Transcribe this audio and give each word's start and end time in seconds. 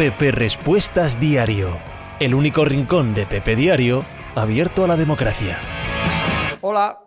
Pepe 0.00 0.30
Respuestas 0.30 1.20
Diario, 1.20 1.76
el 2.20 2.34
único 2.34 2.64
rincón 2.64 3.12
de 3.12 3.26
Pepe 3.26 3.54
Diario 3.54 4.02
abierto 4.34 4.84
a 4.84 4.86
la 4.86 4.96
democracia. 4.96 5.58
Hola, 6.62 7.04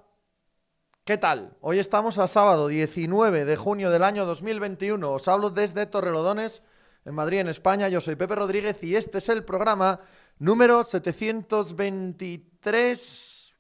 ¿qué 1.04 1.18
tal? 1.18 1.58
Hoy 1.62 1.80
estamos 1.80 2.20
a 2.20 2.28
sábado 2.28 2.68
19 2.68 3.46
de 3.46 3.56
junio 3.56 3.90
del 3.90 4.04
año 4.04 4.28
2021. 4.28 5.12
Os 5.12 5.28
hablo 5.28 5.50
desde 5.50 5.88
Torrelodones, 5.88 6.62
en 7.04 7.16
Madrid, 7.16 7.40
en 7.40 7.48
España. 7.48 7.90
Yo 7.90 8.00
soy 8.00 8.16
Pepe 8.16 8.36
Rodríguez 8.36 8.78
y 8.84 8.96
este 8.96 9.18
es 9.18 9.28
el 9.28 9.44
programa 9.44 10.00
número 10.38 10.84
723, 10.84 13.56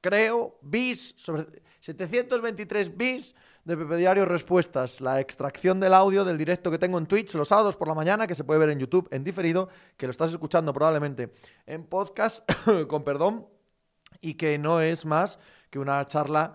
creo, 0.00 0.60
bis, 0.62 1.16
sobre 1.18 1.46
723 1.80 2.96
bis 2.96 3.34
de 3.64 3.76
Pepe 3.76 3.96
Diario 3.96 4.24
Respuestas, 4.24 5.00
la 5.00 5.20
extracción 5.20 5.78
del 5.78 5.94
audio 5.94 6.24
del 6.24 6.36
directo 6.36 6.70
que 6.70 6.78
tengo 6.78 6.98
en 6.98 7.06
Twitch 7.06 7.34
los 7.34 7.48
sábados 7.48 7.76
por 7.76 7.86
la 7.86 7.94
mañana, 7.94 8.26
que 8.26 8.34
se 8.34 8.42
puede 8.42 8.58
ver 8.58 8.70
en 8.70 8.80
YouTube 8.80 9.08
en 9.12 9.22
diferido, 9.22 9.68
que 9.96 10.06
lo 10.06 10.10
estás 10.10 10.32
escuchando 10.32 10.72
probablemente 10.72 11.32
en 11.66 11.84
podcast, 11.84 12.50
con 12.88 13.04
perdón, 13.04 13.46
y 14.20 14.34
que 14.34 14.58
no 14.58 14.80
es 14.80 15.06
más 15.06 15.38
que 15.70 15.78
una 15.78 16.04
charla 16.06 16.54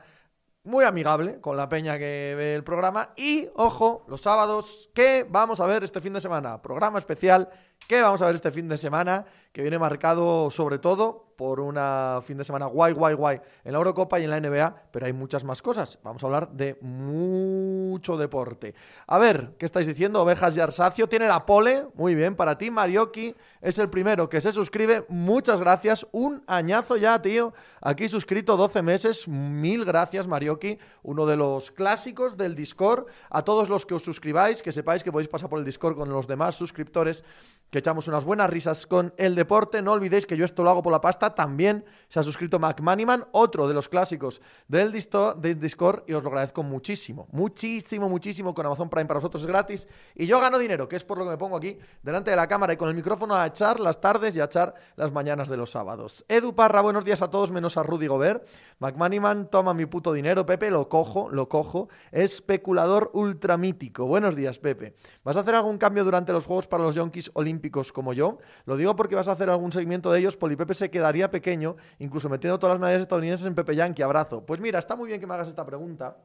muy 0.63 0.83
amigable 0.83 1.39
con 1.39 1.55
la 1.55 1.69
peña 1.69 1.97
que 1.97 2.33
ve 2.35 2.55
el 2.55 2.63
programa. 2.65 3.13
Y, 3.15 3.47
ojo, 3.55 4.03
los 4.09 4.19
sábados, 4.19 4.89
¿qué 4.93 5.25
vamos 5.29 5.61
a 5.61 5.65
ver 5.65 5.85
este 5.85 6.01
fin 6.01 6.11
de 6.11 6.19
semana? 6.19 6.61
Programa 6.61 6.99
especial, 6.99 7.49
¿qué 7.87 8.01
vamos 8.01 8.21
a 8.21 8.25
ver 8.25 8.35
este 8.35 8.51
fin 8.51 8.67
de 8.67 8.77
semana? 8.77 9.25
Que 9.53 9.61
viene 9.61 9.79
marcado 9.79 10.51
sobre 10.51 10.77
todo 10.77 11.26
por 11.37 11.59
una 11.59 12.19
fin 12.25 12.37
de 12.37 12.43
semana 12.43 12.65
guay, 12.65 12.93
guay, 12.93 13.13
guay 13.13 13.39
en 13.63 13.71
la 13.71 13.77
Eurocopa 13.77 14.19
y 14.19 14.23
en 14.23 14.31
la 14.31 14.39
NBA, 14.39 14.89
pero 14.91 15.05
hay 15.05 15.13
muchas 15.13 15.43
más 15.43 15.61
cosas. 15.61 15.99
Vamos 16.03 16.23
a 16.23 16.25
hablar 16.25 16.49
de 16.49 16.77
mucho 16.81 18.17
deporte. 18.17 18.73
A 19.05 19.19
ver, 19.19 19.51
¿qué 19.59 19.67
estáis 19.67 19.85
diciendo? 19.85 20.21
Ovejas 20.21 20.57
y 20.57 20.59
Arsacio 20.59 21.07
tiene 21.07 21.27
la 21.27 21.45
pole, 21.45 21.85
muy 21.93 22.15
bien, 22.15 22.35
para 22.35 22.57
ti 22.57 22.71
Marioki 22.71 23.35
es 23.61 23.77
el 23.77 23.89
primero 23.89 24.29
que 24.29 24.41
se 24.41 24.51
suscribe. 24.51 25.05
Muchas 25.09 25.59
gracias, 25.59 26.07
un 26.11 26.43
añazo 26.47 26.97
ya, 26.97 27.21
tío. 27.21 27.53
Aquí 27.81 28.09
suscrito 28.09 28.57
12 28.57 28.81
meses, 28.81 29.27
mil 29.27 29.85
gracias 29.85 30.27
Marioki, 30.27 30.79
uno 31.03 31.25
de 31.27 31.37
los 31.37 31.69
clásicos 31.71 32.35
del 32.35 32.55
Discord. 32.55 33.05
A 33.29 33.43
todos 33.43 33.69
los 33.69 33.85
que 33.85 33.93
os 33.93 34.03
suscribáis, 34.03 34.63
que 34.63 34.71
sepáis 34.71 35.03
que 35.03 35.11
podéis 35.11 35.27
pasar 35.27 35.49
por 35.49 35.59
el 35.59 35.65
Discord 35.65 35.95
con 35.95 36.09
los 36.09 36.27
demás 36.27 36.55
suscriptores, 36.55 37.23
que 37.69 37.79
echamos 37.79 38.07
unas 38.07 38.23
buenas 38.23 38.49
risas 38.49 38.87
con 38.87 39.13
el 39.17 39.35
deporte. 39.35 39.81
No 39.81 39.91
olvidéis 39.91 40.25
que 40.25 40.37
yo 40.37 40.45
esto 40.45 40.63
lo 40.63 40.71
hago 40.71 40.81
por 40.81 40.91
la 40.91 41.01
pasta 41.01 41.26
también 41.35 41.85
se 42.07 42.19
ha 42.19 42.23
suscrito 42.23 42.59
McManiman, 42.59 43.25
otro 43.31 43.67
de 43.67 43.73
los 43.73 43.89
clásicos 43.89 44.41
del 44.67 44.91
Discord, 44.91 46.03
y 46.07 46.13
os 46.13 46.23
lo 46.23 46.29
agradezco 46.29 46.63
muchísimo, 46.63 47.27
muchísimo, 47.31 48.07
muchísimo. 48.07 48.53
Con 48.53 48.65
Amazon 48.65 48.89
Prime 48.89 49.05
para 49.05 49.19
vosotros 49.19 49.43
es 49.43 49.47
gratis. 49.47 49.87
Y 50.15 50.25
yo 50.25 50.39
gano 50.39 50.57
dinero, 50.57 50.87
que 50.87 50.95
es 50.95 51.03
por 51.03 51.17
lo 51.17 51.25
que 51.25 51.31
me 51.31 51.37
pongo 51.37 51.57
aquí 51.57 51.77
delante 52.01 52.31
de 52.31 52.37
la 52.37 52.47
cámara 52.47 52.73
y 52.73 52.77
con 52.77 52.89
el 52.89 52.95
micrófono 52.95 53.35
a 53.35 53.45
echar 53.45 53.79
las 53.79 53.99
tardes 53.99 54.35
y 54.35 54.39
a 54.39 54.45
echar 54.45 54.73
las 54.95 55.11
mañanas 55.11 55.49
de 55.49 55.57
los 55.57 55.71
sábados. 55.71 56.25
Edu 56.29 56.55
Parra, 56.55 56.81
buenos 56.81 57.03
días 57.03 57.21
a 57.21 57.29
todos, 57.29 57.51
menos 57.51 57.77
a 57.77 57.83
Rudy 57.83 58.07
Gobert. 58.07 58.47
McManiman, 58.79 59.49
toma 59.49 59.73
mi 59.73 59.85
puto 59.85 60.13
dinero. 60.13 60.45
Pepe, 60.45 60.71
lo 60.71 60.87
cojo, 60.87 61.29
lo 61.29 61.49
cojo. 61.49 61.89
Especulador 62.11 63.11
ultramítico. 63.13 64.05
Buenos 64.05 64.35
días, 64.35 64.59
Pepe. 64.59 64.95
¿Vas 65.23 65.35
a 65.35 65.41
hacer 65.41 65.55
algún 65.55 65.77
cambio 65.77 66.03
durante 66.03 66.31
los 66.31 66.45
Juegos 66.45 66.67
para 66.67 66.83
los 66.83 66.95
Yonkis 66.95 67.31
Olímpicos 67.33 67.91
como 67.91 68.13
yo? 68.13 68.37
Lo 68.65 68.77
digo 68.77 68.95
porque 68.95 69.15
vas 69.15 69.27
a 69.27 69.33
hacer 69.33 69.49
algún 69.49 69.71
seguimiento 69.71 70.11
de 70.11 70.19
ellos. 70.19 70.37
Polipepe 70.37 70.73
se 70.73 70.89
quedaría 70.89 71.16
pequeño, 71.31 71.75
incluso 71.97 72.29
metiendo 72.29 72.59
todas 72.59 72.75
las 72.75 72.79
medallas 72.79 73.01
estadounidenses 73.01 73.47
en 73.47 73.55
Pepe 73.55 73.75
Yankee. 73.75 74.03
Abrazo. 74.03 74.45
Pues 74.45 74.59
mira, 74.59 74.77
está 74.77 74.95
muy 74.95 75.07
bien 75.07 75.19
que 75.19 75.25
me 75.25 75.33
hagas 75.33 75.47
esta 75.47 75.65
pregunta. 75.65 76.17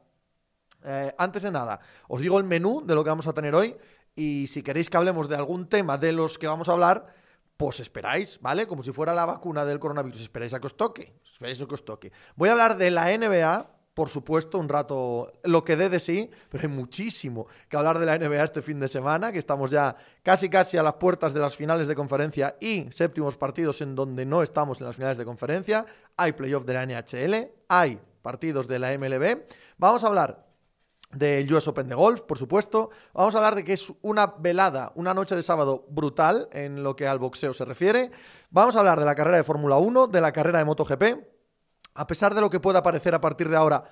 Eh, 0.83 1.13
antes 1.17 1.41
de 1.41 1.51
nada, 1.51 1.79
os 2.07 2.21
digo 2.21 2.37
el 2.37 2.43
menú 2.43 2.83
de 2.85 2.93
lo 2.93 3.03
que 3.03 3.09
vamos 3.09 3.25
a 3.25 3.33
tener 3.33 3.55
hoy 3.55 3.75
y 4.15 4.47
si 4.47 4.61
queréis 4.61 4.89
que 4.89 4.97
hablemos 4.97 5.27
de 5.27 5.35
algún 5.35 5.67
tema 5.67 5.97
de 5.97 6.11
los 6.11 6.37
que 6.37 6.45
vamos 6.45 6.69
a 6.69 6.73
hablar, 6.73 7.07
pues 7.57 7.79
esperáis, 7.79 8.39
¿vale? 8.41 8.67
Como 8.67 8.83
si 8.83 8.91
fuera 8.91 9.13
la 9.13 9.25
vacuna 9.25 9.65
del 9.65 9.79
coronavirus, 9.79 10.21
esperáis 10.21 10.53
a 10.53 10.59
que 10.59 10.67
os 10.67 10.77
toque, 10.77 11.13
esperáis 11.23 11.61
a 11.61 11.65
que 11.65 11.73
os 11.73 11.85
toque. 11.85 12.11
Voy 12.35 12.49
a 12.49 12.51
hablar 12.51 12.77
de 12.77 12.91
la 12.91 13.05
NBA, 13.17 13.69
por 13.93 14.09
supuesto, 14.09 14.57
un 14.57 14.69
rato 14.69 15.31
lo 15.43 15.63
que 15.63 15.75
dé 15.75 15.87
de 15.87 15.99
sí, 15.99 16.29
pero 16.49 16.63
hay 16.63 16.69
muchísimo 16.69 17.47
que 17.69 17.77
hablar 17.77 17.99
de 17.99 18.05
la 18.05 18.17
NBA 18.17 18.43
este 18.43 18.61
fin 18.61 18.79
de 18.79 18.87
semana, 18.87 19.31
que 19.31 19.37
estamos 19.37 19.69
ya 19.69 19.95
casi 20.23 20.49
casi 20.49 20.77
a 20.77 20.83
las 20.83 20.95
puertas 20.95 21.33
de 21.33 21.39
las 21.39 21.55
finales 21.55 21.87
de 21.87 21.95
conferencia 21.95 22.55
y 22.59 22.87
séptimos 22.91 23.37
partidos 23.37 23.81
en 23.81 23.95
donde 23.95 24.25
no 24.25 24.41
estamos 24.41 24.81
en 24.81 24.87
las 24.87 24.95
finales 24.95 25.17
de 25.17 25.25
conferencia. 25.25 25.85
Hay 26.17 26.31
playoff 26.33 26.65
de 26.65 26.73
la 26.73 26.85
NHL, 26.85 27.51
hay 27.67 27.99
partidos 28.21 28.67
de 28.67 28.79
la 28.79 28.97
MLB. 28.97 29.43
Vamos 29.77 30.03
a 30.03 30.07
hablar 30.07 30.47
del 31.11 31.53
US 31.53 31.67
Open 31.67 31.87
de 31.87 31.93
golf, 31.93 32.21
por 32.21 32.39
supuesto. 32.39 32.89
Vamos 33.13 33.35
a 33.35 33.37
hablar 33.37 33.53
de 33.53 33.63
que 33.63 33.73
es 33.73 33.93
una 34.01 34.25
velada, 34.39 34.91
una 34.95 35.13
noche 35.13 35.35
de 35.35 35.43
sábado 35.43 35.85
brutal 35.89 36.49
en 36.51 36.81
lo 36.81 36.95
que 36.95 37.07
al 37.07 37.19
boxeo 37.19 37.53
se 37.53 37.65
refiere. 37.65 38.09
Vamos 38.49 38.75
a 38.75 38.79
hablar 38.79 38.97
de 38.97 39.05
la 39.05 39.13
carrera 39.13 39.37
de 39.37 39.43
Fórmula 39.43 39.77
1, 39.77 40.07
de 40.07 40.21
la 40.21 40.31
carrera 40.31 40.57
de 40.57 40.65
MotoGP 40.65 41.32
a 41.95 42.07
pesar 42.07 42.33
de 42.33 42.41
lo 42.41 42.49
que 42.49 42.59
pueda 42.59 42.83
parecer 42.83 43.15
a 43.15 43.21
partir 43.21 43.49
de 43.49 43.55
ahora, 43.55 43.83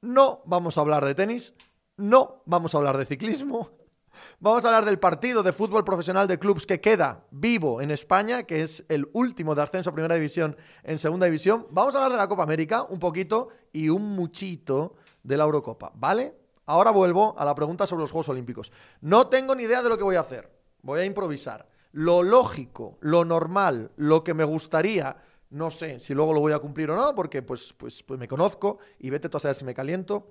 no 0.00 0.42
vamos 0.46 0.76
a 0.76 0.80
hablar 0.80 1.04
de 1.04 1.14
tenis, 1.14 1.54
no 1.96 2.42
vamos 2.46 2.74
a 2.74 2.78
hablar 2.78 2.98
de 2.98 3.06
ciclismo, 3.06 3.70
vamos 4.40 4.64
a 4.64 4.68
hablar 4.68 4.84
del 4.84 4.98
partido 4.98 5.42
de 5.42 5.52
fútbol 5.52 5.84
profesional 5.84 6.26
de 6.28 6.38
clubes 6.38 6.66
que 6.66 6.80
queda 6.80 7.24
vivo 7.30 7.80
en 7.80 7.90
España, 7.90 8.44
que 8.44 8.62
es 8.62 8.84
el 8.88 9.08
último 9.12 9.54
de 9.54 9.62
ascenso 9.62 9.90
a 9.90 9.94
Primera 9.94 10.14
División 10.14 10.56
en 10.82 10.98
Segunda 10.98 11.26
División. 11.26 11.66
Vamos 11.70 11.94
a 11.94 11.98
hablar 11.98 12.12
de 12.12 12.18
la 12.18 12.28
Copa 12.28 12.42
América 12.42 12.82
un 12.82 12.98
poquito 12.98 13.48
y 13.72 13.88
un 13.88 14.14
muchito 14.16 14.94
de 15.22 15.36
la 15.36 15.44
Eurocopa, 15.44 15.92
¿vale? 15.94 16.36
Ahora 16.66 16.90
vuelvo 16.90 17.34
a 17.38 17.44
la 17.44 17.54
pregunta 17.54 17.86
sobre 17.86 18.02
los 18.02 18.12
Juegos 18.12 18.28
Olímpicos. 18.28 18.72
No 19.00 19.26
tengo 19.26 19.54
ni 19.54 19.64
idea 19.64 19.82
de 19.82 19.88
lo 19.88 19.98
que 19.98 20.04
voy 20.04 20.16
a 20.16 20.20
hacer. 20.20 20.50
Voy 20.82 21.00
a 21.00 21.04
improvisar. 21.04 21.68
Lo 21.92 22.22
lógico, 22.22 22.98
lo 23.00 23.24
normal, 23.24 23.90
lo 23.96 24.24
que 24.24 24.32
me 24.32 24.44
gustaría 24.44 25.16
no 25.52 25.70
sé 25.70 26.00
si 26.00 26.14
luego 26.14 26.32
lo 26.32 26.40
voy 26.40 26.52
a 26.52 26.58
cumplir 26.58 26.90
o 26.90 26.96
no, 26.96 27.14
porque 27.14 27.42
pues, 27.42 27.72
pues, 27.74 28.02
pues 28.02 28.18
me 28.18 28.26
conozco 28.26 28.78
y 28.98 29.10
vete 29.10 29.28
tú 29.28 29.36
a 29.36 29.40
saber 29.40 29.54
si 29.54 29.64
me 29.64 29.74
caliento, 29.74 30.30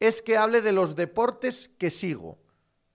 es 0.00 0.22
que 0.22 0.36
hable 0.36 0.62
de 0.62 0.72
los 0.72 0.96
deportes 0.96 1.68
que 1.68 1.90
sigo, 1.90 2.38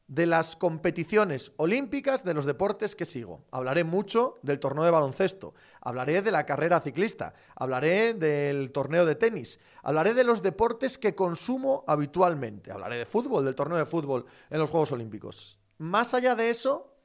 de 0.08 0.26
las 0.26 0.56
competiciones 0.56 1.52
olímpicas 1.58 2.24
de 2.24 2.34
los 2.34 2.46
deportes 2.46 2.96
que 2.96 3.06
sigo. 3.06 3.46
Hablaré 3.52 3.84
mucho 3.84 4.36
del 4.42 4.60
torneo 4.60 4.84
de 4.84 4.90
baloncesto, 4.90 5.54
hablaré 5.82 6.24
de 6.24 6.32
la 6.32 6.48
carrera 6.48 6.82
ciclista, 6.82 7.36
hablaré 7.56 8.16
del 8.16 8.72
torneo 8.72 9.06
de 9.06 9.14
tenis, 9.14 9.60
hablaré 9.84 10.16
de 10.16 10.24
los 10.24 10.42
deportes 10.42 10.98
que 10.98 11.14
consumo 11.14 11.84
habitualmente, 11.88 12.72
hablaré 12.72 12.98
de 12.98 13.06
fútbol, 13.06 13.46
del 13.46 13.54
torneo 13.54 13.78
de 13.78 13.86
fútbol 13.86 14.26
en 14.50 14.58
los 14.58 14.72
Juegos 14.72 14.92
Olímpicos. 14.92 15.60
Más 15.78 16.16
allá 16.16 16.34
de 16.34 16.50
eso, 16.50 16.99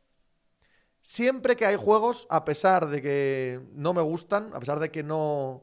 siempre 1.05 1.55
que 1.55 1.67
hay 1.67 1.77
juegos, 1.77 2.27
a 2.31 2.47
pesar 2.47 2.89
de 2.89 3.03
que 3.03 3.61
no 3.75 3.93
me 3.93 4.01
gustan, 4.01 4.51
a 4.55 4.59
pesar 4.59 4.81
de 4.81 4.91
que 4.91 5.03
no, 5.03 5.63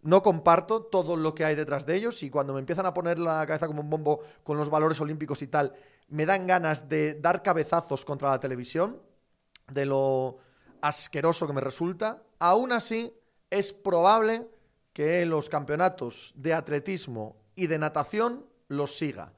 no 0.00 0.22
comparto 0.22 0.82
todo 0.82 1.14
lo 1.14 1.34
que 1.34 1.44
hay 1.44 1.54
detrás 1.54 1.84
de 1.84 1.94
ellos 1.94 2.22
y 2.22 2.30
cuando 2.30 2.54
me 2.54 2.60
empiezan 2.60 2.86
a 2.86 2.94
poner 2.94 3.18
la 3.18 3.46
cabeza 3.46 3.66
como 3.66 3.82
un 3.82 3.90
bombo 3.90 4.20
con 4.42 4.56
los 4.56 4.70
valores 4.70 4.98
olímpicos 4.98 5.42
y 5.42 5.48
tal, 5.48 5.74
me 6.08 6.24
dan 6.24 6.46
ganas 6.46 6.88
de 6.88 7.20
dar 7.20 7.42
cabezazos 7.42 8.06
contra 8.06 8.30
la 8.30 8.40
televisión, 8.40 9.02
de 9.70 9.84
lo 9.84 10.38
asqueroso 10.80 11.46
que 11.46 11.52
me 11.52 11.60
resulta, 11.60 12.22
aún 12.38 12.72
así 12.72 13.12
es 13.50 13.74
probable 13.74 14.48
que 14.94 15.26
los 15.26 15.50
campeonatos 15.50 16.32
de 16.34 16.54
atletismo 16.54 17.36
y 17.54 17.66
de 17.66 17.78
natación 17.78 18.46
los 18.68 18.96
siga. 18.96 19.34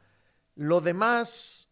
Lo 0.54 0.80
demás 0.80 1.69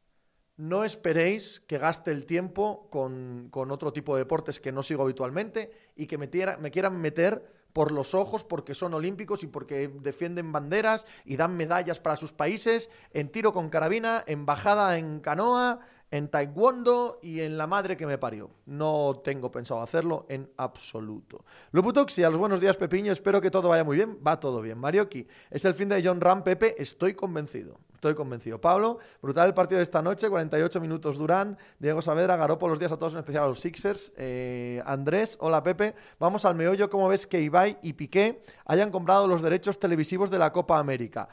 no 0.59 0.83
esperéis 0.85 1.61
que 1.67 1.79
gaste 1.79 2.11
el 2.11 2.27
tiempo 2.27 2.89
con, 2.91 3.49
otro 3.71 3.93
tipo 3.93 4.15
de 4.15 4.23
deportes 4.23 4.61
que 4.61 4.73
no 4.73 4.83
sigo 4.83 5.05
habitualmente 5.05 5.71
y 5.97 6.07
que 6.07 6.19
me, 6.19 6.29
me 6.59 6.71
quieran 6.71 7.01
meter 7.01 7.59
por 7.73 7.93
los 7.93 8.13
ojos 8.13 8.43
porque 8.43 8.75
son 8.75 8.93
olímpicos 8.93 9.45
y 9.45 9.47
porque 9.47 9.87
defienden 9.87 10.51
banderas 10.51 11.07
y 11.25 11.37
dan 11.37 11.57
medallas 11.57 12.01
para 12.01 12.17
sus 12.17 12.33
países 12.33 12.91
en 13.13 13.29
tiro 13.29 13.53
con 13.53 13.71
carabina, 13.71 14.25
en 14.27 14.47
bajada 14.47 14.99
en 14.99 15.21
canoa, 15.21 15.79
en 16.11 16.29
taekwondo 16.29 17.19
y 17.23 17.41
en 17.41 17.59
la 17.59 17.67
madre 17.67 17.97
que 17.97 18.07
me 18.07 18.19
parió. 18.19 18.51
No 18.67 19.21
tengo 19.23 19.51
pensado 19.51 19.83
hacerlo 19.83 20.27
en 20.29 20.51
absoluto. 20.57 21.45
a 21.73 22.31
los 22.31 22.39
buenos 22.39 22.61
días 22.61 22.77
Pepiño, 22.77 23.13
espero 23.13 23.41
que 23.41 23.51
todo 23.51 23.69
vaya 23.69 23.85
muy 23.85 23.97
bien. 23.97 24.19
Va 24.27 24.41
todo 24.41 24.63
bien. 24.63 24.79
Marioki, 24.79 25.27
es 25.51 25.65
el 25.65 25.75
fin 25.75 25.89
de 25.89 26.03
John 26.03 26.21
Ram, 26.21 26.43
Pepe, 26.43 26.81
estoy 26.81 27.15
convencido. 27.15 27.79
Estoy 27.93 28.15
convencido. 28.15 28.61
Pablo, 28.61 29.01
brutal 29.21 29.49
el 29.49 29.55
partido 29.55 29.79
de 29.79 29.83
esta 29.83 30.01
noche, 30.01 30.31
48 30.31 30.81
minutos 30.81 31.19
Durán, 31.19 31.59
Diego 31.81 32.01
Saavedra, 32.01 32.37
Garopo, 32.37 32.69
los 32.69 32.79
días 32.79 32.93
a 32.93 32.97
todos, 32.97 33.15
en 33.15 33.19
especial 33.19 33.45
a 33.45 33.49
los 33.49 33.59
Sixers. 33.59 34.13
Eh, 34.17 34.81
Andrés, 34.87 35.37
hola 35.41 35.65
Pepe. 35.65 35.97
Vamos 36.21 36.45
al 36.45 36.55
meollo, 36.55 36.89
¿cómo 36.89 37.09
ves 37.09 37.27
que 37.27 37.41
Ibai 37.41 37.77
y 37.83 37.95
Piqué 37.95 38.41
hayan 38.67 38.93
comprado 38.93 39.27
los 39.27 39.43
derechos 39.43 39.81
televisivos 39.81 40.31
de 40.31 40.39
la 40.39 40.53
Copa 40.53 40.79
América? 40.79 41.29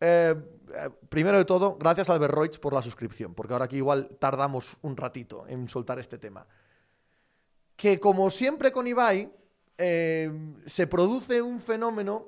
Eh, 0.00 0.34
eh, 0.74 0.90
primero 1.08 1.38
de 1.38 1.44
todo, 1.44 1.76
gracias 1.78 2.08
Albert 2.10 2.34
Roig 2.34 2.60
por 2.60 2.72
la 2.72 2.82
suscripción, 2.82 3.34
porque 3.34 3.52
ahora 3.52 3.66
aquí 3.66 3.76
igual 3.76 4.08
tardamos 4.18 4.76
un 4.82 4.96
ratito 4.96 5.46
en 5.48 5.68
soltar 5.68 5.98
este 5.98 6.18
tema. 6.18 6.46
Que 7.76 8.00
como 8.00 8.30
siempre 8.30 8.72
con 8.72 8.86
Ibai, 8.86 9.32
se 9.78 10.86
produce 10.88 11.40
un 11.40 11.60
fenómeno 11.60 12.26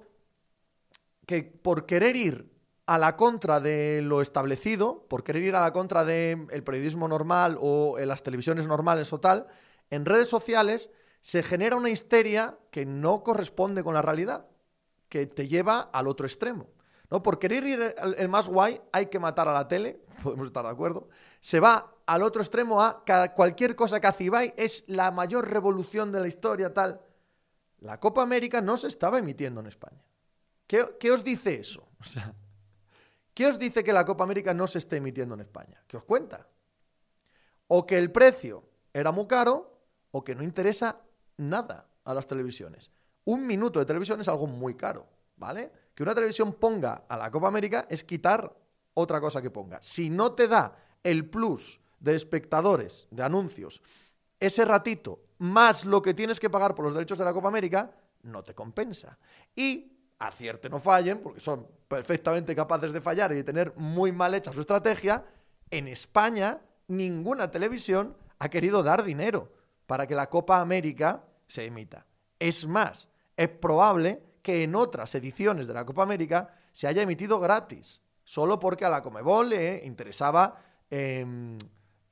que 1.26 1.42
por 1.42 1.84
querer 1.84 2.14
ir 2.14 2.50
a 2.90 2.98
la 2.98 3.16
contra 3.16 3.60
de 3.60 4.02
lo 4.02 4.20
establecido, 4.20 5.06
por 5.08 5.22
querer 5.22 5.44
ir 5.44 5.54
a 5.54 5.60
la 5.60 5.72
contra 5.72 6.04
del 6.04 6.64
periodismo 6.64 7.06
normal 7.06 7.56
o 7.60 8.00
en 8.00 8.08
las 8.08 8.24
televisiones 8.24 8.66
normales 8.66 9.12
o 9.12 9.20
tal, 9.20 9.46
en 9.90 10.04
redes 10.04 10.26
sociales 10.26 10.90
se 11.20 11.44
genera 11.44 11.76
una 11.76 11.90
histeria 11.90 12.58
que 12.72 12.86
no 12.86 13.22
corresponde 13.22 13.84
con 13.84 13.94
la 13.94 14.02
realidad, 14.02 14.48
que 15.08 15.26
te 15.26 15.46
lleva 15.46 15.82
al 15.92 16.08
otro 16.08 16.26
extremo. 16.26 16.66
¿No? 17.10 17.22
Por 17.22 17.38
querer 17.38 17.64
ir 17.64 17.94
el 18.16 18.28
más 18.28 18.48
guay 18.48 18.80
hay 18.92 19.06
que 19.06 19.18
matar 19.18 19.48
a 19.48 19.52
la 19.52 19.68
tele, 19.68 20.00
podemos 20.22 20.46
estar 20.46 20.64
de 20.64 20.70
acuerdo. 20.70 21.08
Se 21.40 21.60
va 21.60 21.94
al 22.06 22.22
otro 22.22 22.42
extremo 22.42 22.82
a 22.82 23.04
cualquier 23.34 23.76
cosa 23.76 24.00
que 24.00 24.06
hace 24.06 24.24
Ibai 24.24 24.54
es 24.56 24.84
la 24.88 25.10
mayor 25.10 25.48
revolución 25.48 26.12
de 26.12 26.20
la 26.20 26.28
historia, 26.28 26.72
tal. 26.72 27.00
La 27.80 27.98
Copa 27.98 28.22
América 28.22 28.60
no 28.60 28.76
se 28.76 28.88
estaba 28.88 29.18
emitiendo 29.18 29.60
en 29.60 29.66
España. 29.66 30.04
¿Qué, 30.66 30.96
qué 30.98 31.10
os 31.10 31.24
dice 31.24 31.54
eso? 31.54 31.88
O 32.00 32.04
sea, 32.04 32.34
¿Qué 33.34 33.46
os 33.46 33.58
dice 33.58 33.84
que 33.84 33.92
la 33.92 34.04
Copa 34.04 34.24
América 34.24 34.52
no 34.52 34.66
se 34.66 34.78
esté 34.78 34.96
emitiendo 34.96 35.34
en 35.34 35.40
España? 35.40 35.82
¿Qué 35.86 35.96
os 35.96 36.04
cuenta? 36.04 36.46
O 37.68 37.86
que 37.86 37.96
el 37.96 38.10
precio 38.10 38.64
era 38.92 39.12
muy 39.12 39.26
caro 39.26 39.80
o 40.10 40.24
que 40.24 40.34
no 40.34 40.42
interesa 40.42 41.00
nada 41.36 41.88
a 42.04 42.12
las 42.12 42.26
televisiones. 42.26 42.90
Un 43.24 43.46
minuto 43.46 43.78
de 43.78 43.86
televisión 43.86 44.20
es 44.20 44.28
algo 44.28 44.46
muy 44.46 44.74
caro, 44.74 45.06
¿vale? 45.36 45.72
Que 46.00 46.04
una 46.04 46.14
televisión 46.14 46.54
ponga 46.54 47.04
a 47.06 47.14
la 47.18 47.30
Copa 47.30 47.48
América 47.48 47.86
es 47.90 48.04
quitar 48.04 48.56
otra 48.94 49.20
cosa 49.20 49.42
que 49.42 49.50
ponga. 49.50 49.80
Si 49.82 50.08
no 50.08 50.32
te 50.32 50.48
da 50.48 50.74
el 51.04 51.28
plus 51.28 51.78
de 51.98 52.14
espectadores, 52.14 53.06
de 53.10 53.22
anuncios, 53.22 53.82
ese 54.38 54.64
ratito, 54.64 55.20
más 55.40 55.84
lo 55.84 56.00
que 56.00 56.14
tienes 56.14 56.40
que 56.40 56.48
pagar 56.48 56.74
por 56.74 56.86
los 56.86 56.94
derechos 56.94 57.18
de 57.18 57.26
la 57.26 57.34
Copa 57.34 57.48
América, 57.48 57.90
no 58.22 58.42
te 58.42 58.54
compensa. 58.54 59.18
Y 59.54 59.92
acierten 60.18 60.72
o 60.72 60.80
fallen, 60.80 61.18
porque 61.18 61.40
son 61.40 61.66
perfectamente 61.86 62.56
capaces 62.56 62.94
de 62.94 63.02
fallar 63.02 63.32
y 63.32 63.34
de 63.34 63.44
tener 63.44 63.74
muy 63.76 64.10
mal 64.10 64.32
hecha 64.32 64.54
su 64.54 64.62
estrategia, 64.62 65.22
en 65.70 65.86
España 65.86 66.62
ninguna 66.88 67.50
televisión 67.50 68.16
ha 68.38 68.48
querido 68.48 68.82
dar 68.82 69.04
dinero 69.04 69.52
para 69.84 70.06
que 70.06 70.14
la 70.14 70.30
Copa 70.30 70.62
América 70.62 71.24
se 71.46 71.66
emita. 71.66 72.06
Es 72.38 72.66
más, 72.66 73.10
es 73.36 73.50
probable 73.50 74.29
que 74.42 74.62
en 74.62 74.74
otras 74.74 75.14
ediciones 75.14 75.66
de 75.66 75.74
la 75.74 75.84
Copa 75.84 76.02
América 76.02 76.54
se 76.72 76.86
haya 76.86 77.02
emitido 77.02 77.40
gratis, 77.40 78.00
solo 78.24 78.58
porque 78.58 78.84
a 78.84 78.88
la 78.88 79.02
Comebol 79.02 79.50
le 79.50 79.82
interesaba 79.84 80.62
em, 80.88 81.58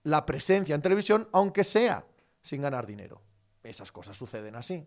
la 0.05 0.25
presencia 0.27 0.75
en 0.75 0.83
televisión, 0.83 1.29
aunque 1.33 1.65
sea 1.65 2.05
sin 2.41 2.63
ganar 2.63 2.87
dinero. 2.87 3.23
Esas 3.63 3.93
cosas 3.93 4.17
suceden 4.17 4.57
así. 4.57 4.87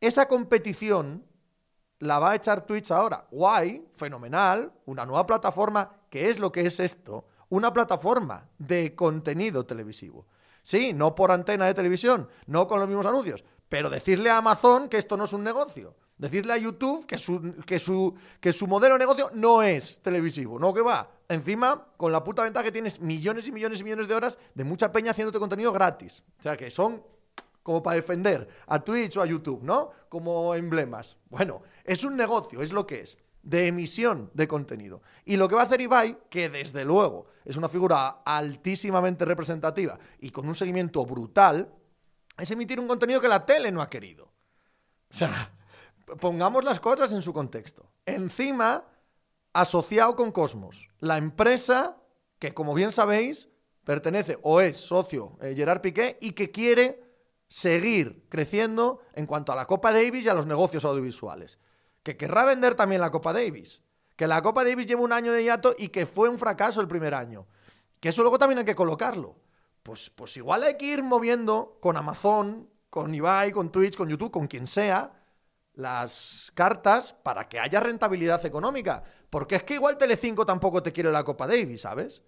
Esa 0.00 0.26
competición 0.26 1.24
la 2.00 2.18
va 2.18 2.32
a 2.32 2.34
echar 2.34 2.66
Twitch 2.66 2.90
ahora. 2.90 3.26
Guay, 3.30 3.86
fenomenal, 3.92 4.72
una 4.86 5.06
nueva 5.06 5.24
plataforma. 5.26 5.90
¿Qué 6.10 6.28
es 6.28 6.38
lo 6.38 6.50
que 6.50 6.62
es 6.62 6.80
esto? 6.80 7.26
Una 7.48 7.72
plataforma 7.72 8.48
de 8.58 8.94
contenido 8.94 9.64
televisivo. 9.64 10.26
Sí, 10.62 10.92
no 10.92 11.14
por 11.14 11.30
antena 11.30 11.66
de 11.66 11.74
televisión, 11.74 12.28
no 12.46 12.66
con 12.66 12.80
los 12.80 12.88
mismos 12.88 13.06
anuncios, 13.06 13.44
pero 13.68 13.90
decirle 13.90 14.30
a 14.30 14.38
Amazon 14.38 14.88
que 14.88 14.98
esto 14.98 15.16
no 15.16 15.24
es 15.24 15.32
un 15.32 15.44
negocio. 15.44 15.96
Decirle 16.18 16.52
a 16.52 16.58
YouTube 16.58 17.06
que 17.06 17.18
su, 17.18 17.54
que 17.66 17.78
su, 17.78 18.14
que 18.40 18.52
su 18.52 18.66
modelo 18.66 18.94
de 18.94 19.00
negocio 19.00 19.30
no 19.34 19.62
es 19.62 20.00
televisivo, 20.02 20.58
no 20.58 20.72
que 20.72 20.80
va. 20.80 21.10
Encima, 21.28 21.88
con 21.96 22.12
la 22.12 22.22
puta 22.22 22.44
ventaja 22.44 22.64
que 22.64 22.72
tienes 22.72 23.00
millones 23.00 23.48
y 23.48 23.52
millones 23.52 23.80
y 23.80 23.84
millones 23.84 24.08
de 24.08 24.14
horas 24.14 24.38
de 24.54 24.64
mucha 24.64 24.92
peña 24.92 25.12
haciéndote 25.12 25.38
contenido 25.38 25.72
gratis. 25.72 26.22
O 26.38 26.42
sea, 26.42 26.56
que 26.56 26.70
son 26.70 27.02
como 27.62 27.82
para 27.82 27.96
defender 27.96 28.48
a 28.66 28.80
Twitch 28.80 29.16
o 29.16 29.22
a 29.22 29.26
YouTube, 29.26 29.62
¿no? 29.62 29.90
Como 30.08 30.54
emblemas. 30.54 31.16
Bueno, 31.30 31.62
es 31.84 32.04
un 32.04 32.16
negocio, 32.16 32.62
es 32.62 32.72
lo 32.72 32.86
que 32.86 33.00
es, 33.00 33.18
de 33.42 33.66
emisión 33.66 34.30
de 34.34 34.46
contenido. 34.48 35.02
Y 35.24 35.36
lo 35.36 35.48
que 35.48 35.54
va 35.54 35.62
a 35.62 35.64
hacer 35.64 35.80
Ibai, 35.80 36.18
que 36.28 36.48
desde 36.48 36.84
luego 36.84 37.26
es 37.44 37.56
una 37.56 37.68
figura 37.68 38.22
altísimamente 38.24 39.24
representativa 39.24 39.98
y 40.20 40.30
con 40.30 40.46
un 40.48 40.54
seguimiento 40.54 41.04
brutal, 41.04 41.72
es 42.38 42.50
emitir 42.50 42.80
un 42.80 42.88
contenido 42.88 43.20
que 43.20 43.28
la 43.28 43.44
tele 43.44 43.70
no 43.70 43.82
ha 43.82 43.90
querido. 43.90 44.24
O 45.10 45.14
sea, 45.14 45.52
pongamos 46.20 46.64
las 46.64 46.80
cosas 46.80 47.12
en 47.12 47.22
su 47.22 47.32
contexto. 47.32 47.90
Encima, 48.06 48.84
asociado 49.52 50.16
con 50.16 50.32
Cosmos, 50.32 50.90
la 51.00 51.16
empresa 51.16 51.96
que, 52.38 52.54
como 52.54 52.74
bien 52.74 52.92
sabéis, 52.92 53.48
pertenece 53.84 54.38
o 54.42 54.60
es 54.60 54.76
socio 54.76 55.36
eh, 55.40 55.54
Gerard 55.56 55.80
Piqué 55.80 56.18
y 56.20 56.32
que 56.32 56.50
quiere 56.50 57.02
seguir 57.48 58.24
creciendo 58.28 59.00
en 59.14 59.26
cuanto 59.26 59.52
a 59.52 59.56
la 59.56 59.66
Copa 59.66 59.92
Davis 59.92 60.24
y 60.24 60.28
a 60.28 60.34
los 60.34 60.46
negocios 60.46 60.84
audiovisuales. 60.84 61.58
Que 62.02 62.16
querrá 62.16 62.44
vender 62.44 62.74
también 62.74 63.00
la 63.00 63.10
Copa 63.10 63.32
Davis. 63.32 63.82
Que 64.16 64.26
la 64.26 64.42
Copa 64.42 64.64
Davis 64.64 64.86
lleva 64.86 65.02
un 65.02 65.12
año 65.12 65.32
de 65.32 65.44
hiato 65.44 65.74
y 65.78 65.88
que 65.88 66.06
fue 66.06 66.28
un 66.28 66.38
fracaso 66.38 66.80
el 66.80 66.88
primer 66.88 67.14
año. 67.14 67.46
Que 68.00 68.08
eso 68.08 68.22
luego 68.22 68.38
también 68.38 68.58
hay 68.58 68.64
que 68.64 68.74
colocarlo. 68.74 69.36
Pues, 69.82 70.10
pues 70.10 70.36
igual 70.36 70.62
hay 70.62 70.76
que 70.76 70.86
ir 70.86 71.02
moviendo 71.02 71.78
con 71.80 71.96
Amazon, 71.96 72.68
con 72.88 73.14
Ibai, 73.14 73.52
con 73.52 73.70
Twitch, 73.70 73.96
con 73.96 74.08
YouTube, 74.08 74.30
con 74.30 74.46
quien 74.46 74.66
sea, 74.66 75.12
las 75.74 76.50
cartas 76.54 77.12
para 77.12 77.48
que 77.48 77.58
haya 77.58 77.80
rentabilidad 77.80 78.44
económica. 78.44 79.02
Porque 79.30 79.56
es 79.56 79.62
que 79.62 79.74
igual 79.74 79.98
Telecinco 79.98 80.44
tampoco 80.44 80.82
te 80.82 80.92
quiere 80.92 81.10
la 81.10 81.24
Copa 81.24 81.46
Davis, 81.46 81.82
¿sabes? 81.82 82.22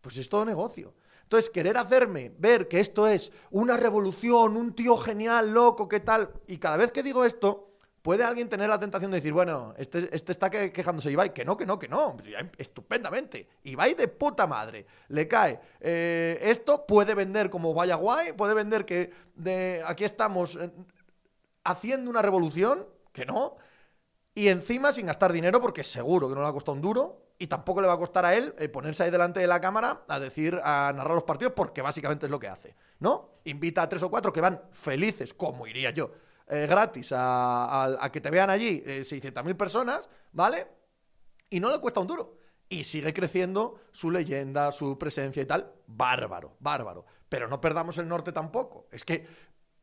Pues 0.00 0.16
es 0.16 0.28
todo 0.28 0.44
negocio. 0.44 0.94
Entonces, 1.22 1.50
querer 1.50 1.76
hacerme 1.76 2.32
ver 2.38 2.66
que 2.66 2.80
esto 2.80 3.06
es 3.06 3.30
una 3.50 3.76
revolución, 3.76 4.56
un 4.56 4.74
tío 4.74 4.96
genial, 4.96 5.52
loco, 5.52 5.88
¿qué 5.88 6.00
tal? 6.00 6.30
Y 6.48 6.58
cada 6.58 6.76
vez 6.76 6.90
que 6.90 7.04
digo 7.04 7.24
esto, 7.24 7.70
puede 8.02 8.24
alguien 8.24 8.48
tener 8.48 8.68
la 8.68 8.80
tentación 8.80 9.10
de 9.10 9.18
decir, 9.18 9.32
bueno, 9.32 9.74
este, 9.76 10.08
este 10.12 10.32
está 10.32 10.50
quejándose 10.50 11.10
Ibai, 11.10 11.32
que 11.32 11.44
no, 11.44 11.56
que 11.56 11.66
no, 11.66 11.78
que 11.78 11.88
no, 11.88 12.16
estupendamente. 12.58 13.46
Ibai 13.64 13.94
de 13.94 14.08
puta 14.08 14.46
madre, 14.46 14.86
le 15.08 15.28
cae. 15.28 15.60
Eh, 15.80 16.38
esto 16.42 16.86
puede 16.86 17.14
vender 17.14 17.50
como 17.50 17.74
vaya 17.74 17.96
guay, 17.96 18.32
puede 18.32 18.54
vender 18.54 18.84
que 18.84 19.10
de, 19.34 19.82
aquí 19.86 20.04
estamos 20.04 20.56
eh, 20.56 20.70
haciendo 21.64 22.10
una 22.10 22.22
revolución, 22.22 22.86
que 23.12 23.26
no. 23.26 23.56
Y 24.34 24.48
encima 24.48 24.92
sin 24.92 25.06
gastar 25.06 25.32
dinero, 25.32 25.60
porque 25.60 25.82
seguro 25.82 26.28
que 26.28 26.34
no 26.34 26.42
le 26.42 26.48
ha 26.48 26.52
costado 26.52 26.74
un 26.74 26.82
duro, 26.82 27.30
y 27.38 27.46
tampoco 27.46 27.80
le 27.80 27.88
va 27.88 27.94
a 27.94 27.98
costar 27.98 28.26
a 28.26 28.34
él 28.34 28.54
eh, 28.58 28.68
ponerse 28.68 29.02
ahí 29.02 29.10
delante 29.10 29.40
de 29.40 29.46
la 29.46 29.60
cámara 29.60 30.04
a 30.06 30.20
decir, 30.20 30.60
a 30.62 30.92
narrar 30.94 31.14
los 31.14 31.24
partidos, 31.24 31.54
porque 31.54 31.80
básicamente 31.80 32.26
es 32.26 32.30
lo 32.30 32.38
que 32.38 32.48
hace, 32.48 32.76
¿no? 32.98 33.30
Invita 33.44 33.82
a 33.82 33.88
tres 33.88 34.02
o 34.02 34.10
cuatro 34.10 34.30
que 34.30 34.42
van 34.42 34.60
felices, 34.72 35.32
como 35.32 35.66
iría 35.66 35.90
yo, 35.90 36.12
eh, 36.46 36.66
gratis 36.66 37.12
a, 37.16 38.10
que 38.12 38.20
te 38.20 38.30
vean 38.30 38.50
allí 38.50 38.82
eh, 38.84 39.00
600.000 39.02 39.56
personas, 39.56 40.08
¿vale? 40.32 40.66
Y 41.48 41.60
no 41.60 41.70
le 41.70 41.78
cuesta 41.78 42.00
un 42.00 42.08
duro. 42.08 42.36
Y 42.68 42.84
sigue 42.84 43.14
creciendo 43.14 43.80
su 43.90 44.10
leyenda, 44.10 44.70
su 44.70 44.98
presencia 44.98 45.42
y 45.42 45.46
tal. 45.46 45.72
Bárbaro, 45.86 46.56
bárbaro. 46.60 47.04
Pero 47.28 47.48
no 47.48 47.60
perdamos 47.60 47.98
el 47.98 48.06
norte 48.06 48.32
tampoco. 48.32 48.86
Es 48.92 49.04
que 49.04 49.26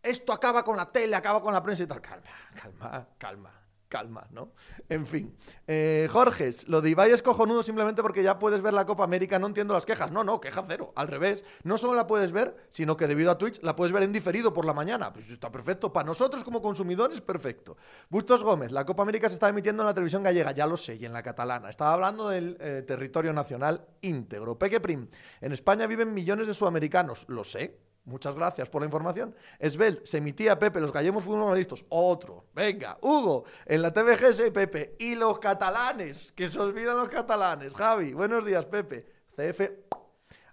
esto 0.08 0.34
acaba 0.34 0.64
con 0.64 0.78
la 0.78 0.92
tele, 0.92 1.16
acaba 1.16 1.42
con 1.42 1.54
la 1.54 1.62
prensa 1.62 1.84
y 1.84 1.88
tal. 1.88 2.02
Calma, 2.02 2.24
calma, 2.56 3.08
calma 3.18 3.68
calma, 3.88 4.28
¿no? 4.32 4.52
En 4.90 5.08
fin. 5.08 5.36
Eh, 5.66 6.08
Jorges, 6.12 6.68
lo 6.68 6.82
de 6.82 6.90
Ibai 6.92 7.12
es 7.12 7.22
cojonudo 7.22 7.64
simplemente 7.64 8.02
porque 8.02 8.24
ya 8.24 8.40
puedes 8.40 8.62
ver 8.62 8.74
la 8.74 8.86
Copa 8.86 9.04
América, 9.04 9.40
no 9.40 9.48
entiendo 9.48 9.74
las 9.74 9.86
quejas. 9.86 10.12
No, 10.12 10.24
no, 10.24 10.40
queja 10.40 10.64
cero. 10.68 10.94
Al 10.96 11.08
revés, 11.08 11.44
no 11.64 11.78
solo 11.78 11.94
la 11.94 12.08
puedes 12.08 12.32
ver, 12.32 12.56
sino 12.70 12.98
que 12.98 13.08
debido 13.08 13.32
a 13.32 13.38
Twitch 13.38 13.62
la 13.64 13.76
puedes 13.76 13.94
ver 13.94 14.04
en 14.04 14.12
diferido 14.12 14.54
por 14.54 14.66
la 14.66 14.74
mañana. 14.74 15.12
Pues 15.14 15.30
está 15.30 15.52
perfecto. 15.52 15.92
Para 15.92 16.06
nosotros 16.06 16.44
como 16.44 16.62
consumidores, 16.62 17.22
perfecto. 17.22 17.78
Bustos 18.10 18.44
Gómez, 18.44 18.72
la 18.72 18.86
Copa 18.86 19.04
América 19.04 19.30
se 19.30 19.36
está 19.36 19.50
emitiendo 19.50 19.84
en 19.84 19.88
la 19.88 19.94
televisión 19.94 20.24
gallega, 20.24 20.52
ya 20.52 20.68
lo 20.68 20.78
sé, 20.78 20.96
y 20.96 21.06
en 21.06 21.14
la 21.14 21.24
catalana. 21.24 21.70
Estaba 21.70 21.94
hablando 21.94 22.30
del 22.30 22.58
eh, 22.60 22.84
territorio 22.86 23.34
nacional 23.34 23.86
íntegro. 24.02 24.58
Peque 24.58 24.80
Prim, 24.80 25.08
en 25.42 25.52
España 25.52 25.88
viven 25.88 26.14
millones 26.14 26.48
de 26.48 26.54
sudamericanos, 26.54 27.26
lo 27.28 27.44
sé, 27.44 27.80
Muchas 28.08 28.38
gracias 28.38 28.70
por 28.70 28.82
la 28.82 28.86
información. 28.86 29.36
Esbel, 29.60 30.00
se 30.06 30.20
emitía 30.20 30.58
Pepe, 30.58 30.80
los 30.80 30.94
gallegos 30.94 31.26
futbolistas. 31.26 31.84
Otro. 31.90 32.46
Venga, 32.56 32.98
Hugo, 33.02 33.44
en 33.66 33.82
la 33.82 33.92
TVGS 33.92 34.50
Pepe. 34.54 34.96
Y 34.98 35.16
los 35.16 35.40
catalanes, 35.40 36.32
que 36.32 36.48
se 36.48 36.58
olvidan 36.58 36.96
los 36.96 37.10
catalanes. 37.10 37.76
Javi, 37.76 38.14
buenos 38.14 38.46
días, 38.46 38.66
Pepe. 38.66 39.06
CF. 39.36 39.60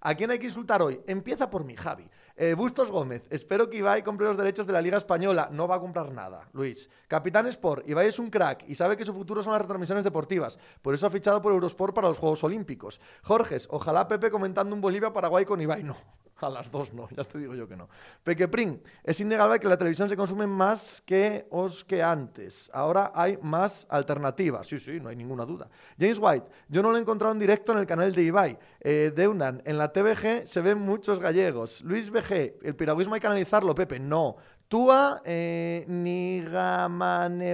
¿A 0.00 0.14
quién 0.16 0.32
hay 0.32 0.40
que 0.40 0.46
insultar 0.46 0.82
hoy? 0.82 1.00
Empieza 1.06 1.48
por 1.48 1.64
mí, 1.64 1.76
Javi. 1.76 2.10
Eh, 2.36 2.54
Bustos 2.54 2.90
Gómez, 2.90 3.22
espero 3.30 3.70
que 3.70 3.76
Ibai 3.78 4.02
compre 4.02 4.26
los 4.26 4.36
derechos 4.36 4.66
de 4.66 4.72
la 4.72 4.82
Liga 4.82 4.98
Española. 4.98 5.48
No 5.52 5.68
va 5.68 5.76
a 5.76 5.80
comprar 5.80 6.10
nada. 6.12 6.48
Luis. 6.52 6.90
Capitán 7.06 7.46
Sport, 7.46 7.88
Ibai 7.88 8.08
es 8.08 8.18
un 8.18 8.30
crack 8.30 8.64
y 8.66 8.74
sabe 8.74 8.96
que 8.96 9.04
su 9.04 9.14
futuro 9.14 9.44
son 9.44 9.52
las 9.52 9.62
retransmisiones 9.62 10.02
deportivas. 10.02 10.58
Por 10.82 10.92
eso 10.92 11.06
ha 11.06 11.10
fichado 11.10 11.40
por 11.40 11.52
Eurosport 11.52 11.94
para 11.94 12.08
los 12.08 12.18
Juegos 12.18 12.42
Olímpicos. 12.42 13.00
Jorges, 13.22 13.68
ojalá 13.70 14.08
Pepe 14.08 14.32
comentando 14.32 14.74
un 14.74 14.80
Bolivia-Paraguay 14.80 15.44
con 15.44 15.60
Ibai. 15.60 15.84
No, 15.84 15.96
a 16.40 16.50
las 16.50 16.70
dos 16.70 16.92
no, 16.92 17.08
ya 17.16 17.24
te 17.24 17.38
digo 17.38 17.54
yo 17.54 17.68
que 17.68 17.76
no. 17.76 17.88
Pequeprin, 18.22 18.82
es 19.02 19.20
innegable 19.20 19.58
que 19.60 19.68
la 19.68 19.76
televisión 19.76 20.08
se 20.08 20.16
consume 20.16 20.46
más 20.46 21.02
que 21.04 21.46
os 21.50 21.84
que 21.84 22.02
antes. 22.02 22.70
Ahora 22.72 23.12
hay 23.14 23.38
más 23.42 23.86
alternativas. 23.88 24.66
Sí, 24.66 24.78
sí, 24.78 25.00
no 25.00 25.08
hay 25.08 25.16
ninguna 25.16 25.44
duda. 25.44 25.68
James 25.98 26.18
White, 26.20 26.46
yo 26.68 26.82
no 26.82 26.90
lo 26.90 26.96
he 26.96 27.00
encontrado 27.00 27.32
en 27.32 27.38
directo 27.38 27.72
en 27.72 27.78
el 27.78 27.86
canal 27.86 28.12
de 28.12 28.22
Ibai. 28.22 28.58
Eh, 28.80 29.12
Deunan, 29.14 29.62
en 29.64 29.78
la 29.78 29.92
TVG 29.92 30.46
se 30.46 30.60
ven 30.60 30.78
muchos 30.78 31.20
gallegos. 31.20 31.82
Luis 31.82 32.10
BG, 32.10 32.58
el 32.62 32.76
piragüismo 32.76 33.14
hay 33.14 33.20
que 33.20 33.26
analizarlo, 33.26 33.74
Pepe. 33.74 33.98
No. 33.98 34.36
Túa 34.68 35.22
eh, 35.24 35.84
ni 35.86 36.40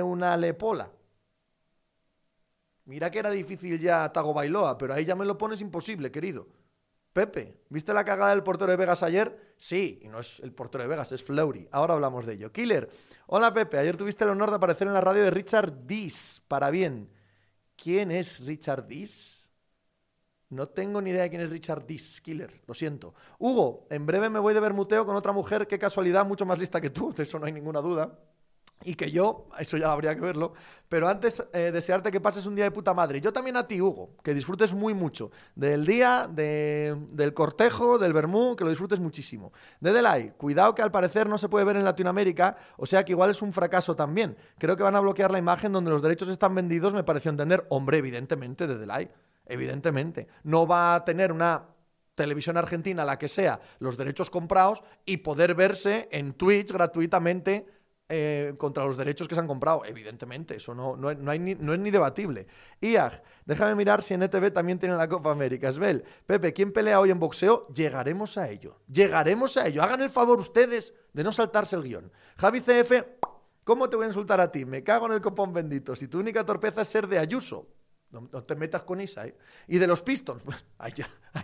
una 0.01 0.37
lepola. 0.37 0.91
Mira 2.85 3.11
que 3.11 3.19
era 3.21 3.31
difícil 3.31 3.79
ya 3.79 4.11
Tago 4.13 4.35
Bailoa, 4.35 4.77
pero 4.77 4.95
ahí 4.95 5.05
ya 5.05 5.15
me 5.15 5.25
lo 5.25 5.39
pones 5.39 5.61
imposible, 5.61 6.11
querido. 6.11 6.49
Pepe, 7.13 7.61
¿viste 7.69 7.93
la 7.93 8.05
cagada 8.05 8.31
del 8.31 8.43
portero 8.43 8.71
de 8.71 8.77
Vegas 8.77 9.03
ayer? 9.03 9.55
Sí, 9.57 10.01
y 10.03 10.09
no 10.09 10.21
es 10.21 10.41
el 10.41 10.53
portero 10.53 10.85
de 10.85 10.89
Vegas, 10.89 11.11
es 11.13 11.23
Fleury. 11.23 11.69
Ahora 11.73 11.95
hablamos 11.95 12.25
de 12.25 12.35
ello. 12.35 12.53
Killer, 12.53 12.89
hola 13.27 13.53
Pepe, 13.53 13.79
ayer 13.79 13.97
tuviste 13.97 14.25
el 14.25 14.31
honor 14.31 14.51
de 14.51 14.57
aparecer 14.57 14.87
en 14.87 14.95
la 14.95 15.01
radio 15.01 15.25
de 15.25 15.31
Richard 15.31 15.87
Dis, 15.87 16.43
para 16.47 16.71
bien. 16.71 17.11
¿Quién 17.77 18.13
es 18.13 18.45
Richard 18.47 18.87
Dis? 18.87 19.51
No 20.51 20.69
tengo 20.69 21.01
ni 21.01 21.11
idea 21.11 21.23
de 21.23 21.31
quién 21.31 21.43
es 21.43 21.51
Richard 21.51 21.85
Dis, 21.85 22.21
Killer, 22.21 22.63
lo 22.67 22.75
siento. 22.75 23.15
Hugo, 23.39 23.87
en 23.91 24.07
breve 24.07 24.31
me 24.31 24.39
voy 24.39 24.55
de 24.55 24.61
Bermuteo 24.61 25.05
con 25.05 25.17
otra 25.17 25.33
mujer, 25.33 25.67
qué 25.67 25.79
casualidad, 25.79 26.25
mucho 26.25 26.47
más 26.47 26.59
lista 26.59 26.81
que 26.81 26.91
tú, 26.91 27.13
de 27.13 27.25
eso 27.25 27.39
no 27.39 27.47
hay 27.47 27.53
ninguna 27.53 27.81
duda 27.81 28.19
y 28.83 28.95
que 28.95 29.11
yo, 29.11 29.49
eso 29.59 29.77
ya 29.77 29.93
habría 29.93 30.15
que 30.15 30.23
verlo, 30.23 30.55
pero 30.89 31.07
antes 31.09 31.43
eh, 31.53 31.71
desearte 31.71 32.11
que 32.11 32.21
pases 32.21 32.47
un 32.47 32.55
día 32.55 32.65
de 32.65 32.71
puta 32.71 32.95
madre. 32.95 33.21
Yo 33.21 33.33
también 33.33 33.57
a 33.57 33.67
ti, 33.67 33.81
Hugo, 33.81 34.17
que 34.25 34.33
disfrutes 34.33 34.73
muy 34.73 34.95
mucho 34.95 35.31
del 35.55 35.85
día, 35.85 36.29
del 36.31 37.35
cortejo, 37.35 37.99
del 37.99 38.13
vermú, 38.13 38.57
que 38.57 38.65
lo 38.65 38.71
disfrutes 38.71 38.99
muchísimo. 38.99 39.53
De 39.81 39.93
Delay, 39.93 40.33
cuidado 40.37 40.75
que 40.75 40.83
al 40.83 40.91
parecer 40.91 41.29
no 41.29 41.37
se 41.37 41.49
puede 41.49 41.65
ver 41.67 41.77
en 41.77 41.85
Latinoamérica, 41.85 42.57
o 42.79 42.87
sea 42.87 43.05
que 43.05 43.13
igual 43.13 43.31
es 43.31 43.43
un 43.43 43.53
fracaso 43.53 43.95
también. 43.95 44.37
Creo 44.59 44.77
que 44.77 44.83
van 44.83 44.97
a 44.97 45.01
bloquear 45.01 45.31
la 45.31 45.39
imagen 45.39 45.73
donde 45.73 45.91
los 45.91 46.01
derechos 46.01 46.29
están 46.29 46.55
vendidos, 46.55 46.95
me 46.95 47.05
pareció 47.05 47.31
entender. 47.31 47.67
Hombre, 47.69 47.99
evidentemente, 47.99 48.67
de 48.67 48.79
Delay, 48.79 49.11
evidentemente. 49.45 50.27
No 50.43 50.67
va 50.67 50.95
a 50.95 51.05
tener 51.05 51.33
una 51.33 51.67
televisión 52.15 52.57
argentina, 52.57 53.05
la 53.05 53.19
que 53.19 53.29
sea, 53.29 53.61
los 53.79 53.97
derechos 53.97 54.31
comprados 54.31 54.83
y 55.07 55.19
poder 55.19 55.55
verse 55.55 56.09
en 56.13 56.35
Twitch 56.35 56.73
gratuitamente 56.73 57.67
eh, 58.13 58.55
contra 58.59 58.85
los 58.85 58.97
derechos 58.97 59.29
que 59.29 59.37
se 59.37 59.41
han 59.41 59.47
comprado. 59.47 59.85
Evidentemente, 59.85 60.57
eso 60.57 60.75
no, 60.75 60.97
no, 60.97 61.31
hay 61.31 61.39
no 61.39 61.73
es 61.73 61.79
ni 61.79 61.93
debatible. 61.93 62.49
IAG, 62.81 63.23
déjame 63.47 63.77
mirar 63.77 64.03
si 64.03 64.15
en 64.15 64.25
ETV 64.25 64.51
también 64.53 64.81
tiene 64.81 64.97
la 64.97 65.09
Copa 65.09 65.31
América. 65.31 65.69
Esbel, 65.69 66.05
Pepe, 66.27 66.53
¿quién 66.53 66.73
pelea 66.73 66.99
hoy 66.99 67.13
en 67.13 67.21
boxeo? 67.21 67.69
Llegaremos 67.69 68.37
a 68.37 68.51
ello. 68.51 68.79
Llegaremos 68.93 69.57
a 69.57 69.69
ello. 69.69 69.81
Hagan 69.85 70.03
el 70.03 70.11
favor 70.11 70.41
ustedes 70.41 70.93
de 71.13 71.23
no 71.23 71.31
saltarse 71.31 71.77
el 71.77 71.85
guion. 71.85 72.11
Javi 72.37 72.61
CF, 72.63 72.93
¿cómo 73.63 73.89
te 73.89 73.95
voy 73.95 74.07
a 74.07 74.09
insultar 74.09 74.41
a 74.41 74.51
ti? 74.51 74.65
Me 74.65 74.83
cago 74.83 75.07
en 75.07 75.13
el 75.13 75.21
copón 75.21 75.53
bendito. 75.53 75.95
Si 75.95 76.09
tu 76.09 76.19
única 76.19 76.45
torpeza 76.45 76.83
es 76.83 76.89
ser 76.89 77.07
de 77.07 77.21
Ayuso. 77.21 77.69
No, 78.11 78.27
te 78.43 78.57
metas 78.57 78.83
con 78.83 79.01
Isa, 79.01 79.25
¿eh? 79.27 79.37
Y 79.69 79.79
de 79.79 79.87
los 79.87 80.03
Pistons, 80.03 80.43
ahí, 80.79 80.93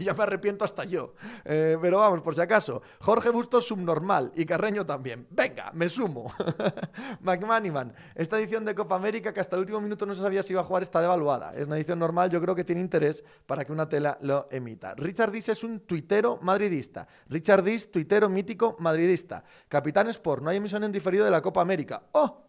ya, 0.00 0.14
me 0.14 0.22
arrepiento 0.22 0.64
hasta 0.64 0.84
yo. 0.84 1.14
Eh, 1.44 1.78
pero 1.80 1.98
vamos, 1.98 2.22
por 2.22 2.34
si 2.34 2.40
acaso. 2.40 2.82
Jorge 3.00 3.30
Bustos 3.30 3.68
subnormal 3.68 4.32
y 4.34 4.44
Carreño 4.44 4.84
también. 4.84 5.28
Venga, 5.30 5.70
me 5.74 5.88
sumo. 5.88 6.32
McManiman, 7.20 7.94
esta 8.16 8.38
edición 8.38 8.64
de 8.64 8.74
Copa 8.74 8.96
América 8.96 9.32
que 9.32 9.38
hasta 9.38 9.54
el 9.54 9.60
último 9.60 9.80
minuto 9.80 10.06
no 10.06 10.14
se 10.14 10.22
sabía 10.22 10.42
si 10.42 10.54
iba 10.54 10.62
a 10.62 10.64
jugar 10.64 10.82
está 10.82 11.00
devaluada. 11.00 11.54
Es 11.54 11.66
una 11.66 11.76
edición 11.76 12.00
normal, 12.00 12.30
yo 12.30 12.40
creo 12.40 12.56
que 12.56 12.64
tiene 12.64 12.80
interés 12.80 13.22
para 13.46 13.64
que 13.64 13.70
una 13.70 13.88
tela 13.88 14.18
lo 14.22 14.48
emita. 14.50 14.94
Richard 14.96 15.30
Dis 15.30 15.48
es 15.48 15.62
un 15.62 15.80
tuitero 15.80 16.40
madridista. 16.42 17.06
Richard 17.28 17.62
Dis, 17.62 17.92
tuitero 17.92 18.28
mítico 18.28 18.74
madridista. 18.80 19.44
Capitán 19.68 20.08
Sport, 20.08 20.42
no 20.42 20.50
hay 20.50 20.56
emisión 20.56 20.82
en 20.82 20.90
diferido 20.90 21.24
de 21.24 21.30
la 21.30 21.40
Copa 21.40 21.60
América. 21.60 22.02
¡Oh! 22.10 22.42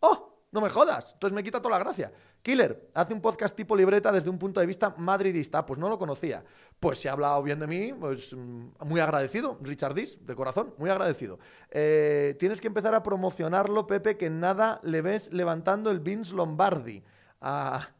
¡Oh! 0.00 0.35
No 0.56 0.62
me 0.62 0.70
jodas. 0.70 1.12
Entonces 1.12 1.34
me 1.34 1.44
quita 1.44 1.60
toda 1.60 1.76
la 1.76 1.84
gracia. 1.84 2.10
Killer, 2.40 2.88
hace 2.94 3.12
un 3.12 3.20
podcast 3.20 3.54
tipo 3.54 3.76
libreta 3.76 4.10
desde 4.10 4.30
un 4.30 4.38
punto 4.38 4.58
de 4.58 4.64
vista 4.64 4.94
madridista. 4.96 5.66
Pues 5.66 5.78
no 5.78 5.90
lo 5.90 5.98
conocía. 5.98 6.42
Pues 6.80 6.98
se 6.98 7.10
ha 7.10 7.12
hablado 7.12 7.42
bien 7.42 7.60
de 7.60 7.66
mí, 7.66 7.92
pues 7.92 8.32
mm, 8.32 8.68
muy 8.86 8.98
agradecido. 9.00 9.58
Richard 9.60 9.92
Dis, 9.92 10.24
de 10.24 10.34
corazón, 10.34 10.72
muy 10.78 10.88
agradecido. 10.88 11.38
Eh, 11.70 12.36
tienes 12.38 12.62
que 12.62 12.68
empezar 12.68 12.94
a 12.94 13.02
promocionarlo, 13.02 13.86
Pepe, 13.86 14.16
que 14.16 14.30
nada 14.30 14.80
le 14.82 15.02
ves 15.02 15.30
levantando 15.30 15.90
el 15.90 16.00
Vince 16.00 16.34
Lombardi 16.34 17.04
a, 17.42 17.90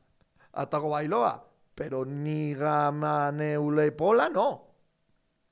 a 0.55 0.71
Tago 0.71 0.89
Bailoa. 0.89 1.51
Pero 1.75 2.07
ni 2.07 2.55
Gamaneulepola, 2.55 4.31
no. 4.31 4.67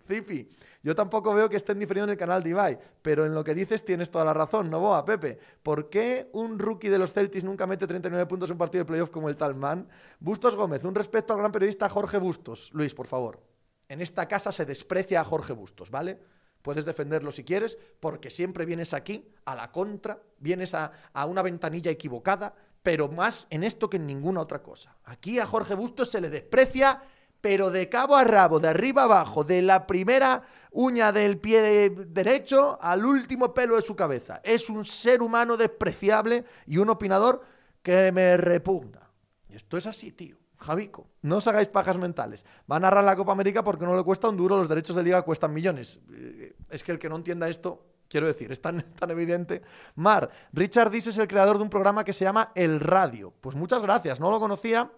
Zipi. 0.08 0.48
Yo 0.84 0.94
tampoco 0.94 1.32
veo 1.32 1.48
que 1.48 1.56
estén 1.56 1.78
diferido 1.78 2.04
en 2.04 2.10
el 2.10 2.18
canal 2.18 2.42
de 2.42 2.50
Ibai, 2.50 2.78
pero 3.00 3.24
en 3.24 3.32
lo 3.32 3.42
que 3.42 3.54
dices 3.54 3.86
tienes 3.86 4.10
toda 4.10 4.22
la 4.22 4.34
razón, 4.34 4.68
no 4.68 4.80
boa, 4.80 5.02
Pepe. 5.02 5.38
¿Por 5.62 5.88
qué 5.88 6.28
un 6.34 6.58
rookie 6.58 6.90
de 6.90 6.98
los 6.98 7.14
Celtics 7.14 7.42
nunca 7.42 7.66
mete 7.66 7.86
39 7.86 8.26
puntos 8.26 8.50
en 8.50 8.54
un 8.54 8.58
partido 8.58 8.84
de 8.84 8.88
playoff 8.88 9.08
como 9.08 9.30
el 9.30 9.36
tal 9.38 9.54
man? 9.54 9.88
Bustos 10.20 10.54
Gómez, 10.54 10.84
un 10.84 10.94
respeto 10.94 11.32
al 11.32 11.38
gran 11.38 11.52
periodista 11.52 11.88
Jorge 11.88 12.18
Bustos. 12.18 12.70
Luis, 12.74 12.94
por 12.94 13.06
favor. 13.06 13.40
En 13.88 14.02
esta 14.02 14.28
casa 14.28 14.52
se 14.52 14.66
desprecia 14.66 15.22
a 15.22 15.24
Jorge 15.24 15.54
Bustos, 15.54 15.90
¿vale? 15.90 16.20
Puedes 16.60 16.84
defenderlo 16.84 17.32
si 17.32 17.44
quieres, 17.44 17.78
porque 17.98 18.28
siempre 18.28 18.66
vienes 18.66 18.92
aquí 18.92 19.32
a 19.46 19.54
la 19.54 19.72
contra, 19.72 20.20
vienes 20.38 20.74
a, 20.74 20.92
a, 21.14 21.24
una 21.24 21.40
ventanilla 21.40 21.90
equivocada, 21.90 22.54
pero 22.82 23.08
más 23.08 23.46
en 23.48 23.64
esto 23.64 23.88
que 23.88 23.96
en 23.96 24.06
ninguna 24.06 24.42
otra 24.42 24.62
cosa. 24.62 24.98
Aquí 25.04 25.38
a 25.38 25.46
Jorge 25.46 25.74
Bustos 25.74 26.10
se 26.10 26.20
le 26.20 26.28
desprecia 26.28 27.02
pero 27.44 27.70
de 27.70 27.90
cabo 27.90 28.16
a 28.16 28.24
rabo, 28.24 28.58
de 28.58 28.68
arriba 28.68 29.02
abajo, 29.02 29.44
de 29.44 29.60
la 29.60 29.86
primera 29.86 30.44
uña 30.70 31.12
del 31.12 31.36
pie 31.36 31.90
derecho 31.90 32.78
al 32.80 33.04
último 33.04 33.52
pelo 33.52 33.76
de 33.76 33.82
su 33.82 33.94
cabeza. 33.94 34.40
Es 34.42 34.70
un 34.70 34.82
ser 34.82 35.20
humano 35.20 35.58
despreciable 35.58 36.46
y 36.66 36.78
un 36.78 36.88
opinador 36.88 37.42
que 37.82 38.10
me 38.12 38.38
repugna. 38.38 39.10
Esto 39.50 39.76
es 39.76 39.86
así, 39.86 40.12
tío. 40.12 40.38
Javico, 40.56 41.06
no 41.20 41.36
os 41.36 41.46
hagáis 41.46 41.68
pajas 41.68 41.98
mentales. 41.98 42.46
Va 42.70 42.76
a 42.76 42.80
narrar 42.80 43.04
la 43.04 43.14
Copa 43.14 43.32
América 43.32 43.62
porque 43.62 43.84
no 43.84 43.94
le 43.94 44.04
cuesta 44.04 44.30
un 44.30 44.38
duro, 44.38 44.56
los 44.56 44.68
derechos 44.70 44.96
de 44.96 45.02
liga 45.02 45.20
cuestan 45.20 45.52
millones. 45.52 46.00
Eh, 46.14 46.56
es 46.70 46.82
que 46.82 46.92
el 46.92 46.98
que 46.98 47.10
no 47.10 47.16
entienda 47.16 47.46
esto, 47.46 47.84
quiero 48.08 48.26
decir, 48.26 48.50
es 48.52 48.62
tan, 48.62 48.80
tan 48.94 49.10
evidente. 49.10 49.60
Mar, 49.96 50.30
Richard 50.54 50.90
Dis 50.90 51.08
es 51.08 51.18
el 51.18 51.28
creador 51.28 51.58
de 51.58 51.64
un 51.64 51.68
programa 51.68 52.04
que 52.04 52.14
se 52.14 52.24
llama 52.24 52.52
El 52.54 52.80
Radio. 52.80 53.34
Pues 53.38 53.54
muchas 53.54 53.82
gracias, 53.82 54.18
no 54.18 54.30
lo 54.30 54.40
conocía. 54.40 54.90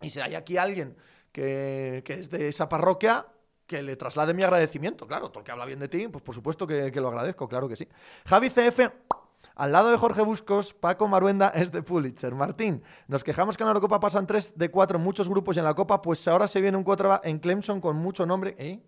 Y 0.00 0.08
si 0.08 0.20
hay 0.20 0.34
aquí 0.34 0.56
alguien 0.56 0.96
que, 1.34 2.04
es 2.06 2.30
de 2.30 2.48
esa 2.48 2.68
parroquia, 2.68 3.26
que 3.66 3.82
le 3.82 3.96
traslade 3.96 4.32
mi 4.34 4.44
agradecimiento. 4.44 5.06
Claro, 5.06 5.28
todo 5.30 5.40
el 5.40 5.44
que 5.44 5.50
habla 5.50 5.64
bien 5.64 5.80
de 5.80 5.88
ti, 5.88 6.06
pues 6.08 6.22
por 6.22 6.34
supuesto 6.34 6.66
que, 6.66 6.90
lo 6.94 7.08
agradezco, 7.08 7.48
claro 7.48 7.68
que 7.68 7.74
sí. 7.74 7.88
Javi 8.24 8.50
CF, 8.50 8.80
al 9.56 9.72
lado 9.72 9.90
de 9.90 9.96
Jorge 9.96 10.22
Buscos, 10.22 10.72
Paco 10.72 11.08
Maruenda 11.08 11.48
es 11.48 11.72
de 11.72 11.82
Pulitzer. 11.82 12.34
Martín, 12.34 12.84
nos 13.08 13.24
quejamos 13.24 13.56
que 13.56 13.64
en 13.64 13.66
la 13.66 13.72
Eurocopa 13.72 13.98
pasan 13.98 14.26
3 14.26 14.56
de 14.56 14.70
4 14.70 14.98
en 14.98 15.04
muchos 15.04 15.28
grupos 15.28 15.56
y 15.56 15.58
en 15.58 15.64
la 15.64 15.74
Copa, 15.74 16.00
pues 16.00 16.26
ahora 16.28 16.46
se 16.46 16.60
viene 16.60 16.76
un 16.76 16.84
4 16.84 17.22
en 17.24 17.40
Clemson 17.40 17.80
con 17.80 17.96
mucho 17.96 18.24
nombre. 18.24 18.54
¿Eh? 18.58 18.80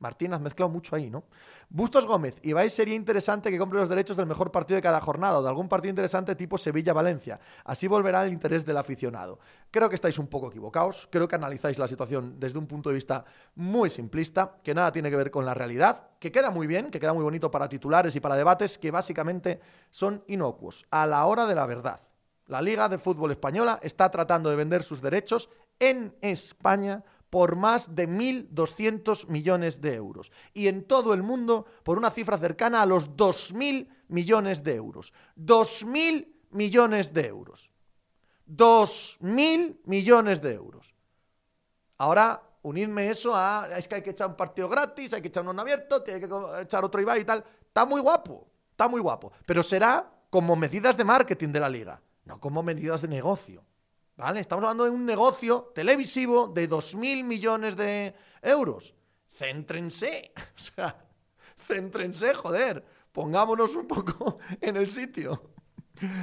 Martín, 0.00 0.32
has 0.32 0.40
mezclado 0.40 0.70
mucho 0.70 0.96
ahí, 0.96 1.10
¿no? 1.10 1.24
Bustos 1.68 2.06
Gómez, 2.06 2.34
Ibai 2.42 2.70
sería 2.70 2.94
interesante 2.94 3.50
que 3.50 3.58
compre 3.58 3.78
los 3.78 3.88
derechos 3.88 4.16
del 4.16 4.26
mejor 4.26 4.50
partido 4.50 4.76
de 4.76 4.82
cada 4.82 5.00
jornada 5.00 5.38
o 5.38 5.42
de 5.42 5.48
algún 5.48 5.68
partido 5.68 5.90
interesante 5.90 6.34
tipo 6.34 6.56
Sevilla-Valencia. 6.56 7.38
Así 7.64 7.86
volverá 7.86 8.24
el 8.24 8.32
interés 8.32 8.64
del 8.64 8.78
aficionado. 8.78 9.38
Creo 9.70 9.90
que 9.90 9.94
estáis 9.94 10.18
un 10.18 10.26
poco 10.26 10.48
equivocados, 10.48 11.06
creo 11.10 11.28
que 11.28 11.36
analizáis 11.36 11.78
la 11.78 11.86
situación 11.86 12.40
desde 12.40 12.58
un 12.58 12.66
punto 12.66 12.88
de 12.88 12.94
vista 12.94 13.24
muy 13.56 13.90
simplista, 13.90 14.56
que 14.64 14.74
nada 14.74 14.90
tiene 14.90 15.10
que 15.10 15.16
ver 15.16 15.30
con 15.30 15.44
la 15.44 15.52
realidad, 15.52 16.08
que 16.18 16.32
queda 16.32 16.50
muy 16.50 16.66
bien, 16.66 16.90
que 16.90 16.98
queda 16.98 17.12
muy 17.12 17.22
bonito 17.22 17.50
para 17.50 17.68
titulares 17.68 18.16
y 18.16 18.20
para 18.20 18.36
debates, 18.36 18.78
que 18.78 18.90
básicamente 18.90 19.60
son 19.90 20.24
inocuos. 20.28 20.86
A 20.90 21.06
la 21.06 21.26
hora 21.26 21.44
de 21.44 21.54
la 21.54 21.66
verdad, 21.66 22.00
la 22.46 22.62
Liga 22.62 22.88
de 22.88 22.98
Fútbol 22.98 23.32
Española 23.32 23.78
está 23.82 24.10
tratando 24.10 24.48
de 24.48 24.56
vender 24.56 24.82
sus 24.82 25.02
derechos 25.02 25.50
en 25.78 26.16
España 26.20 27.04
por 27.30 27.56
más 27.56 27.94
de 27.94 28.08
1.200 28.08 29.28
millones 29.28 29.80
de 29.80 29.94
euros. 29.94 30.32
Y 30.52 30.66
en 30.66 30.84
todo 30.84 31.14
el 31.14 31.22
mundo 31.22 31.64
por 31.84 31.96
una 31.96 32.10
cifra 32.10 32.36
cercana 32.36 32.82
a 32.82 32.86
los 32.86 33.10
2.000 33.10 33.88
millones 34.08 34.64
de 34.64 34.74
euros. 34.74 35.14
2.000 35.38 36.28
millones 36.50 37.14
de 37.14 37.26
euros. 37.26 37.70
2.000 38.48 39.78
millones 39.84 40.42
de 40.42 40.52
euros. 40.54 40.94
Ahora, 41.98 42.42
unidme 42.62 43.08
eso 43.08 43.34
a, 43.34 43.68
es 43.76 43.86
que 43.86 43.96
hay 43.96 44.02
que 44.02 44.10
echar 44.10 44.28
un 44.28 44.36
partido 44.36 44.68
gratis, 44.68 45.12
hay 45.12 45.22
que 45.22 45.28
echar 45.28 45.46
uno 45.46 45.62
abierto, 45.62 46.02
tiene 46.02 46.20
que 46.20 46.28
echar 46.62 46.84
otro 46.84 47.00
IVA 47.00 47.18
y 47.18 47.24
tal. 47.24 47.44
Está 47.60 47.84
muy 47.84 48.00
guapo, 48.00 48.50
está 48.72 48.88
muy 48.88 49.00
guapo. 49.00 49.32
Pero 49.46 49.62
será 49.62 50.10
como 50.30 50.56
medidas 50.56 50.96
de 50.96 51.04
marketing 51.04 51.48
de 51.48 51.60
la 51.60 51.68
liga, 51.68 52.02
no 52.24 52.40
como 52.40 52.62
medidas 52.62 53.02
de 53.02 53.08
negocio. 53.08 53.64
¿Vale? 54.20 54.40
Estamos 54.40 54.64
hablando 54.64 54.84
de 54.84 54.90
un 54.90 55.06
negocio 55.06 55.72
televisivo 55.74 56.48
de 56.48 56.68
2.000 56.68 57.24
millones 57.24 57.74
de 57.74 58.14
euros. 58.42 58.94
Céntrense. 59.32 60.32
O 60.56 60.58
sea, 60.58 60.94
céntrense, 61.66 62.34
joder. 62.34 62.84
Pongámonos 63.12 63.74
un 63.74 63.86
poco 63.88 64.38
en 64.60 64.76
el 64.76 64.90
sitio. 64.90 65.49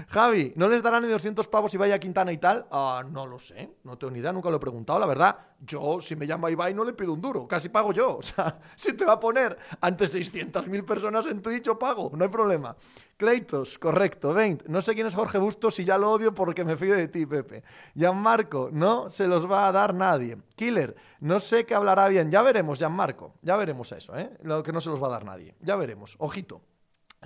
Javi, 0.10 0.53
¿no 0.55 0.67
les 0.67 0.84
darán 0.84 1.03
ni 1.03 1.10
200 1.10 1.48
pavos 1.48 1.72
si 1.72 1.77
vaya 1.77 1.96
a 1.96 2.00
Quintana 2.00 2.31
y 2.31 2.38
tal? 2.38 2.65
Ah, 2.72 3.03
no 3.10 3.25
lo 3.25 3.39
sé, 3.39 3.75
no 3.84 3.98
tengo 3.98 4.12
ni 4.12 4.19
idea, 4.19 4.31
nunca 4.31 4.50
lo 4.50 4.57
he 4.57 4.60
preguntado, 4.60 5.00
la 5.00 5.05
verdad. 5.05 5.38
Yo, 5.60 6.00
si 6.01 6.15
me 6.15 6.27
llama 6.27 6.51
Ibai, 6.51 6.74
no 6.74 6.84
le 6.84 6.93
pido 6.93 7.13
un 7.13 7.22
duro, 7.22 7.48
casi 7.48 7.69
pago 7.69 7.93
yo. 7.93 8.17
O 8.17 8.24
sea, 8.24 8.60
si 8.75 8.93
te 8.93 9.05
va 9.05 9.13
a 9.13 9.19
poner 9.19 9.57
ante 9.79 10.05
600.000 10.05 10.86
personas 10.86 11.25
en 11.27 11.41
Twitch, 11.41 11.63
yo 11.63 11.77
pago, 11.77 12.12
no 12.13 12.24
hay 12.24 12.29
problema. 12.29 12.75
Cleitos, 13.17 13.79
correcto. 13.79 14.34
20. 14.34 14.65
No 14.69 14.81
sé 14.81 14.93
quién 14.93 15.07
es 15.07 15.15
Jorge 15.15 15.39
Bustos 15.39 15.79
y 15.79 15.86
ya 15.86 15.98
lo 15.98 16.12
odio 16.12 16.36
porque 16.36 16.63
me 16.63 16.77
fío 16.77 16.96
de 16.96 17.07
ti, 17.07 17.25
Pepe. 17.25 17.63
Gianmarco, 17.96 18.69
no 18.72 19.10
se 19.10 19.27
los 19.27 19.50
va 19.50 19.67
a 19.67 19.72
dar 19.72 19.96
nadie. 19.96 20.38
Killer, 20.55 20.96
no 21.22 21.39
sé 21.39 21.65
qué 21.65 21.74
hablará 21.74 22.07
bien. 22.10 22.29
Ya 22.29 22.43
veremos, 22.43 22.77
Gianmarco. 22.77 23.34
Ya 23.41 23.55
veremos 23.57 23.91
eso, 23.91 24.15
¿eh? 24.15 24.38
Lo 24.43 24.62
que 24.62 24.72
no 24.72 24.81
se 24.81 24.89
los 24.89 25.01
va 25.01 25.07
a 25.07 25.12
dar 25.12 25.25
nadie. 25.25 25.55
Ya 25.62 25.75
veremos. 25.75 26.15
Ojito. 26.19 26.62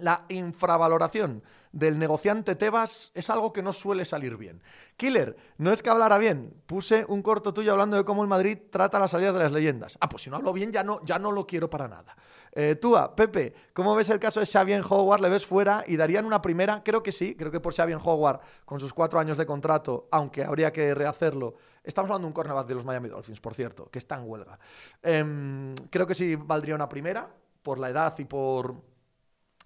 La 0.02 0.26
infravaloración 0.30 1.44
del 1.72 2.00
negociante 2.00 2.56
Tebas 2.56 3.12
es 3.14 3.30
algo 3.30 3.54
que 3.54 3.62
no 3.62 3.72
suele 3.72 4.04
salir 4.04 4.36
bien. 4.36 4.64
Killer, 4.98 5.38
no 5.58 5.72
es 5.72 5.84
que 5.84 5.92
hablara 5.92 6.18
bien. 6.18 6.54
Puse 6.66 7.06
un 7.08 7.22
corto 7.22 7.54
tuyo 7.54 7.72
hablando 7.72 7.98
de 7.98 8.04
cómo 8.04 8.24
el 8.24 8.28
Madrid 8.28 8.58
trata 8.72 8.98
las 8.98 9.12
salidas 9.12 9.36
de 9.36 9.42
las 9.42 9.52
leyendas. 9.52 10.00
Ah, 10.02 10.10
pues 10.10 10.24
si 10.24 10.32
no 10.32 10.38
hablo 10.38 10.54
bien 10.54 10.72
ya 10.72 10.84
no, 10.84 11.00
ya 11.06 11.20
no 11.20 11.32
lo 11.32 11.46
quiero 11.46 11.70
para 11.70 11.88
nada. 11.88 12.16
Eh, 12.52 12.76
Pepe, 13.16 13.54
¿cómo 13.74 13.96
ves 13.96 14.10
el 14.10 14.20
caso 14.20 14.40
de 14.40 14.48
Xavier 14.48 14.82
Howard? 14.90 15.22
¿Le 15.22 15.30
ves 15.30 15.46
fuera 15.46 15.84
y 15.86 15.98
darían 15.98 16.26
una 16.26 16.42
primera? 16.42 16.82
Creo 16.84 17.04
que 17.04 17.12
sí, 17.12 17.36
creo 17.36 17.52
que 17.52 17.60
por 17.60 17.74
Xavier 17.76 18.00
Howard, 18.04 18.40
con 18.66 18.80
sus 18.80 18.94
cuatro 18.94 19.20
años 19.20 19.38
de 19.38 19.46
contrato, 19.46 20.08
aunque 20.12 20.44
habría 20.44 20.74
que 20.74 20.94
rehacerlo, 20.94 21.56
Estamos 21.84 22.10
hablando 22.10 22.28
de 22.28 22.30
un 22.30 22.34
cornerback 22.34 22.68
de 22.68 22.76
los 22.76 22.86
Miami 22.86 23.10
Dolphins, 23.10 23.42
por 23.42 23.56
cierto, 23.56 23.90
que 23.90 23.98
está 23.98 24.16
en 24.16 24.30
huelga. 24.30 24.60
Em, 25.02 25.74
creo 25.90 26.06
que 26.06 26.14
sí 26.14 26.36
valdría 26.36 26.76
una 26.76 26.88
primera, 26.88 27.28
por 27.64 27.80
la 27.80 27.90
edad 27.90 28.14
y 28.20 28.26
por 28.26 28.76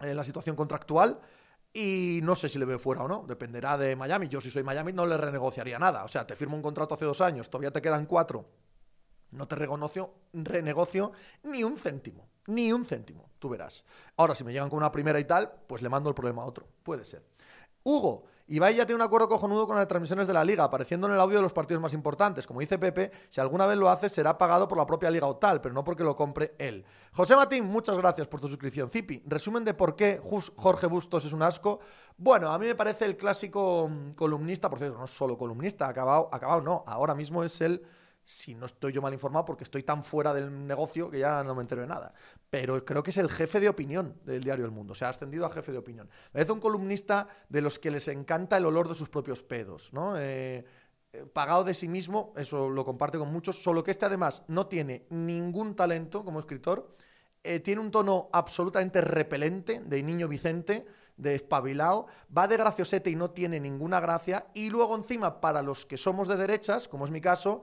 eh, 0.01 0.13
la 0.13 0.23
situación 0.23 0.55
contractual. 0.55 1.19
Y 1.73 2.21
no 2.23 2.35
sé 2.35 2.47
si 2.47 2.57
le 2.57 2.63
veo 2.63 2.79
fuera 2.79 3.03
o 3.03 3.07
no, 3.07 3.25
dependerá 3.27 3.77
de 3.77 3.97
Miami. 3.97 4.29
Yo 4.29 4.39
si 4.39 4.49
soy 4.49 4.63
Miami 4.63 4.93
no 4.93 5.05
le 5.05 5.17
renegociaría 5.17 5.77
nada. 5.77 6.05
O 6.05 6.07
sea, 6.07 6.25
te 6.25 6.35
firmo 6.35 6.55
un 6.55 6.61
contrato 6.61 6.95
hace 6.95 7.03
dos 7.03 7.19
años, 7.19 7.49
todavía 7.49 7.71
te 7.71 7.81
quedan 7.81 8.05
cuatro. 8.05 8.49
No 9.31 9.47
te 9.47 9.55
renegocio, 9.55 10.13
renegocio 10.31 11.11
ni 11.43 11.65
un 11.65 11.75
céntimo, 11.75 12.29
ni 12.47 12.71
un 12.71 12.85
céntimo, 12.85 13.29
tú 13.39 13.49
verás. 13.49 13.83
Ahora, 14.15 14.35
si 14.35 14.45
me 14.45 14.53
llegan 14.53 14.69
con 14.69 14.77
una 14.77 14.91
primera 14.91 15.19
y 15.19 15.25
tal, 15.25 15.51
pues 15.67 15.81
le 15.81 15.89
mando 15.89 16.07
el 16.07 16.15
problema 16.15 16.43
a 16.43 16.45
otro. 16.45 16.65
Puede 16.81 17.03
ser. 17.03 17.25
Hugo, 17.83 18.25
Ibai 18.47 18.75
ya 18.75 18.85
tiene 18.85 18.97
un 18.97 19.01
acuerdo 19.01 19.27
cojonudo 19.27 19.65
con 19.65 19.75
las 19.75 19.87
transmisiones 19.87 20.27
de 20.27 20.33
la 20.33 20.43
liga, 20.43 20.63
apareciendo 20.63 21.07
en 21.07 21.13
el 21.13 21.19
audio 21.19 21.37
de 21.37 21.41
los 21.41 21.51
partidos 21.51 21.81
más 21.81 21.93
importantes. 21.93 22.45
Como 22.45 22.59
dice 22.59 22.77
Pepe, 22.77 23.11
si 23.27 23.41
alguna 23.41 23.65
vez 23.65 23.75
lo 23.75 23.89
hace, 23.89 24.07
será 24.07 24.37
pagado 24.37 24.67
por 24.67 24.77
la 24.77 24.85
propia 24.85 25.09
liga 25.09 25.25
o 25.25 25.37
tal, 25.37 25.61
pero 25.61 25.73
no 25.73 25.83
porque 25.83 26.03
lo 26.03 26.15
compre 26.15 26.53
él. 26.59 26.85
José 27.13 27.35
Matín, 27.35 27.65
muchas 27.65 27.97
gracias 27.97 28.27
por 28.27 28.39
tu 28.39 28.47
suscripción. 28.47 28.91
Zipi, 28.91 29.23
resumen 29.25 29.65
de 29.65 29.73
por 29.73 29.95
qué 29.95 30.21
Jorge 30.57 30.85
Bustos 30.85 31.25
es 31.25 31.33
un 31.33 31.41
asco. 31.41 31.79
Bueno, 32.17 32.51
a 32.51 32.59
mí 32.59 32.67
me 32.67 32.75
parece 32.75 33.05
el 33.05 33.17
clásico 33.17 33.89
mm, 33.89 34.11
columnista, 34.11 34.69
por 34.69 34.77
cierto, 34.77 34.99
no 34.99 35.07
solo 35.07 35.39
columnista, 35.39 35.87
acabado, 35.87 36.29
acabado 36.31 36.61
no, 36.61 36.83
ahora 36.85 37.15
mismo 37.15 37.43
es 37.43 37.59
el 37.61 37.81
si 38.25 38.55
no 38.55 38.65
estoy 38.65 38.91
yo 38.91 39.01
mal 39.03 39.13
informado 39.13 39.45
porque 39.45 39.63
estoy 39.63 39.83
tan 39.83 40.03
fuera 40.03 40.33
del 40.33 40.65
negocio 40.65 41.11
que 41.11 41.19
ya 41.19 41.43
no 41.43 41.55
me 41.55 41.61
entero 41.61 41.81
de 41.81 41.87
nada. 41.87 42.11
Pero 42.49 42.85
creo 42.85 43.03
que 43.03 43.09
es 43.09 43.17
el 43.17 43.29
jefe 43.29 43.59
de 43.59 43.69
opinión 43.69 44.15
del 44.23 44.41
diario 44.41 44.65
El 44.65 44.71
Mundo. 44.71 44.93
O 44.93 44.95
sea, 44.95 45.07
ha 45.07 45.11
ascendido 45.11 45.45
a 45.45 45.49
jefe 45.49 45.71
de 45.71 45.77
opinión. 45.77 46.09
Parece 46.31 46.51
un 46.51 46.59
columnista 46.59 47.27
de 47.49 47.61
los 47.61 47.79
que 47.79 47.91
les 47.91 48.07
encanta 48.07 48.57
el 48.57 48.65
olor 48.65 48.87
de 48.87 48.95
sus 48.95 49.09
propios 49.09 49.43
pedos, 49.43 49.91
¿no? 49.93 50.17
Eh, 50.17 50.65
eh, 51.15 51.25
pagado 51.31 51.63
de 51.63 51.73
sí 51.73 51.87
mismo, 51.87 52.33
eso 52.35 52.69
lo 52.69 52.83
comparte 52.83 53.17
con 53.17 53.31
muchos, 53.31 53.61
solo 53.61 53.83
que 53.83 53.91
este 53.91 54.05
además 54.05 54.43
no 54.47 54.67
tiene 54.67 55.05
ningún 55.09 55.75
talento 55.75 56.25
como 56.25 56.39
escritor, 56.39 56.95
eh, 57.43 57.59
tiene 57.59 57.81
un 57.81 57.91
tono 57.91 58.29
absolutamente 58.33 59.01
repelente 59.01 59.79
de 59.79 60.03
niño 60.03 60.27
Vicente, 60.27 60.85
de 61.15 61.35
espabilado, 61.35 62.07
va 62.35 62.47
de 62.47 62.57
graciosete 62.57 63.09
y 63.09 63.15
no 63.15 63.31
tiene 63.31 63.59
ninguna 63.59 63.99
gracia, 63.99 64.47
y 64.53 64.69
luego 64.69 64.95
encima 64.95 65.39
para 65.39 65.61
los 65.61 65.85
que 65.85 65.97
somos 65.97 66.27
de 66.27 66.35
derechas, 66.35 66.87
como 66.87 67.05
es 67.05 67.11
mi 67.11 67.21
caso, 67.21 67.61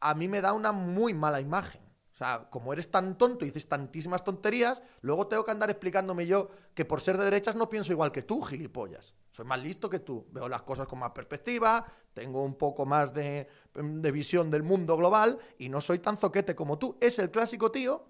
a 0.00 0.14
mí 0.14 0.28
me 0.28 0.40
da 0.40 0.52
una 0.52 0.72
muy 0.72 1.12
mala 1.12 1.40
imagen. 1.40 1.82
O 2.16 2.18
sea, 2.18 2.48
como 2.48 2.72
eres 2.72 2.90
tan 2.90 3.18
tonto 3.18 3.44
y 3.44 3.48
dices 3.48 3.68
tantísimas 3.68 4.24
tonterías, 4.24 4.82
luego 5.02 5.26
tengo 5.26 5.44
que 5.44 5.50
andar 5.50 5.68
explicándome 5.68 6.26
yo 6.26 6.48
que 6.72 6.86
por 6.86 7.02
ser 7.02 7.18
de 7.18 7.24
derechas 7.24 7.56
no 7.56 7.68
pienso 7.68 7.92
igual 7.92 8.10
que 8.10 8.22
tú, 8.22 8.40
gilipollas. 8.40 9.14
Soy 9.30 9.44
más 9.44 9.60
listo 9.62 9.90
que 9.90 9.98
tú, 9.98 10.26
veo 10.30 10.48
las 10.48 10.62
cosas 10.62 10.88
con 10.88 10.98
más 10.98 11.10
perspectiva, 11.10 11.84
tengo 12.14 12.42
un 12.42 12.54
poco 12.54 12.86
más 12.86 13.12
de, 13.12 13.46
visión 14.14 14.50
del 14.50 14.62
mundo 14.62 14.96
global 14.96 15.38
y 15.58 15.68
no 15.68 15.82
soy 15.82 15.98
tan 15.98 16.16
zoquete 16.16 16.54
como 16.54 16.78
tú. 16.78 16.96
Es 17.02 17.18
el 17.18 17.30
clásico 17.30 17.70
tío 17.70 18.06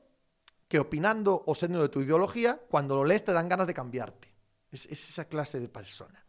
que 0.68 0.78
opinando 0.78 1.42
o 1.44 1.56
siendo 1.56 1.82
de 1.82 1.88
tu 1.88 2.00
ideología, 2.00 2.60
cuando 2.70 2.94
lo 2.94 3.04
lees 3.04 3.24
te 3.24 3.32
dan 3.32 3.48
ganas 3.48 3.66
de 3.66 3.74
cambiarte. 3.74 4.32
es 4.70 4.86
esa 4.86 5.24
clase 5.24 5.58
de 5.58 5.68
persona. 5.68 6.25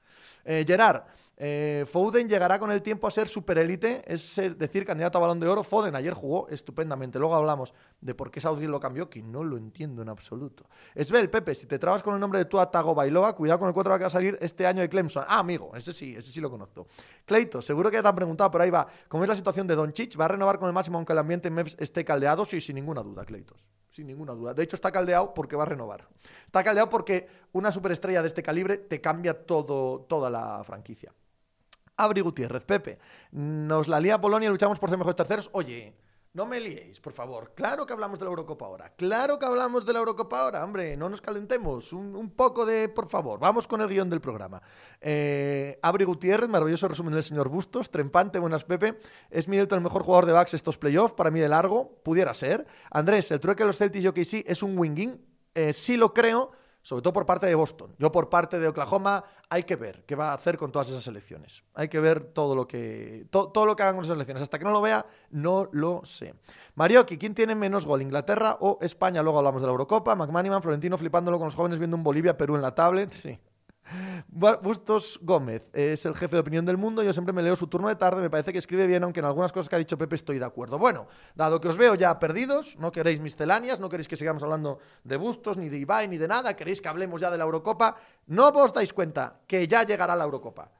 Eh, 0.49 0.63
Gerard, 0.65 1.03
eh, 1.35 1.85
Foden 1.91 2.29
llegará 2.29 2.57
con 2.57 2.71
el 2.71 2.81
tiempo 2.81 3.05
a 3.05 3.11
ser 3.11 3.27
superélite, 3.27 4.01
es 4.07 4.33
decir, 4.57 4.85
candidato 4.85 5.17
a 5.17 5.21
balón 5.21 5.41
de 5.41 5.47
oro. 5.47 5.61
Foden 5.61 5.93
ayer 5.93 6.13
jugó 6.13 6.47
estupendamente. 6.47 7.19
Luego 7.19 7.35
hablamos 7.35 7.73
de 7.99 8.15
por 8.15 8.31
qué 8.31 8.39
Southgate 8.39 8.69
lo 8.69 8.79
cambió, 8.79 9.09
que 9.09 9.21
no 9.21 9.43
lo 9.43 9.57
entiendo 9.57 10.01
en 10.01 10.07
absoluto. 10.07 10.63
Esbel, 10.95 11.29
Pepe, 11.29 11.53
si 11.53 11.67
te 11.67 11.77
trabas 11.77 12.01
con 12.01 12.13
el 12.13 12.21
nombre 12.21 12.39
de 12.39 12.45
tu 12.45 12.57
Tago 12.71 12.95
Bailoa, 12.95 13.35
cuidado 13.35 13.59
con 13.59 13.67
el 13.67 13.73
4 13.73 13.93
que 13.95 14.03
va 14.03 14.07
a 14.07 14.09
salir 14.09 14.37
este 14.39 14.65
año 14.65 14.81
de 14.81 14.87
Clemson. 14.87 15.25
Ah, 15.27 15.39
amigo, 15.39 15.75
ese 15.75 15.91
sí, 15.91 16.15
ese 16.15 16.31
sí 16.31 16.39
lo 16.39 16.49
conozco. 16.49 16.87
Cleito, 17.25 17.61
seguro 17.61 17.91
que 17.91 17.97
ya 17.97 18.01
te 18.01 18.07
han 18.07 18.15
preguntado, 18.15 18.49
por 18.49 18.61
ahí 18.61 18.69
va. 18.69 18.87
¿Cómo 19.09 19.23
es 19.25 19.29
la 19.29 19.35
situación 19.35 19.67
de 19.67 19.75
Don 19.75 19.91
Chich? 19.91 20.17
¿Va 20.17 20.25
a 20.25 20.29
renovar 20.29 20.57
con 20.57 20.69
el 20.69 20.73
máximo 20.73 20.97
aunque 20.97 21.11
el 21.11 21.19
ambiente 21.19 21.49
en 21.49 21.55
Mavs 21.55 21.75
esté 21.77 22.05
caldeado? 22.05 22.45
Sí, 22.45 22.61
sin 22.61 22.75
ninguna 22.75 23.03
duda, 23.03 23.25
Cleitos. 23.25 23.69
Sin 23.97 24.05
ninguna 24.05 24.33
duda. 24.33 24.53
De 24.53 24.61
hecho, 24.61 24.75
está 24.75 24.91
caldeado 24.91 25.33
porque 25.33 25.55
va 25.55 25.63
a 25.63 25.65
renovar. 25.65 26.07
Está 26.45 26.63
caldeado 26.63 26.87
porque 26.87 27.27
una 27.51 27.71
superestrella 27.71 28.21
de 28.21 28.27
este 28.27 28.43
calibre 28.43 28.77
te 28.77 29.01
cambia 29.01 29.33
todo, 29.33 30.01
toda 30.01 30.29
la 30.29 30.63
franquicia. 30.63 31.11
Abri 31.95 32.21
Gutiérrez, 32.21 32.63
Pepe. 32.63 32.99
Nos 33.31 33.87
la 33.87 33.99
lía 33.99 34.21
Polonia, 34.21 34.51
luchamos 34.51 34.77
por 34.77 34.89
ser 34.89 34.99
mejores 34.99 35.15
terceros. 35.15 35.49
Oye, 35.51 35.95
no 36.37 36.45
me 36.45 36.59
liéis, 36.59 36.99
por 36.99 37.13
favor. 37.13 37.53
Claro 37.55 37.87
que 37.87 37.93
hablamos 37.93 38.19
de 38.19 38.25
la 38.25 38.29
Eurocopa 38.29 38.67
ahora. 38.67 38.93
Claro 38.95 39.39
que 39.39 39.47
hablamos 39.47 39.87
de 39.87 39.93
la 39.93 39.97
Eurocopa 39.97 40.41
ahora, 40.41 40.63
hombre. 40.63 40.95
No 40.95 41.09
nos 41.09 41.19
calentemos. 41.19 41.91
Un, 41.93 42.29
poco 42.29 42.63
de, 42.63 42.89
por 42.89 43.09
favor. 43.09 43.39
Vamos 43.39 43.65
con 43.65 43.81
el 43.81 43.87
guion 43.87 44.07
del 44.07 44.21
programa. 44.21 44.61
Eh, 45.01 45.79
Gutiérrez, 46.05 46.47
maravilloso 46.47 46.87
resumen 46.87 47.15
del 47.15 47.23
señor 47.23 47.49
Bustos. 47.49 47.89
Trempante, 47.89 48.37
buenas 48.37 48.63
Pepe. 48.65 48.99
Es 49.31 49.47
Middleton 49.47 49.79
el 49.79 49.83
mejor 49.83 50.03
jugador 50.03 50.27
de 50.27 50.33
backs 50.33 50.53
estos 50.53 50.77
playoffs. 50.77 51.15
Para 51.15 51.31
mí 51.31 51.39
de 51.39 51.49
largo, 51.49 52.03
pudiera 52.03 52.35
ser. 52.35 52.67
Andrés, 52.91 53.31
el 53.31 53.39
trueque 53.39 53.63
de 53.63 53.67
los 53.67 53.77
Celtics 53.77 54.13
y 54.15 54.25
sí 54.25 54.43
es 54.47 54.61
un 54.61 54.77
winging. 54.77 55.19
Eh, 55.55 55.73
sí 55.73 55.97
lo 55.97 56.13
creo 56.13 56.51
sobre 56.87 57.01
todo 57.01 57.11
por 57.11 57.25
parte 57.25 57.47
de 57.47 57.53
Boston. 57.53 57.93
Yo 57.99 58.13
por 58.13 58.29
parte 58.29 58.61
de 58.61 58.67
Oklahoma 58.69 59.21
hay 59.49 59.63
que 59.63 59.75
ver 59.75 60.05
qué 60.05 60.15
va 60.15 60.31
a 60.31 60.35
hacer 60.35 60.55
con 60.55 60.71
todas 60.71 60.87
esas 60.87 61.05
elecciones. 61.07 61.61
Hay 61.73 61.89
que 61.89 61.99
ver 61.99 62.23
todo 62.23 62.55
lo 62.55 62.65
que 62.65 63.27
todo 63.29 63.65
lo 63.65 63.75
que 63.75 63.83
hagan 63.83 63.95
con 63.95 64.05
esas 64.05 64.15
elecciones. 64.15 64.41
Hasta 64.41 64.57
que 64.57 64.63
no 64.63 64.71
lo 64.71 64.79
vea, 64.79 65.05
no 65.31 65.67
lo 65.73 65.99
sé. 66.05 66.33
Marioki, 66.75 67.17
¿quién 67.17 67.35
tiene 67.35 67.55
menos 67.55 67.85
gol, 67.85 68.01
Inglaterra 68.01 68.55
o 68.61 68.77
España? 68.79 69.21
Luego 69.21 69.39
hablamos 69.39 69.59
de 69.61 69.67
la 69.67 69.71
Eurocopa. 69.71 70.15
McManiman, 70.15 70.61
Florentino 70.61 70.97
flipándolo 70.97 71.37
con 71.37 71.47
los 71.47 71.55
jóvenes 71.55 71.77
viendo 71.77 71.97
un 71.97 72.03
Bolivia-Perú 72.03 72.55
en 72.55 72.61
la 72.61 72.73
tablet. 72.73 73.11
Sí. 73.11 73.37
Bustos 74.29 75.19
Gómez 75.21 75.63
es 75.73 76.05
el 76.05 76.15
jefe 76.15 76.35
de 76.35 76.41
opinión 76.41 76.65
del 76.65 76.77
mundo. 76.77 77.03
Yo 77.03 77.13
siempre 77.13 77.33
me 77.33 77.41
leo 77.41 77.55
su 77.55 77.67
turno 77.67 77.87
de 77.87 77.95
tarde. 77.95 78.21
Me 78.21 78.29
parece 78.29 78.51
que 78.51 78.59
escribe 78.59 78.87
bien, 78.87 79.03
aunque 79.03 79.19
en 79.19 79.25
algunas 79.25 79.51
cosas 79.51 79.69
que 79.69 79.75
ha 79.75 79.79
dicho 79.79 79.97
Pepe 79.97 80.15
estoy 80.15 80.39
de 80.39 80.45
acuerdo. 80.45 80.77
Bueno, 80.79 81.07
dado 81.35 81.61
que 81.61 81.67
os 81.67 81.77
veo 81.77 81.95
ya 81.95 82.19
perdidos, 82.19 82.77
no 82.79 82.91
queréis 82.91 83.19
misceláneas, 83.19 83.79
no 83.79 83.89
queréis 83.89 84.07
que 84.07 84.15
sigamos 84.15 84.43
hablando 84.43 84.79
de 85.03 85.17
Bustos, 85.17 85.57
ni 85.57 85.69
de 85.69 85.77
Ibai, 85.77 86.07
ni 86.07 86.17
de 86.17 86.27
nada, 86.27 86.55
queréis 86.55 86.81
que 86.81 86.87
hablemos 86.87 87.21
ya 87.21 87.31
de 87.31 87.37
la 87.37 87.45
Eurocopa, 87.45 87.95
no 88.27 88.49
os 88.49 88.73
dais 88.73 88.93
cuenta 88.93 89.41
que 89.47 89.67
ya 89.67 89.83
llegará 89.83 90.15
la 90.15 90.25
Eurocopa. 90.25 90.71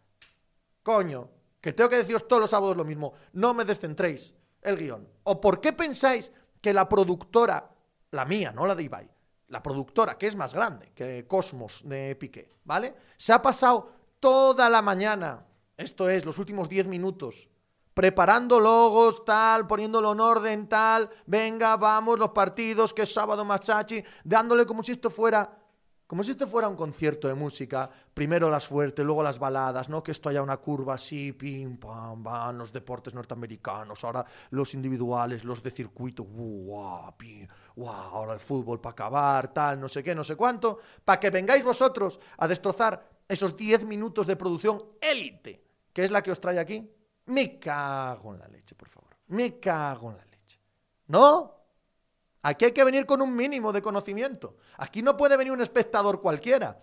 Coño, 0.84 1.30
que 1.62 1.74
tengo 1.74 1.90
que 1.90 1.98
deciros 1.98 2.28
todos 2.28 2.42
los 2.42 2.50
sábados 2.50 2.78
lo 2.78 2.86
mismo. 2.86 3.14
No 3.34 3.54
me 3.54 3.66
descentréis 3.66 4.36
el 4.62 4.78
guion. 4.78 5.08
¿O 5.24 5.42
por 5.42 5.60
qué 5.60 5.74
pensáis 5.74 6.32
que 6.62 6.74
la 6.74 6.88
productora, 6.88 7.70
la 8.12 8.26
mía, 8.26 8.52
no 8.52 8.66
la 8.66 8.76
de 8.76 8.84
Ibai, 8.84 9.10
la 9.48 9.64
productora, 9.64 10.18
que 10.18 10.28
es 10.28 10.36
más 10.36 10.54
grande 10.54 10.92
que 10.94 11.26
Cosmos 11.28 11.82
de 11.86 12.16
Piqué, 12.16 12.50
¿vale? 12.66 12.96
Se 13.18 13.34
ha 13.34 13.42
pasado 13.42 13.92
toda 14.20 14.70
la 14.70 14.82
mañana, 14.82 15.46
esto 15.78 16.10
es, 16.10 16.26
los 16.26 16.40
últimos 16.40 16.68
10 16.70 16.88
minutos, 16.88 17.48
preparando 17.94 18.60
logos, 18.60 19.26
tal, 19.26 19.66
poniéndolo 19.66 20.12
en 20.12 20.20
orden, 20.20 20.70
tal, 20.70 21.10
venga, 21.26 21.78
vamos, 21.78 22.20
los 22.20 22.32
partidos, 22.32 22.94
que 22.94 23.04
es 23.04 23.14
sábado 23.14 23.44
machachi, 23.44 24.04
dándole 24.24 24.66
como 24.66 24.84
si 24.84 24.92
esto 24.92 25.10
fuera 25.10 25.58
como 26.08 26.24
si 26.24 26.32
esto 26.32 26.48
fuera 26.48 26.70
un 26.70 26.78
concierto 26.78 27.28
de 27.28 27.34
música, 27.34 27.90
primero 28.14 28.50
las 28.50 28.66
fuertes, 28.66 29.06
luego 29.06 29.22
las 29.22 29.38
baladas, 29.38 29.90
no 29.90 30.02
que 30.02 30.12
esto 30.12 30.30
haya 30.30 30.42
una 30.42 30.56
curva 30.56 30.94
así, 30.94 31.34
pim, 31.34 31.78
pam, 31.78 32.24
van 32.24 32.58
los 32.58 32.72
deportes 32.72 33.14
norteamericanos, 33.14 34.06
ahora 34.06 34.26
los 34.52 34.74
individuales, 34.74 35.44
los 35.44 35.62
de 35.62 35.72
circuito, 35.72 36.24
guau, 36.24 37.16
pim, 37.18 37.46
guau, 37.76 37.94
ahora 37.94 38.34
el 38.34 38.40
fútbol 38.40 38.80
para 38.80 38.94
acabar, 38.94 39.54
tal, 39.54 39.82
no 39.82 39.90
sé 39.90 40.02
qué, 40.02 40.16
no 40.16 40.24
sé 40.24 40.38
cuánto, 40.38 40.80
para 41.04 41.20
que 41.20 41.30
vengáis 41.30 41.66
vosotros 41.66 42.22
a 42.38 42.48
destrozar 42.48 43.10
esos 43.28 43.58
10 43.58 43.86
minutos 43.86 44.26
de 44.28 44.38
producción 44.38 44.82
élite, 45.02 45.62
que 45.92 46.06
es 46.06 46.12
la 46.12 46.24
que 46.24 46.32
os 46.32 46.40
trae 46.40 46.58
aquí. 46.58 46.90
Me 47.26 47.60
cago 47.60 48.34
en 48.34 48.40
la 48.40 48.48
leche, 48.48 48.76
por 48.76 48.88
favor. 48.88 49.18
Me 49.28 49.60
cago 49.60 50.12
en 50.12 50.18
la 50.18 50.26
leche. 50.26 50.62
¿No? 51.08 51.57
Aquí 52.48 52.64
hay 52.64 52.72
que 52.72 52.86
venir 52.86 53.06
con 53.06 53.22
un 53.22 53.36
mínimo 53.36 53.74
de 53.74 53.82
conocimiento. 53.82 54.56
Aquí 54.78 55.02
no 55.02 55.18
puede 55.18 55.36
venir 55.36 55.52
un 55.52 55.60
espectador 55.60 56.22
cualquiera. 56.22 56.80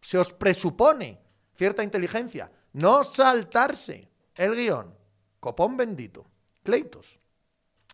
Se 0.00 0.18
os 0.18 0.32
presupone 0.32 1.20
cierta 1.54 1.84
inteligencia. 1.84 2.50
No 2.72 3.04
saltarse 3.04 4.10
el 4.34 4.56
guion. 4.56 4.92
Copón 5.38 5.76
bendito. 5.76 6.26
Cleitos. 6.64 7.20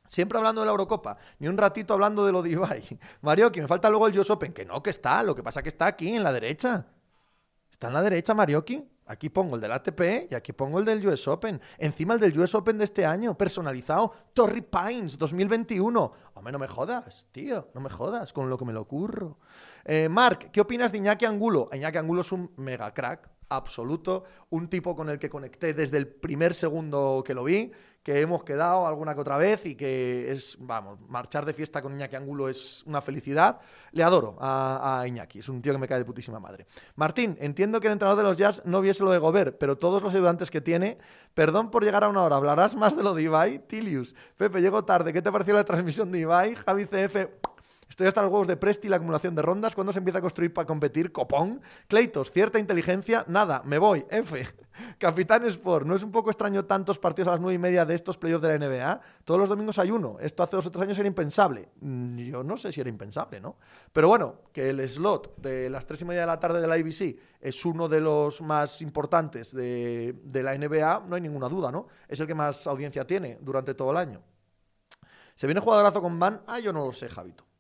Siempre 0.09 0.39
hablando 0.39 0.63
de 0.63 0.65
la 0.65 0.71
Eurocopa, 0.71 1.19
ni 1.41 1.47
un 1.47 1.59
ratito 1.59 1.93
hablando 1.93 2.25
de 2.25 2.33
lo 2.33 2.41
de 2.41 2.53
Ibai. 2.53 2.99
Mario, 3.21 3.53
que 3.53 3.61
me 3.61 3.69
falta 3.69 3.91
luego 3.91 4.07
el 4.07 4.17
Josh 4.17 4.33
Open, 4.33 4.55
que 4.55 4.65
no, 4.65 4.83
que 4.83 4.91
está, 4.91 5.23
lo 5.23 5.35
que 5.35 5.43
pasa 5.43 5.63
que 5.63 5.69
está 5.69 5.85
aquí, 5.85 6.17
en 6.17 6.23
la 6.23 6.33
derecha. 6.33 6.87
Está 7.71 7.89
en 7.89 7.93
la 7.93 8.01
derecha, 8.01 8.33
Marioki. 8.33 8.83
Aquí 9.13 9.29
pongo 9.29 9.57
el 9.57 9.61
del 9.61 9.73
ATP 9.73 10.31
y 10.31 10.35
aquí 10.35 10.55
pongo 10.55 10.79
el 10.79 10.87
del 10.87 11.07
US 11.07 11.29
Open. 11.29 11.61
Encima 11.77 12.15
el 12.15 12.21
del 12.21 12.39
US 12.41 12.55
Open 12.55 12.79
de 12.79 12.85
este 12.85 13.05
año, 13.05 13.37
personalizado. 13.37 14.11
Torrey 14.33 14.63
Pines 14.63 15.19
2021. 15.19 16.13
Hombre, 16.33 16.51
no 16.51 16.59
me 16.59 16.67
jodas, 16.67 17.27
tío. 17.31 17.69
No 17.75 17.83
me 17.83 17.91
jodas 17.91 18.33
con 18.33 18.49
lo 18.49 18.57
que 18.57 18.65
me 18.65 18.73
lo 18.73 18.81
ocurro. 18.81 19.37
Eh, 19.85 20.09
Mark, 20.09 20.51
¿qué 20.51 20.63
opinas 20.63 20.93
de 20.93 20.99
Iñaki 20.99 21.27
Angulo? 21.27 21.69
Iñaki 21.75 21.99
Angulo 21.99 22.23
es 22.23 22.33
un 22.33 22.53
mega 22.57 22.95
crack 22.95 23.29
absoluto. 23.51 24.25
Un 24.49 24.69
tipo 24.69 24.97
con 24.97 25.11
el 25.11 25.19
que 25.19 25.29
conecté 25.29 25.75
desde 25.75 25.99
el 25.99 26.09
primer 26.09 26.55
segundo 26.55 27.23
que 27.23 27.35
lo 27.35 27.45
vi 27.45 27.71
que 28.03 28.21
hemos 28.21 28.43
quedado 28.43 28.87
alguna 28.87 29.15
que 29.15 29.21
otra 29.21 29.37
vez 29.37 29.65
y 29.65 29.77
que 29.77 30.33
es, 30.33 30.57
vamos, 30.61 30.99
marchar 31.09 31.45
de 31.45 31.53
fiesta 31.53 31.81
con 31.81 31.93
Iñaki 31.95 32.17
Angulo 32.17 32.49
es 32.49 32.83
una 32.85 33.01
felicidad. 33.01 33.61
Le 33.93 34.03
adoro 34.03 34.37
a, 34.41 35.05
Iñaki, 35.07 35.39
es 35.39 35.49
un 35.49 35.63
tío 35.63 35.73
que 35.73 35.79
me 35.79 35.87
cae 35.87 35.99
de 35.99 36.05
putísima 36.05 36.41
madre. 36.41 36.67
Martín, 36.97 37.37
entiendo 37.41 37.81
que 37.81 37.87
el 37.87 37.93
entrenador 37.93 38.19
de 38.19 38.29
los 38.29 38.37
Jazz 38.37 38.63
no 38.65 38.81
viese 38.81 39.05
lo 39.05 39.13
de 39.13 39.19
Gobert, 39.19 39.57
pero 39.59 39.79
todos 39.79 40.03
los 40.03 40.13
ayudantes 40.15 40.51
que 40.51 40.61
tiene, 40.61 40.99
perdón 41.35 41.71
por 41.71 41.85
llegar 41.85 42.03
a 42.03 42.09
una 42.09 42.23
hora, 42.23 42.37
hablarás 42.37 42.75
más 42.75 42.97
de 42.97 43.05
lo 43.05 43.15
de 43.15 43.23
Ibai, 43.23 43.61
Tilius. 43.69 44.15
Pepe, 44.37 44.61
llego 44.61 44.85
tarde, 44.85 45.13
¿qué 45.13 45.23
te 45.23 45.31
pareció 45.31 45.55
la 45.55 45.65
transmisión 45.65 46.11
de 46.11 46.21
Ibai? 46.21 46.57
Javi 46.57 46.87
CF, 46.87 47.29
Estoy 47.93 48.07
hasta 48.07 48.23
los 48.23 48.31
huevos 48.31 48.47
de 48.47 48.57
Presti 48.57 48.89
la 48.89 48.97
acumulación 48.97 49.35
de 49.35 49.43
rondas. 49.43 49.75
¿Cuándo 49.75 49.93
se 49.93 49.99
empieza 49.99 50.19
a 50.19 50.23
construir 50.23 50.51
para 50.51 50.65
competir? 50.67 51.13
Copón. 51.13 51.61
Cleitos, 51.89 52.33
cierta 52.33 52.59
inteligencia. 52.59 53.23
Nada, 53.29 53.61
me 53.67 53.77
voy. 53.77 54.07
F. 54.09 54.49
Capitán 54.99 55.45
Sport. 55.45 55.85
¿No 55.87 55.95
es 55.95 56.03
un 56.03 56.11
poco 56.11 56.31
extraño 56.31 56.65
tantos 56.65 56.99
partidos 56.99 57.29
a 57.29 57.31
las 57.33 57.41
nueve 57.41 57.57
y 57.57 57.59
media 57.59 57.85
de 57.85 57.95
estos 57.95 58.17
playoffs 58.17 58.47
de 58.47 58.59
la 58.59 58.67
NBA? 58.67 59.01
Todos 59.27 59.41
los 59.41 59.49
domingos 59.51 59.79
hay 59.79 59.91
uno. 59.91 60.17
Esto 60.21 60.43
hace 60.43 60.57
dos 60.57 60.65
o 60.65 60.73
tres 60.73 60.85
años 60.85 60.99
era 61.01 61.07
impensable. 61.07 61.69
Mm, 61.83 62.17
yo 62.17 62.43
no 62.43 62.57
sé 62.57 62.73
si 62.73 62.81
era 62.81 62.89
impensable, 62.89 63.43
¿no? 63.43 63.57
Pero 63.93 64.09
bueno, 64.09 64.37
que 64.55 64.71
el 64.71 64.89
slot 64.89 65.37
de 65.37 65.69
las 65.69 65.85
tres 65.85 66.01
y 66.01 66.07
media 66.07 66.23
de 66.23 66.29
la 66.29 66.41
tarde 66.41 66.63
de 66.63 66.69
la 66.69 66.79
IBC 66.79 67.19
es 67.43 67.63
uno 67.67 67.91
de 67.91 68.01
los 68.01 68.41
más 68.41 68.81
importantes 68.81 69.55
de, 69.55 70.19
de 70.25 70.43
la 70.43 70.57
NBA, 70.57 71.05
no 71.07 71.17
hay 71.17 71.21
ninguna 71.21 71.51
duda, 71.51 71.71
¿no? 71.71 71.89
Es 72.09 72.19
el 72.21 72.27
que 72.27 72.35
más 72.35 72.67
audiencia 72.67 73.07
tiene 73.07 73.37
durante 73.43 73.75
todo 73.75 73.91
el 73.91 73.99
año. 73.99 74.23
¿Se 75.35 75.47
viene 75.47 75.61
jugadorazo 75.61 76.01
con 76.01 76.19
Van? 76.19 76.41
Ah, 76.47 76.59
yo 76.59 76.73
no 76.73 76.87
lo 76.87 76.93
sé, 76.93 77.11
Javito. 77.11 77.52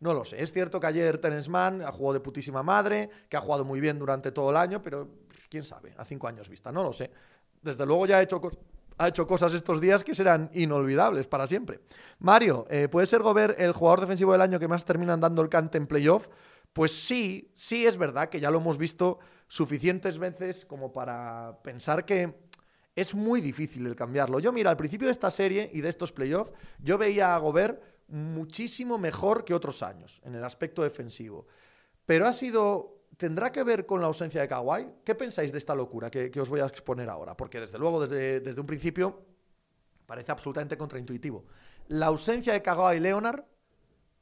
No 0.00 0.14
lo 0.14 0.24
sé. 0.24 0.42
Es 0.42 0.52
cierto 0.52 0.78
que 0.78 0.86
ayer 0.86 1.18
Terence 1.18 1.50
ha 1.54 1.92
jugado 1.92 2.14
de 2.14 2.20
putísima 2.20 2.62
madre, 2.62 3.10
que 3.28 3.36
ha 3.36 3.40
jugado 3.40 3.64
muy 3.64 3.80
bien 3.80 3.98
durante 3.98 4.30
todo 4.30 4.50
el 4.50 4.56
año, 4.56 4.82
pero 4.82 5.08
quién 5.48 5.64
sabe, 5.64 5.94
a 5.96 6.04
cinco 6.04 6.28
años 6.28 6.48
vista, 6.48 6.70
no 6.70 6.82
lo 6.82 6.92
sé. 6.92 7.10
Desde 7.62 7.84
luego 7.84 8.06
ya 8.06 8.18
ha 8.18 8.22
hecho, 8.22 8.40
ha 8.98 9.08
hecho 9.08 9.26
cosas 9.26 9.54
estos 9.54 9.80
días 9.80 10.04
que 10.04 10.14
serán 10.14 10.50
inolvidables 10.54 11.26
para 11.26 11.46
siempre. 11.46 11.80
Mario, 12.20 12.66
eh, 12.70 12.88
¿puede 12.88 13.06
ser 13.06 13.22
Gobert 13.22 13.58
el 13.58 13.72
jugador 13.72 14.02
defensivo 14.02 14.32
del 14.32 14.42
año 14.42 14.58
que 14.58 14.68
más 14.68 14.84
terminan 14.84 15.20
dando 15.20 15.42
el 15.42 15.48
cante 15.48 15.78
en 15.78 15.86
playoff? 15.86 16.28
Pues 16.72 16.92
sí, 16.92 17.50
sí 17.54 17.86
es 17.86 17.96
verdad 17.96 18.28
que 18.28 18.40
ya 18.40 18.50
lo 18.50 18.58
hemos 18.58 18.78
visto 18.78 19.18
suficientes 19.48 20.18
veces 20.18 20.64
como 20.64 20.92
para 20.92 21.58
pensar 21.62 22.04
que 22.04 22.48
es 22.94 23.14
muy 23.14 23.40
difícil 23.40 23.86
el 23.86 23.96
cambiarlo. 23.96 24.38
Yo, 24.40 24.52
mira, 24.52 24.70
al 24.70 24.76
principio 24.76 25.06
de 25.06 25.12
esta 25.12 25.30
serie 25.30 25.70
y 25.72 25.80
de 25.80 25.88
estos 25.88 26.12
playoffs, 26.12 26.52
yo 26.78 26.98
veía 26.98 27.34
a 27.34 27.38
Gobert 27.38 27.80
muchísimo 28.08 28.98
mejor 28.98 29.44
que 29.44 29.54
otros 29.54 29.82
años 29.82 30.20
en 30.24 30.34
el 30.34 30.44
aspecto 30.44 30.82
defensivo. 30.82 31.46
Pero 32.06 32.26
ha 32.26 32.32
sido. 32.32 32.96
¿Tendrá 33.16 33.50
que 33.50 33.64
ver 33.64 33.84
con 33.84 34.00
la 34.00 34.06
ausencia 34.06 34.40
de 34.40 34.46
Kawhi? 34.46 34.86
¿Qué 35.04 35.14
pensáis 35.14 35.50
de 35.50 35.58
esta 35.58 35.74
locura 35.74 36.08
que, 36.08 36.40
os 36.40 36.48
voy 36.48 36.60
a 36.60 36.66
exponer 36.66 37.08
ahora? 37.10 37.36
Porque 37.36 37.58
desde 37.58 37.76
luego, 37.76 38.00
desde, 38.00 38.38
desde 38.38 38.60
un 38.60 38.66
principio, 38.66 39.22
parece 40.06 40.30
absolutamente 40.30 40.78
contraintuitivo. 40.78 41.44
La 41.88 42.06
ausencia 42.06 42.52
de 42.52 42.62
Kawhi 42.62 43.00
Leonard 43.00 43.42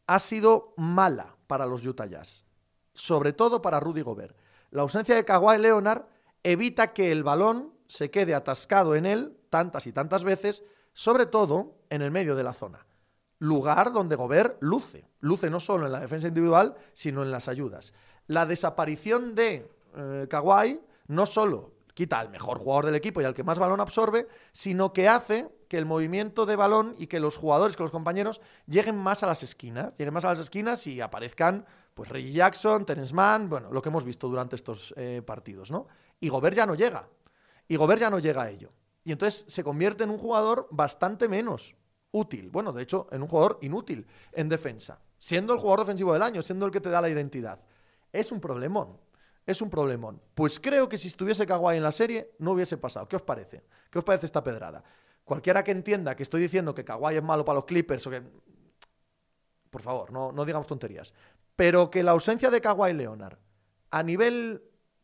ha 0.06 0.18
sido 0.18 0.72
mala 0.78 1.36
para 1.46 1.66
los 1.66 1.84
Utah 1.84 2.06
Jazz, 2.06 2.46
sobre 2.94 3.34
todo 3.34 3.60
para 3.60 3.80
Rudy 3.80 4.00
Gobert. 4.00 4.34
La 4.70 4.80
ausencia 4.80 5.14
de 5.14 5.26
Kawhi 5.26 5.58
Leonard 5.58 6.06
evita 6.42 6.94
que 6.94 7.12
el 7.12 7.22
balón 7.22 7.74
se 7.88 8.10
quede 8.10 8.34
atascado 8.34 8.94
en 8.94 9.04
él 9.04 9.36
tantas 9.50 9.86
y 9.86 9.92
tantas 9.92 10.24
veces, 10.24 10.62
sobre 10.94 11.26
todo 11.26 11.76
en 11.90 12.00
el 12.00 12.12
medio 12.12 12.34
de 12.34 12.44
la 12.44 12.54
zona 12.54 12.86
lugar 13.38 13.92
donde 13.92 14.16
Gobert 14.16 14.56
luce. 14.60 15.08
Luce 15.20 15.50
no 15.50 15.60
solo 15.60 15.86
en 15.86 15.92
la 15.92 16.00
defensa 16.00 16.28
individual, 16.28 16.74
sino 16.92 17.22
en 17.22 17.30
las 17.30 17.48
ayudas. 17.48 17.92
La 18.26 18.46
desaparición 18.46 19.34
de 19.34 19.70
eh, 19.94 20.26
Kawhi 20.28 20.80
no 21.08 21.26
solo 21.26 21.76
quita 21.94 22.20
al 22.20 22.28
mejor 22.28 22.58
jugador 22.58 22.86
del 22.86 22.94
equipo 22.94 23.22
y 23.22 23.24
al 23.24 23.32
que 23.32 23.42
más 23.42 23.58
balón 23.58 23.80
absorbe, 23.80 24.28
sino 24.52 24.92
que 24.92 25.08
hace 25.08 25.48
que 25.68 25.78
el 25.78 25.86
movimiento 25.86 26.44
de 26.44 26.54
balón 26.54 26.94
y 26.98 27.06
que 27.06 27.20
los 27.20 27.38
jugadores, 27.38 27.74
que 27.74 27.82
los 27.82 27.90
compañeros, 27.90 28.42
lleguen 28.66 28.96
más 28.96 29.22
a 29.22 29.26
las 29.26 29.42
esquinas, 29.42 29.94
lleguen 29.96 30.12
más 30.12 30.26
a 30.26 30.28
las 30.28 30.38
esquinas 30.38 30.86
y 30.86 31.00
aparezcan, 31.00 31.64
pues 31.94 32.10
Reggie 32.10 32.32
Jackson, 32.32 32.84
Terence 32.84 33.14
Mann, 33.14 33.48
bueno, 33.48 33.72
lo 33.72 33.80
que 33.80 33.88
hemos 33.88 34.04
visto 34.04 34.28
durante 34.28 34.56
estos 34.56 34.92
eh, 34.98 35.22
partidos, 35.24 35.70
¿no? 35.70 35.86
Y 36.20 36.28
Gobert 36.28 36.54
ya 36.54 36.66
no 36.66 36.74
llega. 36.74 37.08
Y 37.66 37.76
Gobert 37.76 38.02
ya 38.02 38.10
no 38.10 38.18
llega 38.18 38.42
a 38.42 38.50
ello. 38.50 38.72
Y 39.02 39.12
entonces 39.12 39.46
se 39.48 39.64
convierte 39.64 40.04
en 40.04 40.10
un 40.10 40.18
jugador 40.18 40.68
bastante 40.70 41.28
menos 41.28 41.76
útil. 42.12 42.50
Bueno, 42.50 42.72
de 42.72 42.82
hecho, 42.82 43.08
en 43.10 43.22
un 43.22 43.28
jugador 43.28 43.58
inútil 43.62 44.06
en 44.32 44.48
defensa. 44.48 44.98
Siendo 45.18 45.52
el 45.54 45.60
jugador 45.60 45.80
defensivo 45.80 46.12
del 46.12 46.22
año, 46.22 46.42
siendo 46.42 46.66
el 46.66 46.72
que 46.72 46.80
te 46.80 46.90
da 46.90 47.00
la 47.00 47.08
identidad. 47.08 47.58
Es 48.12 48.32
un 48.32 48.40
problemón. 48.40 48.98
Es 49.46 49.62
un 49.62 49.70
problemón. 49.70 50.20
Pues 50.34 50.58
creo 50.58 50.88
que 50.88 50.98
si 50.98 51.08
estuviese 51.08 51.46
Kawhi 51.46 51.76
en 51.76 51.82
la 51.82 51.92
serie, 51.92 52.32
no 52.38 52.52
hubiese 52.52 52.76
pasado. 52.76 53.06
¿Qué 53.06 53.16
os 53.16 53.22
parece? 53.22 53.62
¿Qué 53.90 53.98
os 53.98 54.04
parece 54.04 54.26
esta 54.26 54.42
pedrada? 54.42 54.82
Cualquiera 55.24 55.62
que 55.62 55.70
entienda 55.70 56.16
que 56.16 56.24
estoy 56.24 56.42
diciendo 56.42 56.74
que 56.74 56.84
Kawhi 56.84 57.16
es 57.16 57.22
malo 57.22 57.44
para 57.44 57.56
los 57.56 57.64
Clippers 57.64 58.06
o 58.06 58.10
que. 58.10 58.22
Por 59.70 59.82
favor, 59.82 60.12
no, 60.12 60.32
no 60.32 60.44
digamos 60.44 60.66
tonterías. 60.66 61.14
Pero 61.54 61.90
que 61.90 62.02
la 62.02 62.12
ausencia 62.12 62.50
de 62.50 62.60
Kawhi 62.60 62.92
Leonard 62.92 63.38
a 63.90 64.02
nivel 64.02 64.62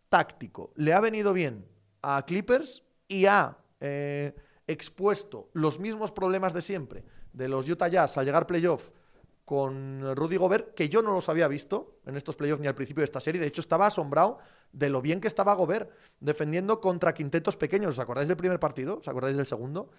táctico 0.09 0.73
le 0.77 0.93
ha 0.93 1.01
venido 1.01 1.33
bien 1.33 1.67
a 2.03 2.25
Clippers 2.25 2.83
y 3.07 3.27
a. 3.27 3.59
Eh, 3.81 4.35
expuesto 4.66 5.48
los 5.53 5.81
mismos 5.81 6.12
problemas 6.12 6.53
de 6.53 6.61
siempre 6.61 7.05
de 7.33 7.48
los 7.48 7.68
Utah 7.68 7.88
Jazz 7.88 8.16
al 8.18 8.27
llegar 8.27 8.46
playoff 8.46 8.90
con 9.44 10.14
Rudy 10.14 10.37
Gobert, 10.37 10.75
que 10.75 10.88
yo 10.88 11.03
no 11.03 11.12
los 11.12 11.29
había 11.29 11.48
visto 11.48 11.98
en 12.07 12.16
estos 12.16 12.37
playoffs 12.37 12.61
ni 12.61 12.68
al 12.68 12.75
principio 12.75 13.01
de 13.01 13.07
esta 13.07 13.20
serie. 13.20 13.40
De 13.40 13.48
hecho, 13.48 13.61
estaba 13.61 13.87
asombrado 13.87 14.38
de 14.72 14.88
lo 14.88 15.03
bien 15.03 15.20
que 15.20 15.29
estaba 15.29 15.55
Gobert 15.55 15.90
defendiendo 16.20 16.81
contra 16.81 17.12
quintetos 17.12 17.57
pequeños. 17.57 17.90
¿Os 17.90 17.98
acordáis 17.98 18.29
del 18.29 18.37
primer 18.37 18.61
partido? 18.61 18.98
¿Os 18.98 19.09
acordáis 19.09 19.37
del 19.37 19.46
segundo? 19.46 19.90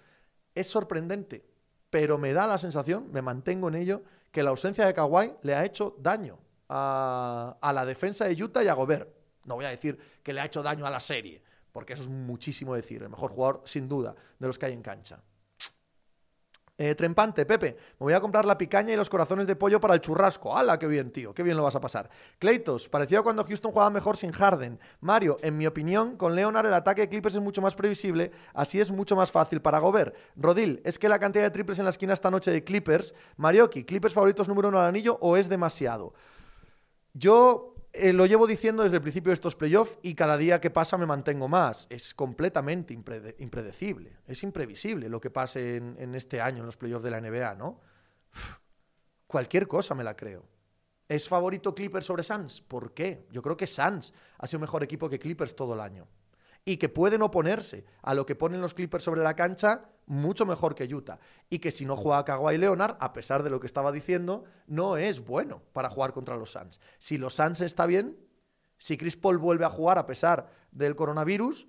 Es 0.54 0.66
sorprendente, 0.66 1.44
pero 1.90 2.16
me 2.16 2.32
da 2.32 2.46
la 2.46 2.58
sensación, 2.58 3.10
me 3.12 3.22
mantengo 3.22 3.68
en 3.68 3.74
ello, 3.76 4.02
que 4.32 4.42
la 4.42 4.50
ausencia 4.50 4.86
de 4.86 4.94
Kawhi 4.94 5.34
le 5.42 5.54
ha 5.54 5.64
hecho 5.64 5.94
daño 5.98 6.38
a, 6.68 7.56
a 7.60 7.72
la 7.72 7.84
defensa 7.84 8.24
de 8.24 8.42
Utah 8.42 8.64
y 8.64 8.68
a 8.68 8.74
Gobert. 8.74 9.08
No 9.44 9.56
voy 9.56 9.66
a 9.66 9.70
decir 9.70 9.98
que 10.22 10.32
le 10.32 10.40
ha 10.40 10.46
hecho 10.46 10.62
daño 10.62 10.86
a 10.86 10.90
la 10.90 11.00
serie, 11.00 11.42
porque 11.74 11.94
eso 11.94 12.04
es 12.04 12.08
muchísimo 12.08 12.76
decir. 12.76 13.02
El 13.02 13.10
mejor 13.10 13.32
jugador, 13.32 13.62
sin 13.64 13.88
duda, 13.88 14.14
de 14.38 14.46
los 14.46 14.56
que 14.56 14.66
hay 14.66 14.72
en 14.74 14.80
cancha. 14.80 15.20
Eh, 16.78 16.94
trempante, 16.94 17.44
Pepe, 17.46 17.76
me 17.98 18.04
voy 18.04 18.12
a 18.12 18.20
comprar 18.20 18.44
la 18.44 18.56
picaña 18.56 18.92
y 18.92 18.96
los 18.96 19.10
corazones 19.10 19.48
de 19.48 19.56
pollo 19.56 19.80
para 19.80 19.94
el 19.94 20.00
churrasco. 20.00 20.56
¡Hala, 20.56 20.78
qué 20.78 20.86
bien, 20.86 21.10
tío! 21.10 21.34
¡Qué 21.34 21.42
bien 21.42 21.56
lo 21.56 21.64
vas 21.64 21.74
a 21.74 21.80
pasar! 21.80 22.08
Cleitos, 22.38 22.88
pareció 22.88 23.24
cuando 23.24 23.44
Houston 23.44 23.72
jugaba 23.72 23.90
mejor 23.90 24.16
sin 24.16 24.30
Harden. 24.30 24.78
Mario, 25.00 25.36
en 25.42 25.58
mi 25.58 25.66
opinión, 25.66 26.16
con 26.16 26.36
Leonard 26.36 26.66
el 26.66 26.74
ataque 26.74 27.02
de 27.02 27.08
Clippers 27.08 27.34
es 27.34 27.42
mucho 27.42 27.60
más 27.60 27.74
previsible, 27.74 28.30
así 28.54 28.80
es 28.80 28.92
mucho 28.92 29.16
más 29.16 29.32
fácil 29.32 29.60
para 29.60 29.80
Gobert. 29.80 30.14
Rodil, 30.36 30.80
¿es 30.84 30.96
que 30.96 31.08
la 31.08 31.18
cantidad 31.18 31.42
de 31.42 31.50
triples 31.50 31.80
en 31.80 31.86
la 31.86 31.90
esquina 31.90 32.12
esta 32.12 32.30
noche 32.30 32.52
de 32.52 32.62
Clippers? 32.62 33.16
Marioki, 33.36 33.82
¿Clippers 33.84 34.14
favoritos 34.14 34.46
número 34.46 34.68
uno 34.68 34.78
al 34.78 34.86
anillo 34.86 35.18
o 35.20 35.36
es 35.36 35.48
demasiado? 35.48 36.14
Yo 37.12 37.73
eh, 37.94 38.12
lo 38.12 38.26
llevo 38.26 38.46
diciendo 38.46 38.82
desde 38.82 38.96
el 38.96 39.02
principio 39.02 39.30
de 39.30 39.34
estos 39.34 39.54
playoffs 39.54 39.98
y 40.02 40.14
cada 40.14 40.36
día 40.36 40.60
que 40.60 40.70
pasa 40.70 40.98
me 40.98 41.06
mantengo 41.06 41.46
más. 41.48 41.86
Es 41.90 42.12
completamente 42.12 42.92
impredecible, 42.92 44.18
es 44.26 44.42
imprevisible 44.42 45.08
lo 45.08 45.20
que 45.20 45.30
pase 45.30 45.76
en, 45.76 46.14
este 46.16 46.40
año 46.40 46.58
en 46.58 46.66
los 46.66 46.76
playoffs 46.76 47.04
de 47.04 47.10
la 47.10 47.20
NBA, 47.20 47.54
¿no? 47.54 47.80
cualquier 49.28 49.68
cosa 49.68 49.94
me 49.94 50.02
la 50.02 50.16
creo. 50.16 50.44
¿Es 51.08 51.28
favorito 51.28 51.74
Clippers 51.74 52.06
sobre 52.06 52.24
Suns? 52.24 52.62
¿Por 52.62 52.92
qué? 52.94 53.26
Yo 53.30 53.42
creo 53.42 53.56
que 53.56 53.66
Suns 53.66 54.12
ha 54.38 54.46
sido 54.46 54.58
mejor 54.60 54.82
equipo 54.82 55.08
que 55.08 55.18
Clippers 55.20 55.54
todo 55.54 55.74
el 55.74 55.80
año 55.80 56.08
y 56.64 56.78
que 56.78 56.88
pueden 56.88 57.22
oponerse 57.22 57.84
a 58.02 58.14
lo 58.14 58.24
que 58.24 58.34
ponen 58.34 58.60
los 58.60 58.74
Clippers 58.74 59.04
sobre 59.04 59.22
la 59.22 59.36
cancha 59.36 59.90
mucho 60.06 60.46
mejor 60.46 60.74
que 60.74 60.92
Utah. 60.92 61.18
Y 61.50 61.58
que 61.58 61.70
si 61.70 61.84
no 61.84 61.96
juega 61.96 62.24
Kawhi 62.24 62.58
Leonard, 62.58 62.96
a 63.00 63.12
pesar 63.12 63.42
de 63.42 63.50
lo 63.50 63.60
que 63.60 63.66
estaba 63.66 63.92
diciendo, 63.92 64.44
no 64.66 64.96
es 64.96 65.24
bueno 65.24 65.62
para 65.72 65.90
jugar 65.90 66.12
contra 66.12 66.36
los 66.36 66.52
Suns. 66.52 66.80
Si 66.98 67.18
los 67.18 67.34
Suns 67.34 67.60
está 67.60 67.86
bien, 67.86 68.18
si 68.78 68.96
Chris 68.96 69.16
Paul 69.16 69.38
vuelve 69.38 69.64
a 69.64 69.70
jugar 69.70 69.98
a 69.98 70.06
pesar 70.06 70.50
del 70.72 70.96
coronavirus, 70.96 71.68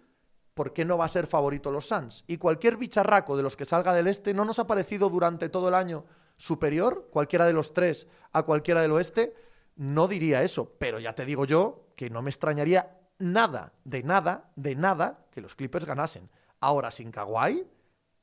¿por 0.53 0.73
qué 0.73 0.85
no 0.85 0.97
va 0.97 1.05
a 1.05 1.09
ser 1.09 1.27
favorito 1.27 1.71
los 1.71 1.87
Suns? 1.87 2.23
Y 2.27 2.37
cualquier 2.37 2.77
bicharraco 2.77 3.35
de 3.37 3.43
los 3.43 3.55
que 3.55 3.65
salga 3.65 3.93
del 3.93 4.07
este 4.07 4.33
no 4.33 4.45
nos 4.45 4.59
ha 4.59 4.67
parecido 4.67 5.09
durante 5.09 5.49
todo 5.49 5.67
el 5.67 5.75
año 5.75 6.05
superior, 6.37 7.09
cualquiera 7.11 7.45
de 7.45 7.53
los 7.53 7.73
tres 7.73 8.07
a 8.31 8.43
cualquiera 8.43 8.81
del 8.81 8.91
oeste, 8.91 9.33
no 9.75 10.07
diría 10.07 10.43
eso, 10.43 10.73
pero 10.77 10.99
ya 10.99 11.15
te 11.15 11.25
digo 11.25 11.45
yo 11.45 11.87
que 11.95 12.09
no 12.09 12.21
me 12.21 12.29
extrañaría 12.29 12.97
nada, 13.19 13.73
de 13.83 14.03
nada, 14.03 14.51
de 14.55 14.75
nada 14.75 15.25
que 15.31 15.41
los 15.41 15.55
Clippers 15.55 15.85
ganasen. 15.85 16.29
Ahora 16.59 16.91
sin 16.91 17.11
Kawhi, 17.11 17.67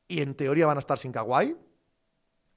y 0.08 0.22
en 0.22 0.34
teoría 0.34 0.66
van 0.66 0.78
a 0.78 0.80
estar 0.80 0.98
sin 0.98 1.12
Kawhi, 1.12 1.56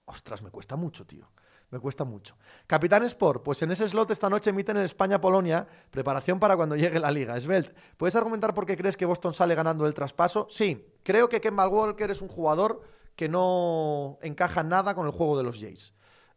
Ostras, 0.06 0.42
me 0.42 0.52
cuesta 0.52 0.76
mucho, 0.76 1.06
tío. 1.06 1.32
Me 1.72 1.80
cuesta 1.80 2.04
mucho. 2.04 2.38
Capitán 2.68 3.04
Sport, 3.04 3.44
pues 3.44 3.62
en 3.64 3.72
ese 3.72 3.90
slot 3.90 4.12
esta 4.12 4.30
noche 4.30 4.52
emiten 4.52 4.78
en 4.78 4.84
España-Polonia, 4.84 5.68
preparación 5.90 6.40
para 6.40 6.56
cuando 6.56 6.76
llegue 6.76 7.00
la 7.00 7.12
liga. 7.12 7.40
Svelte, 7.40 7.74
¿puedes 7.98 8.16
argumentar 8.16 8.54
por 8.54 8.68
qué 8.68 8.78
crees 8.78 8.96
que 8.96 9.06
Boston 9.06 9.34
sale 9.34 9.56
ganando 9.56 9.88
el 9.88 9.96
traspaso? 9.96 10.46
Sí, 10.50 10.94
creo 11.04 11.28
que 11.28 11.42
Kemba 11.42 11.68
Walker 11.68 12.12
es 12.12 12.22
un 12.22 12.28
jugador 12.28 12.82
que 13.16 13.28
no 13.28 14.20
encaja 14.22 14.62
nada 14.62 14.94
con 14.94 15.08
el 15.08 15.12
juego 15.12 15.38
de 15.38 15.44
los 15.44 15.60
Jays. 15.60 15.94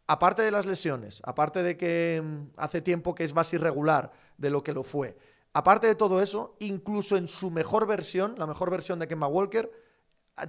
Aparte 0.07 0.41
de 0.41 0.49
las 0.49 0.65
lesiones, 0.65 1.21
aparte 1.23 1.61
de 1.61 1.77
que 1.77 2.21
mm, 2.23 2.53
hace 2.57 2.81
tiempo 2.81 3.13
que 3.13 3.23
es 3.23 3.33
más 3.35 3.53
irregular 3.53 4.11
de 4.37 4.49
lo 4.49 4.63
que 4.63 4.73
lo 4.73 4.81
fue, 4.83 5.15
aparte 5.53 5.87
de 5.87 5.95
todo 5.95 6.21
eso, 6.21 6.55
incluso 6.59 7.17
en 7.17 7.27
su 7.27 7.51
mejor 7.51 7.85
versión, 7.87 8.35
la 8.37 8.47
mejor 8.47 8.69
versión 8.69 8.99
de 8.99 9.07
Kemba 9.07 9.27
Walker, 9.27 9.71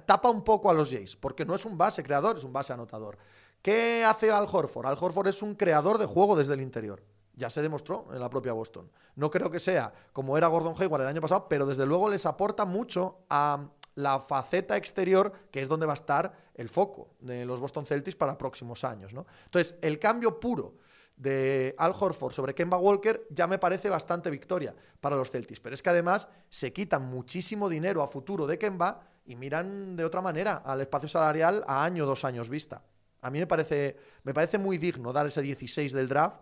tapa 0.05 0.29
un 0.29 0.43
poco 0.43 0.69
a 0.69 0.73
los 0.73 0.89
Jays, 0.89 1.15
porque 1.15 1.45
no 1.45 1.55
es 1.55 1.65
un 1.65 1.77
base 1.77 2.03
creador, 2.03 2.37
es 2.37 2.43
un 2.43 2.53
base 2.53 2.73
anotador. 2.73 3.17
¿Qué 3.61 4.03
hace 4.03 4.31
Al 4.31 4.47
Horford? 4.51 4.87
Al 4.87 4.97
Horford 4.99 5.27
es 5.27 5.41
un 5.41 5.55
creador 5.55 5.97
de 5.97 6.05
juego 6.05 6.35
desde 6.35 6.53
el 6.53 6.61
interior. 6.61 7.03
Ya 7.35 7.49
se 7.49 7.61
demostró 7.61 8.07
en 8.11 8.19
la 8.19 8.29
propia 8.29 8.53
Boston. 8.53 8.91
No 9.15 9.29
creo 9.29 9.49
que 9.49 9.59
sea 9.59 9.93
como 10.13 10.37
era 10.37 10.47
Gordon 10.47 10.75
Hayward 10.77 11.01
el 11.03 11.07
año 11.07 11.21
pasado, 11.21 11.47
pero 11.47 11.65
desde 11.65 11.85
luego 11.85 12.09
les 12.09 12.25
aporta 12.25 12.65
mucho 12.65 13.19
a 13.29 13.69
la 13.95 14.19
faceta 14.19 14.77
exterior, 14.77 15.31
que 15.51 15.61
es 15.61 15.67
donde 15.67 15.85
va 15.85 15.93
a 15.93 15.95
estar 15.95 16.33
el 16.55 16.69
foco 16.69 17.09
de 17.19 17.45
los 17.45 17.59
Boston 17.59 17.85
Celtics 17.85 18.15
para 18.15 18.37
próximos 18.37 18.83
años. 18.83 19.13
¿no? 19.13 19.25
Entonces, 19.45 19.75
el 19.81 19.99
cambio 19.99 20.39
puro 20.39 20.75
de 21.21 21.75
Al 21.77 21.93
Horford 21.97 22.33
sobre 22.33 22.55
Kemba 22.55 22.77
Walker 22.77 23.27
ya 23.29 23.45
me 23.45 23.59
parece 23.59 23.89
bastante 23.89 24.31
victoria 24.31 24.73
para 24.99 25.15
los 25.15 25.29
Celtics. 25.29 25.59
Pero 25.59 25.75
es 25.75 25.83
que 25.83 25.91
además 25.91 26.27
se 26.49 26.73
quitan 26.73 27.03
muchísimo 27.03 27.69
dinero 27.69 28.01
a 28.01 28.07
futuro 28.07 28.47
de 28.47 28.57
Kemba 28.57 29.01
y 29.25 29.35
miran 29.35 29.95
de 29.95 30.03
otra 30.03 30.21
manera 30.21 30.63
al 30.65 30.81
espacio 30.81 31.07
salarial 31.07 31.63
a 31.67 31.83
año, 31.83 32.07
dos 32.07 32.25
años 32.25 32.49
vista. 32.49 32.81
A 33.21 33.29
mí 33.29 33.37
me 33.37 33.45
parece, 33.45 33.97
me 34.23 34.33
parece 34.33 34.57
muy 34.57 34.79
digno 34.79 35.13
dar 35.13 35.27
ese 35.27 35.43
16 35.43 35.93
del 35.93 36.07
draft 36.07 36.41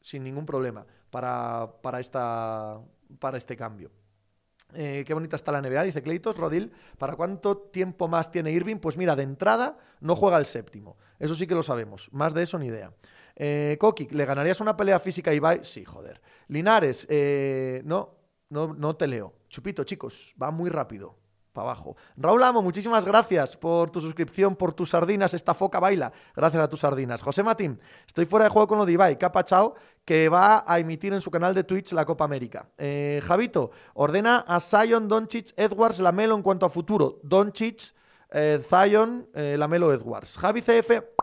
sin 0.00 0.22
ningún 0.22 0.46
problema 0.46 0.86
para, 1.10 1.68
para, 1.82 1.98
esta, 1.98 2.80
para 3.18 3.36
este 3.36 3.56
cambio. 3.56 3.90
Eh, 4.74 5.02
qué 5.04 5.12
bonita 5.12 5.34
está 5.34 5.50
la 5.50 5.60
NBA, 5.60 5.82
dice 5.82 6.02
Cleitos. 6.02 6.36
Rodil, 6.36 6.70
¿para 6.98 7.16
cuánto 7.16 7.56
tiempo 7.56 8.06
más 8.06 8.30
tiene 8.30 8.52
Irving? 8.52 8.76
Pues 8.76 8.96
mira, 8.96 9.16
de 9.16 9.24
entrada 9.24 9.76
no 10.00 10.14
juega 10.14 10.38
el 10.38 10.46
séptimo. 10.46 10.96
Eso 11.18 11.34
sí 11.34 11.48
que 11.48 11.54
lo 11.56 11.64
sabemos. 11.64 12.08
Más 12.12 12.32
de 12.32 12.44
eso 12.44 12.58
ni 12.60 12.66
idea. 12.66 12.92
Eh, 13.36 13.76
Koki, 13.80 14.08
¿le 14.10 14.24
ganarías 14.24 14.60
una 14.60 14.76
pelea 14.76 15.00
física 15.00 15.30
a 15.30 15.34
Ibai? 15.34 15.60
Sí, 15.62 15.84
joder. 15.84 16.20
Linares, 16.48 17.06
eh, 17.10 17.82
no, 17.84 18.14
no, 18.50 18.74
no 18.74 18.96
te 18.96 19.06
leo. 19.06 19.34
Chupito, 19.48 19.84
chicos, 19.84 20.34
va 20.40 20.50
muy 20.50 20.70
rápido 20.70 21.16
para 21.54 21.68
abajo. 21.68 21.96
Raúl 22.16 22.42
Amo, 22.42 22.60
muchísimas 22.60 23.04
gracias 23.06 23.56
por 23.56 23.90
tu 23.90 24.00
suscripción, 24.00 24.56
por 24.56 24.74
tus 24.74 24.90
sardinas. 24.90 25.32
Esta 25.32 25.54
foca 25.54 25.80
baila. 25.80 26.12
Gracias 26.34 26.62
a 26.62 26.68
tus 26.68 26.80
sardinas. 26.80 27.22
José 27.22 27.42
Matín, 27.42 27.80
estoy 28.06 28.26
fuera 28.26 28.44
de 28.44 28.50
juego 28.50 28.68
con 28.68 28.78
lo 28.78 28.84
de 28.84 28.92
Ibai. 28.92 29.16
Chao, 29.44 29.74
que 30.04 30.28
va 30.28 30.64
a 30.66 30.78
emitir 30.78 31.12
en 31.14 31.20
su 31.20 31.30
canal 31.30 31.54
de 31.54 31.64
Twitch 31.64 31.92
la 31.92 32.04
Copa 32.04 32.24
América. 32.24 32.68
Eh, 32.76 33.22
Javito, 33.24 33.70
ordena 33.94 34.44
a 34.46 34.60
Zion, 34.60 35.08
Doncic, 35.08 35.52
Edwards, 35.56 36.00
Lamelo 36.00 36.34
en 36.34 36.42
cuanto 36.42 36.66
a 36.66 36.70
futuro. 36.70 37.20
Doncic, 37.22 37.94
eh, 38.30 38.60
Zion, 38.68 39.28
eh, 39.32 39.56
Lamelo, 39.56 39.92
Edwards. 39.92 40.36
Javi 40.36 40.60
CF, 40.60 41.13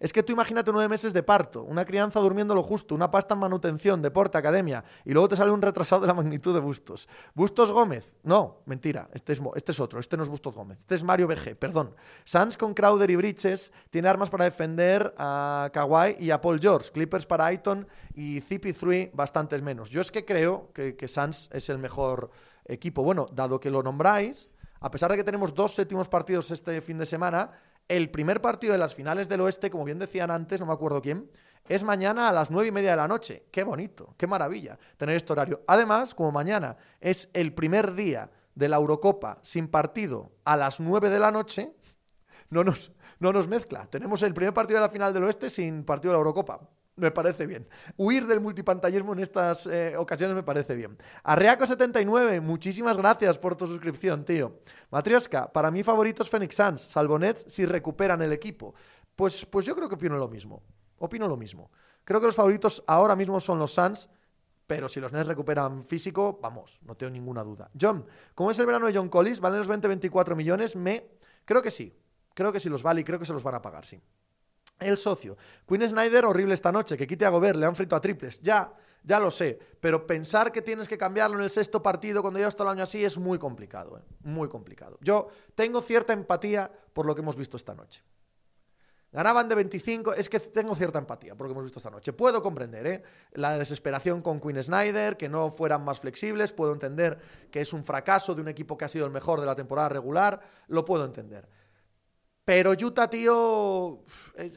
es 0.00 0.12
que 0.12 0.22
tú 0.22 0.32
imagínate 0.32 0.70
nueve 0.72 0.88
meses 0.88 1.12
de 1.12 1.22
parto, 1.22 1.62
una 1.64 1.84
crianza 1.84 2.20
durmiendo 2.20 2.54
lo 2.54 2.62
justo, 2.62 2.94
una 2.94 3.10
pasta 3.10 3.34
en 3.34 3.40
manutención, 3.40 4.00
deporte, 4.00 4.38
academia, 4.38 4.84
y 5.04 5.12
luego 5.12 5.28
te 5.28 5.36
sale 5.36 5.50
un 5.50 5.62
retrasado 5.62 6.02
de 6.02 6.06
la 6.06 6.14
magnitud 6.14 6.54
de 6.54 6.60
Bustos. 6.60 7.08
Bustos 7.34 7.72
Gómez, 7.72 8.14
no, 8.22 8.62
mentira, 8.66 9.08
este 9.12 9.32
es, 9.32 9.40
este 9.56 9.72
es 9.72 9.80
otro, 9.80 9.98
este 9.98 10.16
no 10.16 10.22
es 10.22 10.28
Bustos 10.28 10.54
Gómez, 10.54 10.78
este 10.80 10.94
es 10.94 11.02
Mario 11.02 11.26
BG, 11.26 11.56
perdón. 11.56 11.94
Sans 12.24 12.56
con 12.56 12.74
Crowder 12.74 13.10
y 13.10 13.16
Bridges 13.16 13.72
tiene 13.90 14.08
armas 14.08 14.30
para 14.30 14.44
defender 14.44 15.14
a 15.18 15.70
Kawhi 15.72 16.16
y 16.20 16.30
a 16.30 16.40
Paul 16.40 16.60
George, 16.60 16.90
Clippers 16.92 17.26
para 17.26 17.46
Aiton 17.46 17.86
y 18.14 18.40
CP3 18.40 19.10
bastantes 19.12 19.62
menos. 19.62 19.90
Yo 19.90 20.00
es 20.00 20.10
que 20.10 20.24
creo 20.24 20.72
que, 20.72 20.96
que 20.96 21.06
es 21.06 21.68
el 21.68 21.78
mejor 21.78 22.30
equipo. 22.64 23.02
Bueno, 23.02 23.26
dado 23.32 23.58
que 23.58 23.70
lo 23.70 23.82
nombráis, 23.82 24.48
a 24.80 24.90
pesar 24.90 25.10
de 25.10 25.16
que 25.16 25.24
tenemos 25.24 25.54
dos 25.54 25.74
séptimos 25.74 26.08
partidos 26.08 26.50
este 26.50 26.80
fin 26.80 26.98
de 26.98 27.06
semana, 27.06 27.50
el 27.88 28.10
primer 28.10 28.40
partido 28.40 28.72
de 28.72 28.78
las 28.78 28.94
finales 28.94 29.28
del 29.28 29.40
oeste, 29.40 29.70
como 29.70 29.84
bien 29.84 29.98
decían 29.98 30.30
antes, 30.30 30.60
no 30.60 30.66
me 30.66 30.72
acuerdo 30.72 31.02
quién, 31.02 31.30
es 31.68 31.82
mañana 31.82 32.28
a 32.28 32.32
las 32.32 32.50
nueve 32.50 32.68
y 32.68 32.72
media 32.72 32.92
de 32.92 32.96
la 32.96 33.08
noche. 33.08 33.44
Qué 33.50 33.62
bonito, 33.62 34.14
qué 34.16 34.26
maravilla 34.26 34.78
tener 34.96 35.16
este 35.16 35.32
horario. 35.32 35.62
Además, 35.66 36.14
como 36.14 36.32
mañana 36.32 36.76
es 37.00 37.30
el 37.34 37.52
primer 37.52 37.94
día 37.94 38.30
de 38.54 38.68
la 38.68 38.76
Eurocopa 38.76 39.38
sin 39.42 39.68
partido 39.68 40.32
a 40.44 40.56
las 40.56 40.80
nueve 40.80 41.10
de 41.10 41.18
la 41.18 41.30
noche, 41.30 41.74
no 42.50 42.64
nos, 42.64 42.92
no 43.18 43.32
nos 43.32 43.48
mezcla. 43.48 43.86
Tenemos 43.90 44.22
el 44.22 44.34
primer 44.34 44.54
partido 44.54 44.80
de 44.80 44.86
la 44.86 44.92
final 44.92 45.12
del 45.12 45.24
oeste 45.24 45.50
sin 45.50 45.84
partido 45.84 46.12
de 46.12 46.16
la 46.16 46.20
Eurocopa. 46.20 46.60
Me 46.98 47.12
parece 47.12 47.46
bien. 47.46 47.68
Huir 47.96 48.26
del 48.26 48.40
multipantallismo 48.40 49.12
en 49.12 49.20
estas 49.20 49.68
eh, 49.68 49.96
ocasiones 49.96 50.34
me 50.34 50.42
parece 50.42 50.74
bien. 50.74 50.98
Arreaco79, 51.22 52.40
muchísimas 52.40 52.96
gracias 52.96 53.38
por 53.38 53.54
tu 53.54 53.68
suscripción, 53.68 54.24
tío. 54.24 54.58
Matrioska, 54.90 55.52
para 55.52 55.70
mí 55.70 55.84
favoritos 55.84 56.28
Phoenix 56.28 56.56
Suns, 56.56 56.80
salvo 56.80 57.16
Nets 57.16 57.44
si 57.46 57.64
recuperan 57.66 58.20
el 58.22 58.32
equipo. 58.32 58.74
Pues, 59.14 59.46
pues 59.46 59.64
yo 59.64 59.76
creo 59.76 59.88
que 59.88 59.94
opino 59.94 60.16
lo 60.16 60.28
mismo. 60.28 60.62
Opino 60.98 61.28
lo 61.28 61.36
mismo. 61.36 61.70
Creo 62.02 62.18
que 62.20 62.26
los 62.26 62.34
favoritos 62.34 62.82
ahora 62.88 63.14
mismo 63.14 63.38
son 63.38 63.60
los 63.60 63.72
Suns, 63.72 64.08
pero 64.66 64.88
si 64.88 64.98
los 64.98 65.12
Nets 65.12 65.28
recuperan 65.28 65.84
físico, 65.84 66.40
vamos, 66.42 66.80
no 66.82 66.96
tengo 66.96 67.12
ninguna 67.12 67.44
duda. 67.44 67.70
John, 67.80 68.04
¿cómo 68.34 68.50
es 68.50 68.58
el 68.58 68.66
verano 68.66 68.88
de 68.88 68.94
John 68.94 69.08
Collins? 69.08 69.38
¿Valen 69.38 69.58
los 69.58 69.68
20-24 69.68 70.34
millones? 70.34 70.74
Me... 70.74 71.10
Creo 71.44 71.62
que 71.62 71.70
sí. 71.70 71.96
Creo 72.34 72.52
que 72.52 72.58
sí 72.58 72.68
los 72.68 72.82
vale 72.82 73.02
y 73.02 73.04
creo 73.04 73.20
que 73.20 73.24
se 73.24 73.32
los 73.32 73.44
van 73.44 73.54
a 73.54 73.62
pagar, 73.62 73.86
sí. 73.86 74.00
El 74.78 74.96
socio. 74.96 75.36
Quinn 75.66 75.86
Snyder, 75.88 76.24
horrible 76.24 76.54
esta 76.54 76.70
noche, 76.70 76.96
que 76.96 77.06
quite 77.06 77.24
a 77.24 77.30
Gobert, 77.30 77.58
le 77.58 77.66
han 77.66 77.74
frito 77.74 77.96
a 77.96 78.00
triples. 78.00 78.40
Ya, 78.40 78.72
ya 79.02 79.18
lo 79.18 79.30
sé. 79.30 79.58
Pero 79.80 80.06
pensar 80.06 80.52
que 80.52 80.62
tienes 80.62 80.88
que 80.88 80.98
cambiarlo 80.98 81.36
en 81.36 81.44
el 81.44 81.50
sexto 81.50 81.82
partido 81.82 82.22
cuando 82.22 82.38
llevas 82.38 82.54
todo 82.54 82.68
el 82.68 82.74
año 82.74 82.84
así 82.84 83.04
es 83.04 83.18
muy 83.18 83.38
complicado. 83.38 83.98
¿eh? 83.98 84.02
Muy 84.22 84.48
complicado. 84.48 84.98
Yo 85.00 85.28
tengo 85.54 85.80
cierta 85.80 86.12
empatía 86.12 86.70
por 86.92 87.06
lo 87.06 87.14
que 87.14 87.22
hemos 87.22 87.36
visto 87.36 87.56
esta 87.56 87.74
noche. 87.74 88.02
Ganaban 89.10 89.48
de 89.48 89.54
25, 89.54 90.12
es 90.12 90.28
que 90.28 90.38
tengo 90.38 90.76
cierta 90.76 90.98
empatía 90.98 91.34
por 91.34 91.46
lo 91.46 91.48
que 91.48 91.52
hemos 91.52 91.64
visto 91.64 91.78
esta 91.78 91.88
noche. 91.88 92.12
Puedo 92.12 92.42
comprender 92.42 92.86
¿eh? 92.86 93.02
la 93.32 93.56
desesperación 93.56 94.20
con 94.20 94.38
Quinn 94.38 94.62
Snyder, 94.62 95.16
que 95.16 95.30
no 95.30 95.50
fueran 95.50 95.82
más 95.82 96.00
flexibles, 96.00 96.52
puedo 96.52 96.74
entender 96.74 97.18
que 97.50 97.62
es 97.62 97.72
un 97.72 97.84
fracaso 97.84 98.34
de 98.34 98.42
un 98.42 98.48
equipo 98.48 98.76
que 98.76 98.84
ha 98.84 98.88
sido 98.88 99.06
el 99.06 99.12
mejor 99.12 99.40
de 99.40 99.46
la 99.46 99.56
temporada 99.56 99.88
regular, 99.88 100.40
lo 100.66 100.84
puedo 100.84 101.06
entender. 101.06 101.48
Pero 102.48 102.72
Utah, 102.72 103.10
tío, 103.10 104.04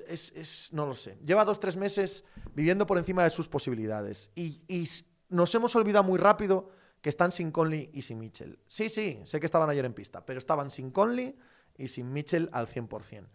es, 0.08 0.70
no 0.72 0.86
lo 0.86 0.96
sé. 0.96 1.18
Lleva 1.26 1.44
dos, 1.44 1.60
tres 1.60 1.76
meses 1.76 2.24
viviendo 2.56 2.88
por 2.88 2.98
encima 2.98 3.26
de 3.26 3.30
sus 3.30 3.50
posibilidades. 3.50 4.32
Y, 4.34 4.88
nos 5.28 5.54
hemos 5.56 5.76
olvidado 5.76 6.06
muy 6.06 6.18
rápido 6.18 6.70
que 7.02 7.10
están 7.10 7.34
sin 7.34 7.52
Conley 7.52 7.90
y 7.92 8.04
sin 8.04 8.20
Mitchell. 8.20 8.58
Sí, 8.70 8.88
sí, 8.88 9.20
sé 9.26 9.42
que 9.42 9.46
estaban 9.46 9.70
ayer 9.70 9.84
en 9.84 9.94
pista, 9.94 10.26
pero 10.26 10.40
estaban 10.40 10.72
sin 10.72 10.90
Conley 10.92 11.38
y 11.78 11.90
sin 11.90 12.14
Mitchell 12.14 12.50
al 12.54 12.68
100%. 12.68 13.28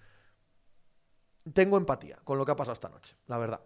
Tengo 1.52 1.76
empatía 1.76 2.18
con 2.24 2.38
lo 2.38 2.46
que 2.46 2.52
ha 2.52 2.56
pasado 2.56 2.72
esta 2.72 2.88
noche, 2.88 3.14
la 3.26 3.36
verdad. 3.36 3.60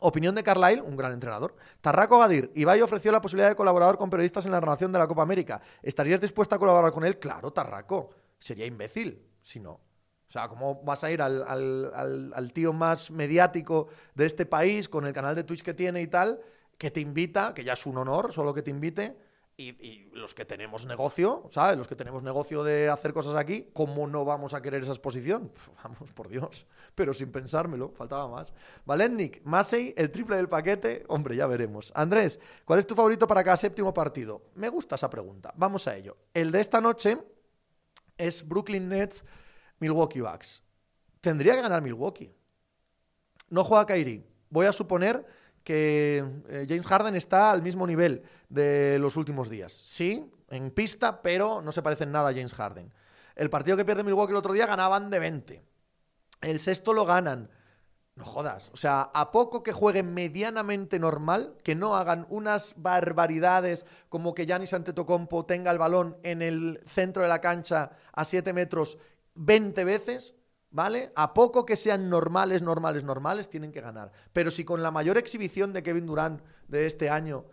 Opinión 0.00 0.34
de 0.34 0.42
Carlyle, 0.42 0.82
un 0.82 0.96
gran 0.96 1.12
entrenador. 1.12 1.54
Tarraco 1.80 2.18
Gadir, 2.18 2.50
Ibai 2.56 2.80
ofreció 2.82 3.12
la 3.12 3.20
posibilidad 3.20 3.50
de 3.50 3.54
colaborar 3.54 3.96
con 3.96 4.10
periodistas 4.10 4.44
en 4.44 4.50
la 4.50 4.60
narración 4.60 4.90
de 4.90 4.98
la 4.98 5.06
Copa 5.06 5.22
América. 5.22 5.60
¿Estarías 5.80 6.20
dispuesta 6.20 6.56
a 6.56 6.58
colaborar 6.58 6.90
con 6.90 7.04
él? 7.04 7.20
Claro, 7.20 7.52
Tarraco. 7.52 8.10
Sería 8.40 8.66
imbécil 8.66 9.24
si 9.40 9.60
no. 9.60 9.89
O 10.30 10.32
sea, 10.32 10.46
¿cómo 10.46 10.80
vas 10.84 11.02
a 11.02 11.10
ir 11.10 11.20
al, 11.20 12.52
tío 12.54 12.72
más 12.72 13.10
mediático 13.10 13.88
de 14.14 14.26
este 14.26 14.46
país 14.46 14.88
con 14.88 15.04
el 15.04 15.12
canal 15.12 15.34
de 15.34 15.42
Twitch 15.42 15.64
que 15.64 15.74
tiene 15.74 16.02
y 16.02 16.06
tal, 16.06 16.40
que 16.78 16.92
te 16.92 17.00
invita, 17.00 17.52
que 17.52 17.64
ya 17.64 17.72
es 17.72 17.84
un 17.84 17.98
honor 17.98 18.32
solo 18.32 18.54
que 18.54 18.62
te 18.62 18.70
invite, 18.70 19.16
y, 19.56 20.08
los 20.12 20.32
que 20.32 20.44
tenemos 20.44 20.86
negocio, 20.86 21.48
¿sabes? 21.50 21.76
Los 21.76 21.88
que 21.88 21.96
tenemos 21.96 22.22
negocio 22.22 22.62
de 22.62 22.88
hacer 22.88 23.12
cosas 23.12 23.34
aquí, 23.34 23.70
¿cómo 23.72 24.06
no 24.06 24.24
vamos 24.24 24.54
a 24.54 24.62
querer 24.62 24.84
esa 24.84 24.92
exposición? 24.92 25.50
vamos, 25.82 26.12
por 26.12 26.28
Dios, 26.28 26.64
pero 26.94 27.12
sin 27.12 27.32
pensármelo, 27.32 27.90
faltaba 27.90 28.28
más. 28.28 28.54
Valentnik, 28.86 29.42
Masei, 29.42 29.92
el 29.96 30.12
triple 30.12 30.36
del 30.36 30.48
paquete, 30.48 31.04
hombre, 31.08 31.34
ya 31.34 31.48
veremos. 31.48 31.90
Andrés, 31.96 32.38
¿cuál 32.64 32.78
es 32.78 32.86
tu 32.86 32.94
favorito 32.94 33.26
para 33.26 33.42
cada 33.42 33.56
séptimo 33.56 33.92
partido? 33.92 34.42
Me 34.54 34.68
gusta 34.68 34.94
esa 34.94 35.10
pregunta, 35.10 35.52
vamos 35.56 35.88
a 35.88 35.96
ello. 35.96 36.16
El 36.32 36.52
de 36.52 36.60
esta 36.60 36.80
noche 36.80 37.18
es 38.16 38.46
Brooklyn 38.46 38.88
Nets 38.88 39.24
Milwaukee 39.80 40.20
Bucks. 40.20 40.62
Tendría 41.20 41.54
que 41.54 41.62
ganar 41.62 41.82
Milwaukee. 41.82 42.32
No 43.48 43.64
juega 43.64 43.86
Kyrie. 43.86 44.24
Voy 44.48 44.66
a 44.66 44.72
suponer 44.72 45.26
que 45.64 46.24
eh, 46.48 46.66
James 46.68 46.86
Harden 46.86 47.16
está 47.16 47.50
al 47.50 47.62
mismo 47.62 47.86
nivel 47.86 48.22
de 48.48 48.98
los 48.98 49.16
últimos 49.16 49.48
días. 49.50 49.72
Sí, 49.72 50.30
en 50.48 50.70
pista, 50.70 51.22
pero 51.22 51.60
no 51.62 51.72
se 51.72 51.82
parece 51.82 52.04
en 52.04 52.12
nada 52.12 52.30
a 52.30 52.32
James 52.32 52.54
Harden. 52.54 52.92
El 53.36 53.50
partido 53.50 53.76
que 53.76 53.84
pierde 53.84 54.04
Milwaukee 54.04 54.32
el 54.32 54.36
otro 54.36 54.52
día 54.52 54.66
ganaban 54.66 55.10
de 55.10 55.18
20. 55.18 55.62
El 56.42 56.60
sexto 56.60 56.92
lo 56.92 57.04
ganan. 57.04 57.50
No 58.16 58.24
jodas. 58.24 58.70
O 58.74 58.76
sea, 58.76 59.02
a 59.14 59.30
poco 59.30 59.62
que 59.62 59.72
jueguen 59.72 60.12
medianamente 60.12 60.98
normal, 60.98 61.56
que 61.62 61.74
no 61.74 61.96
hagan 61.96 62.26
unas 62.28 62.74
barbaridades 62.76 63.86
como 64.08 64.34
que 64.34 64.46
Giannis 64.46 64.74
Antetokounmpo 64.74 65.46
tenga 65.46 65.70
el 65.70 65.78
balón 65.78 66.18
en 66.22 66.42
el 66.42 66.82
centro 66.86 67.22
de 67.22 67.28
la 67.28 67.40
cancha 67.40 67.92
a 68.12 68.24
7 68.24 68.52
metros 68.52 68.98
20 69.34 69.84
veces, 69.84 70.34
¿vale? 70.70 71.12
A 71.16 71.34
poco 71.34 71.66
que 71.66 71.76
sean 71.76 72.08
normales, 72.08 72.62
normales, 72.62 73.04
normales, 73.04 73.48
tienen 73.48 73.72
que 73.72 73.80
ganar. 73.80 74.12
Pero 74.32 74.50
si 74.50 74.64
con 74.64 74.82
la 74.82 74.90
mayor 74.90 75.18
exhibición 75.18 75.72
de 75.72 75.82
Kevin 75.82 76.06
Durant 76.06 76.42
de 76.68 76.86
este 76.86 77.10
año 77.10 77.44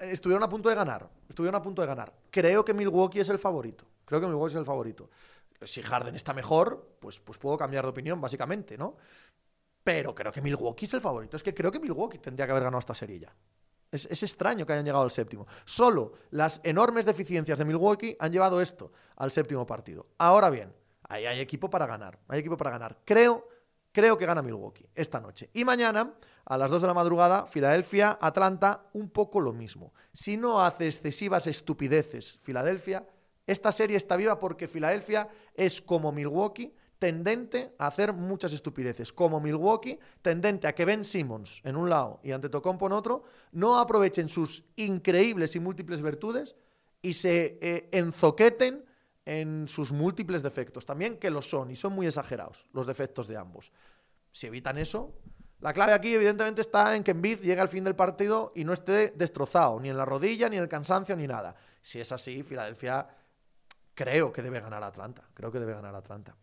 estuvieron 0.00 0.42
a 0.42 0.48
punto 0.48 0.68
de 0.68 0.74
ganar, 0.74 1.10
estuvieron 1.28 1.56
a 1.56 1.62
punto 1.62 1.82
de 1.82 1.88
ganar, 1.88 2.14
creo 2.30 2.64
que 2.64 2.74
Milwaukee 2.74 3.20
es 3.20 3.28
el 3.28 3.38
favorito. 3.38 3.86
Creo 4.04 4.20
que 4.20 4.26
Milwaukee 4.26 4.52
es 4.52 4.58
el 4.58 4.66
favorito. 4.66 5.10
Si 5.62 5.82
Harden 5.82 6.14
está 6.14 6.34
mejor, 6.34 6.96
pues, 7.00 7.20
pues 7.20 7.38
puedo 7.38 7.56
cambiar 7.56 7.84
de 7.84 7.90
opinión, 7.90 8.20
básicamente, 8.20 8.76
¿no? 8.76 8.96
Pero 9.82 10.14
creo 10.14 10.32
que 10.32 10.42
Milwaukee 10.42 10.84
es 10.84 10.94
el 10.94 11.00
favorito. 11.00 11.36
Es 11.36 11.42
que 11.42 11.54
creo 11.54 11.70
que 11.70 11.80
Milwaukee 11.80 12.18
tendría 12.18 12.46
que 12.46 12.52
haber 12.52 12.64
ganado 12.64 12.80
esta 12.80 12.94
serie 12.94 13.20
ya. 13.20 13.34
Es, 13.90 14.06
es, 14.06 14.22
extraño 14.22 14.66
que 14.66 14.72
hayan 14.72 14.84
llegado 14.84 15.04
al 15.04 15.10
séptimo. 15.10 15.46
Solo 15.64 16.14
las 16.30 16.60
enormes 16.64 17.06
deficiencias 17.06 17.58
de 17.58 17.64
Milwaukee 17.64 18.16
han 18.18 18.32
llevado 18.32 18.60
esto 18.60 18.92
al 19.16 19.30
séptimo 19.30 19.64
partido. 19.66 20.06
Ahora 20.18 20.50
bien, 20.50 20.74
ahí 21.08 21.26
hay 21.26 21.40
equipo 21.40 21.70
para 21.70 21.86
ganar. 21.86 22.18
Hay 22.28 22.40
equipo 22.40 22.56
para 22.56 22.70
ganar. 22.70 22.98
Creo, 23.04 23.48
creo 23.92 24.16
que 24.18 24.26
gana 24.26 24.42
Milwaukee 24.42 24.86
esta 24.94 25.20
noche. 25.20 25.50
Y 25.52 25.64
mañana, 25.64 26.14
a 26.44 26.58
las 26.58 26.70
2 26.70 26.82
de 26.82 26.88
la 26.88 26.94
madrugada, 26.94 27.46
Filadelfia, 27.46 28.18
Atlanta, 28.20 28.86
un 28.92 29.10
poco 29.10 29.40
lo 29.40 29.52
mismo. 29.52 29.92
Si 30.12 30.36
no 30.36 30.64
hace 30.64 30.86
excesivas 30.86 31.46
estupideces 31.46 32.40
Filadelfia, 32.42 33.06
esta 33.46 33.72
serie 33.72 33.96
está 33.96 34.16
viva 34.16 34.38
porque 34.38 34.68
Filadelfia 34.68 35.28
es 35.54 35.80
como 35.80 36.12
Milwaukee 36.12 36.74
tendente 36.98 37.74
a 37.78 37.88
hacer 37.88 38.14
muchas 38.14 38.54
estupideces, 38.54 39.12
como 39.12 39.38
Milwaukee, 39.38 39.98
tendente 40.22 40.66
a 40.66 40.74
que 40.74 40.86
Ben 40.86 41.04
Simmons 41.04 41.60
en 41.64 41.76
un 41.76 41.90
lado 41.90 42.20
y 42.22 42.32
Antetokounmpo 42.32 42.86
en 42.86 42.92
otro, 42.92 43.24
no 43.52 43.78
aprovechen 43.78 44.30
sus 44.30 44.64
increíbles 44.76 45.54
y 45.54 45.60
múltiples 45.60 46.00
virtudes 46.00 46.56
y 47.02 47.12
se 47.12 47.58
eh, 47.60 47.88
enzoqueten 47.92 48.86
en 49.24 49.68
sus 49.68 49.92
múltiples 49.92 50.42
defectos, 50.42 50.84
también 50.84 51.18
que 51.18 51.30
lo 51.30 51.42
son 51.42 51.70
y 51.70 51.76
son 51.76 51.92
muy 51.92 52.06
exagerados 52.06 52.66
los 52.72 52.86
defectos 52.86 53.26
de 53.26 53.36
ambos. 53.36 53.72
Si 54.32 54.46
evitan 54.46 54.78
eso, 54.78 55.14
la 55.60 55.72
clave 55.72 55.92
aquí 55.92 56.14
evidentemente 56.14 56.60
está 56.60 56.94
en 56.94 57.02
que 57.02 57.12
Embiid 57.12 57.40
llegue 57.40 57.60
al 57.60 57.68
fin 57.68 57.84
del 57.84 57.94
partido 57.94 58.52
y 58.54 58.64
no 58.64 58.72
esté 58.72 59.14
destrozado, 59.16 59.80
ni 59.80 59.88
en 59.88 59.96
la 59.96 60.04
rodilla, 60.04 60.48
ni 60.48 60.56
en 60.56 60.62
el 60.62 60.68
cansancio, 60.68 61.16
ni 61.16 61.26
nada. 61.26 61.54
Si 61.80 62.00
es 62.00 62.12
así, 62.12 62.42
Filadelfia 62.42 63.06
creo 63.94 64.32
que 64.32 64.42
debe 64.42 64.60
ganar 64.60 64.82
Atlanta, 64.82 65.22
creo 65.32 65.50
que 65.50 65.60
debe 65.60 65.72
ganar 65.72 65.94
Atlanta. 65.94 66.36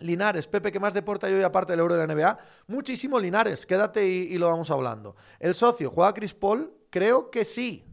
Linares, 0.00 0.46
Pepe, 0.46 0.70
¿qué 0.70 0.78
más 0.78 0.94
deporte 0.94 1.26
hay 1.26 1.34
hoy 1.34 1.42
aparte 1.42 1.72
del 1.72 1.80
euro 1.80 1.96
de 1.96 2.06
la 2.06 2.14
NBA? 2.14 2.38
Muchísimo 2.68 3.18
Linares, 3.18 3.66
quédate 3.66 4.06
y, 4.06 4.38
lo 4.38 4.46
vamos 4.46 4.70
hablando. 4.70 5.16
El 5.40 5.54
socio, 5.54 5.90
¿juega 5.90 6.14
Chris 6.14 6.34
Paul? 6.34 6.72
Creo 6.90 7.30
que 7.30 7.44
sí, 7.44 7.84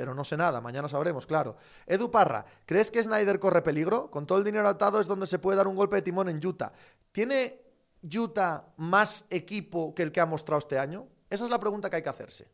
pero 0.00 0.14
no 0.14 0.24
sé 0.24 0.34
nada, 0.34 0.62
mañana 0.62 0.88
sabremos, 0.88 1.26
claro. 1.26 1.58
Edu 1.86 2.10
Parra, 2.10 2.46
¿crees 2.64 2.90
que 2.90 3.02
Snyder 3.02 3.38
corre 3.38 3.60
peligro? 3.60 4.10
Con 4.10 4.26
todo 4.26 4.38
el 4.38 4.44
dinero 4.44 4.66
atado 4.66 4.98
es 4.98 5.06
donde 5.06 5.26
se 5.26 5.38
puede 5.38 5.58
dar 5.58 5.68
un 5.68 5.76
golpe 5.76 5.96
de 5.96 6.00
timón 6.00 6.30
en 6.30 6.40
Utah. 6.42 6.72
¿Tiene 7.12 7.60
Utah 8.02 8.72
más 8.78 9.26
equipo 9.28 9.94
que 9.94 10.02
el 10.02 10.10
que 10.10 10.22
ha 10.22 10.24
mostrado 10.24 10.58
este 10.58 10.78
año? 10.78 11.06
Esa 11.28 11.44
es 11.44 11.50
la 11.50 11.60
pregunta 11.60 11.90
que 11.90 11.96
hay 11.96 12.02
que 12.02 12.08
hacerse. 12.08 12.48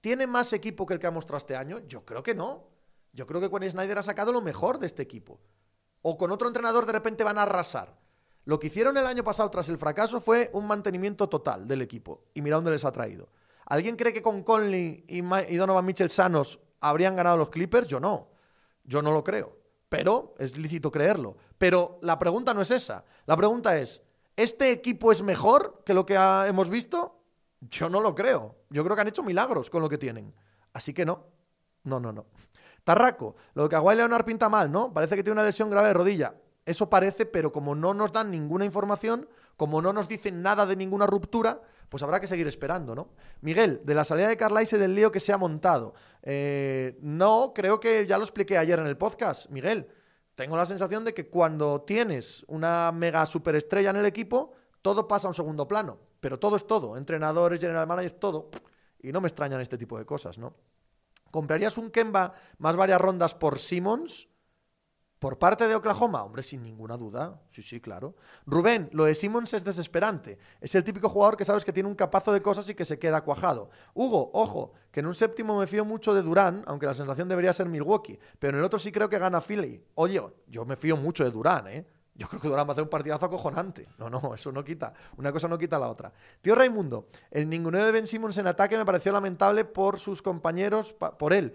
¿Tiene 0.00 0.28
más 0.28 0.52
equipo 0.52 0.86
que 0.86 0.94
el 0.94 1.00
que 1.00 1.08
ha 1.08 1.10
mostrado 1.10 1.38
este 1.38 1.56
año? 1.56 1.80
Yo 1.88 2.04
creo 2.04 2.22
que 2.22 2.36
no. 2.36 2.68
Yo 3.12 3.26
creo 3.26 3.40
que 3.40 3.50
con 3.50 3.68
Snyder 3.68 3.98
ha 3.98 4.04
sacado 4.04 4.30
lo 4.30 4.40
mejor 4.40 4.78
de 4.78 4.86
este 4.86 5.02
equipo. 5.02 5.40
O 6.02 6.16
con 6.16 6.30
otro 6.30 6.46
entrenador 6.46 6.86
de 6.86 6.92
repente 6.92 7.24
van 7.24 7.38
a 7.38 7.42
arrasar. 7.42 7.98
Lo 8.44 8.60
que 8.60 8.68
hicieron 8.68 8.96
el 8.96 9.06
año 9.06 9.24
pasado 9.24 9.50
tras 9.50 9.68
el 9.70 9.78
fracaso 9.78 10.20
fue 10.20 10.50
un 10.52 10.68
mantenimiento 10.68 11.28
total 11.28 11.66
del 11.66 11.82
equipo. 11.82 12.26
Y 12.32 12.42
mira 12.42 12.54
dónde 12.54 12.70
les 12.70 12.84
ha 12.84 12.92
traído. 12.92 13.28
¿Alguien 13.66 13.96
cree 13.96 14.12
que 14.12 14.22
con 14.22 14.44
Conley 14.44 15.04
y, 15.08 15.56
Donovan 15.56 15.84
Mitchell 15.84 16.10
sanos 16.10 16.60
habrían 16.80 17.16
ganado 17.16 17.36
los 17.36 17.50
Clippers? 17.50 17.88
Yo 17.88 18.00
no. 18.00 18.28
Yo 18.84 19.02
no 19.02 19.12
lo 19.12 19.24
creo. 19.24 19.56
Pero 19.88 20.34
es 20.38 20.56
lícito 20.56 20.90
creerlo. 20.90 21.36
Pero 21.58 21.98
la 22.02 22.18
pregunta 22.18 22.54
no 22.54 22.60
es 22.60 22.70
esa. 22.70 23.04
La 23.26 23.36
pregunta 23.36 23.78
es, 23.78 24.02
¿este 24.36 24.70
equipo 24.70 25.12
es 25.12 25.22
mejor 25.22 25.82
que 25.84 25.94
lo 25.94 26.04
que 26.04 26.14
hemos 26.14 26.68
visto? 26.68 27.20
Yo 27.60 27.88
no 27.88 28.00
lo 28.00 28.14
creo. 28.14 28.56
Yo 28.70 28.84
creo 28.84 28.94
que 28.94 29.02
han 29.02 29.08
hecho 29.08 29.22
milagros 29.22 29.70
con 29.70 29.82
lo 29.82 29.88
que 29.88 29.98
tienen. 29.98 30.34
Así 30.72 30.92
que 30.92 31.04
no. 31.04 31.24
No, 31.84 32.00
no, 32.00 32.12
no. 32.12 32.26
Tarraco, 32.84 33.36
lo 33.54 33.64
de 33.64 33.68
Kawhi 33.70 33.96
Leonard 33.96 34.24
pinta 34.24 34.48
mal, 34.48 34.70
¿no? 34.70 34.92
Parece 34.92 35.16
que 35.16 35.22
tiene 35.22 35.40
una 35.40 35.44
lesión 35.44 35.70
grave 35.70 35.88
de 35.88 35.94
rodilla. 35.94 36.34
Eso 36.64 36.90
parece, 36.90 37.26
pero 37.26 37.52
como 37.52 37.74
no 37.74 37.94
nos 37.94 38.12
dan 38.12 38.30
ninguna 38.30 38.64
información, 38.64 39.28
como 39.56 39.80
no 39.80 39.92
nos 39.92 40.08
dicen 40.08 40.42
nada 40.42 40.66
de 40.66 40.76
ninguna 40.76 41.06
ruptura, 41.06 41.60
pues 41.88 42.02
habrá 42.02 42.20
que 42.20 42.26
seguir 42.26 42.46
esperando, 42.46 42.94
¿no? 42.94 43.10
Miguel, 43.40 43.80
de 43.84 43.94
la 43.94 44.04
salida 44.04 44.28
de 44.28 44.36
Carlisle 44.36 44.78
y 44.78 44.80
del 44.80 44.94
lío 44.94 45.12
que 45.12 45.20
se 45.20 45.32
ha 45.32 45.38
montado. 45.38 45.94
Eh, 46.22 46.98
no, 47.00 47.52
creo 47.54 47.80
que 47.80 48.06
ya 48.06 48.18
lo 48.18 48.24
expliqué 48.24 48.58
ayer 48.58 48.78
en 48.78 48.86
el 48.86 48.96
podcast, 48.96 49.48
Miguel. 49.50 49.88
Tengo 50.34 50.56
la 50.56 50.66
sensación 50.66 51.04
de 51.04 51.14
que 51.14 51.28
cuando 51.28 51.82
tienes 51.82 52.44
una 52.48 52.92
mega 52.92 53.24
superestrella 53.24 53.90
en 53.90 53.96
el 53.96 54.06
equipo, 54.06 54.52
todo 54.82 55.08
pasa 55.08 55.26
a 55.26 55.30
un 55.30 55.34
segundo 55.34 55.66
plano. 55.66 55.98
Pero 56.20 56.38
todo 56.38 56.56
es 56.56 56.66
todo. 56.66 56.96
Entrenadores, 56.96 57.60
general 57.60 57.86
managers, 57.86 58.20
todo. 58.20 58.50
Y 59.00 59.12
no 59.12 59.20
me 59.20 59.28
extrañan 59.28 59.60
este 59.60 59.78
tipo 59.78 59.98
de 59.98 60.04
cosas, 60.04 60.38
¿no? 60.38 60.54
¿Comprarías 61.30 61.78
un 61.78 61.90
Kemba 61.90 62.34
más 62.58 62.76
varias 62.76 63.00
rondas 63.00 63.34
por 63.34 63.58
Simmons? 63.58 64.28
Por 65.18 65.38
parte 65.38 65.66
de 65.66 65.74
Oklahoma, 65.74 66.22
hombre, 66.22 66.42
sin 66.42 66.62
ninguna 66.62 66.96
duda. 66.98 67.40
Sí, 67.48 67.62
sí, 67.62 67.80
claro. 67.80 68.16
Rubén, 68.44 68.90
lo 68.92 69.04
de 69.04 69.14
Simmons 69.14 69.54
es 69.54 69.64
desesperante. 69.64 70.38
Es 70.60 70.74
el 70.74 70.84
típico 70.84 71.08
jugador 71.08 71.38
que 71.38 71.46
sabes 71.46 71.64
que 71.64 71.72
tiene 71.72 71.88
un 71.88 71.94
capazo 71.94 72.34
de 72.34 72.42
cosas 72.42 72.68
y 72.68 72.74
que 72.74 72.84
se 72.84 72.98
queda 72.98 73.22
cuajado. 73.22 73.70
Hugo, 73.94 74.30
ojo, 74.34 74.74
que 74.90 75.00
en 75.00 75.06
un 75.06 75.14
séptimo 75.14 75.58
me 75.58 75.66
fío 75.66 75.86
mucho 75.86 76.12
de 76.12 76.20
Durán, 76.20 76.62
aunque 76.66 76.84
la 76.84 76.92
sensación 76.92 77.28
debería 77.28 77.54
ser 77.54 77.66
Milwaukee. 77.66 78.18
Pero 78.38 78.52
en 78.52 78.58
el 78.58 78.64
otro 78.64 78.78
sí 78.78 78.92
creo 78.92 79.08
que 79.08 79.18
gana 79.18 79.40
Philly. 79.40 79.82
Oye, 79.94 80.20
yo 80.48 80.66
me 80.66 80.76
fío 80.76 80.98
mucho 80.98 81.24
de 81.24 81.30
Durán, 81.30 81.66
¿eh? 81.68 81.86
Yo 82.16 82.28
creo 82.28 82.40
que 82.40 82.48
Durán 82.48 82.66
va 82.66 82.70
a 82.70 82.72
hacer 82.72 82.84
un 82.84 82.90
partidazo 82.90 83.26
acojonante. 83.26 83.86
No, 83.98 84.08
no, 84.08 84.34
eso 84.34 84.50
no 84.50 84.64
quita. 84.64 84.94
Una 85.18 85.32
cosa 85.32 85.48
no 85.48 85.58
quita 85.58 85.78
la 85.78 85.88
otra. 85.88 86.12
Tío 86.40 86.54
Raimundo, 86.54 87.08
el 87.30 87.48
ninguneo 87.48 87.84
de 87.84 87.92
Ben 87.92 88.06
Simmons 88.06 88.38
en 88.38 88.46
ataque 88.46 88.78
me 88.78 88.86
pareció 88.86 89.12
lamentable 89.12 89.64
por 89.66 89.98
sus 89.98 90.22
compañeros, 90.22 90.94
por 90.94 91.34
él. 91.34 91.54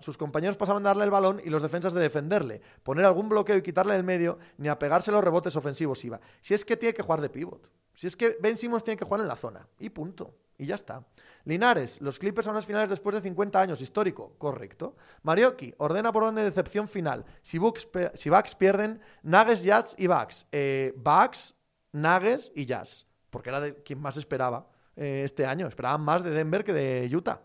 Sus 0.00 0.18
compañeros 0.18 0.56
pasaban 0.56 0.84
a 0.84 0.90
darle 0.90 1.04
el 1.04 1.10
balón 1.10 1.40
y 1.44 1.50
los 1.50 1.62
defensas 1.62 1.92
de 1.92 2.00
defenderle. 2.00 2.60
Poner 2.82 3.04
algún 3.04 3.28
bloqueo 3.28 3.56
y 3.56 3.62
quitarle 3.62 3.94
el 3.94 4.02
medio, 4.02 4.38
ni 4.58 4.68
a 4.68 4.78
pegarse 4.78 5.12
los 5.12 5.22
rebotes 5.22 5.54
ofensivos 5.54 6.04
iba. 6.04 6.20
Si 6.40 6.54
es 6.54 6.64
que 6.64 6.76
tiene 6.76 6.92
que 6.92 7.02
jugar 7.02 7.20
de 7.20 7.28
pivot. 7.28 7.70
Si 7.94 8.06
es 8.06 8.16
que 8.16 8.36
Ben 8.40 8.56
Simmons 8.56 8.84
tiene 8.84 8.96
que 8.96 9.04
jugar 9.04 9.20
en 9.20 9.28
la 9.28 9.36
zona. 9.36 9.66
Y 9.78 9.90
punto. 9.90 10.34
Y 10.60 10.66
ya 10.66 10.74
está. 10.74 11.02
Linares, 11.44 12.02
los 12.02 12.18
Clippers 12.18 12.44
son 12.44 12.54
las 12.54 12.66
finales 12.66 12.90
después 12.90 13.14
de 13.14 13.22
50 13.22 13.58
años, 13.58 13.80
histórico, 13.80 14.34
correcto. 14.36 14.94
Marioki, 15.22 15.74
ordena 15.78 16.12
por 16.12 16.24
orden 16.24 16.34
de 16.34 16.44
decepción 16.44 16.86
final. 16.86 17.24
Si 17.40 17.56
Bucks, 17.56 17.88
si 18.12 18.28
Bucks 18.28 18.54
pierden, 18.54 19.00
Nuggets, 19.22 19.64
Jazz 19.64 19.94
y 19.96 20.06
Bucks. 20.06 20.46
Eh, 20.52 20.92
Bucks, 20.98 21.54
Nuggets 21.92 22.52
y 22.54 22.66
Jazz. 22.66 23.06
Porque 23.30 23.48
era 23.48 23.60
de 23.60 23.82
quien 23.82 24.00
más 24.02 24.18
esperaba 24.18 24.68
eh, 24.96 25.22
este 25.24 25.46
año. 25.46 25.66
Esperaban 25.66 26.02
más 26.02 26.22
de 26.22 26.30
Denver 26.30 26.62
que 26.62 26.74
de 26.74 27.08
Utah. 27.16 27.40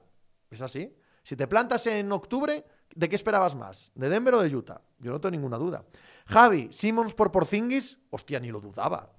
Es 0.52 0.62
así. 0.62 0.94
Si 1.24 1.38
te 1.38 1.48
plantas 1.48 1.88
en 1.88 2.12
octubre, 2.12 2.66
¿de 2.94 3.10
qué 3.10 3.16
esperabas 3.16 3.56
más? 3.56 3.94
¿De 3.96 4.10
Denver 4.10 4.34
o 4.34 4.42
de 4.44 4.54
Utah? 4.54 4.82
Yo 5.00 5.12
no 5.12 5.22
tengo 5.22 5.32
ninguna 5.32 5.58
duda. 5.58 5.86
Javi, 6.26 6.68
Simmons 6.72 7.14
por 7.14 7.32
Porzingis, 7.32 7.98
hostia, 8.10 8.42
ni 8.42 8.52
lo 8.52 8.60
dudaba. 8.60 9.15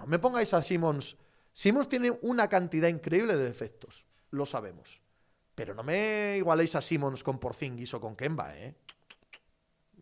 No 0.00 0.06
me 0.06 0.18
pongáis 0.18 0.54
a 0.54 0.62
Simmons 0.62 1.16
Simmons 1.52 1.88
tiene 1.88 2.10
una 2.22 2.48
cantidad 2.48 2.88
increíble 2.88 3.36
de 3.36 3.44
defectos, 3.44 4.06
lo 4.30 4.46
sabemos. 4.46 5.02
Pero 5.54 5.74
no 5.74 5.82
me 5.82 6.36
igualéis 6.38 6.74
a 6.74 6.80
Simmons 6.80 7.22
con 7.22 7.38
Porzingis 7.38 7.92
o 7.94 8.00
con 8.00 8.16
Kemba, 8.16 8.56
¿eh? 8.56 8.76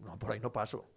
No, 0.01 0.19
por 0.19 0.33
ahí 0.33 0.41
no 0.41 0.53
paso. 0.53 0.91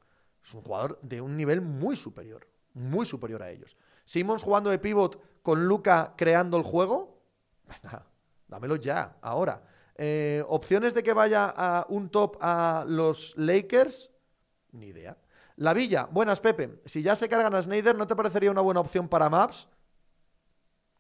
Es 0.43 0.53
un 0.53 0.61
jugador 0.61 0.99
de 1.01 1.21
un 1.21 1.35
nivel 1.35 1.61
muy 1.61 1.95
superior, 1.95 2.47
muy 2.73 3.05
superior 3.05 3.41
a 3.41 3.49
ellos. 3.49 3.75
Simmons 4.05 4.43
jugando 4.43 4.69
de 4.69 4.79
pivot 4.79 5.41
con 5.41 5.67
Luca 5.67 6.13
creando 6.17 6.57
el 6.57 6.63
juego, 6.63 7.23
venga, 7.67 8.05
dámelo 8.47 8.75
ya, 8.75 9.17
ahora. 9.21 9.63
Eh, 9.95 10.43
opciones 10.47 10.93
de 10.93 11.03
que 11.03 11.13
vaya 11.13 11.53
a 11.55 11.85
un 11.89 12.09
top 12.09 12.37
a 12.41 12.85
los 12.87 13.33
Lakers, 13.37 14.11
ni 14.71 14.87
idea. 14.87 15.17
La 15.57 15.73
Villa, 15.73 16.07
buenas 16.11 16.39
Pepe. 16.39 16.81
Si 16.85 17.01
ya 17.01 17.15
se 17.15 17.29
cargan 17.29 17.53
a 17.55 17.61
Snyder, 17.61 17.95
¿no 17.97 18.07
te 18.07 18.15
parecería 18.15 18.51
una 18.51 18.61
buena 18.61 18.79
opción 18.79 19.07
para 19.07 19.29
Maps? 19.29 19.67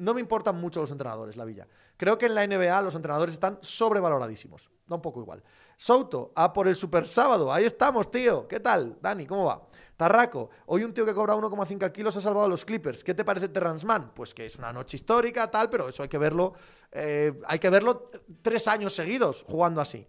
no 0.01 0.15
me 0.15 0.19
importan 0.19 0.59
mucho 0.59 0.81
los 0.81 0.89
entrenadores, 0.89 1.37
la 1.37 1.45
Villa. 1.45 1.67
Creo 1.95 2.17
que 2.17 2.25
en 2.25 2.33
la 2.33 2.45
NBA 2.45 2.81
los 2.81 2.95
entrenadores 2.95 3.35
están 3.35 3.59
sobrevaloradísimos. 3.61 4.71
Da 4.87 4.95
un 4.95 5.01
poco 5.01 5.21
igual. 5.21 5.43
Souto, 5.77 6.31
a 6.35 6.51
por 6.51 6.67
el 6.67 6.75
super 6.75 7.07
sábado. 7.07 7.53
Ahí 7.53 7.65
estamos, 7.65 8.09
tío. 8.09 8.47
¿Qué 8.47 8.59
tal? 8.59 8.97
Dani, 8.99 9.27
¿cómo 9.27 9.45
va? 9.45 9.67
Tarraco, 9.95 10.49
hoy 10.65 10.83
un 10.83 10.91
tío 10.91 11.05
que 11.05 11.13
cobra 11.13 11.35
1,5 11.35 11.91
kilos 11.91 12.17
ha 12.17 12.21
salvado 12.21 12.47
a 12.47 12.49
los 12.49 12.65
Clippers. 12.65 13.03
¿Qué 13.03 13.13
te 13.13 13.23
parece 13.23 13.49
Terransman? 13.49 14.11
Pues 14.15 14.33
que 14.33 14.47
es 14.47 14.55
una 14.55 14.73
noche 14.73 14.97
histórica, 14.97 15.51
tal, 15.51 15.69
pero 15.69 15.87
eso 15.87 16.01
hay 16.01 16.09
que 16.09 16.17
verlo. 16.17 16.53
Eh, 16.91 17.39
hay 17.45 17.59
que 17.59 17.69
verlo 17.69 18.09
tres 18.41 18.67
años 18.67 18.95
seguidos 18.95 19.45
jugando 19.47 19.81
así. 19.81 20.07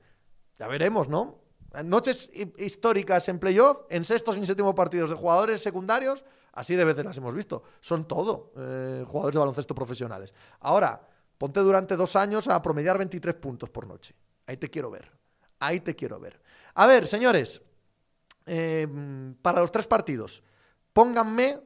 Ya 0.58 0.68
veremos, 0.68 1.10
¿no? 1.10 1.41
Noches 1.84 2.30
históricas 2.58 3.28
en 3.28 3.38
playoff, 3.38 3.82
en 3.88 4.04
sextos 4.04 4.36
y 4.36 4.44
séptimos 4.44 4.74
partidos 4.74 5.10
de 5.10 5.16
jugadores 5.16 5.62
secundarios 5.62 6.24
Así 6.54 6.76
de 6.76 6.84
veces 6.84 7.02
las 7.02 7.16
hemos 7.16 7.34
visto. 7.34 7.62
Son 7.80 8.06
todo 8.06 8.52
eh, 8.58 9.04
jugadores 9.06 9.32
de 9.32 9.38
baloncesto 9.38 9.74
profesionales. 9.74 10.34
Ahora, 10.60 11.00
ponte 11.38 11.60
durante 11.60 11.96
dos 11.96 12.14
años 12.14 12.46
a 12.46 12.60
promediar 12.60 12.98
23 12.98 13.34
puntos 13.36 13.70
por 13.70 13.86
noche. 13.86 14.14
Ahí 14.46 14.58
te 14.58 14.68
quiero 14.68 14.90
ver. 14.90 15.10
Ahí 15.60 15.80
te 15.80 15.96
quiero 15.96 16.20
ver. 16.20 16.42
A 16.74 16.86
ver, 16.86 17.06
señores, 17.06 17.62
eh, 18.44 18.86
para 19.40 19.62
los 19.62 19.72
tres 19.72 19.86
partidos, 19.86 20.42
pónganme 20.92 21.62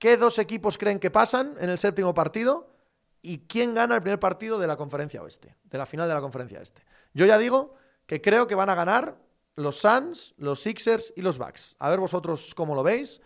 ¿Qué 0.00 0.16
dos 0.16 0.38
equipos 0.38 0.78
creen 0.78 0.98
que 0.98 1.10
pasan 1.10 1.56
en 1.60 1.68
el 1.68 1.76
séptimo 1.76 2.14
partido? 2.14 2.72
¿Y 3.20 3.40
quién 3.40 3.74
gana 3.74 3.96
el 3.96 4.00
primer 4.00 4.18
partido 4.18 4.58
de 4.58 4.66
la 4.66 4.74
conferencia 4.78 5.22
oeste? 5.22 5.58
De 5.64 5.76
la 5.76 5.84
final 5.84 6.08
de 6.08 6.14
la 6.14 6.22
conferencia 6.22 6.58
oeste. 6.58 6.82
Yo 7.12 7.26
ya 7.26 7.36
digo 7.36 7.74
que 8.06 8.22
creo 8.22 8.46
que 8.46 8.54
van 8.54 8.70
a 8.70 8.74
ganar 8.74 9.18
los 9.62 9.76
Suns, 9.78 10.34
los 10.38 10.60
Sixers 10.60 11.12
y 11.16 11.22
los 11.22 11.38
Bucks. 11.38 11.76
A 11.78 11.88
ver 11.88 12.00
vosotros 12.00 12.54
cómo 12.54 12.74
lo 12.74 12.82
veis. 12.82 13.20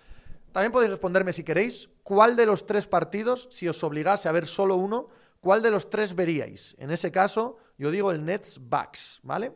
También 0.53 0.73
podéis 0.73 0.91
responderme 0.91 1.33
si 1.33 1.43
queréis 1.43 1.89
cuál 2.03 2.37
de 2.37 2.47
los 2.47 2.67
tres 2.67 2.87
partidos, 2.87 3.49
si 3.51 3.69
os 3.69 3.83
obligase 3.83 4.29
a 4.29 4.33
ver 4.33 4.47
solo 4.47 4.77
uno, 4.77 5.09
cuál 5.41 5.63
de 5.63 5.71
los 5.71 5.91
tres 5.91 6.15
veríais. 6.15 6.75
En 6.79 6.91
ese 6.91 7.11
caso, 7.11 7.59
yo 7.77 7.91
digo 7.91 8.11
el 8.11 8.25
Nets 8.25 8.61
Bucks, 8.61 9.21
¿vale? 9.23 9.53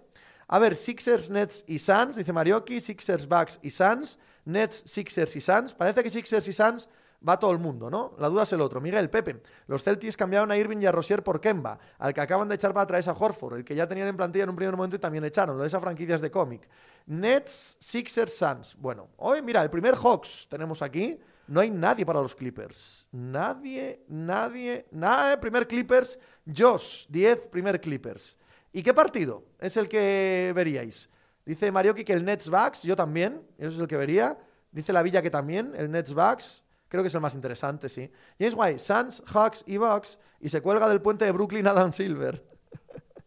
A 0.49 0.59
ver, 0.59 0.75
Sixers, 0.75 1.31
Nets 1.31 1.65
y 1.67 1.79
Suns, 1.79 2.17
dice 2.17 2.33
Marioki, 2.33 2.81
Sixers, 2.81 3.29
Bucks 3.29 3.59
y 3.63 3.71
Suns, 3.71 4.19
Nets, 4.45 4.83
Sixers 4.87 5.37
y 5.37 5.41
Suns. 5.41 5.75
Parece 5.75 6.03
que 6.03 6.11
Sixers 6.11 6.49
y 6.49 6.53
Suns 6.53 6.89
va 7.27 7.39
todo 7.39 7.53
el 7.53 7.59
mundo, 7.59 7.91
¿no? 7.91 8.15
La 8.19 8.29
duda 8.29 8.45
es 8.45 8.53
el 8.53 8.61
otro. 8.61 8.81
Miguel, 8.81 9.11
Pepe, 9.11 9.41
los 9.67 9.83
Celtics 9.83 10.17
cambiaron 10.17 10.51
a 10.51 10.57
Irving 10.57 10.79
y 10.81 10.87
a 10.87 10.93
Rosier 10.93 11.23
por 11.23 11.41
Kemba, 11.41 11.79
al 11.99 12.15
que 12.15 12.21
acaban 12.21 12.49
de 12.49 12.55
echar 12.55 12.73
para 12.73 12.85
atrás 12.85 13.09
a 13.09 13.13
Horford, 13.13 13.59
el 13.59 13.65
que 13.65 13.75
ya 13.75 13.87
tenían 13.89 14.09
en 14.09 14.17
plantilla 14.17 14.45
en 14.45 14.51
un 14.51 14.57
primer 14.57 14.77
momento 14.77 14.97
y 14.97 14.99
también 14.99 15.25
echaron, 15.25 15.57
lo 15.57 15.63
de 15.63 15.69
esas 15.69 15.81
franquicias 15.81 16.21
de 16.21 16.31
cómic. 16.31 16.69
Nets, 17.07 17.77
Sixers, 17.81 18.37
Suns. 18.37 18.77
Bueno, 18.79 19.09
hoy 19.17 19.43
mira, 19.43 19.63
el 19.63 19.71
primer 19.71 19.95
Hawks 19.97 20.47
tenemos 20.49 20.83
aquí. 20.83 21.19
No 21.47 21.61
hay 21.61 21.71
nadie 21.71 22.05
para 22.05 22.21
los 22.21 22.35
Clippers. 22.35 23.07
Nadie, 23.11 24.05
nadie, 24.09 24.87
nada. 24.91 25.41
Primer 25.41 25.67
Clippers, 25.67 26.19
Josh, 26.55 27.07
10, 27.09 27.47
primer 27.47 27.81
Clippers. 27.81 28.37
¿Y 28.71 28.83
qué 28.83 28.93
partido 28.93 29.45
es 29.59 29.79
el 29.79 29.89
que 29.89 30.53
veríais? 30.55 31.09
Dice 31.47 31.73
Marioki 31.73 32.05
que 32.05 32.13
el 32.13 32.23
Nets 32.23 32.51
Bucks, 32.51 32.83
yo 32.83 32.95
también, 32.95 33.43
eso 33.57 33.77
es 33.77 33.81
el 33.81 33.89
que 33.89 33.97
vería. 33.97 34.39
Dice 34.71 34.93
la 34.93 35.03
Villa 35.03 35.23
que 35.23 35.31
también, 35.31 35.73
el 35.75 35.91
Nets 35.91 36.13
Bucks. 36.13 36.63
Creo 36.89 37.03
que 37.03 37.09
es 37.09 37.15
el 37.15 37.21
más 37.21 37.35
interesante, 37.35 37.89
sí. 37.89 38.11
James 38.39 38.55
White, 38.57 38.79
Suns, 38.79 39.23
Hawks 39.27 39.63
y 39.67 39.77
Bucks. 39.77 40.19
Y 40.41 40.49
se 40.49 40.63
cuelga 40.63 40.89
del 40.89 41.03
puente 41.03 41.25
de 41.25 41.33
Brooklyn 41.33 41.67
Adam 41.67 41.93
Silver. 41.93 42.45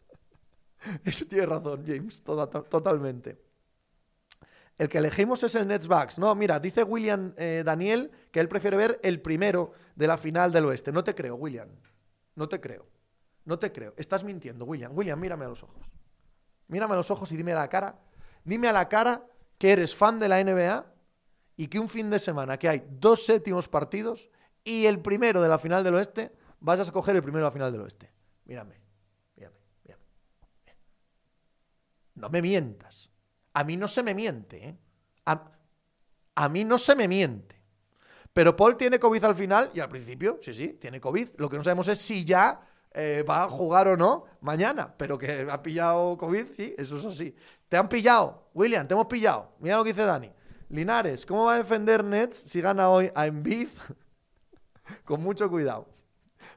Eso 1.04 1.24
tiene 1.26 1.46
razón, 1.46 1.84
James, 1.86 2.22
totalmente. 2.22 3.40
El 4.78 4.88
que 4.88 4.98
elegimos 4.98 5.42
es 5.44 5.54
el 5.54 5.68
Nets 5.68 5.86
Bucks. 5.86 6.18
No, 6.18 6.34
mira, 6.34 6.58
dice 6.58 6.82
William 6.82 7.34
eh, 7.36 7.62
Daniel 7.64 8.10
que 8.32 8.40
él 8.40 8.48
prefiere 8.48 8.76
ver 8.76 8.98
el 9.02 9.20
primero 9.20 9.72
de 9.94 10.06
la 10.08 10.16
final 10.16 10.50
del 10.50 10.64
oeste. 10.64 10.90
No 10.90 11.04
te 11.04 11.14
creo, 11.14 11.36
William. 11.36 11.68
No 12.34 12.48
te 12.48 12.60
creo. 12.60 12.86
No 13.44 13.58
te 13.58 13.70
creo. 13.70 13.94
Estás 13.96 14.24
mintiendo, 14.24 14.64
William. 14.64 14.96
William, 14.96 15.20
mírame 15.20 15.44
a 15.44 15.48
los 15.48 15.62
ojos. 15.62 15.86
Mírame 16.66 16.94
a 16.94 16.96
los 16.96 17.10
ojos 17.10 17.30
y 17.30 17.36
dime 17.36 17.52
a 17.52 17.56
la 17.56 17.68
cara. 17.68 18.00
Dime 18.44 18.68
a 18.68 18.72
la 18.72 18.88
cara 18.88 19.24
que 19.58 19.70
eres 19.70 19.94
fan 19.94 20.18
de 20.18 20.28
la 20.28 20.42
NBA 20.42 20.91
y 21.56 21.68
que 21.68 21.78
un 21.78 21.88
fin 21.88 22.10
de 22.10 22.18
semana 22.18 22.58
que 22.58 22.68
hay 22.68 22.84
dos 22.90 23.24
séptimos 23.24 23.68
partidos 23.68 24.30
y 24.64 24.86
el 24.86 25.00
primero 25.00 25.40
de 25.40 25.48
la 25.48 25.58
final 25.58 25.82
del 25.84 25.94
oeste, 25.94 26.32
vas 26.60 26.78
a 26.78 26.82
escoger 26.82 27.16
el 27.16 27.22
primero 27.22 27.44
de 27.44 27.50
la 27.50 27.52
final 27.52 27.72
del 27.72 27.82
oeste. 27.82 28.10
Mírame, 28.44 28.80
mírame, 29.36 29.56
mírame. 29.84 30.02
No 32.14 32.28
me 32.28 32.40
mientas. 32.40 33.10
A 33.54 33.64
mí 33.64 33.76
no 33.76 33.88
se 33.88 34.02
me 34.02 34.14
miente, 34.14 34.68
¿eh? 34.68 34.78
A, 36.34 36.48
mí 36.48 36.64
no 36.64 36.78
se 36.78 36.96
me 36.96 37.06
miente. 37.06 37.60
Pero 38.32 38.56
Paul 38.56 38.76
tiene 38.76 38.98
COVID 38.98 39.24
al 39.24 39.34
final 39.34 39.70
y 39.74 39.80
al 39.80 39.88
principio, 39.88 40.38
sí, 40.40 40.54
sí, 40.54 40.68
tiene 40.80 41.00
COVID. 41.00 41.30
Lo 41.36 41.48
que 41.50 41.58
no 41.58 41.64
sabemos 41.64 41.86
es 41.88 41.98
si 41.98 42.24
ya 42.24 42.60
eh, 42.92 43.24
va 43.28 43.44
a 43.44 43.48
jugar 43.48 43.88
o 43.88 43.96
no 43.96 44.24
mañana, 44.40 44.94
pero 44.96 45.18
que 45.18 45.46
ha 45.50 45.62
pillado 45.62 46.16
COVID, 46.16 46.46
sí, 46.56 46.74
eso 46.78 46.96
es 46.96 47.04
así. 47.04 47.36
Te 47.68 47.76
han 47.76 47.88
pillado, 47.88 48.48
William, 48.54 48.88
te 48.88 48.94
hemos 48.94 49.06
pillado. 49.06 49.52
Mira 49.58 49.76
lo 49.76 49.84
que 49.84 49.92
dice 49.92 50.04
Dani. 50.04 50.32
Linares, 50.72 51.26
¿cómo 51.26 51.44
va 51.44 51.54
a 51.54 51.58
defender 51.58 52.02
Nets 52.02 52.38
si 52.38 52.62
gana 52.62 52.88
hoy 52.88 53.10
a 53.14 53.26
Embiid? 53.26 53.68
Con 55.04 55.22
mucho 55.22 55.50
cuidado. 55.50 55.86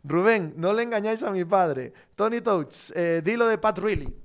Rubén, 0.05 0.53
no 0.55 0.71
le 0.71 0.83
engañáis 0.83 1.21
a 1.23 1.31
mi 1.31 1.43
padre. 1.43 1.91
Tony 2.15 2.39
Touch, 2.39 2.91
eh, 2.95 3.21
dilo 3.23 3.45
de 3.47 3.57
Pat 3.57 3.77
Riley. 3.77 4.15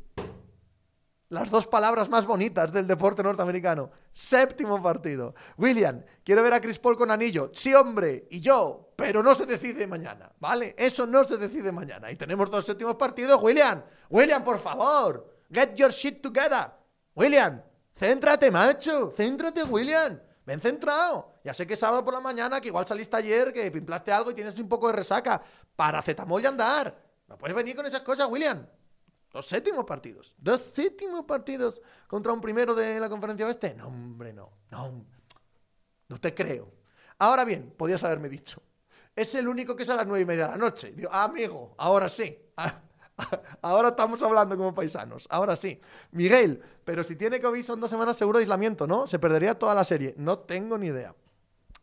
Las 1.31 1.51
dos 1.51 1.67
palabras 1.67 2.09
más 2.09 2.25
bonitas 2.25 2.73
del 2.73 2.87
deporte 2.87 3.25
norteamericano. 3.25 3.91
Séptimo 4.13 4.81
partido. 4.81 5.35
William, 5.59 6.05
quiero 6.25 6.45
ver 6.45 6.55
a 6.55 6.61
Chris 6.61 6.79
Paul 6.79 6.97
con 6.97 7.11
anillo. 7.11 7.51
Sí, 7.53 7.75
hombre, 7.75 8.29
y 8.31 8.41
yo, 8.41 8.93
pero 8.95 9.25
no 9.25 9.35
se 9.35 9.45
decide 9.45 9.89
mañana, 9.89 10.31
¿vale? 10.39 10.75
Eso 10.79 11.05
no 11.05 11.25
se 11.25 11.37
decide 11.37 11.73
mañana. 11.73 12.13
Y 12.13 12.17
tenemos 12.17 12.49
dos 12.49 12.65
séptimos 12.65 12.95
partidos. 12.95 13.43
William, 13.43 13.83
William, 14.09 14.45
por 14.45 14.59
favor, 14.61 15.27
get 15.53 15.75
your 15.75 15.91
shit 15.91 16.23
together. 16.23 16.71
William, 17.17 17.61
Céntrate, 18.01 18.51
macho. 18.51 19.13
Céntrate, 19.15 19.63
William. 19.63 20.19
Ven 20.47 20.59
centrado. 20.59 21.35
Ya 21.45 21.53
sé 21.53 21.67
que 21.67 21.75
es 21.75 21.81
sábado 21.81 22.03
por 22.03 22.15
la 22.15 22.21
mañana, 22.21 22.59
que 22.59 22.69
igual 22.69 22.87
saliste 22.87 23.15
ayer, 23.15 23.53
que 23.53 23.71
pimplaste 23.71 24.11
algo 24.11 24.31
y 24.31 24.35
tienes 24.35 24.59
un 24.59 24.71
poco 24.71 24.87
de 24.87 24.95
resaca. 24.95 25.43
Paracetamol 25.77 26.43
y 26.43 26.47
andar. 26.47 26.99
No 27.29 27.37
puedes 27.37 27.55
venir 27.55 27.77
con 27.77 27.85
esas 27.85 28.01
cosas, 28.01 28.27
William. 28.31 28.67
Dos 29.31 29.47
séptimos 29.47 29.85
partidos. 29.85 30.35
Dos 30.39 30.63
séptimos 30.63 31.27
partidos 31.27 31.83
contra 32.07 32.33
un 32.33 32.41
primero 32.41 32.75
de 32.75 32.99
la 32.99 33.11
conferencia 33.11 33.47
oeste. 33.47 33.75
No, 33.75 33.89
hombre, 33.89 34.33
no. 34.33 34.51
No, 34.71 35.05
no 36.09 36.19
te 36.19 36.35
creo. 36.35 36.73
Ahora 37.19 37.45
bien, 37.45 37.75
podías 37.77 38.03
haberme 38.03 38.31
dicho. 38.31 38.63
Es 39.15 39.35
el 39.35 39.47
único 39.47 39.77
que 39.77 39.83
es 39.83 39.91
a 39.91 39.95
las 39.95 40.07
nueve 40.07 40.23
y 40.23 40.25
media 40.25 40.47
de 40.47 40.53
la 40.53 40.57
noche. 40.57 40.93
Digo, 40.93 41.13
amigo, 41.13 41.75
ahora 41.77 42.09
sí. 42.09 42.51
Ahora 43.63 43.89
estamos 43.89 44.23
hablando 44.23 44.57
como 44.57 44.75
paisanos. 44.75 45.27
Ahora 45.31 45.57
sí. 45.57 45.81
Miguel, 46.13 46.63
pero 46.85 47.05
si 47.05 47.17
tiene 47.17 47.41
COVID 47.41 47.65
son 47.65 47.81
dos 47.81 47.91
semanas 47.91 48.17
seguro 48.17 48.39
de 48.39 48.45
aislamiento, 48.45 48.87
¿no? 48.87 49.07
Se 49.07 49.19
perdería 49.19 49.59
toda 49.59 49.75
la 49.75 49.85
serie. 49.85 50.15
No 50.17 50.39
tengo 50.41 50.79
ni 50.79 50.89
idea. 50.89 51.15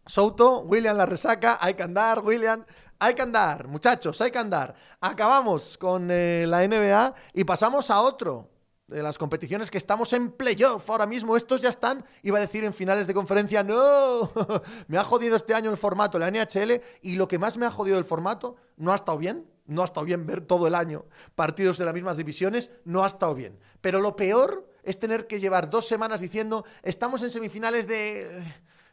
Souto, 0.06 0.62
William 0.62 0.96
la 0.96 1.06
resaca, 1.06 1.58
hay 1.60 1.74
que 1.74 1.84
andar, 1.84 2.20
William, 2.20 2.64
hay 2.98 3.14
que 3.14 3.22
andar, 3.22 3.68
muchachos, 3.68 4.20
hay 4.22 4.32
que 4.32 4.38
andar. 4.38 4.74
Acabamos 5.02 5.78
con 5.78 6.10
eh, 6.10 6.46
la 6.48 6.66
NBA 6.66 7.14
y 7.34 7.44
pasamos 7.44 7.92
a 7.92 8.02
otro 8.02 8.50
de 8.88 9.04
las 9.04 9.18
competiciones 9.18 9.70
que 9.70 9.78
estamos 9.78 10.14
en 10.14 10.32
playoff 10.32 10.90
ahora 10.90 11.06
mismo. 11.06 11.36
Estos 11.36 11.62
ya 11.62 11.70
están, 11.70 12.06
iba 12.24 12.38
a 12.38 12.42
decir 12.42 12.64
en 12.64 12.74
finales 12.74 13.06
de 13.06 13.14
conferencia, 13.14 13.64
no, 13.64 14.32
me 14.88 14.98
ha 14.98 15.04
jodido 15.04 15.36
este 15.36 15.54
año 15.54 15.70
el 15.70 15.78
formato, 15.78 16.18
la 16.18 16.32
NHL, 16.32 16.82
y 17.02 17.16
lo 17.16 17.28
que 17.28 17.38
más 17.38 17.58
me 17.58 17.66
ha 17.66 17.72
jodido 17.72 17.98
el 17.98 18.06
formato, 18.06 18.56
no 18.78 18.94
ha 18.94 18.96
estado 18.96 19.18
bien, 19.18 19.46
no 19.68 19.82
ha 19.82 19.86
estado 19.86 20.05
bien 20.05 20.26
ver 20.26 20.41
todo 20.41 20.68
el 20.68 20.76
año 20.76 21.05
partidos 21.36 21.78
de 21.78 21.86
las 21.86 21.93
mismas 21.93 22.18
divisiones, 22.18 22.72
no 22.86 23.03
ha 23.03 23.07
estado 23.07 23.36
bien. 23.36 23.59
Pero 23.82 24.01
lo 24.01 24.15
peor 24.15 24.70
es 24.84 24.99
tener 24.99 25.28
que 25.28 25.39
llevar 25.39 25.70
dos 25.70 25.88
semanas 25.88 26.22
diciendo, 26.22 26.65
estamos 26.82 27.22
en 27.22 27.30
semifinales 27.30 27.88
de, 27.88 28.43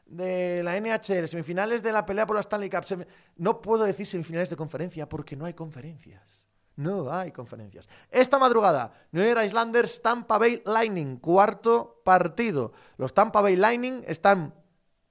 de 0.07 0.63
la 0.63 0.79
NHL, 0.79 1.27
semifinales 1.29 1.83
de 1.83 1.93
la 1.93 2.05
pelea 2.05 2.27
por 2.27 2.37
la 2.37 2.41
Stanley 2.41 2.69
Cup. 2.69 3.07
No 3.37 3.63
puedo 3.63 3.85
decir 3.85 4.07
semifinales 4.07 4.51
de 4.51 4.57
conferencia 4.57 5.09
porque 5.09 5.37
no 5.37 5.47
hay 5.47 5.55
conferencias. 5.55 6.45
No 6.77 7.13
hay 7.13 7.31
conferencias. 7.31 7.89
Esta 8.11 8.37
madrugada, 8.39 8.93
New 9.13 9.25
York 9.25 9.43
Islanders, 9.45 10.03
Tampa 10.03 10.39
Bay 10.39 10.61
Lightning, 10.67 11.19
cuarto 11.19 12.03
partido. 12.05 12.73
Los 12.97 13.15
Tampa 13.15 13.41
Bay 13.41 13.55
Lightning 13.55 14.03
están 14.09 14.55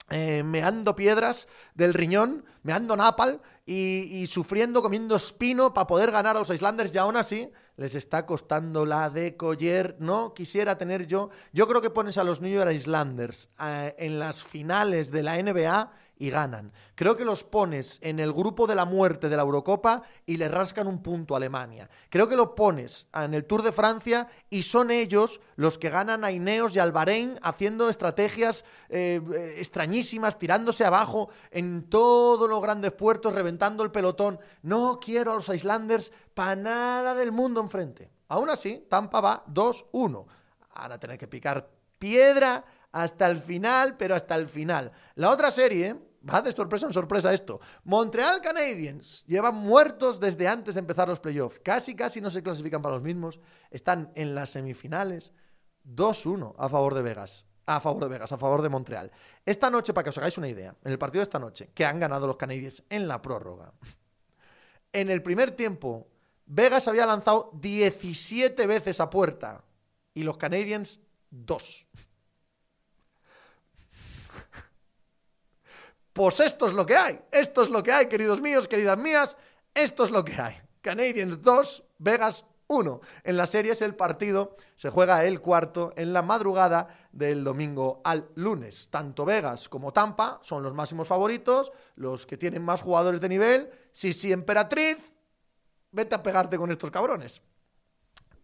eh, 0.10 0.43
meando 0.43 0.95
piedras 0.95 1.47
del 1.76 1.93
riñón, 1.93 2.45
meando 2.64 2.95
napal 2.95 3.41
y, 3.66 4.26
sufriendo, 4.28 4.82
comiendo 4.82 5.16
espino 5.16 5.74
para 5.74 5.88
poder 5.88 6.12
ganar 6.12 6.36
a 6.36 6.39
los 6.39 6.49
Islanders 6.49 6.93
y 6.93 6.97
aún 6.97 7.16
así 7.16 7.49
les 7.78 7.95
está 7.95 8.26
costando 8.26 8.86
la 8.86 9.10
de 9.10 9.38
Collier. 9.38 9.95
No 9.99 10.34
quisiera 10.34 10.78
tener 10.78 11.08
yo. 11.08 11.30
Yo 11.54 11.68
creo 11.68 11.82
que 11.82 11.89
pones 11.89 12.18
a 12.18 12.24
los 12.24 12.41
New 12.41 12.51
York 12.51 12.72
Islanders 12.72 13.49
eh, 13.62 13.95
en 13.97 14.20
las 14.20 14.43
finales 14.43 15.12
de 15.12 15.24
la 15.24 15.41
NBA 15.41 15.91
y 16.18 16.30
ganan. 16.30 16.72
Creo 16.95 17.18
que 17.18 17.26
los 17.26 17.43
pones 17.43 17.99
en 18.01 18.20
el 18.20 18.32
grupo 18.32 18.68
de 18.68 18.76
la 18.76 18.86
muerte 18.86 19.30
de 19.30 19.36
la 19.36 19.43
Eurocopa 19.43 20.03
y 20.26 20.38
le 20.38 20.47
rascan 20.47 20.88
un 20.88 21.01
punto 21.01 21.34
a 21.34 21.38
Alemania. 21.38 21.89
Creo 22.09 22.30
que 22.30 22.36
lo 22.36 22.55
pones 22.55 23.07
en 23.14 23.34
el 23.34 23.45
Tour 23.45 23.64
de 23.64 23.72
Francia 23.72 24.28
y 24.49 24.64
son 24.64 24.91
ellos 24.91 25.41
los 25.55 25.78
que 25.78 25.89
ganan 25.89 26.24
a 26.24 26.32
Ineos 26.32 26.76
y 26.76 26.80
al 26.80 26.91
Bahrein 26.91 27.38
haciendo 27.41 27.89
estrategias 27.89 28.64
eh, 28.89 29.22
eh, 29.34 29.55
extrañísimas, 29.57 30.38
tirándose 30.38 30.86
abajo 30.86 31.30
en 31.51 31.89
todos 31.89 32.49
los 32.49 32.61
grandes 32.61 32.91
puertos, 32.91 33.34
reventando 33.34 33.84
el 33.84 33.91
pelotón. 33.91 34.39
No 34.61 34.99
quiero 34.99 35.32
a 35.32 35.36
los 35.36 35.49
Islanders 35.49 36.11
para 36.34 36.55
nada 36.55 37.16
del 37.16 37.32
mundo 37.32 37.59
enfrente. 37.61 38.09
Aún 38.30 38.49
así, 38.49 38.86
Tampa 38.89 39.22
va 39.22 39.45
2-1. 39.47 40.26
Van 40.76 40.91
a 40.91 41.18
que 41.18 41.28
picar 41.28 41.70
piedra 41.99 42.66
hasta 42.94 43.28
el 43.28 43.38
final, 43.38 43.98
pero 43.98 44.16
hasta 44.16 44.36
el 44.36 44.48
final. 44.48 44.91
La 45.16 45.30
otra 45.30 45.52
serie, 45.52 46.00
Va 46.30 46.41
de 46.41 46.54
sorpresa 46.54 46.88
en 46.88 46.94
sorpresa 46.94 47.34
esto. 47.34 47.60
Montreal 47.84 48.39
Canadiens 48.41 49.26
llevan 49.28 49.56
muertos 49.56 50.22
desde 50.22 50.48
antes 50.48 50.76
de 50.76 50.80
empezar 50.80 51.10
los 51.10 51.20
playoffs. 51.20 51.60
Casi, 51.62 51.96
casi 51.96 52.22
no 52.22 52.30
se 52.30 52.41
clasifican 52.41 52.82
para 52.82 52.96
los 52.96 53.04
mismos. 53.04 53.41
Están 53.72 54.10
en 54.16 54.34
las 54.34 54.52
semifinales. 54.52 55.34
2-1 55.86 56.56
a 56.58 56.70
favor 56.70 56.94
de 56.94 57.02
Vegas. 57.02 57.46
A 57.66 57.82
favor 57.82 58.04
de 58.04 58.10
Vegas, 58.10 58.32
a 58.32 58.38
favor 58.38 58.62
de 58.62 58.70
Montreal. 58.70 59.12
Esta 59.46 59.70
noche, 59.70 59.94
para 59.94 60.04
que 60.04 60.12
os 60.12 60.18
hagáis 60.18 60.38
una 60.38 60.48
idea, 60.48 60.76
en 60.84 60.91
el 60.94 60.98
partido 60.98 61.20
de 61.20 61.24
esta 61.24 61.39
noche, 61.39 61.72
que 61.74 61.86
han 61.86 62.00
ganado 62.00 62.26
los 62.26 62.38
Canadiens 62.38 62.84
en 62.89 63.08
la 63.08 63.22
prórroga. 63.22 63.74
En 64.96 65.10
el 65.10 65.24
primer 65.24 65.50
tiempo, 65.50 66.08
Vegas 66.46 66.88
había 66.88 67.08
lanzado 67.08 67.50
17 67.56 68.68
veces 68.68 69.00
a 69.00 69.10
puerta 69.10 69.64
y 70.14 70.22
los 70.22 70.38
Canadiens 70.38 71.00
2. 71.32 71.88
Pues 76.14 76.39
esto 76.39 76.68
es 76.68 76.74
lo 76.74 76.86
que 76.86 76.95
hay. 76.95 77.20
Esto 77.32 77.64
es 77.64 77.70
lo 77.70 77.82
que 77.82 77.91
hay, 77.91 78.07
queridos 78.07 78.39
míos, 78.39 78.68
queridas 78.68 78.97
mías. 78.97 79.36
Esto 79.74 80.05
es 80.05 80.11
lo 80.11 80.24
que 80.24 80.39
hay. 80.39 80.55
Canadiens 80.82 81.41
2, 81.41 81.84
Vegas 81.97 82.45
1. 82.68 83.01
En 83.24 83.38
la 83.38 83.45
serie 83.45 83.72
es 83.72 83.82
el 83.82 83.95
partido, 83.95 84.55
se 84.76 84.89
juega 84.89 85.26
el 85.26 85.41
cuarto 85.41 85.93
en 85.95 86.14
la 86.14 86.22
madrugada 86.22 86.88
del 87.11 87.43
domingo 87.43 88.01
al 88.03 88.30
lunes. 88.36 88.89
Tanto 88.91 89.26
Vegas 89.26 89.68
como 89.70 89.91
Tampa 89.91 90.39
son 90.43 90.61
los 90.61 90.74
máximos 90.74 91.07
favoritos, 91.07 91.72
los 91.95 92.26
que 92.26 92.38
tienen 92.38 92.64
más 92.64 92.82
jugadores 92.82 93.20
de 93.20 93.30
nivel. 93.30 93.72
Si 93.91 94.14
sí, 94.14 94.32
Emperatriz, 94.32 95.16
vete 95.91 96.16
a 96.16 96.24
pegarte 96.24 96.57
con 96.57 96.72
estos 96.72 96.91
cabrones. 96.91 97.41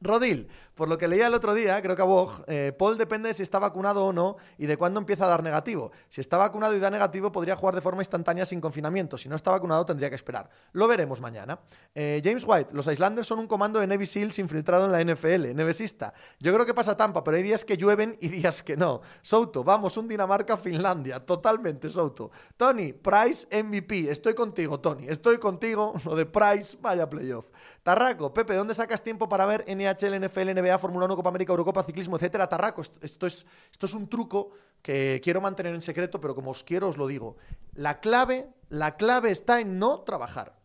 Rodil, 0.01 0.47
por 0.79 0.87
lo 0.87 0.97
que 0.97 1.09
leía 1.09 1.27
el 1.27 1.33
otro 1.33 1.53
día, 1.53 1.81
creo 1.81 1.93
que 1.93 2.01
a 2.01 2.05
vos, 2.05 2.41
eh, 2.47 2.71
Paul 2.71 2.97
depende 2.97 3.27
de 3.27 3.33
si 3.33 3.43
está 3.43 3.59
vacunado 3.59 4.05
o 4.05 4.13
no 4.13 4.37
y 4.57 4.65
de 4.65 4.77
cuándo 4.77 4.97
empieza 5.01 5.25
a 5.25 5.27
dar 5.27 5.43
negativo. 5.43 5.91
Si 6.07 6.21
está 6.21 6.37
vacunado 6.37 6.73
y 6.73 6.79
da 6.79 6.89
negativo, 6.89 7.33
podría 7.33 7.57
jugar 7.57 7.75
de 7.75 7.81
forma 7.81 8.01
instantánea 8.01 8.45
sin 8.45 8.61
confinamiento. 8.61 9.17
Si 9.17 9.27
no 9.27 9.35
está 9.35 9.51
vacunado, 9.51 9.85
tendría 9.85 10.07
que 10.07 10.15
esperar. 10.15 10.49
Lo 10.71 10.87
veremos 10.87 11.19
mañana. 11.19 11.59
Eh, 11.93 12.21
James 12.23 12.45
White, 12.47 12.69
los 12.71 12.87
Islanders 12.87 13.27
son 13.27 13.39
un 13.39 13.47
comando 13.47 13.81
de 13.81 13.87
Navy 13.87 14.05
SEALs 14.05 14.39
infiltrado 14.39 14.85
en 14.85 14.93
la 14.93 15.03
NFL, 15.03 15.53
nevesista. 15.53 16.13
Yo 16.39 16.53
creo 16.53 16.65
que 16.65 16.73
pasa 16.73 16.95
Tampa, 16.95 17.25
pero 17.25 17.35
hay 17.35 17.43
días 17.43 17.65
que 17.65 17.75
llueven 17.75 18.17
y 18.21 18.29
días 18.29 18.63
que 18.63 18.77
no. 18.77 19.01
Souto, 19.21 19.65
vamos, 19.65 19.97
un 19.97 20.07
Dinamarca-Finlandia, 20.07 21.19
totalmente, 21.25 21.89
Souto. 21.89 22.31
Tony, 22.55 22.93
Price 22.93 23.45
MVP, 23.51 24.09
estoy 24.09 24.33
contigo, 24.33 24.79
Tony, 24.79 25.07
estoy 25.09 25.39
contigo. 25.39 25.95
Lo 26.05 26.15
de 26.15 26.25
Price, 26.25 26.77
vaya 26.79 27.09
playoff. 27.09 27.47
Tarraco, 27.83 28.33
Pepe, 28.33 28.53
¿dónde 28.53 28.75
sacas 28.75 29.01
tiempo 29.01 29.27
para 29.27 29.45
ver 29.45 29.65
NHL, 29.67 30.23
NFL, 30.23 30.53
NBA, 30.53 30.68
Fórmula 30.77 31.05
1, 31.05 31.15
Copa 31.15 31.29
América, 31.29 31.53
Eurocopa, 31.53 31.83
ciclismo, 31.83 32.17
etcétera? 32.17 32.47
Tarraco, 32.47 32.81
esto 32.81 33.25
es, 33.25 33.45
esto 33.71 33.85
es 33.85 33.93
un 33.93 34.07
truco 34.07 34.51
que 34.81 35.19
quiero 35.23 35.41
mantener 35.41 35.73
en 35.73 35.81
secreto, 35.81 36.19
pero 36.19 36.35
como 36.35 36.51
os 36.51 36.63
quiero 36.63 36.89
os 36.89 36.97
lo 36.97 37.07
digo. 37.07 37.37
La 37.73 37.99
clave, 37.99 38.49
la 38.69 38.97
clave 38.97 39.31
está 39.31 39.59
en 39.59 39.79
no 39.79 40.01
trabajar. 40.01 40.59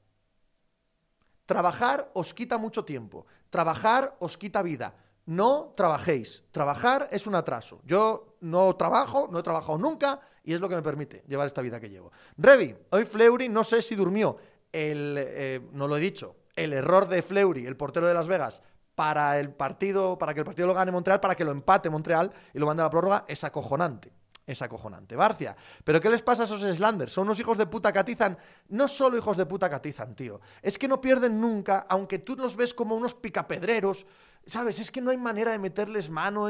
Trabajar 1.47 2.11
os 2.15 2.35
quita 2.35 2.59
mucho 2.59 2.85
tiempo. 2.85 3.27
Trabajar 3.51 4.17
os 4.19 4.37
quita 4.37 4.63
vida. 4.63 4.95
No 5.27 5.73
trabajéis. 5.77 6.45
Trabajar 6.51 7.09
es 7.13 7.27
un 7.27 7.35
atraso. 7.35 7.81
Yo 7.85 8.37
no 8.41 8.75
trabajo, 8.77 9.29
no 9.31 9.39
he 9.39 9.43
trabajado 9.43 9.79
nunca 9.79 10.21
y 10.43 10.53
es 10.53 10.61
lo 10.61 10.69
que 10.69 10.75
me 10.77 10.83
permite 10.83 11.25
llevar 11.27 11.47
esta 11.47 11.63
vida 11.63 11.81
que 11.81 11.89
llevo. 11.89 12.13
Revi, 12.37 12.75
hoy 12.91 13.05
Fleury 13.05 13.49
no 13.49 13.65
sé 13.65 13.81
si 13.81 13.95
durmió. 13.95 14.37
Eh, 14.77 15.61
no 15.73 15.87
lo 15.87 15.97
he 15.97 16.01
dicho, 16.01 16.35
el 16.57 16.73
error 16.73 17.09
de 17.09 17.23
Fleury, 17.23 17.65
el 17.65 17.77
portero 17.77 18.09
de 18.09 18.15
Las 18.15 18.27
Vegas, 18.27 18.61
para 18.95 19.39
el 19.41 19.51
partido, 19.51 20.19
para 20.19 20.35
que 20.35 20.41
el 20.41 20.47
partido 20.47 20.69
lo 20.69 20.75
gane 20.75 20.93
Montreal, 20.93 21.21
para 21.21 21.35
que 21.35 21.45
lo 21.45 21.51
empate 21.51 21.91
Montreal 21.91 22.33
y 22.53 22.59
lo 22.59 22.67
mande 22.67 22.83
a 22.83 22.87
la 22.87 22.91
prórroga, 22.91 23.25
es 23.29 23.45
acojonante. 23.45 24.13
Es 24.47 24.61
acojonante. 24.61 25.17
Barcia, 25.17 25.57
¿pero 25.85 26.01
qué 26.01 26.11
les 26.11 26.21
pasa 26.21 26.43
a 26.43 26.45
esos 26.45 26.61
Slanders? 26.61 27.13
Son 27.13 27.25
unos 27.25 27.41
hijos 27.41 27.57
de 27.57 27.67
puta 27.67 27.93
que 27.93 27.99
atizan. 27.99 28.37
No 28.69 28.89
solo 28.89 29.17
hijos 29.17 29.39
de 29.39 29.47
puta 29.47 29.71
que 29.71 29.77
atizan, 29.77 30.15
tío. 30.15 30.39
Es 30.61 30.77
que 30.77 30.87
no 30.87 31.01
pierden 31.01 31.41
nunca, 31.41 31.87
aunque 31.89 32.19
tú 32.19 32.37
los 32.37 32.55
ves 32.55 32.75
como 32.75 32.95
unos 32.95 33.15
picapedreros. 33.15 34.07
¿Sabes? 34.45 34.79
Es 34.79 34.91
que 34.91 35.01
no 35.01 35.11
hay 35.11 35.17
manera 35.17 35.53
de 35.53 35.59
meterles 35.59 36.11
mano. 36.11 36.49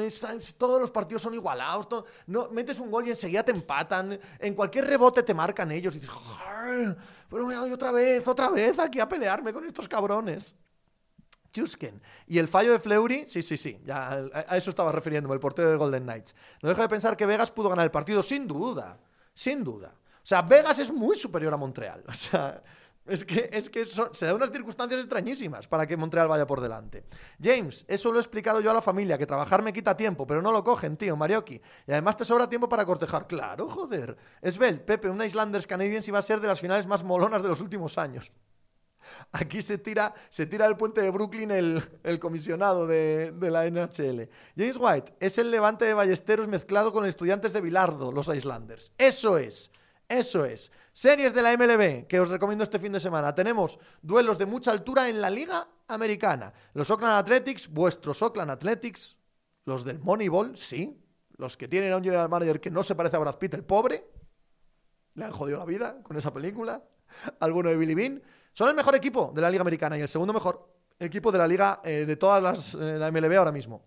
todos 0.58 0.80
los 0.80 0.90
partidos 0.90 1.22
son 1.22 1.34
igualados. 1.34 1.86
no, 2.26 2.48
metes 2.50 2.80
un 2.80 2.90
gol 2.90 3.06
y 3.06 3.10
enseguida 3.10 3.44
te 3.44 3.52
empatan. 3.52 4.18
En 4.40 4.54
cualquier 4.54 4.86
rebote 4.86 5.22
te 5.22 5.32
marcan 5.32 5.70
ellos. 5.70 5.94
Y 5.94 6.00
dices, 6.00 6.16
pero 7.30 7.46
otra 7.72 7.92
vez, 7.92 8.26
otra 8.26 8.48
vez 8.48 8.76
aquí 8.80 8.98
a 8.98 9.08
pelearme 9.08 9.52
con 9.52 9.64
estos 9.64 9.86
cabrones. 9.86 10.56
Chusken. 11.54 12.02
Y 12.26 12.38
el 12.38 12.48
fallo 12.48 12.72
de 12.72 12.80
Fleury, 12.80 13.24
sí, 13.28 13.40
sí, 13.40 13.56
sí, 13.56 13.80
ya 13.84 14.10
a 14.34 14.56
eso 14.56 14.70
estaba 14.70 14.90
refiriéndome, 14.92 15.34
el 15.34 15.40
portero 15.40 15.70
de 15.70 15.76
Golden 15.76 16.02
Knights. 16.02 16.34
No 16.60 16.68
dejo 16.68 16.82
de 16.82 16.88
pensar 16.88 17.16
que 17.16 17.24
Vegas 17.24 17.50
pudo 17.50 17.68
ganar 17.68 17.84
el 17.84 17.90
partido, 17.90 18.22
sin 18.22 18.46
duda, 18.46 18.98
sin 19.32 19.62
duda. 19.62 19.94
O 19.96 20.26
sea, 20.26 20.42
Vegas 20.42 20.78
es 20.80 20.92
muy 20.92 21.16
superior 21.16 21.54
a 21.54 21.56
Montreal. 21.56 22.04
O 22.08 22.12
sea, 22.12 22.62
es 23.06 23.22
que, 23.22 23.50
es 23.52 23.68
que 23.68 23.84
se 23.84 24.26
da 24.26 24.34
unas 24.34 24.50
circunstancias 24.50 24.98
extrañísimas 24.98 25.68
para 25.68 25.86
que 25.86 25.94
Montreal 25.94 26.26
vaya 26.26 26.46
por 26.46 26.62
delante. 26.62 27.04
James, 27.40 27.84
eso 27.86 28.10
lo 28.10 28.18
he 28.18 28.22
explicado 28.22 28.60
yo 28.62 28.70
a 28.70 28.74
la 28.74 28.80
familia, 28.80 29.18
que 29.18 29.26
trabajar 29.26 29.62
me 29.62 29.74
quita 29.74 29.94
tiempo, 29.94 30.26
pero 30.26 30.40
no 30.40 30.50
lo 30.50 30.64
cogen, 30.64 30.96
tío, 30.96 31.14
Marioki. 31.14 31.60
Y 31.86 31.92
además 31.92 32.16
te 32.16 32.24
sobra 32.24 32.48
tiempo 32.48 32.66
para 32.66 32.86
cortejar. 32.86 33.26
Claro, 33.26 33.68
joder. 33.68 34.16
Esbel, 34.40 34.80
Pepe, 34.80 35.10
un 35.10 35.22
Islanders 35.22 35.66
Canadiens 35.66 36.08
iba 36.08 36.18
a 36.18 36.22
ser 36.22 36.40
de 36.40 36.48
las 36.48 36.60
finales 36.60 36.86
más 36.86 37.04
molonas 37.04 37.42
de 37.42 37.48
los 37.50 37.60
últimos 37.60 37.98
años. 37.98 38.32
Aquí 39.32 39.62
se 39.62 39.78
tira, 39.78 40.14
se 40.28 40.46
tira 40.46 40.66
del 40.66 40.76
puente 40.76 41.00
de 41.00 41.10
Brooklyn 41.10 41.50
el, 41.50 42.18
comisionado 42.20 42.86
de, 42.86 43.32
la 43.40 43.68
NHL. 43.68 44.28
James 44.56 44.76
White 44.78 45.14
es 45.20 45.38
el 45.38 45.50
levante 45.50 45.84
de 45.84 45.94
Ballesteros 45.94 46.48
mezclado 46.48 46.92
con 46.92 47.06
estudiantes 47.06 47.52
de 47.52 47.60
Bilardo, 47.60 48.12
los 48.12 48.28
Islanders. 48.28 48.92
Eso 48.98 49.38
es, 49.38 49.70
eso 50.08 50.44
es. 50.44 50.72
Series 50.92 51.34
de 51.34 51.42
la 51.42 51.56
MLB 51.56 52.06
que 52.06 52.20
os 52.20 52.28
recomiendo 52.28 52.62
este 52.62 52.78
fin 52.78 52.92
de 52.92 53.00
semana. 53.00 53.34
Tenemos 53.34 53.78
duelos 54.00 54.38
de 54.38 54.46
mucha 54.46 54.70
altura 54.70 55.08
en 55.08 55.20
la 55.20 55.30
Liga 55.30 55.66
Americana. 55.88 56.52
Los 56.72 56.90
Oakland 56.90 57.14
Athletics, 57.14 57.68
vuestros 57.68 58.22
Oakland 58.22 58.50
Athletics, 58.50 59.16
los 59.64 59.84
del 59.84 59.98
Moneyball, 59.98 60.56
sí. 60.56 61.00
Los 61.36 61.56
que 61.56 61.66
tienen 61.66 61.92
a 61.92 61.96
un 61.96 62.04
general 62.04 62.28
manager 62.28 62.60
que 62.60 62.70
no 62.70 62.82
se 62.82 62.94
parece 62.94 63.16
a 63.16 63.18
Brad 63.18 63.38
Pitt, 63.38 63.54
el 63.54 63.64
pobre. 63.64 64.08
Le 65.14 65.24
han 65.24 65.32
jodido 65.32 65.58
la 65.58 65.64
vida 65.64 66.00
con 66.02 66.16
esa 66.16 66.32
película. 66.32 66.84
Alguno 67.40 67.70
de 67.70 67.76
Billy 67.76 67.94
Bean. 67.94 68.22
Son 68.54 68.68
el 68.68 68.74
mejor 68.74 68.94
equipo 68.94 69.32
de 69.34 69.42
la 69.42 69.50
Liga 69.50 69.62
Americana 69.62 69.98
y 69.98 70.00
el 70.00 70.08
segundo 70.08 70.32
mejor 70.32 70.70
equipo 71.00 71.32
de 71.32 71.38
la 71.38 71.48
Liga 71.48 71.80
eh, 71.82 72.04
de 72.06 72.16
todas 72.16 72.40
las 72.40 72.74
eh, 72.74 72.96
la 72.98 73.10
MLB 73.10 73.36
ahora 73.36 73.50
mismo. 73.50 73.84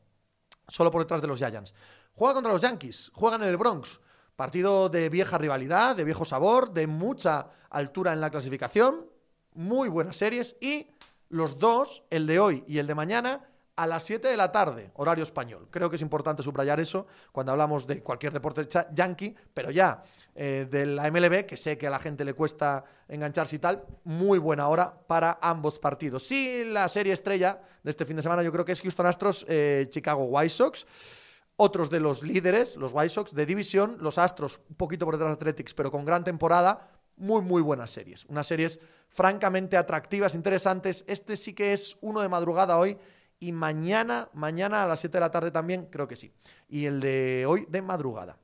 Solo 0.68 0.92
por 0.92 1.02
detrás 1.02 1.22
de 1.22 1.28
los 1.28 1.40
Giants. 1.40 1.74
Juega 2.14 2.34
contra 2.34 2.52
los 2.52 2.62
Yankees. 2.62 3.10
Juegan 3.14 3.44
en 3.44 3.48
el 3.48 3.56
Bronx. 3.56 4.02
Partido 4.36 4.90
de 4.90 5.08
vieja 5.08 5.38
rivalidad, 5.38 5.96
de 5.96 6.04
viejo 6.04 6.26
sabor, 6.26 6.74
de 6.74 6.86
mucha 6.86 7.50
altura 7.70 8.12
en 8.12 8.20
la 8.20 8.30
clasificación, 8.30 9.08
muy 9.54 9.88
buenas 9.88 10.18
series 10.18 10.58
y 10.60 10.92
los 11.30 11.58
dos, 11.58 12.04
el 12.10 12.28
de 12.28 12.40
hoy 12.40 12.64
y 12.68 12.78
el 12.78 12.88
de 12.88 12.94
mañana, 12.94 13.50
a 13.78 13.86
las 13.86 14.04
7 14.04 14.28
de 14.28 14.36
la 14.36 14.52
tarde, 14.52 14.92
horario 14.96 15.24
español. 15.24 15.68
Creo 15.70 15.90
que 15.90 15.98
es 15.98 16.02
importante 16.02 16.42
subrayar 16.42 16.80
eso 16.80 17.06
cuando 17.32 17.52
hablamos 17.52 17.86
de 17.86 18.02
cualquier 18.02 18.34
deporte 18.34 18.68
yankee, 18.92 19.36
pero 19.54 19.70
ya 19.70 20.04
eh, 20.36 20.68
de 20.70 20.88
la 20.88 21.10
MLB, 21.12 21.46
que 21.46 21.56
sé 21.56 21.78
que 21.78 21.86
a 21.86 21.92
la 21.92 22.00
gente 22.00 22.26
le 22.26 22.34
cuesta 22.34 22.84
engancharse 23.08 23.56
y 23.56 23.60
tal, 23.60 23.86
muy 24.04 24.40
buena 24.40 24.68
hora 24.68 24.92
para 25.08 25.38
ambos 25.42 25.78
partidos. 25.78 26.28
Sí, 26.28 26.64
la 26.66 26.88
serie 26.88 27.14
estrella 27.14 27.62
de 27.84 27.92
este 27.92 28.06
fin 28.06 28.16
de 28.16 28.24
semana 28.24 28.42
yo 28.42 28.52
creo 28.52 28.66
que 28.66 28.72
es 28.72 28.82
Houston 28.82 29.06
Astros, 29.06 29.46
eh, 29.48 29.86
Chicago 29.90 30.24
White 30.26 30.50
Sox. 30.50 30.88
Otros 31.60 31.90
de 31.90 32.00
los 32.00 32.22
líderes, 32.22 32.76
los 32.78 32.94
White 32.94 33.10
Sox 33.10 33.34
de 33.34 33.46
división, 33.46 33.98
los 34.00 34.20
Astros, 34.20 34.60
un 34.70 34.76
poquito 34.76 35.06
por 35.06 35.16
detrás 35.16 35.32
de 35.32 35.36
Athletics, 35.36 35.74
pero 35.74 35.90
con 35.90 36.06
gran 36.06 36.24
temporada, 36.24 36.92
muy, 37.16 37.42
muy 37.42 37.62
buenas 37.62 37.92
series. 37.92 38.26
Unas 38.26 38.48
series 38.48 38.80
francamente 39.10 39.76
atractivas, 39.76 40.36
interesantes. 40.36 41.04
Este 41.08 41.36
sí 41.36 41.54
que 41.54 41.74
es 41.74 41.98
uno 42.02 42.22
de 42.22 42.30
madrugada 42.30 42.78
hoy 42.78 42.98
y 43.40 43.52
mañana, 43.52 44.30
mañana 44.34 44.84
a 44.84 44.88
las 44.88 45.00
7 45.00 45.18
de 45.18 45.22
la 45.22 45.32
tarde 45.32 45.52
también, 45.52 45.88
creo 45.88 46.08
que 46.08 46.16
sí. 46.16 46.34
Y 46.70 46.86
el 46.86 47.00
de 47.00 47.46
hoy 47.46 47.66
de 47.70 47.82
madrugada. 47.82 48.38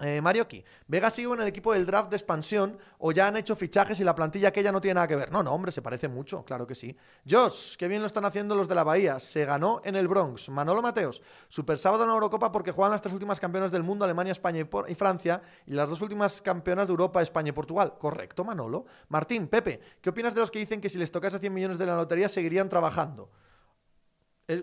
Eh, 0.00 0.20
Marioki, 0.20 0.64
¿Vega 0.88 1.08
sigue 1.08 1.32
en 1.32 1.40
el 1.40 1.46
equipo 1.46 1.72
del 1.72 1.86
draft 1.86 2.10
de 2.10 2.16
expansión 2.16 2.76
o 2.98 3.12
ya 3.12 3.28
han 3.28 3.36
hecho 3.36 3.54
fichajes 3.54 4.00
y 4.00 4.04
la 4.04 4.12
plantilla 4.12 4.50
que 4.52 4.58
ella 4.58 4.72
no 4.72 4.80
tiene 4.80 4.94
nada 4.94 5.06
que 5.06 5.14
ver? 5.14 5.30
No, 5.30 5.40
no, 5.44 5.52
hombre, 5.52 5.70
se 5.70 5.82
parece 5.82 6.08
mucho, 6.08 6.44
claro 6.44 6.66
que 6.66 6.74
sí. 6.74 6.96
Josh, 7.28 7.76
qué 7.76 7.86
bien 7.86 8.00
lo 8.00 8.08
están 8.08 8.24
haciendo 8.24 8.56
los 8.56 8.66
de 8.66 8.74
la 8.74 8.82
Bahía. 8.82 9.20
Se 9.20 9.44
ganó 9.44 9.82
en 9.84 9.94
el 9.94 10.08
Bronx. 10.08 10.48
Manolo 10.48 10.82
Mateos, 10.82 11.22
super 11.48 11.78
sábado 11.78 12.02
en 12.02 12.08
la 12.08 12.14
Eurocopa 12.14 12.50
porque 12.50 12.72
juegan 12.72 12.90
las 12.90 13.02
tres 13.02 13.14
últimas 13.14 13.38
campeonas 13.38 13.70
del 13.70 13.84
mundo, 13.84 14.04
Alemania, 14.04 14.32
España 14.32 14.66
y, 14.88 14.94
Francia, 14.96 15.40
y 15.64 15.74
las 15.74 15.88
dos 15.88 16.02
últimas 16.02 16.42
campeonas 16.42 16.88
de 16.88 16.92
Europa, 16.92 17.22
España 17.22 17.50
y 17.50 17.52
Portugal. 17.52 17.94
Correcto, 17.96 18.44
Manolo. 18.44 18.86
Martín, 19.10 19.46
Pepe, 19.46 19.80
¿qué 20.00 20.10
opinas 20.10 20.34
de 20.34 20.40
los 20.40 20.50
que 20.50 20.58
dicen 20.58 20.80
que 20.80 20.88
si 20.88 20.98
les 20.98 21.12
tocase 21.12 21.38
100 21.38 21.54
millones 21.54 21.78
de 21.78 21.86
la 21.86 21.94
lotería 21.94 22.28
seguirían 22.28 22.68
trabajando? 22.68 23.30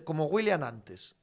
Como 0.04 0.26
William 0.26 0.62
antes. 0.62 1.16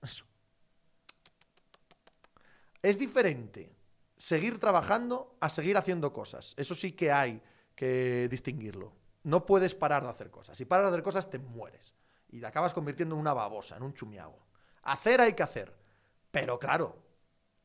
Es 2.81 2.97
diferente 2.97 3.75
seguir 4.17 4.59
trabajando 4.59 5.37
a 5.39 5.49
seguir 5.49 5.77
haciendo 5.77 6.13
cosas. 6.13 6.53
Eso 6.57 6.75
sí 6.75 6.91
que 6.91 7.11
hay 7.11 7.41
que 7.75 8.27
distinguirlo. 8.29 8.93
No 9.23 9.45
puedes 9.45 9.75
parar 9.75 10.03
de 10.03 10.09
hacer 10.09 10.29
cosas. 10.29 10.57
Si 10.57 10.65
paras 10.65 10.85
de 10.85 10.89
hacer 10.91 11.03
cosas, 11.03 11.29
te 11.29 11.39
mueres. 11.39 11.95
Y 12.29 12.39
te 12.39 12.45
acabas 12.45 12.73
convirtiendo 12.73 13.15
en 13.15 13.21
una 13.21 13.33
babosa, 13.33 13.77
en 13.77 13.83
un 13.83 13.93
chumiago. 13.93 14.45
Hacer 14.83 15.21
hay 15.21 15.33
que 15.33 15.43
hacer. 15.43 15.75
Pero 16.31 16.59
claro, 16.59 16.97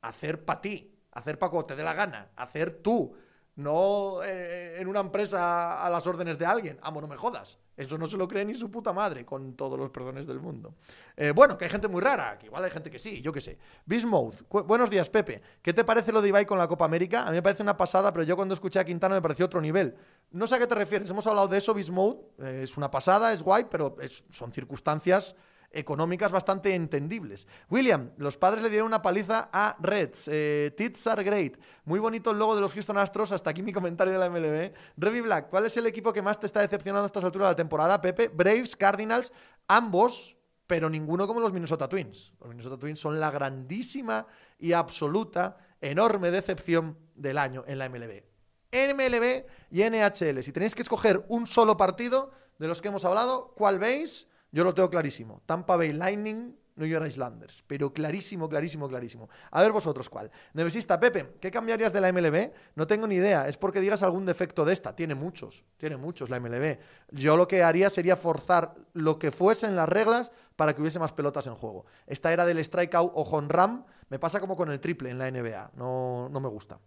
hacer 0.00 0.44
para 0.44 0.60
ti, 0.60 0.98
hacer 1.12 1.38
para 1.38 1.50
cuando 1.50 1.66
te 1.66 1.76
dé 1.76 1.82
la 1.82 1.94
gana, 1.94 2.30
hacer 2.36 2.82
tú, 2.82 3.16
no 3.56 4.22
eh, 4.24 4.80
en 4.80 4.88
una 4.88 5.00
empresa 5.00 5.84
a 5.84 5.88
las 5.88 6.06
órdenes 6.06 6.38
de 6.38 6.46
alguien. 6.46 6.78
Amo, 6.82 7.00
no 7.00 7.06
me 7.06 7.16
jodas. 7.16 7.58
Eso 7.76 7.98
no 7.98 8.06
se 8.06 8.16
lo 8.16 8.28
cree 8.28 8.44
ni 8.44 8.54
su 8.54 8.70
puta 8.70 8.92
madre, 8.92 9.24
con 9.24 9.54
todos 9.54 9.78
los 9.78 9.90
perdones 9.90 10.26
del 10.26 10.40
mundo. 10.40 10.74
Eh, 11.16 11.32
bueno, 11.32 11.58
que 11.58 11.64
hay 11.64 11.70
gente 11.70 11.88
muy 11.88 12.00
rara, 12.00 12.38
que 12.38 12.46
igual 12.46 12.64
hay 12.64 12.70
gente 12.70 12.90
que 12.90 12.98
sí, 12.98 13.20
yo 13.20 13.32
qué 13.32 13.40
sé. 13.40 13.58
Bismouth, 13.84 14.42
buenos 14.48 14.90
días, 14.90 15.10
Pepe. 15.10 15.42
¿Qué 15.60 15.72
te 15.72 15.84
parece 15.84 16.12
lo 16.12 16.22
de 16.22 16.28
Ibai 16.28 16.46
con 16.46 16.58
la 16.58 16.68
Copa 16.68 16.84
América? 16.84 17.22
A 17.22 17.30
mí 17.30 17.36
me 17.36 17.42
parece 17.42 17.62
una 17.62 17.76
pasada, 17.76 18.12
pero 18.12 18.24
yo 18.24 18.36
cuando 18.36 18.54
escuché 18.54 18.78
a 18.78 18.84
Quintana 18.84 19.16
me 19.16 19.22
pareció 19.22 19.46
otro 19.46 19.60
nivel. 19.60 19.96
No 20.30 20.46
sé 20.46 20.54
a 20.54 20.58
qué 20.58 20.66
te 20.66 20.74
refieres, 20.74 21.10
hemos 21.10 21.26
hablado 21.26 21.48
de 21.48 21.58
eso, 21.58 21.74
Bismouth. 21.74 22.40
Eh, 22.40 22.60
es 22.62 22.76
una 22.76 22.90
pasada, 22.90 23.32
es 23.32 23.42
guay, 23.42 23.66
pero 23.68 23.96
son 24.30 24.52
circunstancias 24.52 25.34
económicas 25.74 26.32
bastante 26.32 26.74
entendibles. 26.74 27.46
William, 27.68 28.10
los 28.16 28.36
padres 28.36 28.62
le 28.62 28.70
dieron 28.70 28.86
una 28.86 29.02
paliza 29.02 29.50
a 29.52 29.76
Reds. 29.80 30.28
Eh, 30.30 30.72
Tits 30.76 31.06
are 31.06 31.22
great. 31.22 31.58
Muy 31.84 31.98
bonito 31.98 32.30
el 32.30 32.38
logo 32.38 32.54
de 32.54 32.60
los 32.60 32.72
Houston 32.72 32.96
Astros. 32.96 33.32
Hasta 33.32 33.50
aquí 33.50 33.62
mi 33.62 33.72
comentario 33.72 34.12
de 34.12 34.18
la 34.18 34.30
MLB. 34.30 34.72
Revy 34.96 35.20
Black, 35.20 35.48
¿cuál 35.48 35.66
es 35.66 35.76
el 35.76 35.86
equipo 35.86 36.12
que 36.12 36.22
más 36.22 36.38
te 36.38 36.46
está 36.46 36.60
decepcionando 36.60 37.04
a 37.04 37.06
estas 37.06 37.24
alturas 37.24 37.48
de 37.48 37.52
la 37.52 37.56
temporada, 37.56 38.00
Pepe? 38.00 38.28
Braves, 38.28 38.76
Cardinals, 38.76 39.32
ambos, 39.68 40.36
pero 40.66 40.88
ninguno 40.88 41.26
como 41.26 41.40
los 41.40 41.52
Minnesota 41.52 41.88
Twins. 41.88 42.32
Los 42.40 42.48
Minnesota 42.48 42.78
Twins 42.78 42.98
son 42.98 43.20
la 43.20 43.30
grandísima 43.30 44.26
y 44.58 44.72
absoluta, 44.72 45.58
enorme 45.80 46.30
decepción 46.30 46.96
del 47.14 47.38
año 47.38 47.64
en 47.66 47.78
la 47.78 47.88
MLB. 47.88 48.22
MLB 48.72 49.44
y 49.70 49.82
NHL. 49.82 50.42
Si 50.42 50.52
tenéis 50.52 50.74
que 50.74 50.82
escoger 50.82 51.24
un 51.28 51.46
solo 51.46 51.76
partido 51.76 52.32
de 52.58 52.68
los 52.68 52.80
que 52.80 52.88
hemos 52.88 53.04
hablado, 53.04 53.52
¿cuál 53.56 53.78
veis? 53.78 54.28
Yo 54.54 54.62
lo 54.62 54.72
tengo 54.72 54.88
clarísimo. 54.88 55.42
Tampa 55.46 55.74
Bay 55.74 55.92
Lightning, 55.92 56.54
New 56.76 56.88
York 56.88 57.08
Islanders. 57.08 57.64
Pero 57.66 57.92
clarísimo, 57.92 58.48
clarísimo, 58.48 58.88
clarísimo. 58.88 59.28
A 59.50 59.60
ver 59.60 59.72
vosotros 59.72 60.08
cuál. 60.08 60.30
Nevesista, 60.52 61.00
Pepe, 61.00 61.34
¿qué 61.40 61.50
cambiarías 61.50 61.92
de 61.92 62.00
la 62.00 62.12
MLB? 62.12 62.52
No 62.76 62.86
tengo 62.86 63.08
ni 63.08 63.16
idea. 63.16 63.48
Es 63.48 63.56
porque 63.56 63.80
digas 63.80 64.04
algún 64.04 64.24
defecto 64.24 64.64
de 64.64 64.72
esta. 64.72 64.94
Tiene 64.94 65.16
muchos. 65.16 65.64
Tiene 65.76 65.96
muchos 65.96 66.30
la 66.30 66.38
MLB. 66.38 66.78
Yo 67.10 67.36
lo 67.36 67.48
que 67.48 67.64
haría 67.64 67.90
sería 67.90 68.14
forzar 68.14 68.76
lo 68.92 69.18
que 69.18 69.32
fuesen 69.32 69.74
las 69.74 69.88
reglas 69.88 70.30
para 70.54 70.72
que 70.72 70.82
hubiese 70.82 71.00
más 71.00 71.10
pelotas 71.10 71.48
en 71.48 71.56
juego. 71.56 71.86
Esta 72.06 72.32
era 72.32 72.46
del 72.46 72.64
strikeout 72.64 73.10
o 73.12 73.22
home 73.22 73.48
run. 73.48 73.84
Me 74.08 74.20
pasa 74.20 74.38
como 74.38 74.54
con 74.54 74.70
el 74.70 74.78
triple 74.78 75.10
en 75.10 75.18
la 75.18 75.28
NBA. 75.32 75.72
No, 75.74 76.28
no 76.28 76.38
me 76.38 76.48
gusta. 76.48 76.78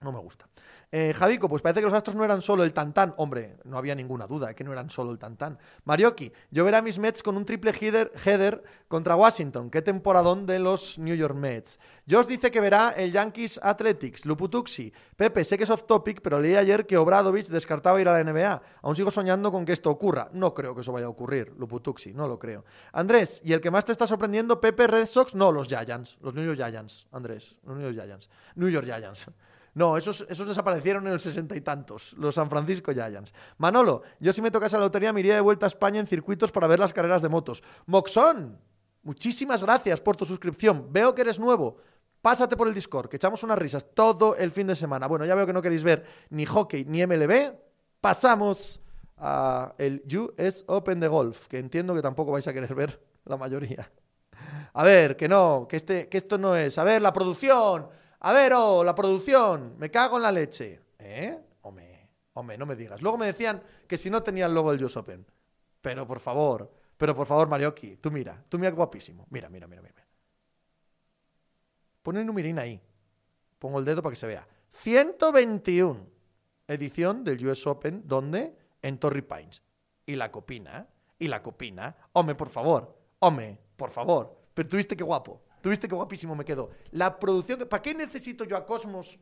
No 0.00 0.12
me 0.12 0.18
gusta. 0.20 0.46
Eh, 0.90 1.12
Javico, 1.14 1.48
pues 1.48 1.60
parece 1.60 1.80
que 1.80 1.86
los 1.86 1.92
Astros 1.92 2.16
no 2.16 2.24
eran 2.24 2.40
solo 2.40 2.62
el 2.62 2.72
tantán. 2.72 3.12
Hombre, 3.16 3.58
no 3.64 3.76
había 3.76 3.94
ninguna 3.94 4.26
duda 4.26 4.54
que 4.54 4.64
no 4.64 4.72
eran 4.72 4.88
solo 4.88 5.10
el 5.10 5.18
tantán. 5.18 5.58
Marioki, 5.84 6.32
yo 6.50 6.64
veré 6.64 6.78
a 6.78 6.82
mis 6.82 6.98
Mets 6.98 7.22
con 7.22 7.36
un 7.36 7.44
triple 7.44 7.72
header, 7.78 8.12
header 8.24 8.62
contra 8.86 9.16
Washington. 9.16 9.70
Qué 9.70 9.82
temporadón 9.82 10.46
de 10.46 10.60
los 10.60 10.98
New 10.98 11.14
York 11.14 11.34
Mets. 11.34 11.78
Josh 12.08 12.26
dice 12.26 12.50
que 12.50 12.60
verá 12.60 12.90
el 12.96 13.12
Yankees 13.12 13.60
Athletics. 13.62 14.24
Luputuxi. 14.24 14.92
Pepe, 15.16 15.44
sé 15.44 15.58
que 15.58 15.64
es 15.64 15.70
off 15.70 15.84
topic, 15.84 16.20
pero 16.22 16.40
leí 16.40 16.54
ayer 16.54 16.86
que 16.86 16.96
Obradovich 16.96 17.48
descartaba 17.48 18.00
ir 18.00 18.08
a 18.08 18.22
la 18.22 18.24
NBA. 18.24 18.62
Aún 18.82 18.94
sigo 18.94 19.10
soñando 19.10 19.52
con 19.52 19.64
que 19.64 19.72
esto 19.72 19.90
ocurra. 19.90 20.30
No 20.32 20.54
creo 20.54 20.74
que 20.74 20.80
eso 20.80 20.92
vaya 20.92 21.06
a 21.06 21.10
ocurrir, 21.10 21.52
Luputuxi, 21.58 22.14
no 22.14 22.28
lo 22.28 22.38
creo. 22.38 22.64
Andrés, 22.92 23.42
¿y 23.44 23.52
el 23.52 23.60
que 23.60 23.70
más 23.70 23.84
te 23.84 23.92
está 23.92 24.06
sorprendiendo, 24.06 24.60
Pepe, 24.60 24.86
Red 24.86 25.06
Sox? 25.06 25.34
No, 25.34 25.52
los 25.52 25.68
Giants. 25.68 26.16
Los 26.22 26.34
New 26.34 26.46
York 26.46 26.56
Giants, 26.56 27.08
Andrés. 27.12 27.56
Los 27.64 27.76
New 27.76 27.92
York 27.92 28.06
Giants. 28.06 28.30
New 28.54 28.68
York 28.68 28.86
Giants. 28.86 29.26
No, 29.74 29.96
esos, 29.96 30.26
esos 30.28 30.46
desaparecieron 30.46 31.06
en 31.06 31.12
el 31.12 31.20
sesenta 31.20 31.56
y 31.56 31.60
tantos, 31.60 32.14
los 32.14 32.34
San 32.34 32.50
Francisco 32.50 32.92
Giants. 32.92 33.32
Manolo, 33.58 34.02
yo 34.20 34.32
si 34.32 34.42
me 34.42 34.50
tocase 34.50 34.76
la 34.76 34.84
lotería 34.84 35.12
me 35.12 35.20
iría 35.20 35.34
de 35.34 35.40
vuelta 35.40 35.66
a 35.66 35.68
España 35.68 36.00
en 36.00 36.06
circuitos 36.06 36.50
para 36.50 36.66
ver 36.66 36.78
las 36.78 36.92
carreras 36.92 37.22
de 37.22 37.28
motos. 37.28 37.62
Moxón, 37.86 38.58
muchísimas 39.02 39.62
gracias 39.62 40.00
por 40.00 40.16
tu 40.16 40.24
suscripción. 40.24 40.88
Veo 40.90 41.14
que 41.14 41.22
eres 41.22 41.38
nuevo. 41.38 41.76
Pásate 42.20 42.56
por 42.56 42.66
el 42.66 42.74
Discord, 42.74 43.08
que 43.08 43.16
echamos 43.16 43.42
unas 43.44 43.58
risas 43.58 43.86
todo 43.94 44.34
el 44.36 44.50
fin 44.50 44.66
de 44.66 44.74
semana. 44.74 45.06
Bueno, 45.06 45.24
ya 45.24 45.34
veo 45.34 45.46
que 45.46 45.52
no 45.52 45.62
queréis 45.62 45.84
ver 45.84 46.04
ni 46.30 46.46
hockey 46.46 46.84
ni 46.84 47.06
MLB. 47.06 47.54
Pasamos 48.00 48.80
a 49.16 49.74
el 49.78 50.02
US 50.16 50.64
Open 50.66 51.00
de 51.00 51.08
Golf, 51.08 51.46
que 51.46 51.58
entiendo 51.58 51.94
que 51.94 52.02
tampoco 52.02 52.32
vais 52.32 52.46
a 52.48 52.52
querer 52.52 52.74
ver 52.74 53.00
la 53.24 53.36
mayoría. 53.36 53.90
A 54.72 54.82
ver, 54.82 55.16
que 55.16 55.28
no, 55.28 55.66
que, 55.68 55.76
este, 55.76 56.08
que 56.08 56.18
esto 56.18 56.38
no 56.38 56.56
es. 56.56 56.78
A 56.78 56.84
ver, 56.84 57.02
la 57.02 57.12
producción. 57.12 57.88
A 58.20 58.32
ver, 58.32 58.52
oh, 58.54 58.82
la 58.82 58.94
producción, 58.94 59.76
me 59.78 59.90
cago 59.90 60.16
en 60.16 60.22
la 60.22 60.32
leche. 60.32 60.80
¿Eh? 60.98 61.38
Hombre, 61.62 62.10
hombre, 62.34 62.58
no 62.58 62.66
me 62.66 62.74
digas. 62.74 63.00
Luego 63.00 63.18
me 63.18 63.26
decían 63.26 63.62
que 63.86 63.96
si 63.96 64.10
no 64.10 64.22
tenía 64.22 64.46
el 64.46 64.54
logo 64.54 64.70
US 64.70 64.96
Open. 64.96 65.24
Pero 65.80 66.06
por 66.06 66.20
favor, 66.20 66.70
pero 66.96 67.14
por 67.14 67.26
favor, 67.26 67.48
Marioki, 67.48 67.96
tú 67.96 68.10
mira, 68.10 68.44
tú 68.48 68.58
mira 68.58 68.72
guapísimo. 68.72 69.26
Mira, 69.30 69.48
mira, 69.48 69.66
mira, 69.66 69.80
mira. 69.82 69.94
Pon 72.02 72.16
el 72.16 72.26
numerín 72.26 72.58
ahí. 72.58 72.80
Pongo 73.58 73.78
el 73.78 73.84
dedo 73.84 74.02
para 74.02 74.12
que 74.12 74.16
se 74.16 74.26
vea. 74.26 74.46
121 74.70 76.18
edición 76.68 77.24
del 77.24 77.44
US 77.46 77.66
Open, 77.66 78.02
¿dónde? 78.04 78.56
En 78.82 78.98
Torrey 78.98 79.22
Pines. 79.22 79.62
Y 80.06 80.14
la 80.14 80.30
copina, 80.30 80.86
y 81.18 81.28
la 81.28 81.42
copina. 81.42 81.96
Hombre, 82.12 82.34
por 82.34 82.50
favor, 82.50 82.96
hombre, 83.20 83.58
por 83.76 83.90
favor. 83.90 84.36
Pero 84.54 84.68
tuviste 84.68 84.96
qué 84.96 85.04
guapo. 85.04 85.42
Tuviste 85.60 85.88
qué 85.88 85.94
guapísimo 85.94 86.34
me 86.34 86.44
quedó. 86.44 86.70
La 86.92 87.18
producción, 87.18 87.58
¿para 87.68 87.82
qué 87.82 87.94
necesito 87.94 88.44
yo 88.44 88.56
a 88.56 88.64
Cosmos? 88.64 89.18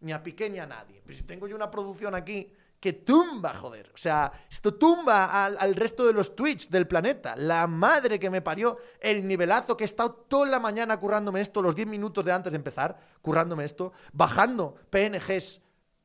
Ni 0.00 0.12
a 0.12 0.22
Piqué 0.22 0.50
ni 0.50 0.58
a 0.58 0.66
nadie. 0.66 1.00
Pero 1.04 1.16
si 1.16 1.24
tengo 1.24 1.46
yo 1.46 1.54
una 1.54 1.70
producción 1.70 2.14
aquí 2.14 2.52
que 2.82 2.94
tumba, 2.94 3.54
joder. 3.54 3.92
O 3.94 3.96
sea, 3.96 4.32
esto 4.50 4.74
tumba 4.74 5.44
al, 5.44 5.74
resto 5.76 6.04
de 6.04 6.12
los 6.12 6.34
Twitch 6.34 6.68
del 6.68 6.88
planeta. 6.88 7.36
La 7.36 7.68
madre 7.68 8.18
que 8.18 8.28
me 8.28 8.42
parió, 8.42 8.76
el 8.98 9.24
nivelazo 9.28 9.76
que 9.76 9.84
he 9.84 9.86
estado 9.86 10.10
toda 10.26 10.48
la 10.48 10.58
mañana 10.58 10.98
currándome 10.98 11.40
esto, 11.40 11.62
los 11.62 11.76
10 11.76 11.86
minutos 11.86 12.24
de 12.24 12.32
antes 12.32 12.52
de 12.52 12.56
empezar, 12.56 12.98
currándome 13.22 13.64
esto, 13.64 13.92
bajando 14.12 14.74
PNGs. 14.90 15.60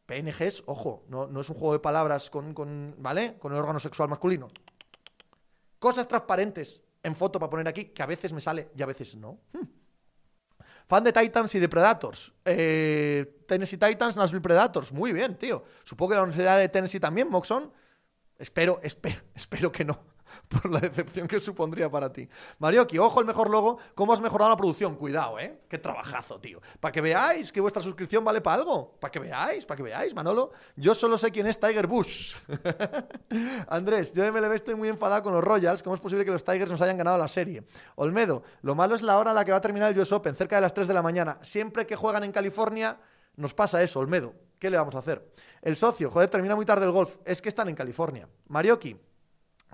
PNGs, 0.06 0.66
ojo, 0.68 1.04
no, 1.08 1.26
no 1.26 1.42
es 1.42 1.50
un 1.50 1.56
juego 1.56 1.74
de 1.74 1.80
palabras 1.80 2.30
con, 2.30 2.54
con, 2.54 2.94
¿vale? 3.00 3.40
Con 3.40 3.54
el 3.54 3.58
órgano 3.58 3.80
sexual 3.80 4.08
masculino. 4.08 4.48
Cosas 5.80 6.08
transparentes 6.08 6.84
en 7.04 7.16
foto 7.16 7.40
para 7.40 7.50
poner 7.50 7.68
aquí, 7.68 7.86
que 7.86 8.04
a 8.04 8.06
veces 8.06 8.34
me 8.34 8.42
sale 8.42 8.70
y 8.76 8.82
a 8.82 8.86
veces 8.86 9.16
no. 9.16 9.40
Hmm. 9.54 9.66
Fan 10.88 11.04
de 11.04 11.12
Titans 11.12 11.54
y 11.56 11.60
de 11.60 11.68
Predators. 11.68 12.32
Eh, 12.46 13.44
Tennessee 13.46 13.78
Titans, 13.78 14.16
Nashville 14.16 14.42
Predators. 14.42 14.94
Muy 14.94 15.12
bien, 15.12 15.36
tío. 15.36 15.64
Supongo 15.84 16.12
que 16.12 16.16
la 16.16 16.24
Universidad 16.24 16.58
de 16.58 16.70
Tennessee 16.70 17.00
también, 17.00 17.30
Moxon. 17.30 17.72
Espero, 18.38 18.80
espero, 18.82 19.22
espero 19.36 19.72
que 19.72 19.84
no. 19.84 20.17
por 20.48 20.72
la 20.72 20.80
decepción 20.80 21.28
que 21.28 21.40
supondría 21.40 21.90
para 21.90 22.12
ti. 22.12 22.28
Marioki, 22.60 22.98
ojo 22.98 23.20
el 23.20 23.26
mejor 23.26 23.50
logo, 23.50 23.78
¿cómo 23.96 24.14
has 24.14 24.22
mejorado 24.22 24.50
la 24.50 24.58
producción? 24.58 24.96
Cuidado, 24.96 25.40
¿eh? 25.40 25.62
Qué 25.68 25.78
trabajazo, 25.78 26.40
tío. 26.40 26.62
Para 26.80 26.92
que 26.92 27.02
veáis 27.02 27.52
que 27.52 27.62
vuestra 27.62 27.82
suscripción 27.82 28.24
vale 28.24 28.42
para 28.42 28.62
algo. 28.62 28.98
Para 29.00 29.12
que 29.12 29.20
veáis, 29.20 29.66
para 29.66 29.78
que 29.78 29.84
veáis, 29.84 30.14
Manolo. 30.14 30.52
Yo 30.76 30.96
solo 30.96 31.18
sé 31.18 31.32
quién 31.32 31.48
es 31.48 31.60
Tiger 31.60 31.88
Bush. 31.88 32.36
Andrés, 33.68 34.14
yo 34.14 34.24
de 34.24 34.32
MLB 34.32 34.54
estoy 34.54 34.76
muy 34.76 34.90
enfadado 34.90 35.24
con 35.24 35.34
los 35.34 35.44
Royals. 35.44 35.84
¿Cómo 35.84 35.96
es 35.96 36.02
posible 36.02 36.26
que 36.26 36.32
los 36.32 36.44
Tigers 36.44 36.72
nos 36.72 36.82
hayan 36.82 36.98
ganado 36.98 37.18
la 37.18 37.28
serie? 37.28 37.64
Olmedo, 37.96 38.44
lo 38.62 38.76
malo 38.76 38.96
es 38.96 39.02
la 39.02 39.18
hora 39.18 39.32
a 39.32 39.34
la 39.34 39.46
que 39.46 39.52
va 39.52 39.58
a 39.58 39.62
terminar 39.62 39.92
el 39.92 40.00
US 40.00 40.12
Open, 40.12 40.36
cerca 40.36 40.56
de 40.56 40.62
las 40.62 40.74
3 40.74 40.88
de 40.88 40.94
la 40.94 41.02
mañana. 41.02 41.38
Siempre 41.42 41.86
que 41.86 41.96
juegan 41.96 42.24
en 42.24 42.32
California, 42.32 43.00
nos 43.36 43.54
pasa 43.54 43.82
eso, 43.82 44.00
Olmedo. 44.00 44.34
¿Qué 44.60 44.70
le 44.70 44.78
vamos 44.78 44.96
a 44.96 45.00
hacer? 45.00 45.24
El 45.62 45.76
socio, 45.76 46.10
joder, 46.10 46.30
termina 46.30 46.56
muy 46.56 46.66
tarde 46.66 46.86
el 46.86 46.92
golf. 46.92 47.18
Es 47.24 47.42
que 47.42 47.50
están 47.50 47.70
en 47.70 47.76
California. 47.76 48.28
Marioki, 48.48 48.98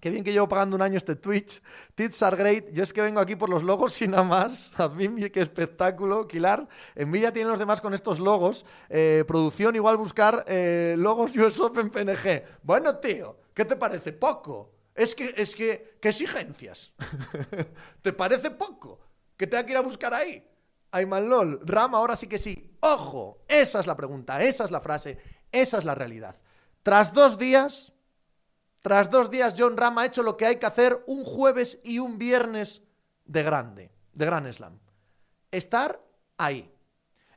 Qué 0.04 0.10
bien 0.10 0.22
que 0.22 0.34
llevo 0.34 0.50
pagando 0.50 0.76
un 0.76 0.82
año 0.82 0.98
este 0.98 1.16
Twitch. 1.16 1.62
Tits 1.96 2.22
are 2.24 2.36
great. 2.36 2.74
Yo 2.74 2.84
es 2.84 2.92
que 2.92 3.00
vengo 3.00 3.22
aquí 3.22 3.38
por 3.38 3.48
los 3.48 3.64
logos 3.64 4.02
y 4.02 4.10
nada 4.10 4.24
más. 4.24 4.74
mí 4.98 5.30
qué 5.30 5.40
espectáculo. 5.40 6.28
Kilar. 6.28 6.68
Envidia 6.94 7.32
tienen 7.32 7.50
los 7.50 7.58
demás 7.58 7.80
con 7.80 7.94
estos 7.94 8.20
logos. 8.20 8.66
Eh, 8.90 9.24
producción, 9.26 9.78
igual 9.78 9.96
buscar 9.96 10.44
eh, 10.50 10.96
logos 10.98 11.34
US 11.38 11.58
Open 11.62 11.90
PNG. 11.90 12.44
Bueno, 12.64 12.98
tío, 12.98 13.38
¿qué 13.54 13.64
te 13.64 13.78
parece? 13.78 14.12
Poco. 14.12 14.74
Es 14.94 15.16
que, 15.16 15.34
es 15.38 15.56
que, 15.56 15.96
¿qué 16.02 16.10
exigencias? 16.10 16.92
¿Te 18.02 18.12
parece 18.12 18.52
poco? 18.52 19.00
Que 19.38 19.48
tenga 19.48 19.66
que 19.66 19.72
ir 19.72 19.78
a 19.78 19.84
buscar 19.84 20.14
ahí. 20.14 20.46
Ayman 20.92 21.30
LOL, 21.30 21.62
Ram, 21.64 21.96
ahora 21.96 22.18
sí 22.18 22.28
que 22.28 22.40
sí. 22.40 22.76
¡Ojo! 22.82 23.46
Esa 23.48 23.80
es 23.80 23.88
la 23.88 23.96
pregunta, 23.96 24.44
esa 24.44 24.66
es 24.66 24.72
la 24.72 24.82
frase, 24.82 25.18
esa 25.50 25.78
es 25.78 25.86
la 25.86 25.96
realidad. 25.96 26.36
Tras 26.84 27.14
dos 27.14 27.38
días, 27.38 27.93
tras 28.84 29.10
dos 29.10 29.32
días, 29.32 29.56
John 29.58 29.78
Ram 29.78 29.98
ha 29.98 30.06
hecho 30.06 30.24
lo 30.24 30.36
que 30.36 30.46
hay 30.46 30.58
que 30.58 30.66
hacer 30.66 31.06
un 31.08 31.24
jueves 31.24 31.80
y 31.86 32.00
un 32.00 32.18
viernes 32.18 32.84
de 33.24 33.42
grande, 33.42 33.92
de 34.12 34.26
Gran 34.26 34.52
Slam. 34.52 34.78
Estar 35.52 36.04
ahí. 36.38 36.70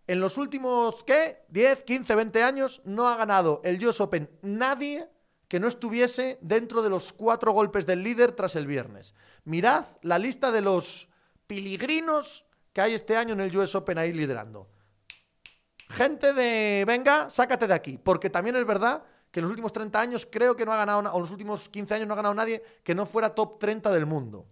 En 0.09 0.21
los 0.21 0.39
últimos, 0.39 1.05
¿qué? 1.05 1.45
10, 1.51 1.85
15, 1.85 2.15
20 2.17 2.43
años 2.43 2.83
no 2.85 3.09
ha 3.09 3.17
ganado 3.17 3.61
el 3.63 3.85
US 3.87 4.01
Open 4.01 4.29
nadie 4.43 5.09
que 5.47 5.61
no 5.61 5.69
estuviese 5.69 6.37
dentro 6.43 6.83
de 6.83 6.91
los 6.91 7.13
cuatro 7.13 7.53
golpes 7.53 7.87
del 7.87 8.03
líder 8.03 8.33
tras 8.33 8.57
el 8.57 8.67
viernes. 8.67 9.15
Mirad 9.45 9.85
la 10.03 10.19
lista 10.19 10.51
de 10.51 10.63
los 10.63 11.09
piligrinos 11.47 12.45
que 12.73 12.81
hay 12.81 12.95
este 12.95 13.17
año 13.17 13.35
en 13.35 13.41
el 13.41 13.57
US 13.57 13.77
Open 13.77 13.99
ahí 13.99 14.13
liderando. 14.13 14.69
Gente 15.91 16.33
de, 16.33 16.83
venga, 16.85 17.31
sácate 17.31 17.69
de 17.69 17.75
aquí, 17.75 17.99
porque 17.99 18.31
también 18.31 18.57
es 18.57 18.67
verdad 18.67 19.05
que 19.37 19.41
en 19.41 19.43
los 19.43 19.51
últimos 19.51 19.71
30 19.71 20.01
años 20.01 20.27
creo 20.33 20.57
que 20.57 20.65
no 20.65 20.73
ha 20.73 20.79
ganado, 20.79 21.01
o 21.13 21.17
en 21.17 21.21
los 21.21 21.31
últimos 21.31 21.69
15 21.69 21.93
años 21.93 22.09
no 22.09 22.15
ha 22.15 22.17
ganado 22.17 22.35
nadie 22.35 22.65
que 22.83 22.95
no 22.95 23.05
fuera 23.05 23.35
top 23.35 23.59
30 23.59 23.93
del 23.93 24.07
mundo. 24.07 24.47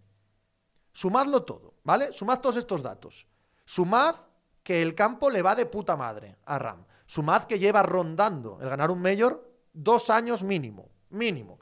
Sumadlo 0.93 1.43
todo, 1.43 1.73
¿vale? 1.85 2.13
Sumad 2.13 2.41
todos 2.41 2.57
estos 2.57 2.83
datos. 2.83 3.27
Sumad 3.65 4.15
que 4.63 4.83
el 4.83 4.95
campo 4.95 5.31
le 5.31 5.41
va 5.41 5.55
de 5.55 5.65
puta 5.65 5.97
madre 5.97 6.37
a 6.45 6.59
Ram. 6.59 6.85
Sumad 7.07 7.45
que 7.45 7.59
lleva 7.59 7.83
rondando 7.83 8.59
el 8.61 8.69
ganar 8.69 8.91
un 8.91 9.01
mayor 9.01 9.51
dos 9.73 10.11
años 10.11 10.45
mínimo, 10.45 10.91
mínimo. 11.09 11.61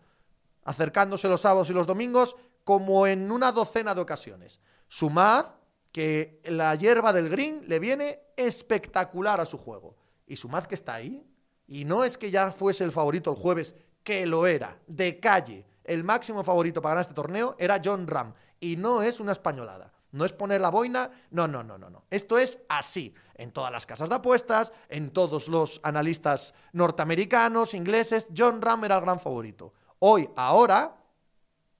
Acercándose 0.64 1.28
los 1.28 1.42
sábados 1.42 1.70
y 1.70 1.74
los 1.74 1.86
domingos 1.86 2.34
como 2.64 3.06
en 3.06 3.30
una 3.30 3.52
docena 3.52 3.94
de 3.94 4.00
ocasiones. 4.00 4.60
Sumad 4.88 5.46
que 5.92 6.40
la 6.46 6.74
hierba 6.74 7.12
del 7.12 7.28
green 7.28 7.62
le 7.68 7.78
viene 7.78 8.18
espectacular 8.36 9.40
a 9.40 9.46
su 9.46 9.58
juego. 9.58 9.94
Y 10.26 10.34
sumad 10.34 10.64
que 10.64 10.74
está 10.74 10.94
ahí, 10.94 11.24
y 11.66 11.84
no 11.84 12.04
es 12.04 12.18
que 12.18 12.30
ya 12.30 12.52
fuese 12.52 12.84
el 12.84 12.92
favorito 12.92 13.30
el 13.30 13.36
jueves, 13.36 13.74
que 14.02 14.26
lo 14.26 14.46
era, 14.46 14.78
de 14.86 15.20
calle. 15.20 15.66
El 15.84 16.04
máximo 16.04 16.44
favorito 16.44 16.82
para 16.82 16.94
ganar 16.94 17.02
este 17.02 17.14
torneo 17.14 17.56
era 17.58 17.80
John 17.84 18.06
Ram. 18.06 18.34
Y 18.60 18.76
no 18.76 19.02
es 19.02 19.20
una 19.20 19.32
españolada. 19.32 19.92
No 20.12 20.26
es 20.26 20.32
poner 20.32 20.60
la 20.60 20.70
boina, 20.70 21.10
no, 21.30 21.48
no, 21.48 21.62
no, 21.62 21.78
no, 21.78 21.88
no. 21.88 22.04
Esto 22.10 22.38
es 22.38 22.60
así, 22.68 23.14
en 23.34 23.50
todas 23.50 23.72
las 23.72 23.86
casas 23.86 24.10
de 24.10 24.14
apuestas, 24.14 24.72
en 24.90 25.10
todos 25.10 25.48
los 25.48 25.80
analistas 25.82 26.52
norteamericanos, 26.72 27.72
ingleses, 27.72 28.28
John 28.36 28.60
Ram 28.60 28.84
era 28.84 28.96
el 28.96 29.00
gran 29.00 29.18
favorito. 29.18 29.72
Hoy, 30.00 30.28
ahora, 30.36 30.96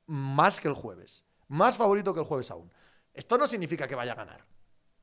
más 0.07 0.61
que 0.61 0.69
el 0.69 0.75
jueves. 0.75 1.25
Más 1.49 1.77
favorito 1.77 2.15
que 2.15 2.21
el 2.21 2.27
jueves 2.27 2.51
aún. 2.51 2.73
Esto 3.13 3.37
no 3.37 3.47
significa 3.47 3.87
que 3.87 3.95
vaya 3.95 4.13
a 4.13 4.17
ganar. 4.17 4.47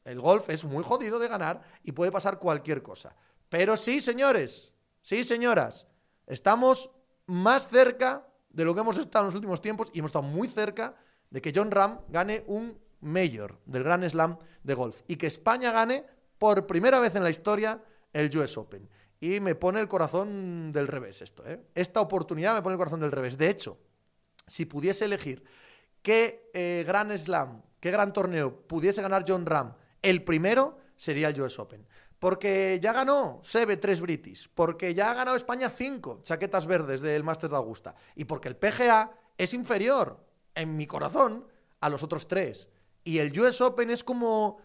El 0.03 0.19
golf 0.19 0.49
es 0.49 0.65
muy 0.65 0.83
jodido 0.83 1.19
de 1.19 1.27
ganar 1.27 1.61
y 1.83 1.91
puede 1.91 2.11
pasar 2.11 2.39
cualquier 2.39 2.81
cosa. 2.81 3.15
Pero 3.49 3.75
sí, 3.75 3.99
señores, 3.99 4.73
sí, 5.01 5.23
señoras, 5.23 5.87
estamos 6.27 6.91
más 7.25 7.67
cerca 7.67 8.27
de 8.51 8.65
lo 8.65 8.73
que 8.73 8.81
hemos 8.81 8.97
estado 8.97 9.25
en 9.25 9.27
los 9.27 9.35
últimos 9.35 9.61
tiempos 9.61 9.89
y 9.93 9.99
hemos 9.99 10.09
estado 10.09 10.23
muy 10.23 10.47
cerca 10.47 10.95
de 11.29 11.41
que 11.41 11.51
John 11.53 11.71
Ram 11.71 11.99
gane 12.09 12.43
un 12.47 12.79
mayor 13.01 13.59
del 13.65 13.83
Grand 13.83 14.07
Slam 14.07 14.37
de 14.63 14.73
golf 14.73 15.01
y 15.07 15.15
que 15.15 15.27
España 15.27 15.71
gane 15.71 16.05
por 16.37 16.67
primera 16.67 16.99
vez 16.99 17.15
en 17.15 17.23
la 17.23 17.29
historia 17.29 17.83
el 18.13 18.35
US 18.37 18.57
Open. 18.57 18.89
Y 19.21 19.39
me 19.41 19.55
pone 19.55 19.79
el 19.79 19.87
corazón 19.87 20.71
del 20.71 20.87
revés 20.87 21.21
esto. 21.21 21.45
¿eh? 21.45 21.61
Esta 21.75 21.99
oportunidad 22.01 22.55
me 22.55 22.61
pone 22.61 22.73
el 22.73 22.79
corazón 22.79 23.01
del 23.01 23.11
revés. 23.11 23.37
De 23.37 23.49
hecho, 23.49 23.77
si 24.47 24.65
pudiese 24.65 25.05
elegir 25.05 25.43
qué 26.01 26.49
eh, 26.53 26.83
Grand 26.87 27.15
Slam, 27.17 27.61
qué 27.79 27.91
gran 27.91 28.13
torneo 28.13 28.61
pudiese 28.67 29.01
ganar 29.01 29.25
John 29.27 29.45
Ram, 29.45 29.75
el 30.01 30.23
primero 30.23 30.77
sería 30.95 31.27
el 31.27 31.41
US 31.41 31.59
Open. 31.59 31.85
Porque 32.19 32.79
ya 32.81 32.91
ganó 32.91 33.39
Seve 33.41 33.77
tres 33.77 34.01
British, 34.01 34.49
porque 34.53 34.93
ya 34.93 35.09
ha 35.09 35.13
ganado 35.13 35.37
España 35.37 35.69
cinco 35.69 36.19
chaquetas 36.23 36.67
verdes 36.67 36.99
del 37.01 37.23
Masters 37.23 37.51
de 37.51 37.57
Augusta 37.57 37.95
y 38.15 38.25
porque 38.25 38.49
el 38.49 38.57
PGA 38.57 39.11
es 39.37 39.53
inferior 39.53 40.19
en 40.53 40.75
mi 40.75 40.85
corazón 40.85 41.47
a 41.79 41.89
los 41.89 42.03
otros 42.03 42.27
tres. 42.27 42.69
Y 43.05 43.19
el 43.19 43.37
US 43.39 43.61
Open 43.61 43.89
es 43.89 44.03
como, 44.03 44.57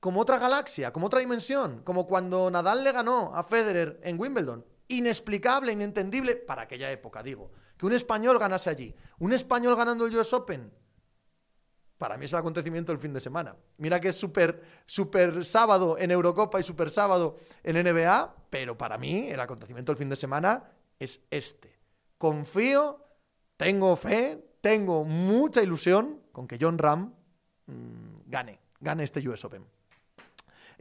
como 0.00 0.20
otra 0.20 0.38
galaxia, 0.38 0.92
como 0.92 1.06
otra 1.06 1.20
dimensión, 1.20 1.82
como 1.84 2.06
cuando 2.06 2.50
Nadal 2.50 2.82
le 2.82 2.92
ganó 2.92 3.34
a 3.34 3.44
Federer 3.44 4.00
en 4.02 4.18
Wimbledon. 4.18 4.64
Inexplicable, 4.88 5.72
inentendible, 5.72 6.36
para 6.36 6.62
aquella 6.62 6.90
época, 6.90 7.22
digo, 7.22 7.50
que 7.76 7.86
un 7.86 7.92
español 7.92 8.38
ganase 8.38 8.70
allí. 8.70 8.94
Un 9.18 9.32
español 9.32 9.76
ganando 9.76 10.06
el 10.06 10.16
US 10.16 10.32
Open. 10.32 10.72
Para 12.02 12.16
mí 12.16 12.24
es 12.24 12.32
el 12.32 12.40
acontecimiento 12.40 12.90
del 12.90 13.00
fin 13.00 13.12
de 13.12 13.20
semana. 13.20 13.54
Mira 13.78 14.00
que 14.00 14.08
es 14.08 14.16
súper 14.16 14.60
super 14.86 15.44
sábado 15.44 15.96
en 15.96 16.10
Eurocopa 16.10 16.58
y 16.58 16.64
súper 16.64 16.90
sábado 16.90 17.36
en 17.62 17.76
NBA, 17.76 18.48
pero 18.50 18.76
para 18.76 18.98
mí 18.98 19.28
el 19.28 19.38
acontecimiento 19.38 19.92
del 19.92 19.98
fin 19.98 20.08
de 20.08 20.16
semana 20.16 20.64
es 20.98 21.20
este. 21.30 21.78
Confío, 22.18 23.06
tengo 23.56 23.94
fe, 23.94 24.56
tengo 24.60 25.04
mucha 25.04 25.62
ilusión 25.62 26.22
con 26.32 26.48
que 26.48 26.58
John 26.60 26.78
Ram 26.78 27.14
Mm, 27.66 28.30
gane, 28.30 28.58
gane 28.80 29.04
este 29.04 29.26
US 29.28 29.44
Open. 29.44 29.64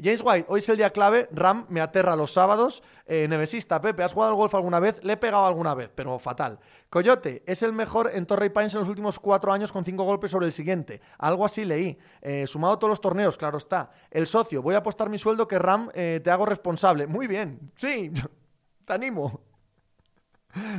James 0.04 0.22
White, 0.26 0.48
hoy 0.50 0.60
es 0.60 0.70
el 0.70 0.78
día 0.78 0.90
clave. 0.90 1.30
Ram 1.32 1.66
me 1.70 1.80
aterra 1.80 2.16
los 2.16 2.34
sábados. 2.34 2.82
Eh, 3.06 3.28
nevesista, 3.28 3.80
Pepe, 3.80 4.04
¿has 4.04 4.14
jugado 4.14 4.32
al 4.32 4.38
golf 4.38 4.56
alguna 4.56 4.80
vez? 4.80 5.00
Le 5.04 5.14
he 5.14 5.18
pegado 5.18 5.46
alguna 5.46 5.76
vez, 5.76 5.92
pero 5.94 6.18
fatal. 6.18 6.60
Coyote, 6.90 7.44
es 7.46 7.62
el 7.62 7.72
mejor 7.72 8.10
en 8.14 8.26
Torrey 8.26 8.50
Pines 8.50 8.74
en 8.74 8.80
los 8.80 8.90
últimos 8.90 9.20
cuatro 9.20 9.54
años 9.54 9.72
con 9.72 9.86
cinco 9.86 10.04
golpes 10.04 10.32
sobre 10.32 10.48
el 10.48 10.52
siguiente. 10.52 11.02
Algo 11.20 11.46
así 11.46 11.66
leí. 11.66 12.00
Eh, 12.22 12.48
sumado 12.48 12.80
todos 12.80 12.90
los 12.90 13.02
torneos, 13.02 13.38
claro 13.38 13.60
está. 13.60 13.92
El 14.10 14.26
socio, 14.26 14.64
voy 14.64 14.74
a 14.74 14.80
apostar 14.80 15.08
mi 15.08 15.20
sueldo 15.20 15.48
que 15.48 15.60
Ram 15.60 15.90
eh, 15.94 16.20
te 16.24 16.32
hago 16.32 16.48
responsable. 16.48 17.06
Muy 17.06 17.28
bien, 17.28 17.72
sí, 17.78 18.12
te 18.86 18.94
animo. 18.94 19.42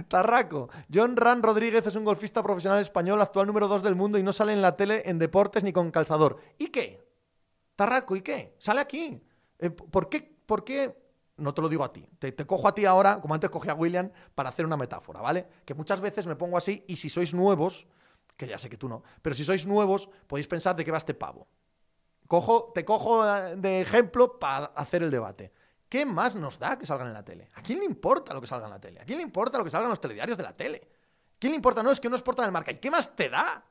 Tarraco. 0.08 0.68
John 0.92 1.16
Ran 1.16 1.42
Rodríguez 1.42 1.86
es 1.86 1.94
un 1.94 2.04
golfista 2.04 2.42
profesional 2.42 2.80
español, 2.80 3.22
actual 3.22 3.46
número 3.46 3.68
2 3.68 3.84
del 3.84 3.94
mundo 3.94 4.18
y 4.18 4.22
no 4.24 4.32
sale 4.32 4.52
en 4.52 4.62
la 4.62 4.76
tele 4.76 5.02
en 5.06 5.20
deportes 5.20 5.62
ni 5.62 5.72
con 5.72 5.92
calzador. 5.92 6.38
¿Y 6.58 6.68
qué? 6.68 7.01
Tarraco, 7.76 8.16
¿y 8.16 8.22
qué? 8.22 8.54
Sale 8.58 8.80
aquí. 8.80 9.22
Eh, 9.58 9.70
¿Por 9.70 10.08
qué? 10.08 10.20
¿Por 10.46 10.64
qué? 10.64 10.96
No 11.36 11.54
te 11.54 11.62
lo 11.62 11.68
digo 11.68 11.84
a 11.84 11.92
ti. 11.92 12.06
Te, 12.18 12.34
cojo 12.46 12.68
a 12.68 12.74
ti 12.74 12.84
ahora, 12.84 13.20
como 13.20 13.34
antes 13.34 13.50
cogí 13.50 13.68
a 13.68 13.74
William, 13.74 14.10
para 14.34 14.50
hacer 14.50 14.66
una 14.66 14.76
metáfora, 14.76 15.20
¿vale? 15.20 15.46
Que 15.64 15.74
muchas 15.74 16.00
veces 16.00 16.26
me 16.26 16.36
pongo 16.36 16.58
así 16.58 16.84
y 16.86 16.96
si 16.96 17.08
sois 17.08 17.32
nuevos, 17.32 17.86
que 18.36 18.46
ya 18.46 18.58
sé 18.58 18.68
que 18.68 18.76
tú 18.76 18.88
no, 18.88 19.02
pero 19.22 19.34
si 19.34 19.44
sois 19.44 19.66
nuevos, 19.66 20.08
podéis 20.26 20.46
pensar 20.46 20.76
de 20.76 20.84
qué 20.84 20.90
va 20.90 20.98
este 20.98 21.14
pavo. 21.14 21.48
Cojo, 22.28 22.72
te 22.74 22.84
cojo 22.84 23.26
eh, 23.26 23.56
de 23.56 23.80
ejemplo 23.80 24.38
para 24.38 24.66
hacer 24.66 25.02
el 25.02 25.10
debate. 25.10 25.52
¿Qué 25.88 26.06
más 26.06 26.36
nos 26.36 26.58
da 26.58 26.78
que 26.78 26.86
salgan 26.86 27.08
en 27.08 27.14
la 27.14 27.24
tele? 27.24 27.48
¿A 27.54 27.62
quién 27.62 27.78
le 27.78 27.84
importa 27.84 28.32
lo 28.32 28.40
que 28.40 28.46
salga 28.46 28.66
en 28.66 28.72
la 28.72 28.80
tele? 28.80 29.00
¿A 29.00 29.04
quién 29.04 29.18
le 29.18 29.24
importa 29.24 29.58
lo 29.58 29.64
que 29.64 29.70
salga 29.70 29.84
en 29.84 29.90
los 29.90 30.00
telediarios 30.00 30.38
de 30.38 30.42
la 30.42 30.56
tele? 30.56 30.80
¿A 31.34 31.38
quién 31.38 31.50
le 31.50 31.56
importa? 31.56 31.82
No, 31.82 31.90
es 31.90 32.00
que 32.00 32.08
no 32.08 32.16
es 32.16 32.22
portada 32.22 32.46
del 32.46 32.52
marca. 32.52 32.72
¿Y 32.72 32.76
qué 32.76 32.90
más 32.90 33.14
te 33.14 33.28
da? 33.28 33.62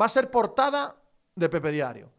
Va 0.00 0.06
a 0.06 0.08
ser 0.08 0.30
portada 0.30 0.96
de 1.34 1.48
Pepe 1.50 1.70
Diario. 1.70 2.10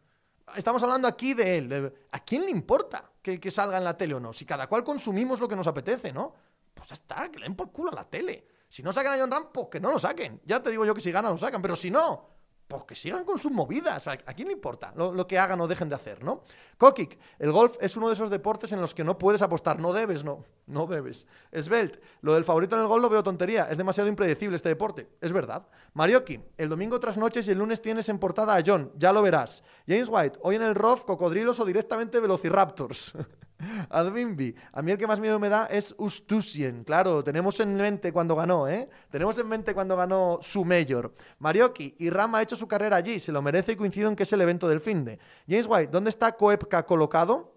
Estamos 0.56 0.82
hablando 0.82 1.08
aquí 1.08 1.34
de 1.34 1.58
él. 1.58 1.94
¿A 2.12 2.20
quién 2.20 2.44
le 2.44 2.50
importa 2.50 3.10
que, 3.22 3.50
salga 3.50 3.78
en 3.78 3.84
la 3.84 3.96
tele 3.96 4.14
o 4.14 4.20
no? 4.20 4.32
Si 4.32 4.44
cada 4.44 4.66
cual 4.66 4.84
consumimos 4.84 5.40
lo 5.40 5.48
que 5.48 5.56
nos 5.56 5.66
apetece, 5.66 6.12
¿no? 6.12 6.34
Pues 6.72 6.88
ya 6.88 6.94
está, 6.94 7.30
que 7.30 7.38
le 7.38 7.46
den 7.46 7.54
por 7.54 7.70
culo 7.70 7.90
a 7.90 7.94
la 7.94 8.04
tele. 8.08 8.46
Si 8.68 8.82
no 8.82 8.92
sacan 8.92 9.14
a 9.14 9.18
John 9.18 9.30
Ram, 9.30 9.52
pues 9.52 9.68
que 9.70 9.80
no 9.80 9.92
lo 9.92 9.98
saquen. 9.98 10.40
Ya 10.44 10.62
te 10.62 10.70
digo 10.70 10.84
yo 10.84 10.94
que 10.94 11.00
si 11.00 11.12
ganan 11.12 11.32
lo 11.32 11.38
sacan, 11.38 11.62
pero 11.62 11.76
si 11.76 11.90
no, 11.90 12.33
pues 12.66 12.84
que 12.84 12.94
sigan 12.94 13.24
con 13.24 13.38
sus 13.38 13.52
movidas. 13.52 14.06
¿A 14.06 14.16
quién 14.16 14.48
le 14.48 14.54
importa 14.54 14.92
lo, 14.96 15.26
que 15.26 15.38
hagan 15.38 15.60
o 15.60 15.66
dejen 15.66 15.88
de 15.88 15.94
hacer, 15.94 16.24
no? 16.24 16.42
Kokik, 16.78 17.18
el 17.38 17.52
golf 17.52 17.76
es 17.80 17.96
uno 17.96 18.08
de 18.08 18.14
esos 18.14 18.30
deportes 18.30 18.72
en 18.72 18.80
los 18.80 18.94
que 18.94 19.04
no 19.04 19.18
puedes 19.18 19.42
apostar. 19.42 19.80
No 19.80 19.92
debes, 19.92 20.24
no. 20.24 20.44
No 20.66 20.86
debes. 20.86 21.26
Svelte, 21.52 22.00
lo 22.22 22.34
del 22.34 22.44
favorito 22.44 22.74
en 22.76 22.82
el 22.82 22.88
golf 22.88 23.02
lo 23.02 23.10
veo 23.10 23.22
tontería. 23.22 23.68
Es 23.70 23.76
demasiado 23.76 24.08
impredecible 24.08 24.56
este 24.56 24.70
deporte. 24.70 25.08
Es 25.20 25.32
verdad. 25.32 25.66
Marioki, 25.92 26.40
el 26.56 26.68
domingo 26.68 26.98
tras 26.98 27.18
noches 27.18 27.46
y 27.48 27.50
el 27.50 27.58
lunes 27.58 27.82
tienes 27.82 28.08
en 28.08 28.18
portada 28.18 28.56
a 28.56 28.62
John. 28.64 28.90
Ya 28.96 29.12
lo 29.12 29.22
verás. 29.22 29.62
James 29.86 30.08
White, 30.08 30.38
hoy 30.42 30.56
en 30.56 30.62
el 30.62 30.74
ROF, 30.74 31.04
cocodrilos 31.04 31.60
o 31.60 31.64
directamente 31.64 32.18
velociraptors. 32.18 33.12
Advinbi. 33.90 34.54
A 34.72 34.82
mí 34.82 34.92
el 34.92 34.98
que 34.98 35.06
más 35.06 35.20
miedo 35.20 35.38
me 35.38 35.48
da 35.48 35.66
es 35.66 35.94
Ustusien. 35.98 36.84
Claro, 36.84 37.22
tenemos 37.22 37.58
en 37.60 37.74
mente 37.74 38.12
cuando 38.12 38.36
ganó, 38.36 38.68
¿eh? 38.68 38.88
Tenemos 39.10 39.38
en 39.38 39.48
mente 39.48 39.74
cuando 39.74 39.96
ganó 39.96 40.38
su 40.42 40.64
mayor. 40.64 41.12
Marioki 41.38 41.94
y 41.98 42.10
Ram 42.10 42.34
ha 42.34 42.42
hecho 42.42 42.56
su 42.56 42.68
carrera 42.68 42.96
allí. 42.96 43.20
Se 43.20 43.32
lo 43.32 43.42
merece 43.42 43.72
y 43.72 43.76
coincido 43.76 44.08
en 44.08 44.16
que 44.16 44.24
es 44.24 44.32
el 44.32 44.40
evento 44.40 44.68
del 44.68 44.80
fin 44.80 45.04
de. 45.04 45.18
James 45.48 45.66
White, 45.68 45.90
¿dónde 45.90 46.10
está 46.10 46.32
Coepka 46.32 46.84
colocado? 46.84 47.54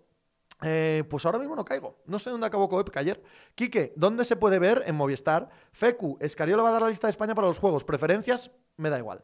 Eh, 0.64 1.04
pues 1.10 1.26
ahora 1.26 1.40
mismo 1.40 1.56
no 1.56 1.64
caigo. 1.64 2.02
No 2.06 2.18
sé 2.20 2.30
dónde 2.30 2.48
acabó 2.48 2.68
Coepka 2.68 3.00
ayer. 3.00 3.22
Quique, 3.54 3.94
¿dónde 3.96 4.26
se 4.26 4.36
puede 4.36 4.60
ver? 4.60 4.84
En 4.88 4.96
Movistar. 4.96 5.50
Fecu, 5.72 6.18
Escariola 6.20 6.64
va 6.64 6.70
a 6.70 6.74
dar 6.74 6.82
la 6.82 6.90
lista 6.90 7.08
de 7.08 7.12
España 7.12 7.36
para 7.36 7.48
los 7.48 7.60
juegos. 7.60 7.84
¿Preferencias? 7.84 8.52
Me 8.78 8.90
da 8.90 8.98
igual. 8.98 9.24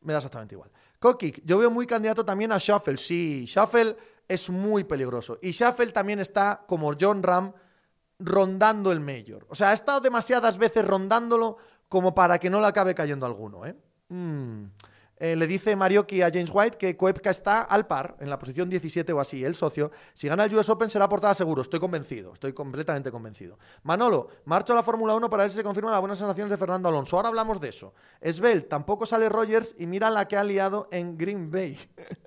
Me 0.00 0.12
da 0.12 0.18
exactamente 0.18 0.54
igual. 0.54 0.70
Kokik, 0.98 1.42
yo 1.44 1.58
veo 1.58 1.70
muy 1.70 1.86
candidato 1.86 2.24
también 2.24 2.52
a 2.52 2.58
Shuffle. 2.58 2.96
Sí, 2.96 3.44
Shuffle 3.46 3.96
es 4.28 4.50
muy 4.50 4.84
peligroso. 4.84 5.38
Y 5.42 5.50
Shuffle 5.50 5.92
también 5.92 6.20
está, 6.20 6.64
como 6.66 6.92
John 6.98 7.22
Ram, 7.22 7.52
rondando 8.18 8.92
el 8.92 9.00
Mayor. 9.00 9.46
O 9.48 9.54
sea, 9.54 9.70
ha 9.70 9.72
estado 9.72 10.00
demasiadas 10.00 10.58
veces 10.58 10.84
rondándolo 10.84 11.56
como 11.88 12.14
para 12.14 12.38
que 12.38 12.50
no 12.50 12.60
le 12.60 12.66
acabe 12.66 12.94
cayendo 12.94 13.26
alguno. 13.26 13.66
¿eh? 13.66 13.76
Mm. 14.08 14.64
Eh, 15.16 15.36
le 15.36 15.46
dice 15.46 15.76
Marioki 15.76 16.22
a 16.22 16.30
James 16.30 16.50
White 16.52 16.76
que 16.76 16.96
Koepka 16.96 17.30
está 17.30 17.62
al 17.62 17.86
par, 17.86 18.16
en 18.18 18.28
la 18.28 18.38
posición 18.38 18.68
17 18.68 19.12
o 19.12 19.20
así, 19.20 19.44
el 19.44 19.54
socio. 19.54 19.92
Si 20.12 20.26
gana 20.26 20.44
el 20.44 20.54
US 20.54 20.68
Open 20.68 20.88
será 20.88 21.08
portada 21.08 21.34
seguro, 21.34 21.62
estoy 21.62 21.78
convencido, 21.78 22.32
estoy 22.32 22.52
completamente 22.52 23.12
convencido. 23.12 23.58
Manolo, 23.84 24.28
marcho 24.44 24.72
a 24.72 24.76
la 24.76 24.82
Fórmula 24.82 25.14
1 25.14 25.30
para 25.30 25.44
ver 25.44 25.50
si 25.50 25.56
se 25.56 25.62
confirman 25.62 25.92
las 25.92 26.00
buenas 26.00 26.18
sensaciones 26.18 26.50
de 26.50 26.58
Fernando 26.58 26.88
Alonso. 26.88 27.16
Ahora 27.16 27.28
hablamos 27.28 27.60
de 27.60 27.68
eso. 27.68 27.94
Esbel, 28.20 28.66
tampoco 28.66 29.06
sale 29.06 29.28
Rogers 29.28 29.76
y 29.78 29.86
mira 29.86 30.10
la 30.10 30.26
que 30.26 30.36
ha 30.36 30.42
liado 30.42 30.88
en 30.90 31.16
Green 31.16 31.50
Bay. 31.50 31.78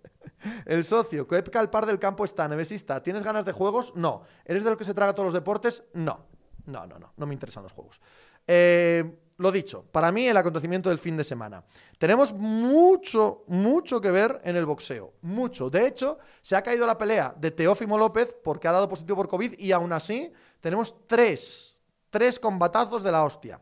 El 0.65 0.83
socio, 0.83 1.27
Koepka 1.27 1.59
al 1.59 1.69
par 1.69 1.85
del 1.85 1.99
campo 1.99 2.25
está, 2.25 2.47
nevesista. 2.47 3.01
¿Tienes 3.01 3.23
ganas 3.23 3.45
de 3.45 3.51
juegos? 3.51 3.93
No. 3.95 4.23
¿Eres 4.45 4.63
de 4.63 4.69
lo 4.69 4.77
que 4.77 4.83
se 4.83 4.93
traga 4.93 5.13
todos 5.13 5.25
los 5.25 5.33
deportes? 5.33 5.83
No. 5.93 6.25
No, 6.65 6.85
no, 6.85 6.99
no. 6.99 7.13
No 7.15 7.25
me 7.25 7.33
interesan 7.33 7.63
los 7.63 7.71
juegos. 7.71 7.99
Eh, 8.45 9.19
lo 9.37 9.51
dicho, 9.51 9.83
para 9.91 10.11
mí 10.11 10.27
el 10.27 10.37
acontecimiento 10.37 10.89
del 10.89 10.97
fin 10.97 11.15
de 11.15 11.23
semana. 11.23 11.63
Tenemos 11.99 12.33
mucho, 12.33 13.43
mucho 13.47 14.01
que 14.01 14.09
ver 14.09 14.41
en 14.43 14.55
el 14.55 14.65
boxeo. 14.65 15.13
Mucho. 15.21 15.69
De 15.69 15.85
hecho, 15.85 16.17
se 16.41 16.55
ha 16.55 16.63
caído 16.63 16.87
la 16.87 16.97
pelea 16.97 17.35
de 17.37 17.51
Teófimo 17.51 17.97
López 17.97 18.35
porque 18.43 18.67
ha 18.67 18.71
dado 18.71 18.89
positivo 18.89 19.17
por 19.17 19.27
COVID 19.27 19.59
y 19.59 19.71
aún 19.71 19.93
así 19.93 20.31
tenemos 20.59 21.07
tres, 21.07 21.77
tres 22.09 22.39
combatazos 22.39 23.03
de 23.03 23.11
la 23.11 23.23
hostia. 23.23 23.61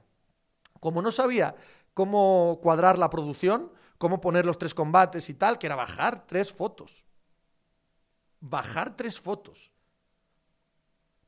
Como 0.80 1.02
no 1.02 1.12
sabía 1.12 1.56
cómo 1.94 2.60
cuadrar 2.62 2.98
la 2.98 3.10
producción, 3.10 3.72
cómo 3.98 4.22
poner 4.22 4.46
los 4.46 4.58
tres 4.58 4.74
combates 4.74 5.30
y 5.30 5.34
tal, 5.36 5.58
que 5.58 5.68
era 5.68 5.76
bajar 5.76 6.26
tres 6.28 6.52
fotos. 6.52 7.06
Bajar 8.40 8.96
tres 8.96 9.20
fotos. 9.20 9.72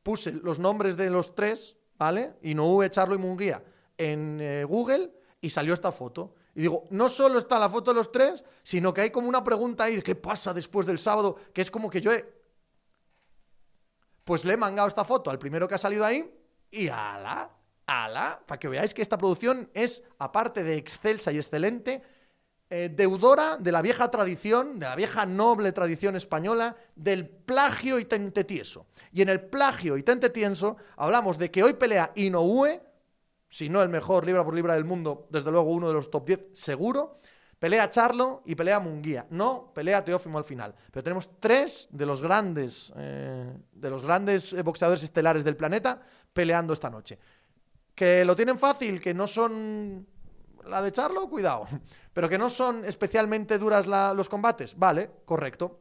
Puse 0.03 0.33
los 0.33 0.59
nombres 0.59 0.95
de 0.97 1.09
los 1.09 1.35
tres, 1.35 1.75
¿vale? 1.97 2.35
Y 2.41 2.55
no 2.55 2.65
hubo 2.65 2.87
Charlo 2.87 3.15
y 3.15 3.17
Munguía 3.17 3.63
en 3.97 4.39
eh, 4.39 4.63
Google 4.63 5.11
y 5.41 5.49
salió 5.49 5.73
esta 5.73 5.91
foto. 5.91 6.35
Y 6.55 6.61
digo, 6.61 6.85
no 6.89 7.09
solo 7.09 7.39
está 7.39 7.59
la 7.59 7.69
foto 7.69 7.91
de 7.91 7.95
los 7.95 8.11
tres, 8.11 8.43
sino 8.63 8.93
que 8.93 9.01
hay 9.01 9.11
como 9.11 9.29
una 9.29 9.43
pregunta 9.43 9.85
ahí, 9.85 10.01
¿qué 10.01 10.15
pasa 10.15 10.53
después 10.53 10.85
del 10.87 10.97
sábado? 10.97 11.37
Que 11.53 11.61
es 11.61 11.71
como 11.71 11.89
que 11.89 12.01
yo 12.01 12.11
he... 12.11 12.37
Pues 14.23 14.43
le 14.43 14.53
he 14.53 14.57
mangado 14.57 14.87
esta 14.87 15.05
foto 15.05 15.29
al 15.29 15.39
primero 15.39 15.67
que 15.67 15.75
ha 15.75 15.79
salido 15.79 16.03
ahí 16.03 16.29
y 16.69 16.89
ala, 16.89 17.49
ala, 17.85 18.43
para 18.45 18.59
que 18.59 18.67
veáis 18.67 18.93
que 18.93 19.01
esta 19.01 19.17
producción 19.17 19.69
es, 19.73 20.03
aparte 20.19 20.63
de 20.63 20.75
excelsa 20.75 21.31
y 21.31 21.37
excelente, 21.37 22.01
eh, 22.69 22.91
deudora 22.93 23.55
de 23.55 23.71
la 23.71 23.81
vieja 23.81 24.11
tradición, 24.11 24.77
de 24.77 24.87
la 24.87 24.95
vieja 24.97 25.25
noble 25.25 25.71
tradición 25.71 26.17
española, 26.17 26.75
del 26.97 27.25
plagio 27.25 27.97
y 27.97 28.03
tente 28.03 28.43
tieso. 28.43 28.87
Y 29.13 29.21
en 29.21 29.29
el 29.29 29.39
plagio 29.39 29.95
y 29.95 30.03
tente 30.03 30.29
tieso 30.29 30.75
hablamos 30.97 31.37
de 31.37 31.49
que 31.49 31.63
hoy 31.63 31.73
pelea 31.73 32.11
Inoue, 32.15 32.81
si 33.47 33.69
no 33.69 33.81
el 33.81 33.87
mejor 33.87 34.25
libra 34.25 34.43
por 34.43 34.53
libra 34.53 34.73
del 34.73 34.83
mundo, 34.83 35.27
desde 35.29 35.49
luego 35.49 35.71
uno 35.71 35.87
de 35.87 35.93
los 35.93 36.11
top 36.11 36.25
10 36.25 36.39
seguro, 36.51 37.19
pelea 37.57 37.89
Charlo 37.89 38.43
y 38.45 38.55
pelea 38.55 38.81
Munguía. 38.81 39.25
No 39.29 39.71
pelea 39.73 40.03
Teófimo 40.03 40.37
al 40.37 40.43
final. 40.43 40.75
Pero 40.91 41.03
tenemos 41.05 41.39
tres 41.39 41.87
de 41.89 42.05
los 42.05 42.21
grandes, 42.21 42.91
eh, 42.97 43.49
de 43.71 43.89
los 43.89 44.03
grandes 44.03 44.61
boxeadores 44.61 45.03
estelares 45.03 45.45
del 45.45 45.55
planeta 45.55 46.01
peleando 46.33 46.73
esta 46.73 46.89
noche. 46.89 47.17
Que 47.95 48.25
lo 48.25 48.35
tienen 48.35 48.59
fácil, 48.59 48.99
que 48.99 49.13
no 49.13 49.25
son 49.25 50.05
la 50.67 50.81
de 50.81 50.91
Charlo, 50.91 51.29
cuidado. 51.29 51.65
Pero 52.13 52.29
que 52.29 52.37
no 52.37 52.49
son 52.49 52.85
especialmente 52.85 53.57
duras 53.57 53.87
los 53.87 54.29
combates. 54.29 54.77
Vale, 54.77 55.09
correcto. 55.25 55.79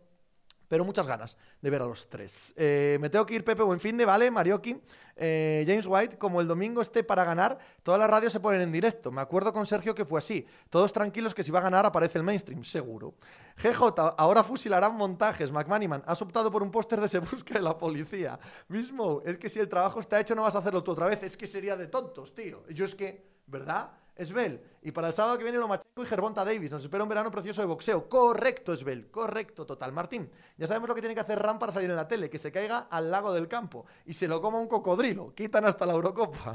Pero 0.68 0.84
muchas 0.84 1.07
ganas 1.07 1.37
de 1.61 1.70
ver 1.70 1.82
a 1.82 1.87
los 1.87 2.09
tres. 2.09 2.53
Eh, 2.57 2.99
me 3.01 3.09
tengo 3.09 3.24
que 3.24 3.34
ir, 3.34 3.45
Pepe, 3.45 3.62
buen 3.62 3.78
fin 3.78 3.97
de, 3.97 4.05
¿vale? 4.05 4.30
Marioki, 4.30 4.80
eh, 5.14 5.64
James 5.66 5.87
White, 5.87 6.18
como 6.18 6.41
el 6.41 6.49
domingo 6.49 6.82
esté 6.82 7.05
para 7.05 7.24
ganar, 7.24 7.59
todas 7.84 8.01
las 8.01 8.11
radios 8.11 8.32
se 8.32 8.41
ponen 8.41 8.61
en 8.61 8.72
directo. 8.72 9.12
Me 9.12 9.20
acuerdo 9.20 9.53
con 9.53 9.64
Sergio 9.64 9.95
que 9.95 10.05
fue 10.05 10.18
así. 10.18 10.45
Todos 10.68 10.93
tranquilos 10.93 11.34
que 11.34 11.45
si 11.45 11.53
va 11.53 11.61
a 11.61 11.62
ganar 11.62 11.87
aparece 11.87 12.18
el 12.18 12.24
mainstream, 12.24 12.64
seguro. 12.64 13.14
GJ, 13.57 14.14
ahora 14.18 14.43
fusilarán 14.43 14.97
montajes. 14.97 15.53
McManiman, 15.53 16.03
has 16.05 16.20
optado 16.20 16.51
por 16.51 16.62
un 16.62 16.72
póster 16.72 17.01
de 17.01 17.09
Se 17.09 17.20
busca 17.20 17.55
de 17.55 17.62
la 17.62 17.78
policía. 17.78 18.39
Mismo, 18.68 19.22
es 19.24 19.39
que 19.39 19.49
si 19.49 19.61
el 19.61 19.68
trabajo 19.68 20.01
está 20.01 20.18
hecho 20.18 20.34
no 20.34 20.43
vas 20.43 20.57
a 20.57 20.59
hacerlo 20.59 20.82
tú 20.82 20.93
otra 20.93 21.07
vez. 21.07 21.22
Es 21.22 21.37
que 21.37 21.47
sería 21.47 21.76
de 21.76 21.87
tontos, 21.87 22.34
tío. 22.34 22.64
Yo 22.70 22.84
es 22.84 22.97
que, 22.97 23.24
¿verdad? 23.47 23.93
Esbel. 24.16 24.61
Y 24.87 24.93
para 24.93 25.09
el 25.09 25.14
sábado 25.14 25.37
que 25.37 25.43
viene 25.43 25.59
Lomachenko 25.59 26.05
y 26.05 26.07
Gervonta 26.07 26.45
Davis. 26.45 26.70
Nos 26.70 26.84
espera 26.84 27.03
un 27.03 27.09
verano 27.09 27.28
precioso 27.28 27.61
de 27.61 27.66
boxeo. 27.66 28.09
Correcto, 28.09 28.72
Esbel. 28.72 29.11
Correcto, 29.11 29.66
total. 29.66 29.91
Martín, 29.91 30.30
ya 30.57 30.68
sabemos 30.68 30.89
lo 30.89 30.95
que 30.95 31.01
tiene 31.01 31.12
que 31.12 31.22
hacer 31.22 31.41
Ram 31.41 31.59
para 31.59 31.72
salir 31.72 31.91
en 31.91 31.97
la 31.97 32.07
tele. 32.07 32.30
Que 32.30 32.39
se 32.39 32.53
caiga 32.53 32.87
al 32.89 33.11
lago 33.11 33.32
del 33.32 33.49
campo 33.49 33.84
y 34.05 34.14
se 34.14 34.28
lo 34.28 34.41
coma 34.41 34.61
un 34.61 34.68
cocodrilo. 34.68 35.34
Quitan 35.34 35.64
hasta 35.64 35.87
la 35.87 35.95
Eurocopa. 35.95 36.55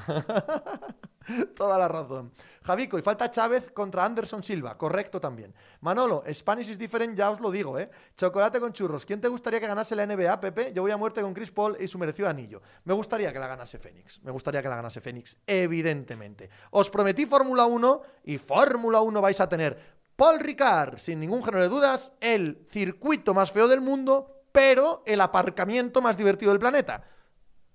Toda 1.55 1.77
la 1.77 1.87
razón. 1.87 2.31
Javico, 2.63 2.97
y 2.97 3.01
falta 3.01 3.29
Chávez 3.29 3.71
contra 3.71 4.05
Anderson 4.05 4.43
Silva. 4.43 4.77
Correcto 4.77 5.19
también. 5.19 5.53
Manolo, 5.81 6.23
Spanish 6.31 6.69
is 6.69 6.79
different, 6.79 7.17
ya 7.17 7.29
os 7.29 7.39
lo 7.39 7.51
digo, 7.51 7.77
¿eh? 7.79 7.89
Chocolate 8.15 8.59
con 8.59 8.73
churros. 8.73 9.05
¿Quién 9.05 9.19
te 9.21 9.27
gustaría 9.27 9.59
que 9.59 9.67
ganase 9.67 9.95
la 9.95 10.05
NBA, 10.05 10.39
Pepe? 10.39 10.73
Yo 10.73 10.81
voy 10.81 10.91
a 10.91 10.97
muerte 10.97 11.21
con 11.21 11.33
Chris 11.33 11.51
Paul 11.51 11.77
y 11.79 11.87
su 11.87 11.97
merecido 11.97 12.27
anillo. 12.27 12.61
Me 12.85 12.93
gustaría 12.93 13.31
que 13.33 13.39
la 13.39 13.47
ganase 13.47 13.77
Fénix. 13.77 14.21
Me 14.23 14.31
gustaría 14.31 14.61
que 14.61 14.69
la 14.69 14.75
ganase 14.75 15.01
Fénix, 15.01 15.37
evidentemente. 15.45 16.49
Os 16.71 16.89
prometí 16.89 17.25
Fórmula 17.25 17.65
1 17.65 18.01
y 18.23 18.37
Fórmula 18.37 19.01
1 19.01 19.21
vais 19.21 19.39
a 19.39 19.49
tener. 19.49 19.91
Paul 20.15 20.39
Ricard, 20.39 20.97
sin 20.97 21.19
ningún 21.19 21.43
género 21.43 21.63
de 21.63 21.69
dudas, 21.69 22.13
el 22.19 22.67
circuito 22.69 23.33
más 23.33 23.51
feo 23.51 23.67
del 23.67 23.81
mundo, 23.81 24.43
pero 24.51 25.03
el 25.05 25.21
aparcamiento 25.21 26.01
más 26.01 26.17
divertido 26.17 26.51
del 26.51 26.59
planeta. 26.59 27.03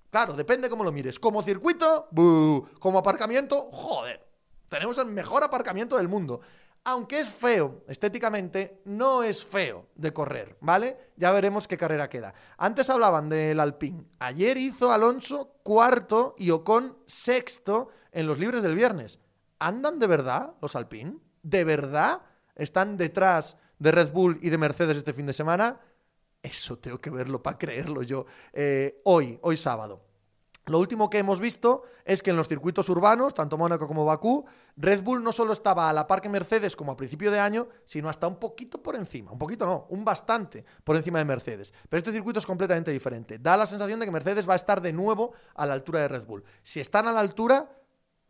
Claro, 0.09 0.33
depende 0.33 0.69
cómo 0.69 0.83
lo 0.83 0.91
mires. 0.91 1.19
Como 1.19 1.43
circuito, 1.43 2.07
como 2.79 2.99
aparcamiento, 2.99 3.69
joder. 3.71 4.25
Tenemos 4.69 4.97
el 4.97 5.07
mejor 5.07 5.43
aparcamiento 5.43 5.97
del 5.97 6.07
mundo. 6.07 6.39
Aunque 6.85 7.19
es 7.19 7.27
feo 7.27 7.83
estéticamente, 7.89 8.81
no 8.85 9.21
es 9.21 9.43
feo 9.43 9.87
de 9.95 10.13
correr, 10.13 10.55
¿vale? 10.61 11.11
Ya 11.17 11.31
veremos 11.31 11.67
qué 11.67 11.75
carrera 11.75 12.09
queda. 12.09 12.33
Antes 12.57 12.89
hablaban 12.89 13.27
del 13.27 13.59
Alpine. 13.59 14.05
Ayer 14.19 14.57
hizo 14.57 14.93
Alonso 14.93 15.55
cuarto 15.63 16.33
y 16.37 16.51
Ocon 16.51 16.97
sexto 17.05 17.89
en 18.13 18.25
los 18.25 18.39
libres 18.39 18.63
del 18.63 18.75
viernes. 18.75 19.19
¿Andan 19.59 19.99
de 19.99 20.07
verdad 20.07 20.53
los 20.61 20.75
Alpine? 20.75 21.17
¿De 21.41 21.63
verdad 21.63 22.21
están 22.55 22.97
detrás 22.97 23.57
de 23.79 23.91
Red 23.91 24.11
Bull 24.11 24.39
y 24.41 24.49
de 24.49 24.57
Mercedes 24.57 24.97
este 24.97 25.13
fin 25.13 25.25
de 25.25 25.33
semana? 25.33 25.79
Eso 26.41 26.77
tengo 26.77 26.99
que 26.99 27.09
verlo 27.09 27.41
para 27.41 27.57
creerlo 27.57 28.03
yo. 28.03 28.25
Eh, 28.53 29.01
hoy, 29.05 29.39
hoy 29.41 29.57
sábado. 29.57 30.07
Lo 30.67 30.79
último 30.79 31.09
que 31.09 31.17
hemos 31.17 31.39
visto 31.39 31.83
es 32.03 32.21
que 32.21 32.31
en 32.31 32.35
los 32.35 32.49
circuitos 32.49 32.89
urbanos, 32.89 33.33
tanto 33.33 33.57
Mónaco 33.57 33.87
como 33.87 34.03
Bakú, 34.03 34.45
Red 34.75 35.01
Bull 35.01 35.23
no 35.23 35.31
solo 35.31 35.53
estaba 35.53 35.89
a 35.89 35.93
la 35.93 36.05
par 36.05 36.21
que 36.21 36.27
Mercedes 36.27 36.75
como 36.75 36.91
a 36.91 36.97
principio 36.97 37.31
de 37.31 37.39
año, 37.39 37.69
sino 37.85 38.09
hasta 38.09 38.27
un 38.27 38.35
poquito 38.35 38.83
por 38.83 38.97
encima. 38.97 39.31
Un 39.31 39.39
poquito 39.39 39.65
no, 39.65 39.87
un 39.89 40.03
bastante 40.03 40.65
por 40.83 40.97
encima 40.97 41.19
de 41.19 41.25
Mercedes. 41.25 41.73
Pero 41.87 41.99
este 41.99 42.11
circuito 42.11 42.39
es 42.39 42.45
completamente 42.45 42.91
diferente. 42.91 43.39
Da 43.39 43.55
la 43.55 43.65
sensación 43.65 43.99
de 43.99 44.05
que 44.05 44.11
Mercedes 44.11 44.47
va 44.47 44.53
a 44.53 44.57
estar 44.57 44.81
de 44.81 44.91
nuevo 44.91 45.31
a 45.55 45.65
la 45.65 45.73
altura 45.73 46.01
de 46.01 46.09
Red 46.09 46.25
Bull. 46.25 46.43
Si 46.63 46.81
están 46.81 47.07
a 47.07 47.13
la 47.13 47.21
altura, 47.21 47.69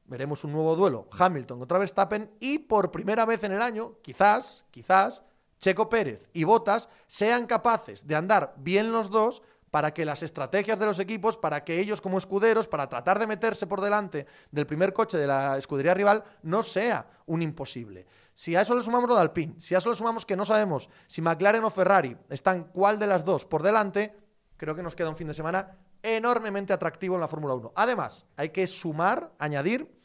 veremos 0.08 0.44
un 0.44 0.54
nuevo 0.54 0.76
duelo. 0.76 1.08
Hamilton 1.18 1.60
contra 1.60 1.78
Verstappen 1.78 2.32
y 2.40 2.60
por 2.60 2.92
primera 2.92 3.26
vez 3.26 3.44
en 3.44 3.52
el 3.52 3.62
año, 3.62 3.98
quizás, 4.02 4.66
quizás, 4.72 5.24
Checo 5.60 5.90
Pérez 5.90 6.30
y 6.34 6.44
Botas 6.44 6.90
sean 7.08 7.46
capaces 7.46 8.08
de 8.08 8.16
andar 8.16 8.54
bien 8.58 8.92
los 8.92 9.10
dos 9.10 9.42
para 9.72 9.94
que 9.94 10.06
las 10.06 10.24
estrategias 10.24 10.80
de 10.80 10.86
los 10.86 11.00
equipos, 11.00 11.38
para 11.38 11.64
que 11.64 11.80
ellos 11.80 12.02
como 12.02 12.18
escuderos, 12.18 12.68
para 12.68 12.88
tratar 12.88 13.20
de 13.20 13.28
meterse 13.28 13.68
por 13.68 13.82
delante 13.82 14.26
del 14.52 14.66
primer 14.66 14.94
coche 14.94 15.18
de 15.18 15.28
la 15.28 15.58
escudería 15.58 15.94
rival, 15.94 16.24
no 16.42 16.64
sea 16.64 17.08
un 17.26 17.42
imposible. 17.42 18.08
Si 18.34 18.56
a 18.56 18.62
eso 18.62 18.76
le 18.76 18.82
sumamos 18.82 19.10
lo 19.10 19.16
de 19.16 19.22
Alpine, 19.22 19.56
si 19.60 19.76
a 19.76 19.80
eso 19.80 19.90
le 19.90 19.96
sumamos 19.96 20.26
que 20.26 20.36
no 20.36 20.46
sabemos 20.46 20.90
si 21.08 21.22
McLaren 21.22 21.64
o 21.64 21.70
Ferrari 21.70 22.16
están 22.30 22.66
cuál 22.66 23.00
de 23.00 23.08
las 23.08 23.26
dos 23.26 23.46
por 23.46 23.64
delante, 23.64 24.16
creo 24.58 24.76
que 24.76 24.84
nos 24.84 24.96
queda 24.96 25.10
un 25.10 25.18
fin 25.18 25.28
de 25.28 25.34
semana 25.34 25.78
enormemente 26.04 26.72
atractivo 26.72 27.16
en 27.16 27.22
la 27.22 27.28
Fórmula 27.28 27.56
1. 27.56 27.74
Además, 27.76 28.26
hay 28.38 28.50
que 28.50 28.68
sumar, 28.68 29.34
añadir, 29.40 29.97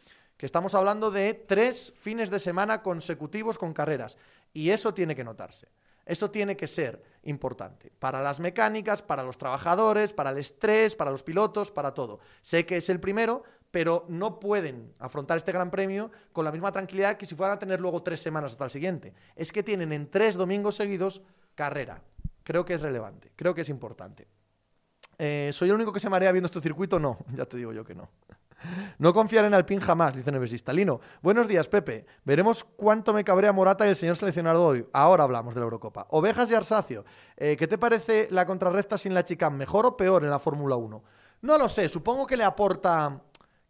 que 0.43 0.47
estamos 0.47 0.75
hablando 0.75 1.13
de 1.13 1.35
tres 1.35 1.95
fines 2.01 2.29
de 2.29 2.41
semana 2.41 2.83
consecutivos 2.83 3.59
con 3.59 3.73
carreras. 3.73 4.19
Y 4.53 4.71
eso 4.71 4.93
tiene 4.93 5.15
que 5.15 5.23
notarse. 5.23 5.69
Eso 6.05 6.33
tiene 6.33 6.57
que 6.57 6.67
ser 6.67 7.01
importante 7.23 7.93
para 8.01 8.21
las 8.21 8.41
mecánicas, 8.41 9.03
para 9.03 9.23
los 9.23 9.39
trabajadores, 9.39 10.13
para 10.13 10.31
el 10.31 10.39
estrés, 10.39 10.97
para 10.97 11.13
los 11.13 11.23
pilotos, 11.23 11.71
para 11.71 11.95
todo. 11.95 12.19
Sé 12.41 12.67
que 12.67 12.79
es 12.79 12.89
el 12.89 12.99
primero, 12.99 13.45
pero 13.71 14.05
no 14.09 14.41
pueden 14.41 14.93
afrontar 14.99 15.37
este 15.37 15.53
gran 15.53 15.71
premio 15.71 16.11
con 16.33 16.45
la 16.45 16.51
misma 16.51 16.73
tranquilidad 16.73 17.17
que 17.17 17.25
si 17.25 17.37
fueran 17.37 17.55
a 17.59 17.61
tener 17.61 17.81
luego 17.81 18.03
tres 18.03 18.19
semanas 18.19 18.51
hasta 18.51 18.65
el 18.65 18.71
siguiente. 18.73 19.15
Es 19.37 19.53
que 19.53 19.63
tienen 19.63 19.93
en 19.93 20.11
tres 20.11 20.35
domingos 20.35 20.75
seguidos 20.75 21.23
carrera. 21.55 22.03
Creo 22.43 22.65
que 22.65 22.75
es 22.75 22.81
relevante, 22.81 23.31
creo 23.37 23.55
que 23.55 23.61
es 23.61 23.69
importante. 23.69 24.27
Eh, 25.19 25.51
¿Soy 25.53 25.69
el 25.69 25.77
único 25.77 25.93
que 25.93 26.01
se 26.01 26.11
marea 26.11 26.33
viendo 26.33 26.47
este 26.47 26.61
circuito? 26.61 26.99
No, 26.99 27.19
ya 27.37 27.47
te 27.47 27.59
digo 27.59 27.73
yo 27.73 27.85
que 27.85 27.95
no. 27.95 28.11
No 28.99 29.13
confiar 29.13 29.45
en 29.45 29.55
Alpín 29.55 29.81
jamás, 29.81 30.15
dice 30.15 30.31
Nevesista. 30.33 30.73
Lino, 30.73 31.01
buenos 31.23 31.49
días, 31.49 31.69
Pepe. 31.69 32.07
Veremos 32.25 32.65
cuánto 32.65 33.13
me 33.13 33.25
cabrea 33.25 33.53
Morata 33.53 33.87
y 33.87 33.91
el 33.91 33.97
señor 33.97 34.17
seleccionador 34.17 34.75
hoy. 34.75 34.87
Ahora 34.93 35.25
hablamos 35.25 35.55
de 35.55 35.61
la 35.61 35.65
Eurocopa. 35.65 36.07
Ovejas 36.11 36.51
y 36.51 36.55
Arsacio, 36.55 37.05
eh, 37.37 37.57
¿qué 37.57 37.67
te 37.67 37.79
parece 37.79 38.29
la 38.31 38.47
contrarrecta 38.47 38.99
sin 38.99 39.15
la 39.15 39.25
chica? 39.25 39.51
¿Mejor 39.51 39.87
o 39.87 39.97
peor 39.97 40.25
en 40.25 40.31
la 40.31 40.39
Fórmula 40.39 40.77
1? 40.77 41.03
No 41.43 41.59
lo 41.59 41.69
sé, 41.69 41.89
supongo 41.89 42.27
que 42.27 42.37
le 42.37 42.45
aporta 42.45 43.21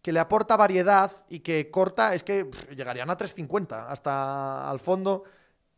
que 0.03 0.13
le 0.13 0.19
aporta 0.19 0.57
variedad 0.57 1.13
y 1.29 1.41
que 1.41 1.71
corta, 1.71 2.13
es 2.13 2.25
que 2.25 2.51
llegarían 2.77 3.09
a 3.09 3.17
3.50 3.17 3.87
hasta 3.89 4.69
al 4.69 4.81
fondo 4.81 5.23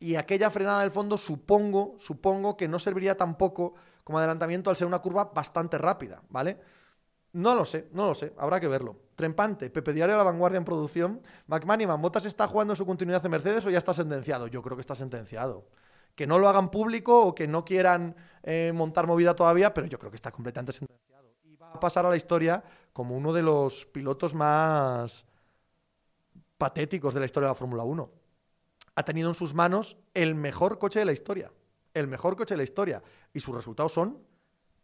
y 0.00 0.16
aquella 0.16 0.50
frenada 0.50 0.80
del 0.80 0.90
fondo 0.90 1.18
supongo, 1.18 1.94
supongo 1.98 2.56
que 2.56 2.66
no 2.66 2.78
serviría 2.78 3.16
tampoco 3.16 3.74
como 4.02 4.18
adelantamiento 4.18 4.70
al 4.70 4.76
ser 4.76 4.86
una 4.86 4.98
curva 4.98 5.30
bastante 5.34 5.78
rápida, 5.78 6.22
¿vale? 6.30 6.58
No 7.34 7.56
lo 7.56 7.64
sé, 7.64 7.88
no 7.90 8.06
lo 8.06 8.14
sé, 8.14 8.32
habrá 8.38 8.60
que 8.60 8.68
verlo. 8.68 8.96
Trempante, 9.16 9.68
Pepe 9.68 9.92
Diario 9.92 10.14
a 10.14 10.18
la 10.18 10.24
vanguardia 10.24 10.58
en 10.58 10.64
producción. 10.64 11.20
McManiman, 11.48 12.00
¿Motas 12.00 12.26
está 12.26 12.46
jugando 12.46 12.76
su 12.76 12.86
continuidad 12.86 13.24
en 13.24 13.32
Mercedes 13.32 13.66
o 13.66 13.70
ya 13.70 13.78
está 13.78 13.92
sentenciado? 13.92 14.46
Yo 14.46 14.62
creo 14.62 14.76
que 14.76 14.82
está 14.82 14.94
sentenciado. 14.94 15.66
Que 16.14 16.28
no 16.28 16.38
lo 16.38 16.48
hagan 16.48 16.70
público 16.70 17.26
o 17.26 17.34
que 17.34 17.48
no 17.48 17.64
quieran 17.64 18.14
eh, 18.44 18.70
montar 18.72 19.08
movida 19.08 19.34
todavía, 19.34 19.74
pero 19.74 19.88
yo 19.88 19.98
creo 19.98 20.12
que 20.12 20.16
está 20.16 20.30
completamente 20.30 20.72
sentenciado. 20.72 21.34
Y 21.42 21.56
va 21.56 21.72
a 21.72 21.80
pasar 21.80 22.06
a 22.06 22.10
la 22.10 22.16
historia 22.16 22.62
como 22.92 23.16
uno 23.16 23.32
de 23.32 23.42
los 23.42 23.84
pilotos 23.86 24.32
más 24.32 25.26
patéticos 26.56 27.14
de 27.14 27.20
la 27.20 27.26
historia 27.26 27.48
de 27.48 27.50
la 27.50 27.56
Fórmula 27.56 27.82
1. 27.82 28.10
Ha 28.94 29.02
tenido 29.02 29.28
en 29.28 29.34
sus 29.34 29.54
manos 29.54 29.96
el 30.14 30.36
mejor 30.36 30.78
coche 30.78 31.00
de 31.00 31.04
la 31.04 31.12
historia. 31.12 31.50
El 31.94 32.06
mejor 32.06 32.36
coche 32.36 32.54
de 32.54 32.58
la 32.58 32.62
historia. 32.62 33.02
Y 33.32 33.40
sus 33.40 33.56
resultados 33.56 33.92
son 33.92 34.22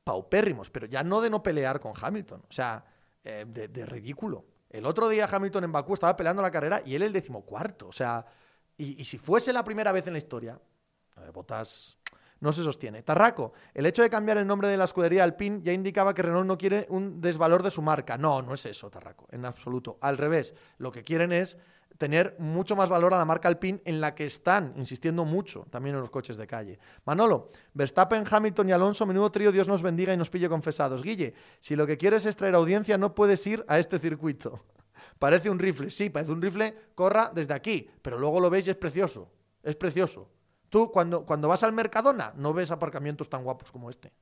paupérrimos, 0.05 0.70
pero 0.70 0.86
ya 0.86 1.03
no 1.03 1.20
de 1.20 1.30
no 1.30 1.42
pelear 1.42 1.80
con 1.80 1.92
Hamilton, 2.01 2.42
o 2.48 2.53
sea, 2.53 2.84
eh, 3.24 3.44
de, 3.46 3.86
ridículo. 3.86 4.46
El 4.68 4.86
otro 4.86 5.09
día 5.09 5.28
Hamilton 5.30 5.64
en 5.64 5.72
Bakú 5.72 5.94
estaba 5.94 6.16
peleando 6.16 6.42
la 6.42 6.51
carrera 6.51 6.82
y 6.84 6.94
él 6.94 7.03
el 7.03 7.12
decimocuarto, 7.12 7.88
o 7.88 7.92
sea, 7.92 8.24
y, 8.76 9.05
si 9.05 9.18
fuese 9.18 9.53
la 9.53 9.62
primera 9.62 9.92
vez 9.92 10.07
en 10.07 10.14
la 10.14 10.18
historia, 10.18 10.59
eh, 11.16 11.30
Botas 11.32 11.98
no 12.41 12.53
se 12.53 12.62
sostiene. 12.62 13.03
Tarraco, 13.03 13.53
el 13.74 13.86
hecho 13.86 14.03
de 14.03 14.11
cambiar 14.11 14.38
el 14.38 14.47
nombre 14.47 14.68
de 14.68 14.76
la 14.76 14.84
escudería 14.84 15.24
Alpine 15.24 15.61
ya 15.62 15.72
indicaba 15.72 16.14
que 16.14 16.22
Renault 16.22 16.47
no 16.47 16.59
quiere 16.59 16.86
un 16.88 17.20
desvalor 17.20 17.62
de 17.62 17.70
su 17.70 17.82
marca. 17.82 18.18
No, 18.18 18.43
no 18.43 18.55
es 18.55 18.66
eso, 18.66 18.91
Tarraco, 18.91 19.26
en 19.30 19.45
absoluto. 19.45 19.99
Al 20.01 20.18
revés, 20.18 20.55
lo 20.78 20.91
que 20.91 21.03
quieren 21.03 21.32
es 21.32 21.59
tener 22.01 22.34
mucho 22.38 22.76
más 22.76 22.88
valor 22.88 23.12
a 23.12 23.18
la 23.18 23.26
marca 23.26 23.47
Alpine 23.47 23.82
en 23.84 24.01
la 24.01 24.14
que 24.14 24.24
están 24.24 24.72
insistiendo 24.76 25.26
mucho 25.26 25.66
también 25.70 25.95
en 25.95 26.01
los 26.01 26.09
coches 26.09 26.38
de 26.38 26.47
calle. 26.47 26.78
Manolo, 27.05 27.49
Verstappen, 27.74 28.24
Hamilton 28.28 28.70
y 28.70 28.72
Alonso, 28.72 29.05
menudo 29.05 29.30
trío, 29.30 29.53
Dios 29.53 29.68
nos 29.68 29.82
bendiga 29.82 30.14
y 30.14 30.16
nos 30.16 30.30
pille 30.30 30.49
confesados. 30.49 31.03
Guille, 31.03 31.34
si 31.59 31.76
lo 31.76 31.86
que 31.86 31.99
quieres 31.99 32.24
es 32.24 32.36
traer 32.36 32.55
audiencia, 32.55 32.97
no 32.97 33.14
puedes 33.14 33.47
ir 33.47 33.66
a 33.68 33.78
este 33.78 33.99
circuito. 33.99 34.61
Parece 35.18 35.51
un 35.51 35.59
rifle, 35.59 35.91
sí, 35.91 36.09
parece 36.09 36.32
un 36.32 36.41
rifle, 36.41 36.74
corra 36.95 37.30
desde 37.34 37.53
aquí, 37.53 37.91
pero 38.01 38.18
luego 38.18 38.41
lo 38.41 38.49
veis 38.49 38.66
y 38.66 38.70
es 38.70 38.76
precioso. 38.76 39.30
Es 39.62 39.76
precioso. 39.76 40.30
Tú 40.71 40.91
cuando, 40.91 41.27
cuando 41.27 41.49
vas 41.49 41.62
al 41.64 41.73
Mercadona 41.73 42.33
no 42.37 42.55
ves 42.55 42.71
aparcamientos 42.71 43.29
tan 43.29 43.45
guapos 43.45 43.71
como 43.71 43.91
este. 43.91 44.12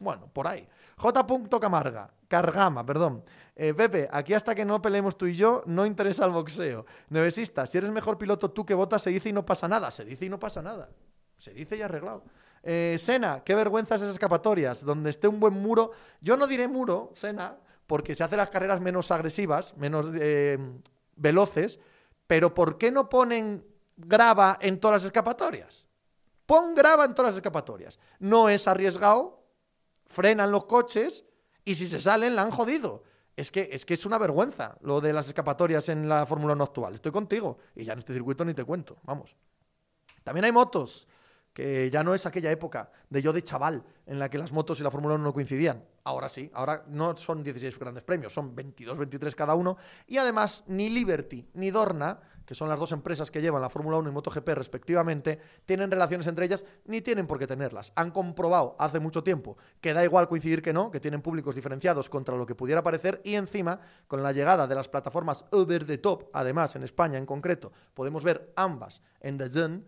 Bueno, 0.00 0.30
por 0.32 0.46
ahí. 0.46 0.66
J. 0.96 1.26
Camarga, 1.60 2.10
Cargama, 2.26 2.84
perdón. 2.86 3.22
Eh, 3.54 3.74
Pepe, 3.74 4.08
aquí 4.10 4.32
hasta 4.32 4.54
que 4.54 4.64
no 4.64 4.80
peleemos 4.80 5.18
tú 5.18 5.26
y 5.26 5.34
yo, 5.34 5.62
no 5.66 5.84
interesa 5.84 6.24
el 6.24 6.30
boxeo. 6.30 6.86
Nevesista, 7.10 7.66
si 7.66 7.76
eres 7.76 7.90
mejor 7.90 8.16
piloto 8.16 8.50
tú 8.50 8.64
que 8.64 8.72
votas, 8.72 9.02
se 9.02 9.10
dice 9.10 9.28
y 9.28 9.32
no 9.32 9.44
pasa 9.44 9.68
nada. 9.68 9.90
Se 9.90 10.04
dice 10.04 10.24
y 10.24 10.28
no 10.30 10.38
pasa 10.38 10.62
nada. 10.62 10.88
Se 11.36 11.52
dice 11.52 11.76
y 11.76 11.82
arreglado. 11.82 12.24
Eh, 12.62 12.96
Sena, 12.98 13.42
qué 13.44 13.54
vergüenza 13.54 13.96
esas 13.96 14.10
escapatorias. 14.10 14.84
Donde 14.84 15.10
esté 15.10 15.28
un 15.28 15.38
buen 15.38 15.54
muro. 15.54 15.92
Yo 16.22 16.36
no 16.38 16.46
diré 16.46 16.66
muro, 16.66 17.12
Sena, 17.14 17.58
porque 17.86 18.14
se 18.14 18.24
hacen 18.24 18.38
las 18.38 18.48
carreras 18.48 18.80
menos 18.80 19.10
agresivas, 19.10 19.76
menos 19.76 20.06
eh, 20.14 20.58
veloces. 21.16 21.78
Pero 22.26 22.54
¿por 22.54 22.78
qué 22.78 22.90
no 22.90 23.10
ponen 23.10 23.64
grava 24.06 24.58
en 24.60 24.80
todas 24.80 25.02
las 25.02 25.04
escapatorias? 25.04 25.86
Pon 26.46 26.74
grava 26.74 27.04
en 27.04 27.14
todas 27.14 27.30
las 27.30 27.36
escapatorias. 27.36 27.98
No 28.18 28.48
es 28.48 28.66
arriesgado 28.66 29.40
frenan 30.10 30.50
los 30.50 30.66
coches 30.66 31.24
y 31.64 31.74
si 31.74 31.88
se 31.88 32.00
salen 32.00 32.36
la 32.36 32.42
han 32.42 32.50
jodido. 32.50 33.04
Es 33.36 33.50
que, 33.50 33.70
es 33.72 33.86
que 33.86 33.94
es 33.94 34.04
una 34.04 34.18
vergüenza 34.18 34.76
lo 34.82 35.00
de 35.00 35.12
las 35.12 35.28
escapatorias 35.28 35.88
en 35.88 36.08
la 36.08 36.26
Fórmula 36.26 36.52
1 36.54 36.64
actual. 36.64 36.94
Estoy 36.94 37.12
contigo. 37.12 37.58
Y 37.74 37.84
ya 37.84 37.94
en 37.94 38.00
este 38.00 38.12
circuito 38.12 38.44
ni 38.44 38.52
te 38.52 38.64
cuento. 38.64 38.98
Vamos. 39.04 39.34
También 40.24 40.44
hay 40.44 40.52
motos, 40.52 41.08
que 41.54 41.88
ya 41.90 42.04
no 42.04 42.14
es 42.14 42.26
aquella 42.26 42.50
época 42.50 42.90
de 43.08 43.22
yo 43.22 43.32
de 43.32 43.42
chaval 43.42 43.82
en 44.04 44.18
la 44.18 44.28
que 44.28 44.36
las 44.36 44.52
motos 44.52 44.78
y 44.80 44.82
la 44.82 44.90
Fórmula 44.90 45.14
1 45.14 45.24
no 45.24 45.32
coincidían. 45.32 45.82
Ahora 46.04 46.28
sí, 46.28 46.50
ahora 46.52 46.84
no 46.88 47.16
son 47.16 47.42
16 47.42 47.78
grandes 47.78 48.02
premios, 48.02 48.32
son 48.32 48.54
22, 48.54 48.98
23 48.98 49.34
cada 49.34 49.54
uno. 49.54 49.78
Y 50.06 50.18
además, 50.18 50.64
ni 50.66 50.90
Liberty 50.90 51.48
ni 51.54 51.70
Dorna 51.70 52.20
que 52.50 52.56
son 52.56 52.68
las 52.68 52.80
dos 52.80 52.90
empresas 52.90 53.30
que 53.30 53.40
llevan 53.40 53.62
la 53.62 53.68
Fórmula 53.68 53.98
1 53.98 54.10
y 54.10 54.12
MotoGP 54.12 54.48
respectivamente, 54.48 55.38
tienen 55.66 55.88
relaciones 55.88 56.26
entre 56.26 56.46
ellas 56.46 56.64
ni 56.84 57.00
tienen 57.00 57.28
por 57.28 57.38
qué 57.38 57.46
tenerlas. 57.46 57.92
Han 57.94 58.10
comprobado 58.10 58.74
hace 58.80 58.98
mucho 58.98 59.22
tiempo 59.22 59.56
que 59.80 59.94
da 59.94 60.02
igual 60.02 60.26
coincidir 60.26 60.60
que 60.60 60.72
no, 60.72 60.90
que 60.90 60.98
tienen 60.98 61.22
públicos 61.22 61.54
diferenciados 61.54 62.10
contra 62.10 62.36
lo 62.36 62.46
que 62.46 62.56
pudiera 62.56 62.82
parecer 62.82 63.20
y 63.22 63.36
encima, 63.36 63.78
con 64.08 64.24
la 64.24 64.32
llegada 64.32 64.66
de 64.66 64.74
las 64.74 64.88
plataformas 64.88 65.44
over 65.52 65.86
the 65.86 65.98
top, 65.98 66.24
además 66.32 66.74
en 66.74 66.82
España 66.82 67.18
en 67.18 67.24
concreto, 67.24 67.70
podemos 67.94 68.24
ver 68.24 68.52
ambas 68.56 69.00
en 69.20 69.38
The 69.38 69.48
Zone 69.48 69.84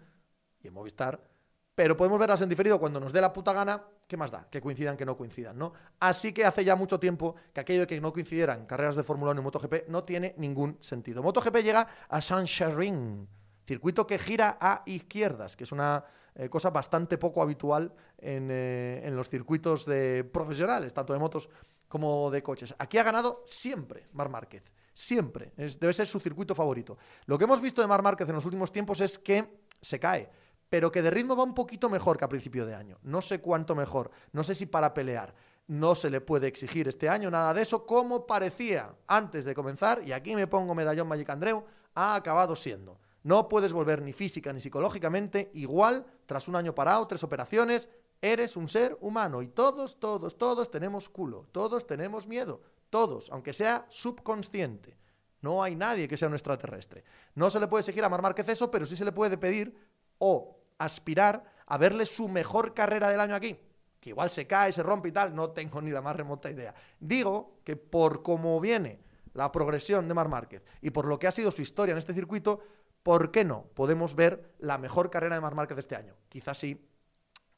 y 0.61 0.69
en 0.69 0.75
Movistar, 0.75 1.32
pero 1.75 1.97
podemos 1.97 2.19
verlas 2.19 2.41
en 2.43 2.49
diferido 2.49 2.79
cuando 2.79 3.01
nos 3.01 3.13
dé 3.13 3.21
la 3.21 3.33
puta 3.33 3.53
gana, 3.53 3.83
¿qué 4.07 4.17
más 4.17 4.31
da? 4.31 4.47
Que 4.51 4.61
coincidan, 4.61 4.97
que 4.97 5.07
no 5.07 5.17
coincidan, 5.17 5.57
¿no? 5.57 5.73
Así 6.01 6.33
que 6.33 6.45
hace 6.45 6.65
ya 6.65 6.77
mucho 6.77 7.01
tiempo 7.01 7.35
que 7.53 7.61
aquello 7.61 7.81
de 7.81 7.87
que 7.87 8.01
no 8.01 8.13
coincidieran 8.13 8.67
carreras 8.67 8.97
de 8.97 9.05
Fórmula 9.05 9.33
1 9.33 9.41
y 9.41 9.45
MotoGP 9.45 9.89
no 9.89 10.05
tiene 10.05 10.35
ningún 10.37 10.77
sentido. 10.81 11.23
MotoGP 11.23 11.57
llega 11.57 11.89
a 12.09 12.21
Saint-Charin, 12.21 13.27
circuito 13.67 14.07
que 14.07 14.19
gira 14.19 14.59
a 14.61 14.83
izquierdas, 14.85 15.57
que 15.57 15.65
es 15.65 15.73
una 15.73 16.05
eh, 16.35 16.51
cosa 16.51 16.69
bastante 16.71 17.17
poco 17.17 17.41
habitual 17.41 17.93
eh, 18.19 19.01
en, 19.05 19.17
los 19.17 19.31
circuitos 19.31 19.87
de 19.87 20.25
profesionales, 20.25 20.93
tanto 20.93 21.15
de 21.15 21.19
motos 21.19 21.49
como 21.89 22.31
de 22.31 22.43
coches. 22.43 22.75
Aquí 22.79 22.99
ha 22.99 23.03
ganado 23.03 23.43
siempre 23.47 24.09
Mar 24.13 24.29
Márquez. 24.29 24.65
Siempre. 24.95 25.53
debe 25.57 25.93
ser 25.95 26.07
su 26.07 26.21
circuito 26.21 26.55
favorito. 26.55 26.99
Lo 27.25 27.39
que 27.39 27.45
hemos 27.45 27.63
visto 27.63 27.81
de 27.81 27.87
Mar 27.87 28.03
Márquez 28.03 28.29
en 28.29 28.35
los 28.35 28.45
últimos 28.45 28.71
tiempos 28.71 29.01
es 29.01 29.19
que 29.19 29.63
se 29.81 29.99
cae 29.99 30.29
pero 30.73 30.91
que 30.91 31.03
de 31.03 31.11
ritmo 31.11 31.37
va 31.37 31.43
un 31.43 31.53
poquito 31.53 31.91
mejor 31.91 32.17
que 32.17 32.25
a 32.25 32.31
principio 32.31 32.65
de 32.65 32.75
año. 32.75 32.97
No 33.03 33.21
sé 33.21 33.43
cuánto 33.43 33.75
mejor, 33.75 34.11
no 34.33 34.43
sé 34.43 34.55
si 34.55 34.65
para 34.65 34.95
pelear. 34.95 35.35
No 35.67 35.95
se 35.95 36.09
le 36.09 36.23
puede 36.23 36.47
exigir 36.47 36.89
este 36.89 37.11
año 37.11 37.31
nada 37.31 37.53
de 37.53 37.61
eso, 37.61 37.85
como 37.85 38.27
parecía 38.27 38.95
antes 39.07 39.45
de 39.45 39.55
comenzar, 39.55 40.01
y 40.03 40.13
aquí 40.13 40.35
me 40.35 40.47
pongo 40.47 40.75
medallón 40.75 41.09
Magic 41.09 41.29
Andreu, 41.29 41.63
ha 41.95 42.15
acabado 42.15 42.57
siendo. 42.57 42.99
No 43.23 43.51
puedes 43.51 43.75
volver 43.75 44.01
ni 44.01 44.15
física 44.15 44.51
ni 44.51 44.61
psicológicamente 44.61 45.51
igual 45.53 46.07
tras 46.25 46.49
un 46.49 46.57
año 46.57 46.75
parado, 46.75 47.07
tres 47.07 47.23
operaciones. 47.23 47.91
Eres 48.23 48.57
un 48.57 48.67
ser 48.67 48.97
humano 49.03 49.43
y 49.43 49.49
todos, 49.49 50.01
todos, 50.01 50.39
todos 50.39 50.71
tenemos 50.71 51.11
culo, 51.11 51.49
todos 51.53 51.87
tenemos 51.87 52.27
miedo, 52.27 52.63
todos, 52.89 53.29
aunque 53.31 53.53
sea 53.53 53.85
subconsciente. 53.91 54.97
No 55.43 55.63
hay 55.63 55.77
nadie 55.77 56.09
que 56.09 56.17
sea 56.17 56.29
un 56.29 56.35
extraterrestre. 56.35 57.05
No 57.35 57.51
se 57.51 57.61
le 57.61 57.69
puede 57.69 57.81
exigir 57.81 58.03
a 58.05 58.09
Mar 58.09 58.23
Márquez 58.23 58.49
eso, 58.49 58.71
pero 58.71 58.87
sí 58.87 58.97
se 58.97 59.05
le 59.05 59.13
puede 59.13 59.37
pedir 59.37 59.93
o 60.25 60.62
aspirar 60.85 61.45
a 61.67 61.79
verle 61.79 62.07
su 62.07 62.29
mejor 62.29 62.75
carrera 62.75 63.09
del 63.09 63.21
año 63.21 63.35
aquí. 63.35 63.59
Que 64.01 64.11
igual 64.11 64.31
se 64.31 64.47
cae, 64.47 64.73
se 64.73 64.83
rompe 64.83 65.09
y 65.09 65.13
tal, 65.13 65.35
no 65.35 65.51
tengo 65.51 65.81
ni 65.81 65.91
la 65.91 66.03
más 66.03 66.17
remota 66.17 66.51
idea. 66.51 66.75
Digo 66.99 67.61
que 67.65 67.77
por 67.77 68.23
cómo 68.23 68.61
viene 68.61 69.01
la 69.35 69.51
progresión 69.53 70.09
de 70.09 70.15
Mar 70.15 70.29
Márquez 70.29 70.63
y 70.81 70.91
por 70.91 71.07
lo 71.07 71.19
que 71.19 71.27
ha 71.27 71.33
sido 71.33 71.51
su 71.51 71.63
historia 71.63 71.93
en 71.93 71.99
este 71.99 72.15
circuito, 72.15 72.61
¿por 73.03 73.31
qué 73.31 73.45
no 73.45 73.63
podemos 73.75 74.15
ver 74.15 74.55
la 74.59 74.79
mejor 74.79 75.11
carrera 75.11 75.37
de 75.37 75.41
Mar 75.41 75.55
Márquez 75.55 75.79
este 75.79 75.97
año? 75.97 76.15
Quizá 76.29 76.53
sí, 76.55 76.89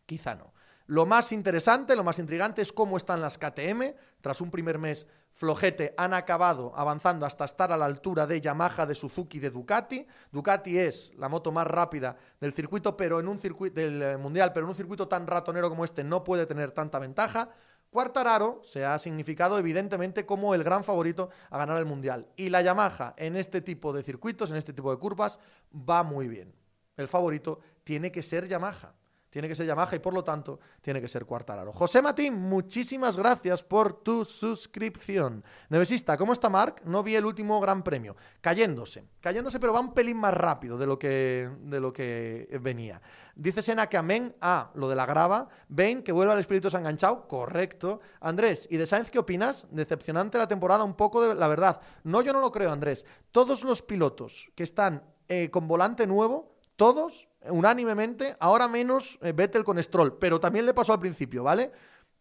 quizá 0.07 0.35
no. 0.35 0.53
Lo 0.87 1.07
más 1.07 1.33
interesante, 1.33 1.97
lo 1.97 2.05
más 2.05 2.19
intrigante 2.19 2.61
es 2.61 2.71
cómo 2.71 2.99
están 2.99 3.23
las 3.23 3.39
KTM. 3.39 3.95
Tras 4.21 4.43
un 4.43 4.51
primer 4.51 4.79
mes 4.79 5.07
flojete, 5.33 5.95
han 5.97 6.13
acabado 6.13 6.75
avanzando 6.77 7.25
hasta 7.25 7.47
estar 7.47 7.73
a 7.73 7.79
la 7.79 7.87
altura 7.87 8.27
de 8.27 8.39
Yamaha, 8.39 8.85
de 8.85 8.95
Suzuki, 8.95 9.39
de 9.39 9.51
Ducati. 9.51 10.07
Ducati 10.31 10.79
es 10.79 11.15
la 11.17 11.31
moto 11.31 11.53
más 11.53 11.67
rápida 11.67 12.19
del 12.39 12.53
circuito, 12.53 12.99
pero 12.99 13.19
en 13.19 13.29
un 13.29 13.39
circuito 13.39 13.81
del 13.81 14.03
eh, 14.03 14.17
mundial, 14.19 14.53
pero 14.53 14.67
en 14.67 14.71
un 14.71 14.77
circuito 14.77 15.09
tan 15.09 15.27
ratonero 15.27 15.71
como 15.71 15.87
este 15.87 16.05
no 16.05 16.23
puede 16.23 16.45
tener 16.45 16.73
tanta 16.73 16.99
ventaja. 16.99 17.49
Cuartararo 17.89 18.61
se 18.63 18.85
ha 18.85 18.99
significado 18.99 19.59
evidentemente 19.59 20.27
como 20.27 20.55
el 20.55 20.65
gran 20.65 20.85
favorito 20.85 21.31
a 21.49 21.57
ganar 21.57 21.79
el 21.79 21.87
mundial. 21.87 22.29
Y 22.37 22.51
la 22.51 22.61
Yamaha 22.61 23.15
en 23.17 23.37
este 23.37 23.63
tipo 23.63 23.95
de 23.95 24.03
circuitos, 24.03 24.51
en 24.51 24.59
este 24.59 24.75
tipo 24.75 24.91
de 24.91 24.99
curvas, 24.99 25.39
va 25.73 26.03
muy 26.03 26.29
bien. 26.29 26.55
El 26.99 27.09
favorito 27.09 27.61
tiene 27.85 28.13
que 28.13 28.23
ser 28.23 28.47
Yamaha 28.49 28.93
tiene 29.35 29.49
que 29.49 29.57
ser 29.57 29.67
Yamaha 29.67 29.97
y 29.97 29.99
por 29.99 30.15
lo 30.15 30.23
tanto 30.23 30.61
tiene 30.81 31.01
que 31.01 31.09
ser 31.09 31.27
Cuartararo. 31.27 31.73
José 31.73 32.01
Matín, 32.01 32.35
muchísimas 32.35 33.17
gracias 33.17 33.65
por 33.65 33.95
tu 33.95 34.25
suscripción. 34.25 35.43
Nevesista, 35.71 36.17
¿cómo 36.17 36.33
está 36.33 36.49
Mark? 36.49 36.83
No 36.85 37.03
vi 37.03 37.17
el 37.17 37.25
último 37.25 37.61
gran 37.61 37.83
premio. 37.83 38.15
Cayéndose, 38.41 39.03
cayéndose, 39.21 39.59
pero 39.59 39.73
va 39.73 39.81
un 39.81 39.93
pelín 39.93 40.19
más 40.19 40.33
rápido 40.35 40.79
de 40.79 40.87
lo 40.87 41.01
que, 41.01 41.51
de 41.63 41.81
lo 41.81 41.93
que 41.93 42.47
venía. 42.63 43.03
Dice 43.35 43.61
Sena 43.61 43.89
que 43.89 43.97
amén 43.97 44.37
a 44.41 44.71
lo 44.77 44.89
de 44.89 44.95
la 44.95 45.05
grava. 45.05 45.49
Ven 45.67 46.05
que 46.05 46.13
vuelve 46.13 46.33
al 46.33 46.39
espíritu 46.39 46.69
enganchado. 46.69 47.27
Correcto. 47.27 47.99
Andrés, 48.21 48.69
¿y 48.71 48.77
de 48.77 48.87
Sainz 48.87 49.11
qué 49.11 49.19
opinas? 49.19 49.67
Decepcionante 49.73 50.39
la 50.39 50.47
temporada, 50.47 50.85
un 50.85 50.95
poco 50.95 51.21
de 51.21 51.35
la 51.35 51.49
verdad. 51.49 51.81
No, 52.05 52.23
yo 52.23 52.33
no 52.33 52.39
lo 52.39 52.53
creo, 52.53 52.71
Andrés. 52.71 53.05
Todos 53.33 53.65
los 53.65 53.83
pilotos 53.83 54.53
que 54.55 54.63
están 54.63 55.03
eh, 55.27 55.51
con 55.51 55.67
volante 55.67 56.07
nuevo, 56.07 56.55
todos 56.77 57.27
unánimemente, 57.51 58.37
ahora 58.41 58.69
menos 58.69 59.19
eh, 59.23 59.33
Vettel 59.33 59.65
con 59.65 59.83
Stroll, 59.83 60.19
pero 60.19 60.41
también 60.41 60.67
le 60.67 60.75
pasó 60.75 60.93
al 60.93 61.01
principio, 61.01 61.43
¿vale? 61.43 61.71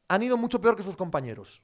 Han 0.08 0.24
ido 0.24 0.38
mucho 0.38 0.60
peor 0.60 0.76
que 0.76 0.84
sus 0.84 0.98
compañeros. 0.98 1.64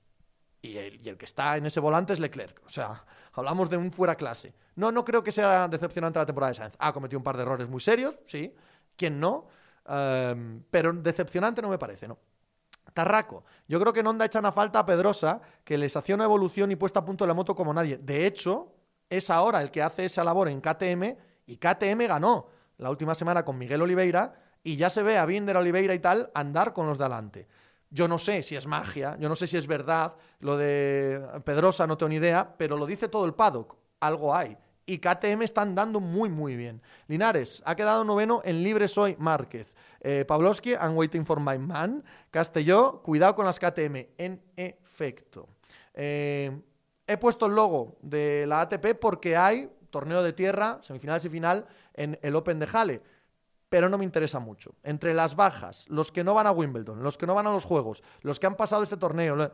Y 0.62 0.78
el, 0.78 1.18
que 1.18 1.26
está 1.26 1.55
en 1.57 1.66
ese 1.66 1.80
volante 1.80 2.14
es 2.14 2.20
Leclerc. 2.20 2.62
O 2.66 2.70
sea, 2.70 3.05
hablamos 3.34 3.70
de 3.70 3.78
un 3.78 3.91
fuera 3.91 4.16
clase. 4.16 4.53
No, 4.76 4.91
no 4.91 5.05
creo 5.05 5.24
que 5.24 5.32
sea 5.32 5.68
decepcionante 5.68 6.20
la 6.20 6.26
temporada 6.26 6.51
de 6.51 6.55
Sainz. 6.55 6.76
Ha 6.80 6.91
cometido 6.91 7.18
un 7.18 7.24
par 7.24 7.38
de 7.38 7.43
errores 7.43 7.70
muy 7.70 7.80
serios, 7.80 8.20
sí. 8.26 8.53
¿Quién 8.97 9.20
no? 9.20 9.47
Em, 9.88 10.62
pero 10.70 10.91
decepcionante 10.91 11.62
no 11.62 11.70
me 11.70 11.78
parece, 11.78 12.07
¿no? 12.07 12.18
Tarraco, 12.93 13.45
yo 13.68 13.80
creo 13.80 13.93
que 13.93 14.01
en 14.01 14.07
Honda 14.07 14.26
echan 14.26 14.45
a 14.45 14.51
falta 14.51 14.80
a 14.80 14.86
Pedrosa, 14.86 15.41
que 15.64 15.78
les 15.78 15.95
hacía 15.95 16.16
una 16.16 16.26
evolución 16.26 16.72
y 16.72 16.76
puesta 16.76 16.99
a 16.99 17.05
punto 17.05 17.26
la 17.26 17.34
moto 17.34 17.55
como 17.55 17.74
nadie. 17.74 17.97
De 17.97 18.26
hecho, 18.26 18.74
es 19.10 19.30
ahora 19.30 19.62
el 19.62 19.72
que 19.72 19.82
hace 19.82 20.05
esa 20.05 20.24
labor 20.24 20.49
en 20.49 20.60
KTM 20.60 21.16
y 21.45 21.57
KTM 21.57 22.07
ganó 22.07 22.47
la 22.80 22.89
última 22.89 23.13
semana 23.13 23.45
con 23.45 23.57
Miguel 23.57 23.82
Oliveira 23.82 24.34
y 24.63 24.75
ya 24.75 24.89
se 24.89 25.03
ve 25.03 25.17
a 25.17 25.25
Binder, 25.25 25.55
Oliveira 25.55 25.93
y 25.93 25.99
tal 25.99 26.32
andar 26.34 26.73
con 26.73 26.88
los 26.88 26.97
de 26.97 27.03
adelante. 27.05 27.47
Yo 27.91 28.07
no 28.07 28.17
sé 28.17 28.43
si 28.43 28.55
es 28.55 28.67
magia, 28.67 29.17
yo 29.19 29.30
no 29.30 29.36
sé 29.36 29.47
si 29.47 29.57
es 29.57 29.67
verdad, 29.67 30.15
lo 30.39 30.57
de 30.57 31.41
Pedrosa 31.43 31.88
no 31.88 31.97
tengo 31.97 32.09
ni 32.09 32.15
idea, 32.15 32.55
pero 32.57 32.77
lo 32.77 32.86
dice 32.86 33.07
todo 33.07 33.25
el 33.25 33.34
paddock, 33.34 33.75
algo 33.99 34.36
hay. 34.36 34.57
Y 34.86 34.97
KTM 34.97 35.43
está 35.43 35.61
andando 35.61 35.99
muy, 35.99 36.30
muy 36.30 36.55
bien. 36.55 36.82
Linares, 37.07 37.61
ha 37.65 37.75
quedado 37.75 38.03
noveno 38.03 38.41
en 38.43 38.63
Libre 38.63 38.88
Soy 38.88 39.15
Márquez. 39.19 39.71
Eh, 39.99 40.25
Pavlovsky, 40.27 40.71
I'm 40.71 40.95
waiting 40.95 41.25
for 41.25 41.39
my 41.39 41.59
man. 41.59 42.03
Castelló, 42.32 43.01
cuidado 43.03 43.36
con 43.36 43.45
las 43.45 43.59
KTM. 43.59 44.07
En 44.17 44.41
efecto. 44.55 45.47
Eh, 45.93 46.59
he 47.05 47.17
puesto 47.17 47.45
el 47.45 47.53
logo 47.53 47.97
de 48.01 48.45
la 48.47 48.61
ATP 48.61 48.95
porque 48.99 49.38
hay 49.38 49.69
torneo 49.91 50.23
de 50.23 50.34
tierra, 50.34 50.80
semifinales 50.82 51.25
y 51.25 51.30
final, 51.30 51.65
en 51.93 52.19
el 52.21 52.35
Open 52.35 52.59
de 52.59 52.67
Halle. 52.71 53.01
Pero 53.69 53.87
no 53.87 53.97
me 53.97 54.03
interesa 54.03 54.39
mucho. 54.39 54.75
Entre 54.83 55.13
las 55.13 55.35
bajas, 55.35 55.85
los 55.89 56.11
que 56.11 56.23
no 56.23 56.33
van 56.33 56.47
a 56.47 56.51
Wimbledon, 56.51 57.03
los 57.03 57.17
que 57.17 57.27
no 57.27 57.35
van 57.35 57.47
a 57.47 57.51
los 57.51 57.65
Juegos, 57.65 58.03
los 58.21 58.39
que 58.39 58.47
han 58.47 58.55
pasado 58.55 58.81
este 58.81 58.97
torneo, 58.97 59.51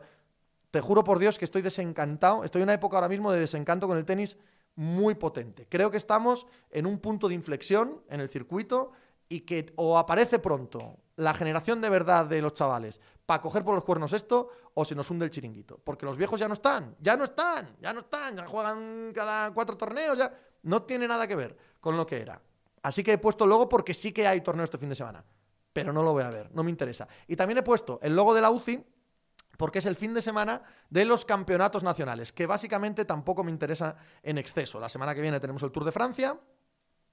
te 0.70 0.80
juro 0.80 1.04
por 1.04 1.18
Dios 1.18 1.38
que 1.38 1.44
estoy 1.44 1.62
desencantado. 1.62 2.44
Estoy 2.44 2.62
en 2.62 2.66
una 2.66 2.74
época 2.74 2.96
ahora 2.96 3.08
mismo 3.08 3.30
de 3.30 3.40
desencanto 3.40 3.86
con 3.86 3.98
el 3.98 4.04
tenis 4.04 4.38
muy 4.74 5.14
potente. 5.14 5.66
Creo 5.68 5.90
que 5.90 5.96
estamos 5.96 6.46
en 6.70 6.86
un 6.86 6.98
punto 6.98 7.28
de 7.28 7.34
inflexión 7.34 8.02
en 8.08 8.20
el 8.20 8.28
circuito 8.28 8.92
y 9.28 9.40
que 9.40 9.72
o 9.76 9.98
aparece 9.98 10.38
pronto 10.38 10.98
la 11.16 11.34
generación 11.34 11.80
de 11.80 11.88
verdad 11.88 12.26
de 12.26 12.42
los 12.42 12.52
chavales 12.52 13.00
para 13.24 13.40
coger 13.40 13.64
por 13.64 13.74
los 13.74 13.84
cuernos 13.84 14.12
esto 14.12 14.50
o 14.74 14.84
se 14.84 14.94
nos 14.94 15.10
hunde 15.10 15.24
el 15.24 15.30
chiringuito. 15.30 15.78
Porque 15.82 16.06
los 16.06 16.16
viejos 16.16 16.38
ya 16.38 16.46
no 16.46 16.54
están, 16.54 16.94
ya 17.00 17.16
no 17.16 17.24
están, 17.24 17.76
ya 17.80 17.92
no 17.92 18.00
están, 18.00 18.36
ya 18.36 18.46
juegan 18.46 19.12
cada 19.14 19.52
cuatro 19.52 19.76
torneos, 19.76 20.18
ya 20.18 20.32
no 20.62 20.82
tiene 20.82 21.08
nada 21.08 21.26
que 21.26 21.34
ver 21.34 21.56
con 21.86 21.96
lo 21.96 22.04
que 22.04 22.16
era. 22.16 22.42
Así 22.82 23.04
que 23.04 23.12
he 23.12 23.18
puesto 23.18 23.44
el 23.44 23.50
logo 23.50 23.68
porque 23.68 23.94
sí 23.94 24.10
que 24.10 24.26
hay 24.26 24.40
torneo 24.40 24.64
este 24.64 24.76
fin 24.76 24.88
de 24.88 24.96
semana. 24.96 25.22
Pero 25.72 25.92
no 25.92 26.02
lo 26.02 26.12
voy 26.12 26.24
a 26.24 26.30
ver, 26.30 26.50
no 26.52 26.64
me 26.64 26.70
interesa. 26.70 27.06
Y 27.28 27.36
también 27.36 27.58
he 27.58 27.62
puesto 27.62 28.00
el 28.02 28.16
logo 28.16 28.34
de 28.34 28.40
la 28.40 28.50
UCI 28.50 28.84
porque 29.56 29.78
es 29.78 29.86
el 29.86 29.94
fin 29.94 30.12
de 30.12 30.20
semana 30.20 30.62
de 30.90 31.04
los 31.04 31.24
campeonatos 31.24 31.84
nacionales, 31.84 32.32
que 32.32 32.44
básicamente 32.44 33.04
tampoco 33.04 33.44
me 33.44 33.52
interesa 33.52 33.94
en 34.20 34.36
exceso. 34.36 34.80
La 34.80 34.88
semana 34.88 35.14
que 35.14 35.20
viene 35.20 35.38
tenemos 35.38 35.62
el 35.62 35.70
Tour 35.70 35.84
de 35.84 35.92
Francia, 35.92 36.36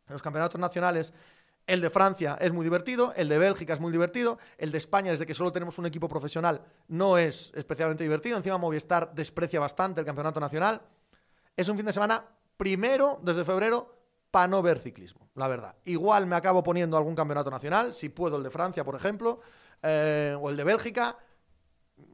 los 0.08 0.24
campeonatos 0.24 0.60
nacionales 0.60 1.14
el 1.68 1.80
de 1.80 1.92
Francia 1.92 2.36
es 2.42 2.52
muy 2.52 2.64
divertido, 2.64 3.14
el 3.16 3.30
de 3.30 3.38
Bélgica 3.38 3.76
es 3.76 3.80
muy 3.80 3.92
divertido, 3.92 4.40
el 4.58 4.72
de 4.72 4.80
España, 4.80 5.12
desde 5.12 5.28
que 5.28 5.36
solo 5.36 5.52
tenemos 5.52 5.78
un 5.78 5.86
equipo 5.86 6.10
profesional, 6.10 6.62
no 6.88 7.20
es 7.20 7.52
especialmente 7.54 8.04
divertido. 8.04 8.38
Encima 8.38 8.58
Movistar 8.58 9.14
desprecia 9.14 9.60
bastante 9.60 10.00
el 10.00 10.06
campeonato 10.08 10.40
nacional. 10.40 10.82
Es 11.56 11.70
un 11.70 11.78
fin 11.78 11.86
de 11.86 11.94
semana, 11.94 12.26
primero, 12.58 13.20
desde 13.22 13.46
febrero, 13.46 14.03
para 14.34 14.48
no 14.48 14.64
ver 14.64 14.80
ciclismo, 14.80 15.30
la 15.36 15.48
verdad. 15.48 15.76
Igual 15.86 16.26
me 16.26 16.36
acabo 16.36 16.64
poniendo 16.64 16.98
algún 16.98 17.14
campeonato 17.14 17.52
nacional, 17.52 17.94
si 17.94 18.10
puedo 18.10 18.38
el 18.38 18.42
de 18.42 18.50
Francia, 18.50 18.84
por 18.84 18.96
ejemplo, 18.96 19.42
eh, 19.84 20.36
o 20.42 20.50
el 20.50 20.58
de 20.58 20.64
Bélgica, 20.64 21.16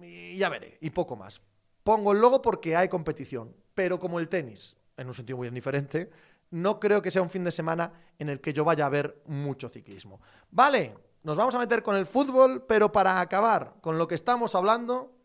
y 0.01 0.35
ya 0.35 0.49
veré, 0.49 0.77
y 0.81 0.89
poco 0.89 1.15
más. 1.15 1.41
Pongo 1.81 2.11
el 2.11 2.19
logo 2.19 2.41
porque 2.41 2.75
hay 2.75 2.89
competición, 2.89 3.55
pero 3.73 4.01
como 4.01 4.19
el 4.19 4.27
tenis, 4.27 4.75
en 4.97 5.07
un 5.07 5.13
sentido 5.13 5.37
muy 5.37 5.49
diferente, 5.49 6.09
no 6.51 6.77
creo 6.77 7.01
que 7.01 7.09
sea 7.09 7.21
un 7.21 7.29
fin 7.29 7.45
de 7.45 7.53
semana 7.53 7.93
en 8.17 8.27
el 8.27 8.41
que 8.41 8.51
yo 8.51 8.65
vaya 8.65 8.87
a 8.87 8.89
ver 8.89 9.23
mucho 9.25 9.69
ciclismo. 9.69 10.19
Vale, 10.51 10.97
nos 11.23 11.37
vamos 11.37 11.55
a 11.55 11.59
meter 11.59 11.81
con 11.81 11.95
el 11.95 12.05
fútbol, 12.05 12.65
pero 12.67 12.91
para 12.91 13.21
acabar 13.21 13.75
con 13.79 13.97
lo 13.97 14.09
que 14.09 14.15
estamos 14.15 14.55
hablando, 14.55 15.15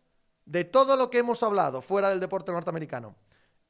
de 0.45 0.63
todo 0.63 0.97
lo 0.97 1.11
que 1.11 1.19
hemos 1.19 1.43
hablado 1.43 1.83
fuera 1.83 2.11
del 2.11 2.21
deporte 2.21 2.53
norteamericano, 2.53 3.17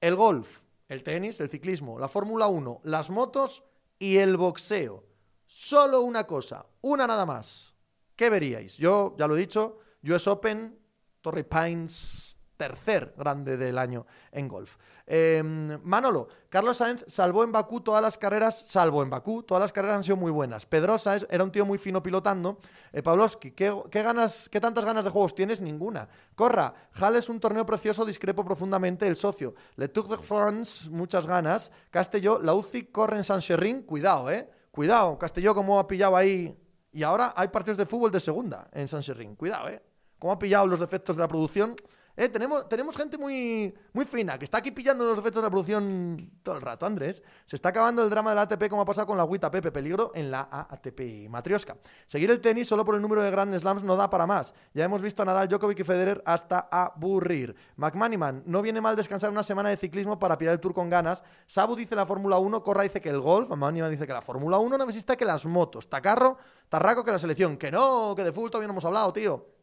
el 0.02 0.14
golf, 0.14 0.60
el 0.88 1.02
tenis, 1.02 1.40
el 1.40 1.50
ciclismo, 1.50 1.98
la 1.98 2.08
Fórmula 2.08 2.46
1, 2.46 2.80
las 2.84 3.10
motos 3.10 3.64
y 3.98 4.18
el 4.18 4.36
boxeo. 4.36 5.04
Solo 5.46 6.00
una 6.00 6.26
cosa, 6.26 6.66
una 6.80 7.06
nada 7.06 7.26
más. 7.26 7.74
¿Qué 8.16 8.30
veríais? 8.30 8.76
Yo, 8.76 9.14
ya 9.18 9.26
lo 9.26 9.36
he 9.36 9.40
dicho, 9.40 9.78
US 10.04 10.26
Open, 10.28 10.78
Torrey 11.20 11.44
Pines, 11.44 12.33
tercer 12.56 13.14
grande 13.16 13.56
del 13.56 13.78
año 13.78 14.06
en 14.32 14.48
golf. 14.48 14.76
Em, 15.06 15.78
Manolo, 15.82 16.28
Carlos 16.48 16.78
Sainz 16.78 17.04
salvó 17.06 17.44
en 17.44 17.52
Bakú 17.52 17.80
todas 17.80 18.00
las 18.00 18.16
carreras, 18.16 18.64
salvo 18.66 19.02
en 19.02 19.10
Bakú, 19.10 19.42
todas 19.42 19.60
las 19.60 19.72
carreras 19.72 19.98
han 19.98 20.04
sido 20.04 20.16
muy 20.16 20.30
buenas. 20.30 20.64
Pedrosa 20.64 21.16
era 21.28 21.44
un 21.44 21.50
tío 21.50 21.66
muy 21.66 21.78
fino 21.78 22.02
pilotando. 22.02 22.58
Eh, 22.92 23.02
Pavlovsky, 23.02 23.50
¿qué, 23.50 23.74
ganas, 23.90 24.48
¿qué 24.48 24.60
tantas 24.60 24.84
ganas 24.84 25.04
de 25.04 25.10
juegos 25.10 25.34
tienes? 25.34 25.60
Ninguna. 25.60 26.08
Corra, 26.34 26.72
Hall 27.00 27.16
es 27.16 27.28
un 27.28 27.40
torneo 27.40 27.66
precioso, 27.66 28.04
discrepo 28.04 28.44
profundamente 28.44 29.06
el 29.06 29.16
socio. 29.16 29.54
Le 29.76 29.88
Tour 29.88 30.08
de 30.08 30.18
France, 30.18 30.88
muchas 30.88 31.26
ganas. 31.26 31.70
Castelló, 31.90 32.40
la 32.40 32.54
UCI 32.54 32.84
corre 32.84 33.16
en 33.16 33.24
Saint-Cherrin, 33.24 33.82
cuidado, 33.82 34.30
eh. 34.30 34.48
Cuidado, 34.70 35.18
Castelló 35.18 35.54
como 35.54 35.78
ha 35.78 35.86
pillado 35.86 36.16
ahí. 36.16 36.56
Y 36.92 37.02
ahora 37.02 37.34
hay 37.36 37.48
partidos 37.48 37.76
de 37.76 37.86
fútbol 37.86 38.10
de 38.10 38.20
segunda 38.20 38.68
en 38.72 38.88
Saint-Cherrin, 38.88 39.34
cuidado, 39.36 39.68
eh. 39.68 39.82
Cómo 40.18 40.32
ha 40.32 40.38
pillado 40.38 40.66
los 40.66 40.80
defectos 40.80 41.16
de 41.16 41.20
la 41.20 41.28
producción 41.28 41.76
eh, 42.16 42.28
tenemos, 42.28 42.68
tenemos 42.68 42.96
gente 42.96 43.18
muy, 43.18 43.74
muy 43.92 44.04
fina 44.04 44.38
que 44.38 44.44
está 44.44 44.58
aquí 44.58 44.70
pillando 44.70 45.04
los 45.04 45.18
efectos 45.18 45.42
de 45.42 45.46
la 45.46 45.50
producción 45.50 46.30
todo 46.42 46.56
el 46.56 46.62
rato, 46.62 46.86
Andrés. 46.86 47.22
Se 47.46 47.56
está 47.56 47.70
acabando 47.70 48.04
el 48.04 48.10
drama 48.10 48.30
de 48.30 48.36
la 48.36 48.42
ATP 48.42 48.68
como 48.68 48.82
ha 48.82 48.84
pasado 48.84 49.06
con 49.06 49.16
la 49.16 49.24
agüita 49.24 49.50
Pepe. 49.50 49.72
Peligro 49.72 50.12
en 50.14 50.30
la 50.30 50.48
ATP 50.70 51.28
Matrioska. 51.28 51.76
Seguir 52.06 52.30
el 52.30 52.40
tenis 52.40 52.68
solo 52.68 52.84
por 52.84 52.94
el 52.94 53.02
número 53.02 53.22
de 53.22 53.30
Grand 53.30 53.56
Slams 53.58 53.82
no 53.82 53.96
da 53.96 54.08
para 54.08 54.26
más. 54.26 54.54
Ya 54.72 54.84
hemos 54.84 55.02
visto 55.02 55.22
a 55.22 55.24
Nadal, 55.24 55.48
Djokovic 55.48 55.80
y 55.80 55.84
Federer 55.84 56.22
hasta 56.24 56.68
aburrir. 56.70 57.56
McManiman, 57.76 58.44
no 58.46 58.62
viene 58.62 58.80
mal 58.80 58.94
descansar 58.94 59.30
una 59.30 59.42
semana 59.42 59.70
de 59.70 59.76
ciclismo 59.76 60.18
para 60.18 60.38
pillar 60.38 60.54
el 60.54 60.60
Tour 60.60 60.74
con 60.74 60.88
ganas. 60.88 61.24
Sabu 61.46 61.74
dice 61.74 61.96
la 61.96 62.06
Fórmula 62.06 62.38
1, 62.38 62.62
Corra 62.62 62.84
dice 62.84 63.00
que 63.00 63.10
el 63.10 63.20
golf, 63.20 63.50
McManiman 63.50 63.90
dice 63.90 64.06
que 64.06 64.12
la 64.12 64.22
Fórmula 64.22 64.58
1 64.58 64.78
no 64.78 64.86
necesita 64.86 65.16
que 65.16 65.24
las 65.24 65.44
motos. 65.46 65.90
Tacarro, 65.90 66.38
Tarraco 66.68 67.04
que 67.04 67.12
la 67.12 67.18
selección. 67.18 67.56
Que 67.56 67.70
no, 67.70 68.14
que 68.14 68.24
de 68.24 68.32
fútbol 68.32 68.50
todavía 68.50 68.68
no 68.68 68.74
hemos 68.74 68.84
hablado, 68.84 69.12
tío. 69.12 69.53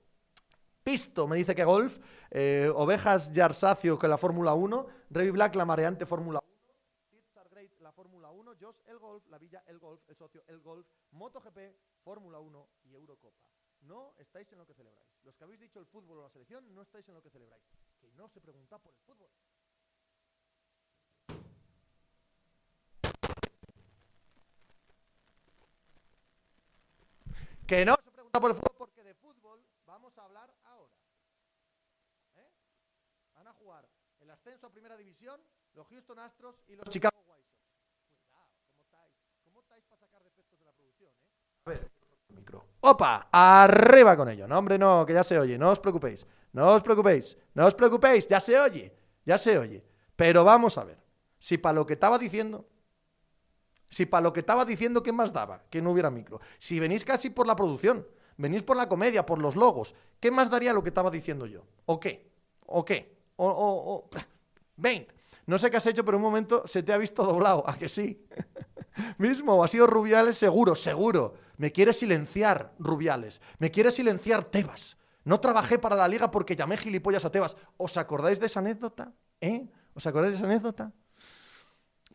Pisto 0.83 1.27
me 1.27 1.37
dice 1.37 1.53
que 1.53 1.63
golf, 1.63 1.99
eh, 2.31 2.71
Ovejas 2.73 3.31
Yarsacio 3.31 3.99
que 3.99 4.07
la 4.07 4.17
Fórmula 4.17 4.55
1, 4.55 4.87
Revy 5.11 5.29
Black 5.29 5.53
la 5.55 5.65
mareante 5.65 6.07
Fórmula 6.07 6.39
1, 6.39 7.21
Titzar 7.21 7.47
Great 7.49 7.79
la 7.81 7.91
Fórmula 7.91 8.31
1, 8.31 8.53
Josh 8.59 8.81
el 8.87 8.97
golf, 8.97 9.23
La 9.29 9.37
Villa 9.37 9.63
el 9.67 9.77
golf, 9.77 10.01
el 10.09 10.15
socio 10.15 10.43
el 10.47 10.59
golf, 10.59 10.87
MotoGP, 11.11 11.75
Fórmula 12.03 12.39
1 12.39 12.67
y 12.85 12.95
Eurocopa. 12.95 13.47
No 13.81 14.15
estáis 14.17 14.51
en 14.51 14.57
lo 14.57 14.65
que 14.65 14.73
celebráis. 14.73 15.07
Los 15.23 15.35
que 15.35 15.43
habéis 15.43 15.59
dicho 15.59 15.79
el 15.79 15.85
fútbol 15.85 16.19
o 16.19 16.23
la 16.23 16.29
selección 16.29 16.73
no 16.73 16.81
estáis 16.81 17.07
en 17.09 17.13
lo 17.13 17.21
que 17.21 17.29
celebráis. 17.29 17.63
Que 17.99 18.11
no 18.13 18.27
se 18.27 18.41
pregunta 18.41 18.79
por 18.79 18.91
el 18.91 19.01
fútbol. 19.01 19.29
Que 27.67 27.85
no 27.85 27.95
se 28.03 28.11
pregunta 28.11 28.39
por 28.39 28.49
el 28.49 28.55
fútbol 28.55 28.75
porque 28.77 29.03
de 29.03 29.13
fútbol 29.13 29.63
vamos 29.85 30.17
a 30.17 30.25
hablar 30.25 30.51
jugar 33.61 33.87
el 34.19 34.30
ascenso 34.41 34.65
a 34.65 34.71
primera 34.71 34.97
división 34.97 35.39
los 35.75 35.87
Houston 35.87 36.17
Astros 36.17 36.55
y 36.67 36.75
los 36.75 36.89
Chicago 36.89 37.15
White 37.27 37.45
Sox. 37.47 37.61
Cuidado, 38.25 38.47
¿cómo 38.65 38.81
estáis? 38.81 39.13
¿Cómo 39.45 39.61
estáis 39.61 39.83
para 39.85 40.01
sacar 40.01 40.23
defectos 40.23 40.57
de 40.59 40.65
la 40.65 40.71
producción? 40.71 41.11
Eh? 41.11 41.61
A 41.65 41.69
ver, 41.69 41.91
micro. 42.29 42.65
¡Opa! 42.79 43.29
Arriba 43.31 44.17
con 44.17 44.29
ello. 44.29 44.47
No, 44.47 44.57
hombre, 44.57 44.79
no, 44.79 45.05
que 45.05 45.13
ya 45.13 45.23
se 45.23 45.37
oye. 45.37 45.59
No 45.59 45.69
os 45.69 45.79
preocupéis. 45.79 46.25
No 46.53 46.73
os 46.73 46.81
preocupéis. 46.81 47.37
No 47.53 47.67
os 47.67 47.75
preocupéis. 47.75 48.27
Ya 48.27 48.39
se 48.39 48.59
oye. 48.59 48.91
Ya 49.25 49.37
se 49.37 49.59
oye. 49.59 49.85
Pero 50.15 50.43
vamos 50.43 50.75
a 50.79 50.85
ver. 50.85 50.97
Si 51.37 51.59
para 51.59 51.73
lo 51.73 51.85
que 51.85 51.93
estaba 51.93 52.17
diciendo 52.17 52.67
si 53.89 54.05
para 54.05 54.23
lo 54.23 54.31
que 54.31 54.39
estaba 54.39 54.63
diciendo, 54.63 55.03
¿qué 55.03 55.11
más 55.11 55.33
daba? 55.33 55.65
Que 55.69 55.81
no 55.81 55.91
hubiera 55.91 56.09
micro. 56.09 56.39
Si 56.57 56.79
venís 56.79 57.03
casi 57.03 57.29
por 57.29 57.45
la 57.45 57.57
producción, 57.57 58.07
venís 58.37 58.63
por 58.63 58.77
la 58.77 58.87
comedia, 58.87 59.25
por 59.25 59.37
los 59.37 59.57
logos, 59.57 59.93
¿qué 60.21 60.31
más 60.31 60.49
daría 60.49 60.71
lo 60.71 60.81
que 60.81 60.89
estaba 60.89 61.11
diciendo 61.11 61.45
yo? 61.45 61.65
¿O 61.85 61.99
qué? 61.99 62.31
¿O 62.67 62.85
qué? 62.85 63.21
o, 63.41 63.47
o, 63.47 63.95
o 63.95 64.09
20. 64.81 65.13
No 65.45 65.57
sé 65.57 65.69
qué 65.69 65.77
has 65.77 65.85
hecho, 65.85 66.03
pero 66.03 66.17
un 66.17 66.23
momento 66.23 66.63
se 66.67 66.83
te 66.83 66.93
ha 66.93 66.97
visto 66.97 67.23
doblado. 67.23 67.67
¿A 67.67 67.77
que 67.77 67.89
sí? 67.89 68.25
Mismo, 69.17 69.63
ha 69.63 69.67
sido 69.67 69.87
Rubiales 69.87 70.37
seguro, 70.37 70.75
seguro. 70.75 71.35
Me 71.57 71.71
quiere 71.71 71.93
silenciar 71.93 72.73
Rubiales. 72.79 73.41
Me 73.59 73.71
quiere 73.71 73.91
silenciar 73.91 74.45
Tebas. 74.45 74.97
No 75.23 75.39
trabajé 75.39 75.77
para 75.77 75.95
la 75.95 76.07
liga 76.07 76.31
porque 76.31 76.55
llamé 76.55 76.77
gilipollas 76.77 77.25
a 77.25 77.31
Tebas. 77.31 77.57
¿Os 77.77 77.97
acordáis 77.97 78.39
de 78.39 78.47
esa 78.47 78.59
anécdota? 78.59 79.13
¿Eh? 79.39 79.69
¿Os 79.93 80.05
acordáis 80.07 80.33
de 80.33 80.37
esa 80.39 80.47
anécdota? 80.47 80.93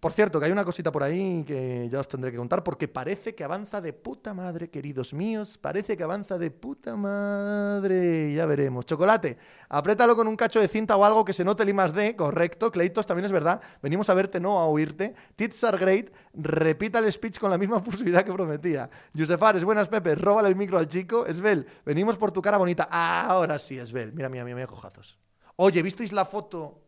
Por 0.00 0.12
cierto, 0.12 0.38
que 0.38 0.46
hay 0.46 0.52
una 0.52 0.64
cosita 0.64 0.92
por 0.92 1.02
ahí 1.02 1.42
que 1.44 1.88
ya 1.90 2.00
os 2.00 2.08
tendré 2.08 2.30
que 2.30 2.36
contar, 2.36 2.62
porque 2.62 2.86
parece 2.86 3.34
que 3.34 3.42
avanza 3.42 3.80
de 3.80 3.94
puta 3.94 4.34
madre, 4.34 4.68
queridos 4.68 5.14
míos. 5.14 5.56
Parece 5.58 5.96
que 5.96 6.02
avanza 6.02 6.36
de 6.36 6.50
puta 6.50 6.96
madre. 6.96 8.34
Ya 8.34 8.44
veremos. 8.44 8.84
Chocolate, 8.84 9.38
apriétalo 9.68 10.14
con 10.14 10.28
un 10.28 10.36
cacho 10.36 10.60
de 10.60 10.68
cinta 10.68 10.96
o 10.96 11.04
algo 11.04 11.24
que 11.24 11.32
se 11.32 11.44
note 11.44 11.62
el 11.62 11.70
I 11.70 11.72
más 11.72 11.94
D. 11.94 12.14
Correcto. 12.14 12.70
Cleitos, 12.70 13.06
también 13.06 13.24
es 13.24 13.32
verdad. 13.32 13.60
Venimos 13.82 14.10
a 14.10 14.14
verte, 14.14 14.38
no 14.38 14.58
a 14.58 14.66
oírte. 14.66 15.14
Tits 15.34 15.64
are 15.64 15.78
great. 15.78 16.10
Repita 16.34 16.98
el 16.98 17.10
speech 17.10 17.38
con 17.38 17.50
la 17.50 17.56
misma 17.56 17.80
fusividad 17.80 18.22
que 18.22 18.32
prometía. 18.32 18.90
Josefares, 19.16 19.64
buenas 19.64 19.88
Pepe. 19.88 20.14
Róbale 20.14 20.48
el 20.48 20.56
micro 20.56 20.78
al 20.78 20.88
chico. 20.88 21.24
Esbel, 21.24 21.66
venimos 21.86 22.18
por 22.18 22.32
tu 22.32 22.42
cara 22.42 22.58
bonita. 22.58 22.84
ahora 22.90 23.58
sí, 23.58 23.78
Esbel. 23.78 24.12
Mira, 24.12 24.28
mira, 24.28 24.44
mira, 24.44 24.56
mira, 24.56 24.66
cojazos. 24.66 25.18
Oye, 25.56 25.82
¿visteis 25.82 26.12
la 26.12 26.26
foto 26.26 26.85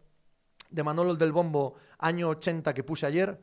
de 0.70 0.82
Manolo 0.82 1.14
del 1.14 1.32
Bombo, 1.32 1.74
año 1.98 2.28
80, 2.28 2.74
que 2.74 2.84
puse 2.84 3.06
ayer, 3.06 3.40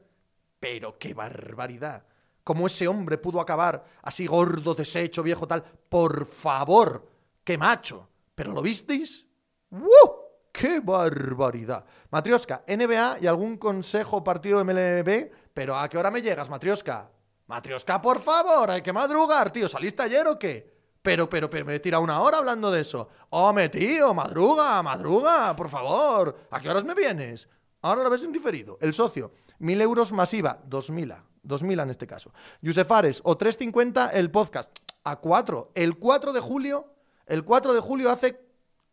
pero 0.59 0.97
qué 0.97 1.13
barbaridad. 1.13 2.03
Cómo 2.43 2.67
ese 2.67 2.87
hombre 2.87 3.17
pudo 3.17 3.39
acabar 3.39 3.83
así 4.03 4.27
gordo, 4.27 4.75
deshecho, 4.75 5.23
viejo, 5.23 5.47
tal. 5.47 5.63
Por 5.63 6.25
favor, 6.25 7.07
qué 7.43 7.57
macho. 7.57 8.07
¿Pero 8.35 8.51
lo 8.53 8.61
visteis? 8.61 9.25
¡Wow! 9.71 10.25
¡Qué 10.51 10.79
barbaridad! 10.79 11.85
Matrioska, 12.11 12.63
NBA 12.67 13.17
y 13.21 13.27
algún 13.27 13.57
consejo 13.57 14.23
partido 14.23 14.63
MLB, 14.63 15.31
pero 15.53 15.75
¿a 15.75 15.89
qué 15.89 15.97
hora 15.97 16.11
me 16.11 16.21
llegas, 16.21 16.49
Matrioska? 16.49 17.09
Matrioska, 17.47 18.01
por 18.01 18.21
favor, 18.21 18.71
hay 18.71 18.81
que 18.81 18.93
madrugar, 18.93 19.51
tío. 19.51 19.67
¿Saliste 19.67 20.03
ayer 20.03 20.27
o 20.27 20.37
qué? 20.37 20.74
Pero, 21.05 21.29
pero, 21.29 21.51
pero 21.51 21.65
me 21.65 21.75
he 21.75 21.79
tirado 21.79 22.03
una 22.03 22.19
hora 22.19 22.39
hablando 22.39 22.71
de 22.71 22.81
eso. 22.81 23.09
Hombre, 23.29 23.69
tío, 23.69 24.11
madruga, 24.15 24.81
madruga, 24.81 25.55
por 25.55 25.69
favor. 25.69 26.35
¿A 26.49 26.59
qué 26.59 26.67
horas 26.67 26.83
me 26.83 26.95
vienes? 26.95 27.47
Ahora 27.83 28.01
lo 28.01 28.09
ves 28.09 28.23
en 28.23 28.31
diferido. 28.31 28.79
El 28.81 28.91
socio, 28.91 29.31
mil 29.59 29.79
euros 29.81 30.11
masiva, 30.11 30.59
dos 30.65 30.89
mil, 30.89 31.13
dos 31.43 31.61
mil 31.61 31.79
en 31.79 31.91
este 31.91 32.07
caso. 32.07 32.33
Yusefares, 32.59 33.21
o 33.23 33.37
3.50 33.37 34.09
el 34.15 34.31
podcast, 34.31 34.75
a 35.03 35.17
cuatro. 35.17 35.71
El 35.75 35.99
4 35.99 36.33
de 36.33 36.39
julio, 36.39 36.91
el 37.27 37.45
4 37.45 37.75
de 37.75 37.81
julio 37.81 38.09
hace 38.09 38.41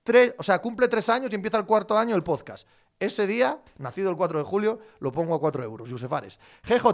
tres, 0.02 0.34
o 0.36 0.42
sea, 0.42 0.60
cumple 0.60 0.88
tres 0.88 1.08
años 1.08 1.32
y 1.32 1.34
empieza 1.34 1.56
el 1.56 1.64
cuarto 1.64 1.96
año 1.96 2.14
el 2.14 2.22
podcast. 2.22 2.68
Ese 3.00 3.26
día, 3.26 3.62
nacido 3.78 4.10
el 4.10 4.16
4 4.18 4.38
de 4.38 4.44
julio, 4.44 4.80
lo 5.00 5.12
pongo 5.12 5.34
a 5.34 5.40
4 5.40 5.64
euros, 5.64 5.88
Yusefares. 5.88 6.38
GJ, 6.62 6.90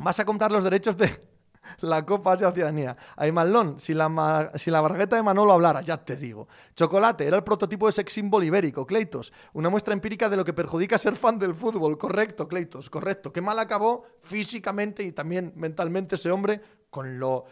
vas 0.00 0.20
a 0.20 0.26
contar 0.26 0.52
los 0.52 0.64
derechos 0.64 0.98
de 0.98 1.37
La 1.80 2.04
Copa 2.04 2.32
Asia 2.32 2.48
Oceanía. 2.48 2.96
Aymalón, 3.16 3.78
si 3.80 3.94
la, 3.94 4.52
si 4.56 4.70
la 4.70 4.80
bargueta 4.80 5.16
de 5.16 5.22
Manolo 5.22 5.52
hablara, 5.52 5.80
ya 5.82 5.96
te 5.96 6.16
digo. 6.16 6.48
Chocolate, 6.74 7.26
era 7.26 7.36
el 7.36 7.44
prototipo 7.44 7.86
de 7.86 7.92
sex 7.92 8.12
symbol 8.12 8.44
ibérico. 8.44 8.86
Cleitos, 8.86 9.32
una 9.52 9.68
muestra 9.68 9.94
empírica 9.94 10.28
de 10.28 10.36
lo 10.36 10.44
que 10.44 10.52
perjudica 10.52 10.98
ser 10.98 11.16
fan 11.16 11.38
del 11.38 11.54
fútbol. 11.54 11.98
Correcto, 11.98 12.48
Cleitos, 12.48 12.90
correcto. 12.90 13.32
Qué 13.32 13.40
mal 13.40 13.58
acabó 13.58 14.04
físicamente 14.22 15.02
y 15.02 15.12
también 15.12 15.52
mentalmente 15.56 16.14
ese 16.14 16.30
hombre 16.30 16.60
con 16.90 17.18
lo 17.18 17.44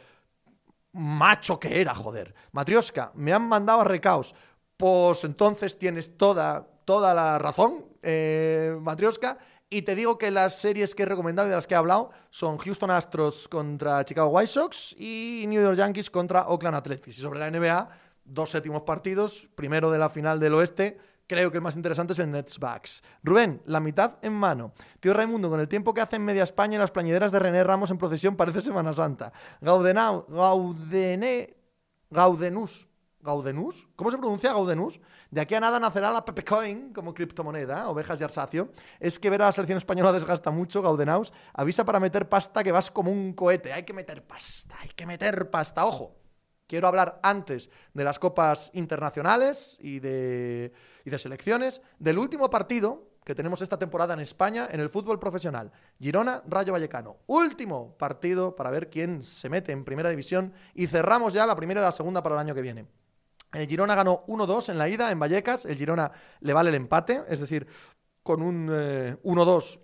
macho 0.92 1.60
que 1.60 1.80
era, 1.80 1.94
joder. 1.94 2.34
Matrioska, 2.52 3.12
me 3.14 3.32
han 3.32 3.48
mandado 3.48 3.82
a 3.82 3.84
recaos. 3.84 4.34
Pues 4.76 5.24
entonces 5.24 5.78
tienes 5.78 6.16
toda, 6.18 6.66
toda 6.84 7.14
la 7.14 7.38
razón, 7.38 7.86
eh, 8.02 8.76
Matrioska. 8.80 9.38
Y 9.68 9.82
te 9.82 9.96
digo 9.96 10.16
que 10.16 10.30
las 10.30 10.60
series 10.60 10.94
que 10.94 11.02
he 11.02 11.06
recomendado 11.06 11.48
y 11.48 11.50
de 11.50 11.56
las 11.56 11.66
que 11.66 11.74
he 11.74 11.76
hablado 11.76 12.10
son 12.30 12.56
Houston 12.56 12.90
Astros 12.92 13.48
contra 13.48 14.04
Chicago 14.04 14.28
White 14.28 14.46
Sox 14.46 14.94
y 14.96 15.44
New 15.48 15.60
York 15.60 15.76
Yankees 15.76 16.08
contra 16.08 16.46
Oakland 16.46 16.76
Athletics. 16.76 17.18
Y 17.18 17.20
sobre 17.20 17.40
la 17.40 17.50
NBA, 17.50 17.88
dos 18.24 18.50
séptimos 18.50 18.82
partidos, 18.82 19.48
primero 19.56 19.90
de 19.90 19.98
la 19.98 20.08
final 20.08 20.38
del 20.38 20.54
oeste, 20.54 20.98
creo 21.26 21.50
que 21.50 21.56
el 21.56 21.62
más 21.62 21.74
interesante 21.74 22.12
es 22.12 22.20
el 22.20 22.30
Nets 22.30 22.60
Bucks. 22.60 23.02
Rubén, 23.24 23.60
la 23.66 23.80
mitad 23.80 24.18
en 24.22 24.34
mano. 24.34 24.72
Tío 25.00 25.12
Raimundo, 25.12 25.50
con 25.50 25.58
el 25.58 25.66
tiempo 25.66 25.92
que 25.92 26.00
hace 26.00 26.14
en 26.14 26.24
media 26.24 26.44
España 26.44 26.76
y 26.76 26.78
las 26.78 26.92
plañideras 26.92 27.32
de 27.32 27.40
René 27.40 27.64
Ramos 27.64 27.90
en 27.90 27.98
procesión 27.98 28.36
parece 28.36 28.60
Semana 28.60 28.92
Santa. 28.92 29.32
Gaudenau, 29.60 30.26
Gaudene, 30.28 31.56
Gaudenus. 32.10 32.86
¿Gaudenus? 33.26 33.86
¿Cómo 33.96 34.10
se 34.10 34.16
pronuncia 34.16 34.52
Gaudenus? 34.52 35.00
De 35.30 35.40
aquí 35.42 35.54
a 35.54 35.60
nada 35.60 35.78
nacerá 35.78 36.10
la 36.12 36.24
Pepecoin 36.24 36.94
como 36.94 37.12
criptomoneda, 37.12 37.90
ovejas 37.90 38.20
y 38.20 38.24
arsacio. 38.24 38.70
Es 38.98 39.18
que 39.18 39.28
ver 39.28 39.42
a 39.42 39.46
la 39.46 39.52
selección 39.52 39.76
española 39.76 40.12
desgasta 40.12 40.50
mucho, 40.50 40.80
Gaudenaus. 40.80 41.32
Avisa 41.52 41.84
para 41.84 42.00
meter 42.00 42.28
pasta 42.28 42.64
que 42.64 42.72
vas 42.72 42.90
como 42.90 43.10
un 43.10 43.34
cohete. 43.34 43.72
Hay 43.72 43.82
que 43.82 43.92
meter 43.92 44.26
pasta, 44.26 44.76
hay 44.80 44.88
que 44.88 45.04
meter 45.04 45.50
pasta. 45.50 45.84
Ojo, 45.84 46.16
quiero 46.66 46.88
hablar 46.88 47.20
antes 47.22 47.68
de 47.92 48.04
las 48.04 48.18
copas 48.18 48.70
internacionales 48.72 49.76
y 49.80 49.98
de, 49.98 50.72
y 51.04 51.10
de 51.10 51.18
selecciones, 51.18 51.82
del 51.98 52.18
último 52.18 52.48
partido 52.48 53.10
que 53.26 53.34
tenemos 53.34 53.60
esta 53.60 53.76
temporada 53.76 54.14
en 54.14 54.20
España 54.20 54.68
en 54.70 54.78
el 54.78 54.88
fútbol 54.88 55.18
profesional. 55.18 55.72
Girona, 55.98 56.44
Rayo 56.46 56.72
Vallecano. 56.72 57.16
Último 57.26 57.98
partido 57.98 58.54
para 58.54 58.70
ver 58.70 58.88
quién 58.88 59.24
se 59.24 59.48
mete 59.48 59.72
en 59.72 59.84
primera 59.84 60.10
división 60.10 60.52
y 60.74 60.86
cerramos 60.86 61.32
ya 61.32 61.44
la 61.44 61.56
primera 61.56 61.80
y 61.80 61.82
la 61.82 61.90
segunda 61.90 62.22
para 62.22 62.36
el 62.36 62.40
año 62.42 62.54
que 62.54 62.62
viene. 62.62 62.86
El 63.56 63.68
Girona 63.68 63.94
ganó 63.94 64.24
1-2 64.26 64.70
en 64.70 64.78
la 64.78 64.88
ida 64.88 65.10
en 65.10 65.18
Vallecas. 65.18 65.64
El 65.64 65.76
Girona 65.76 66.10
le 66.40 66.52
vale 66.52 66.68
el 66.68 66.76
empate, 66.76 67.22
es 67.28 67.40
decir, 67.40 67.66
con 68.22 68.42
un 68.42 68.68
eh, 68.70 69.16
1-2 69.24 69.80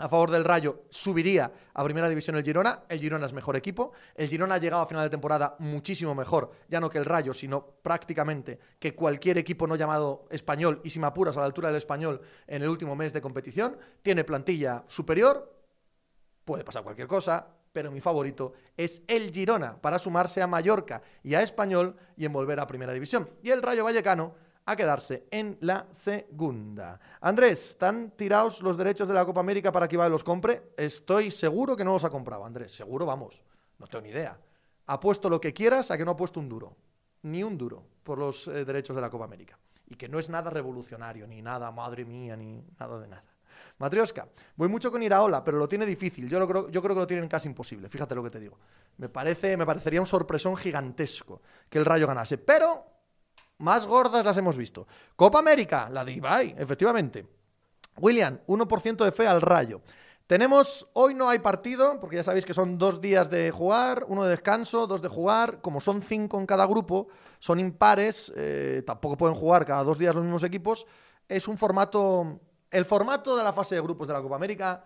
a 0.00 0.08
favor 0.08 0.30
del 0.30 0.44
Rayo 0.44 0.84
subiría 0.90 1.50
a 1.74 1.84
primera 1.84 2.08
división 2.08 2.36
el 2.36 2.44
Girona. 2.44 2.84
El 2.88 3.00
Girona 3.00 3.26
es 3.26 3.32
mejor 3.32 3.56
equipo. 3.56 3.92
El 4.14 4.28
Girona 4.28 4.54
ha 4.54 4.58
llegado 4.58 4.82
a 4.82 4.86
final 4.86 5.02
de 5.04 5.10
temporada 5.10 5.56
muchísimo 5.58 6.14
mejor, 6.14 6.52
ya 6.68 6.80
no 6.80 6.88
que 6.88 6.98
el 6.98 7.04
Rayo, 7.04 7.34
sino 7.34 7.64
prácticamente 7.82 8.58
que 8.78 8.94
cualquier 8.94 9.38
equipo 9.38 9.66
no 9.66 9.76
llamado 9.76 10.26
español 10.30 10.80
y 10.84 10.90
si 10.90 11.00
me 11.00 11.08
apuras 11.08 11.36
a 11.36 11.40
la 11.40 11.46
altura 11.46 11.68
del 11.68 11.78
español 11.78 12.20
en 12.46 12.62
el 12.62 12.68
último 12.68 12.94
mes 12.94 13.12
de 13.12 13.20
competición. 13.20 13.76
Tiene 14.02 14.22
plantilla 14.22 14.84
superior, 14.86 15.52
puede 16.44 16.64
pasar 16.64 16.84
cualquier 16.84 17.08
cosa, 17.08 17.57
pero 17.78 17.92
mi 17.92 18.00
favorito 18.00 18.54
es 18.76 19.04
el 19.06 19.30
Girona 19.30 19.80
para 19.80 20.00
sumarse 20.00 20.42
a 20.42 20.48
Mallorca 20.48 21.00
y 21.22 21.36
a 21.36 21.42
Español 21.42 21.94
y 22.16 22.24
en 22.24 22.32
volver 22.32 22.58
a 22.58 22.66
Primera 22.66 22.92
División. 22.92 23.30
Y 23.40 23.50
el 23.50 23.62
Rayo 23.62 23.84
Vallecano 23.84 24.34
a 24.64 24.74
quedarse 24.74 25.28
en 25.30 25.56
la 25.60 25.86
segunda. 25.92 26.98
Andrés, 27.20 27.68
¿están 27.68 28.10
tirados 28.16 28.62
los 28.62 28.76
derechos 28.76 29.06
de 29.06 29.14
la 29.14 29.24
Copa 29.24 29.38
América 29.38 29.70
para 29.70 29.86
que 29.86 29.94
Ibai 29.94 30.10
los 30.10 30.24
compre? 30.24 30.72
Estoy 30.76 31.30
seguro 31.30 31.76
que 31.76 31.84
no 31.84 31.92
los 31.92 32.02
ha 32.02 32.10
comprado, 32.10 32.44
Andrés. 32.44 32.74
Seguro, 32.74 33.06
vamos. 33.06 33.44
No 33.78 33.86
tengo 33.86 34.02
ni 34.02 34.10
idea. 34.10 34.36
Ha 34.86 34.98
puesto 34.98 35.30
lo 35.30 35.40
que 35.40 35.52
quieras 35.52 35.92
a 35.92 35.96
que 35.96 36.04
no 36.04 36.10
ha 36.10 36.16
puesto 36.16 36.40
un 36.40 36.48
duro. 36.48 36.74
Ni 37.22 37.44
un 37.44 37.56
duro 37.56 37.84
por 38.02 38.18
los 38.18 38.48
eh, 38.48 38.64
derechos 38.64 38.96
de 38.96 39.02
la 39.02 39.08
Copa 39.08 39.24
América. 39.24 39.56
Y 39.86 39.94
que 39.94 40.08
no 40.08 40.18
es 40.18 40.28
nada 40.28 40.50
revolucionario, 40.50 41.28
ni 41.28 41.42
nada, 41.42 41.70
madre 41.70 42.04
mía, 42.04 42.36
ni 42.36 42.60
nada 42.80 42.98
de 42.98 43.06
nada. 43.06 43.24
Matrioska, 43.78 44.26
voy 44.56 44.68
mucho 44.68 44.90
con 44.90 45.02
Iraola, 45.02 45.44
pero 45.44 45.56
lo 45.56 45.68
tiene 45.68 45.86
difícil. 45.86 46.28
Yo, 46.28 46.38
lo 46.38 46.48
creo, 46.48 46.68
yo 46.68 46.82
creo 46.82 46.94
que 46.94 47.00
lo 47.00 47.06
tienen 47.06 47.28
casi 47.28 47.48
imposible. 47.48 47.88
Fíjate 47.88 48.14
lo 48.14 48.24
que 48.24 48.30
te 48.30 48.40
digo. 48.40 48.58
Me, 48.96 49.08
parece, 49.08 49.56
me 49.56 49.64
parecería 49.64 50.00
un 50.00 50.06
sorpresón 50.06 50.56
gigantesco 50.56 51.40
que 51.68 51.78
el 51.78 51.84
Rayo 51.84 52.06
ganase. 52.06 52.38
Pero 52.38 52.84
más 53.58 53.86
gordas 53.86 54.24
las 54.24 54.36
hemos 54.36 54.56
visto. 54.56 54.86
Copa 55.14 55.38
América, 55.38 55.88
la 55.90 56.04
de 56.04 56.12
Ibai, 56.12 56.54
efectivamente. 56.58 57.26
William, 57.98 58.38
1% 58.46 59.04
de 59.04 59.12
fe 59.12 59.26
al 59.26 59.40
Rayo. 59.40 59.80
Tenemos, 60.26 60.86
hoy 60.92 61.14
no 61.14 61.28
hay 61.28 61.38
partido, 61.38 61.98
porque 62.00 62.16
ya 62.16 62.22
sabéis 62.22 62.44
que 62.44 62.52
son 62.52 62.76
dos 62.76 63.00
días 63.00 63.30
de 63.30 63.50
jugar, 63.50 64.04
uno 64.08 64.24
de 64.24 64.30
descanso, 64.30 64.86
dos 64.86 65.00
de 65.00 65.08
jugar. 65.08 65.60
Como 65.62 65.80
son 65.80 66.02
cinco 66.02 66.38
en 66.38 66.46
cada 66.46 66.66
grupo, 66.66 67.08
son 67.38 67.58
impares, 67.58 68.30
eh, 68.36 68.82
tampoco 68.84 69.16
pueden 69.16 69.34
jugar 69.34 69.64
cada 69.64 69.82
dos 69.84 69.98
días 69.98 70.14
los 70.14 70.24
mismos 70.24 70.42
equipos. 70.42 70.84
Es 71.28 71.48
un 71.48 71.56
formato. 71.56 72.40
El 72.70 72.84
formato 72.84 73.36
de 73.36 73.42
la 73.42 73.52
fase 73.52 73.74
de 73.74 73.80
grupos 73.80 74.06
de 74.06 74.14
la 74.14 74.22
Copa 74.22 74.36
América 74.36 74.84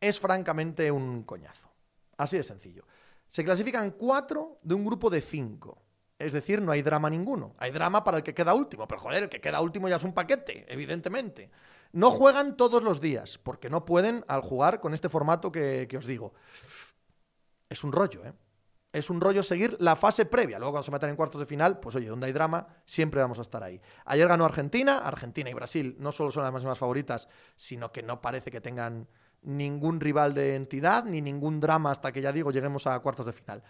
es 0.00 0.20
francamente 0.20 0.90
un 0.90 1.24
coñazo. 1.24 1.68
Así 2.16 2.36
de 2.36 2.44
sencillo. 2.44 2.84
Se 3.28 3.44
clasifican 3.44 3.92
cuatro 3.92 4.58
de 4.62 4.74
un 4.74 4.84
grupo 4.84 5.10
de 5.10 5.20
cinco. 5.20 5.82
Es 6.18 6.32
decir, 6.32 6.62
no 6.62 6.70
hay 6.70 6.82
drama 6.82 7.10
ninguno. 7.10 7.52
Hay 7.58 7.72
drama 7.72 8.04
para 8.04 8.18
el 8.18 8.22
que 8.22 8.34
queda 8.34 8.54
último, 8.54 8.86
pero 8.86 9.00
joder, 9.00 9.24
el 9.24 9.28
que 9.28 9.40
queda 9.40 9.60
último 9.60 9.88
ya 9.88 9.96
es 9.96 10.04
un 10.04 10.12
paquete, 10.12 10.64
evidentemente. 10.68 11.50
No 11.92 12.10
juegan 12.10 12.56
todos 12.56 12.84
los 12.84 13.00
días, 13.00 13.38
porque 13.38 13.68
no 13.68 13.84
pueden 13.84 14.24
al 14.28 14.40
jugar 14.40 14.80
con 14.80 14.94
este 14.94 15.08
formato 15.08 15.50
que, 15.50 15.86
que 15.88 15.96
os 15.96 16.06
digo. 16.06 16.34
Es 17.68 17.82
un 17.82 17.90
rollo, 17.90 18.24
¿eh? 18.24 18.32
Es 18.94 19.10
un 19.10 19.20
rollo 19.20 19.42
seguir 19.42 19.76
la 19.80 19.96
fase 19.96 20.24
previa. 20.24 20.56
Luego, 20.60 20.70
cuando 20.70 20.84
se 20.84 20.92
metan 20.92 21.10
en 21.10 21.16
cuartos 21.16 21.40
de 21.40 21.46
final, 21.46 21.80
pues 21.80 21.96
oye, 21.96 22.06
donde 22.06 22.26
hay 22.26 22.32
drama, 22.32 22.64
siempre 22.84 23.20
vamos 23.20 23.40
a 23.40 23.42
estar 23.42 23.60
ahí. 23.64 23.80
Ayer 24.04 24.28
ganó 24.28 24.44
Argentina. 24.44 24.98
Argentina 24.98 25.50
y 25.50 25.52
Brasil 25.52 25.96
no 25.98 26.12
solo 26.12 26.30
son 26.30 26.44
las 26.44 26.52
máximas 26.52 26.78
favoritas, 26.78 27.26
sino 27.56 27.90
que 27.90 28.04
no 28.04 28.20
parece 28.20 28.52
que 28.52 28.60
tengan 28.60 29.08
ningún 29.42 29.98
rival 29.98 30.32
de 30.32 30.54
entidad, 30.54 31.02
ni 31.06 31.20
ningún 31.20 31.58
drama 31.58 31.90
hasta 31.90 32.12
que 32.12 32.20
ya 32.20 32.30
digo, 32.30 32.52
lleguemos 32.52 32.86
a 32.86 32.96
cuartos 33.00 33.26
de 33.26 33.32
final. 33.32 33.64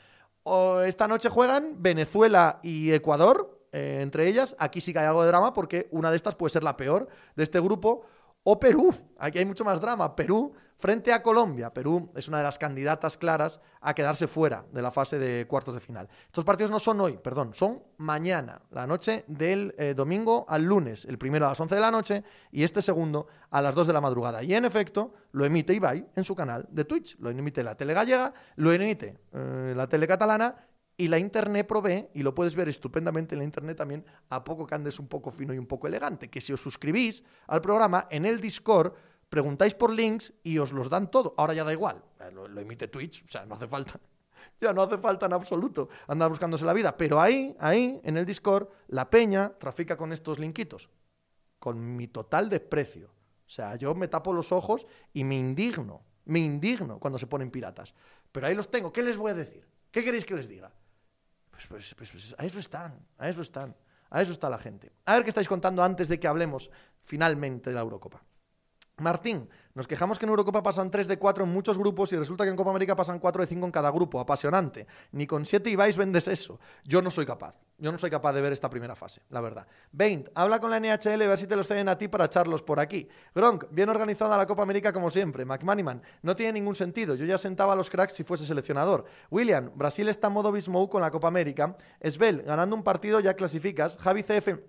Esta 0.85 1.09
noche 1.09 1.31
juegan 1.31 1.83
Venezuela 1.83 2.61
y 2.63 2.93
Ecuador, 2.93 3.67
eh, 3.73 4.01
entre 4.03 4.29
ellas. 4.29 4.55
Aquí 4.59 4.83
sí 4.83 4.93
que 4.93 4.99
hay 4.99 5.07
algo 5.07 5.23
de 5.23 5.29
drama 5.29 5.55
porque 5.55 5.89
una 5.91 6.11
de 6.11 6.17
estas 6.17 6.35
puede 6.35 6.51
ser 6.51 6.63
la 6.63 6.77
peor 6.77 7.09
de 7.35 7.45
este 7.45 7.61
grupo. 7.61 8.05
O 8.43 8.61
Perú, 8.61 8.95
aquí 9.19 9.39
hay 9.39 9.47
mucho 9.47 9.65
más 9.65 9.81
drama. 9.81 10.15
Perú 10.15 10.53
frente 10.79 11.13
a 11.13 11.23
Colombia. 11.23 11.73
Perú 11.73 12.11
es 12.15 12.29
una 12.29 12.39
de 12.39 12.45
las 12.45 12.59
candidatas 12.59 13.17
claras 13.17 13.61
a 13.81 13.95
quedarse 13.95 14.27
fuera 14.27 14.65
de 14.73 14.83
la 14.83 14.91
fase 14.91 15.19
de 15.19 15.47
cuartos 15.47 15.75
de 15.75 15.81
final. 15.81 16.09
Estos 16.27 16.45
partidos 16.45 16.71
no 16.71 16.79
son 16.79 17.01
hoy, 17.01 17.19
perdón, 17.19 17.53
son 17.55 17.83
mañana, 17.99 18.63
la 18.71 18.87
noche 18.87 19.25
del 19.29 19.75
eh, 19.79 19.95
domingo 19.95 20.47
al 20.49 20.65
lunes. 20.65 21.05
El 21.05 21.19
primero 21.19 21.47
a 21.47 21.51
las 21.51 21.61
11 21.61 21.75
de 21.75 21.81
la 21.81 21.91
noche 21.91 22.25
y 22.51 22.65
este 22.65 22.83
segundo 22.83 23.27
a 23.51 23.63
las 23.63 23.75
2 23.75 23.87
de 23.87 23.93
la 23.93 24.01
madrugada. 24.01 24.43
Y 24.43 24.55
en 24.55 24.65
efecto, 24.65 25.15
lo 25.33 25.45
emite 25.45 25.75
Ibai 25.75 26.07
en 26.15 26.25
su 26.25 26.35
canal 26.35 26.67
de 26.71 26.85
Twitch. 26.85 27.17
Lo 27.19 27.31
emite 27.31 27.63
la 27.63 27.77
tele 27.77 27.95
gallega, 27.95 28.33
lo 28.57 28.73
emite 28.73 29.19
eh, 29.33 29.73
la 29.77 29.87
tele 29.87 30.07
catalana 30.07 30.57
y 30.97 31.09
la 31.09 31.19
internet 31.19 31.67
provee, 31.67 32.09
y 32.15 32.23
lo 32.23 32.35
puedes 32.35 32.55
ver 32.55 32.69
estupendamente 32.69 33.35
en 33.35 33.41
la 33.41 33.45
internet 33.45 33.77
también, 33.77 34.05
a 34.29 34.45
poco 34.45 34.67
que 34.67 34.75
andes 34.75 34.99
un 34.99 35.09
poco 35.09 35.33
fino 35.33 35.53
y 35.53 35.59
un 35.59 35.67
poco 35.67 35.87
elegante, 35.87 36.31
que 36.31 36.41
si 36.41 36.53
os 36.53 36.61
suscribís 36.61 37.25
al 37.49 37.61
programa, 37.61 38.07
en 38.11 38.27
el 38.27 38.41
Discord 38.41 38.95
preguntáis 39.29 39.75
por 39.75 39.91
links 39.91 40.33
y 40.43 40.59
os 40.59 40.73
los 40.73 40.89
dan 40.89 41.11
todo. 41.11 41.35
Ahora 41.37 41.55
ya 41.55 41.65
da 41.65 41.73
igual, 41.73 42.03
eh, 42.21 42.31
lo, 42.33 42.47
emite 42.61 42.89
Twitch, 42.89 43.25
o 43.25 43.29
sea, 43.29 43.45
no 43.47 43.55
hace 43.55 43.67
falta. 43.67 43.99
Ya 44.61 44.73
no 44.73 44.83
hace 44.83 44.99
falta 44.99 45.27
en 45.27 45.33
absoluto 45.33 45.89
andar 46.07 46.29
buscándose 46.29 46.65
la 46.65 46.73
vida. 46.73 46.97
Pero 46.97 47.21
ahí, 47.21 47.57
ahí, 47.59 48.01
en 48.05 48.17
el 48.17 48.25
Discord, 48.25 48.69
la 48.89 49.11
peña 49.11 49.53
trafica 49.59 49.97
con 49.97 50.13
estos 50.13 50.39
linkitos. 50.39 50.91
Con 51.59 51.97
mi 51.97 52.07
total 52.09 52.49
desprecio. 52.49 53.09
O 53.09 53.51
sea, 53.51 53.75
yo 53.77 53.95
me 53.95 54.07
tapo 54.07 54.33
los 54.33 54.53
ojos 54.53 54.87
y 55.13 55.25
me 55.25 55.35
indigno. 55.35 56.05
Me 56.27 56.39
indigno 56.39 57.01
cuando 57.01 57.19
se 57.19 57.27
ponen 57.27 57.51
piratas. 57.51 57.95
Pero 58.31 58.47
ahí 58.47 58.55
los 58.55 58.71
tengo. 58.71 58.93
¿Qué 58.93 59.03
les 59.03 59.17
voy 59.17 59.33
a 59.33 59.35
decir? 59.35 59.67
¿Qué 59.91 60.05
queréis 60.05 60.25
que 60.25 60.35
les 60.35 60.49
diga? 60.49 60.73
Pues, 61.51 61.67
pues, 61.67 61.95
pues, 61.95 62.11
pues 62.11 62.35
a 62.39 62.45
eso 62.45 62.59
están, 62.59 63.07
a 63.19 63.29
eso 63.29 63.43
están. 63.43 63.75
A 64.11 64.23
eso 64.23 64.33
está 64.33 64.49
la 64.49 64.59
gente. 64.59 64.93
A 65.07 65.15
ver 65.15 65.25
qué 65.25 65.31
estáis 65.31 65.49
contando 65.49 65.83
antes 65.83 66.09
de 66.09 66.21
que 66.21 66.29
hablemos 66.29 66.71
finalmente 67.05 67.71
de 67.71 67.75
la 67.75 67.83
Eurocopa. 67.83 68.23
Martín, 68.99 69.49
nos 69.75 69.89
quejamos 69.89 70.21
que 70.21 70.25
en 70.25 70.31
Eurocopa 70.31 70.63
pasan 70.63 70.89
3 70.89 71.09
de 71.09 71.19
4 71.19 71.43
en 71.43 71.51
muchos 71.51 71.77
grupos 71.77 72.13
y 72.13 72.17
resulta 72.17 72.45
que 72.45 72.51
en 72.51 72.57
Copa 72.57 72.71
América 72.71 72.95
pasan 72.95 73.19
4 73.19 73.43
de 73.43 73.49
5 73.49 73.67
en 73.67 73.73
cada 73.73 73.91
grupo. 73.91 74.21
Apasionante. 74.21 74.87
Ni 75.11 75.27
con 75.27 75.45
7 75.45 75.69
Ibais 75.69 75.97
vendes 75.97 76.29
eso. 76.29 76.61
Yo 76.85 77.03
no 77.03 77.11
soy 77.11 77.27
capaz. 77.27 77.57
Yo 77.77 77.91
no 77.91 77.99
soy 77.99 78.09
capaz 78.09 78.33
de 78.35 78.41
ver 78.41 78.53
esta 78.53 78.71
primera 78.71 78.95
fase, 78.95 79.23
la 79.31 79.41
verdad. 79.41 79.67
20. 79.91 80.31
Habla 80.37 80.61
con 80.61 80.71
la 80.71 80.79
NHL 80.79 81.23
y 81.23 81.27
ver 81.27 81.39
si 81.39 81.49
te 81.49 81.57
los 81.57 81.67
ceden 81.67 81.89
a 81.89 81.99
ti 81.99 82.07
para 82.07 82.27
echarlos 82.27 82.63
por 82.63 82.79
aquí. 82.79 83.09
Gronk, 83.35 83.65
bien 83.73 83.89
organizada 83.89 84.39
la 84.39 84.47
Copa 84.47 84.63
América 84.63 84.93
como 84.93 85.11
siempre. 85.11 85.45
McManiman, 85.45 86.01
no 86.23 86.37
tiene 86.37 86.53
ningún 86.53 86.77
sentido. 86.77 87.17
Yo 87.17 87.25
ya 87.25 87.37
sentaba 87.37 87.73
a 87.73 87.77
los 87.77 87.91
cracks 87.91 88.13
si 88.13 88.23
fuese 88.23 88.47
seleccionador. 88.47 89.07
William, 89.29 89.73
Brasil 89.75 90.09
está 90.09 90.29
en 90.29 90.35
modo 90.35 90.53
Bismou 90.53 90.89
con 90.89 91.03
la 91.03 91.11
Copa 91.11 91.27
América. 91.27 91.77
Esbel, 91.99 92.43
ganando 92.43 92.77
un 92.77 92.85
partido 92.85 93.19
ya 93.19 93.35
clasificas. 93.35 93.97
Javi 93.97 94.23
CF, 94.23 94.61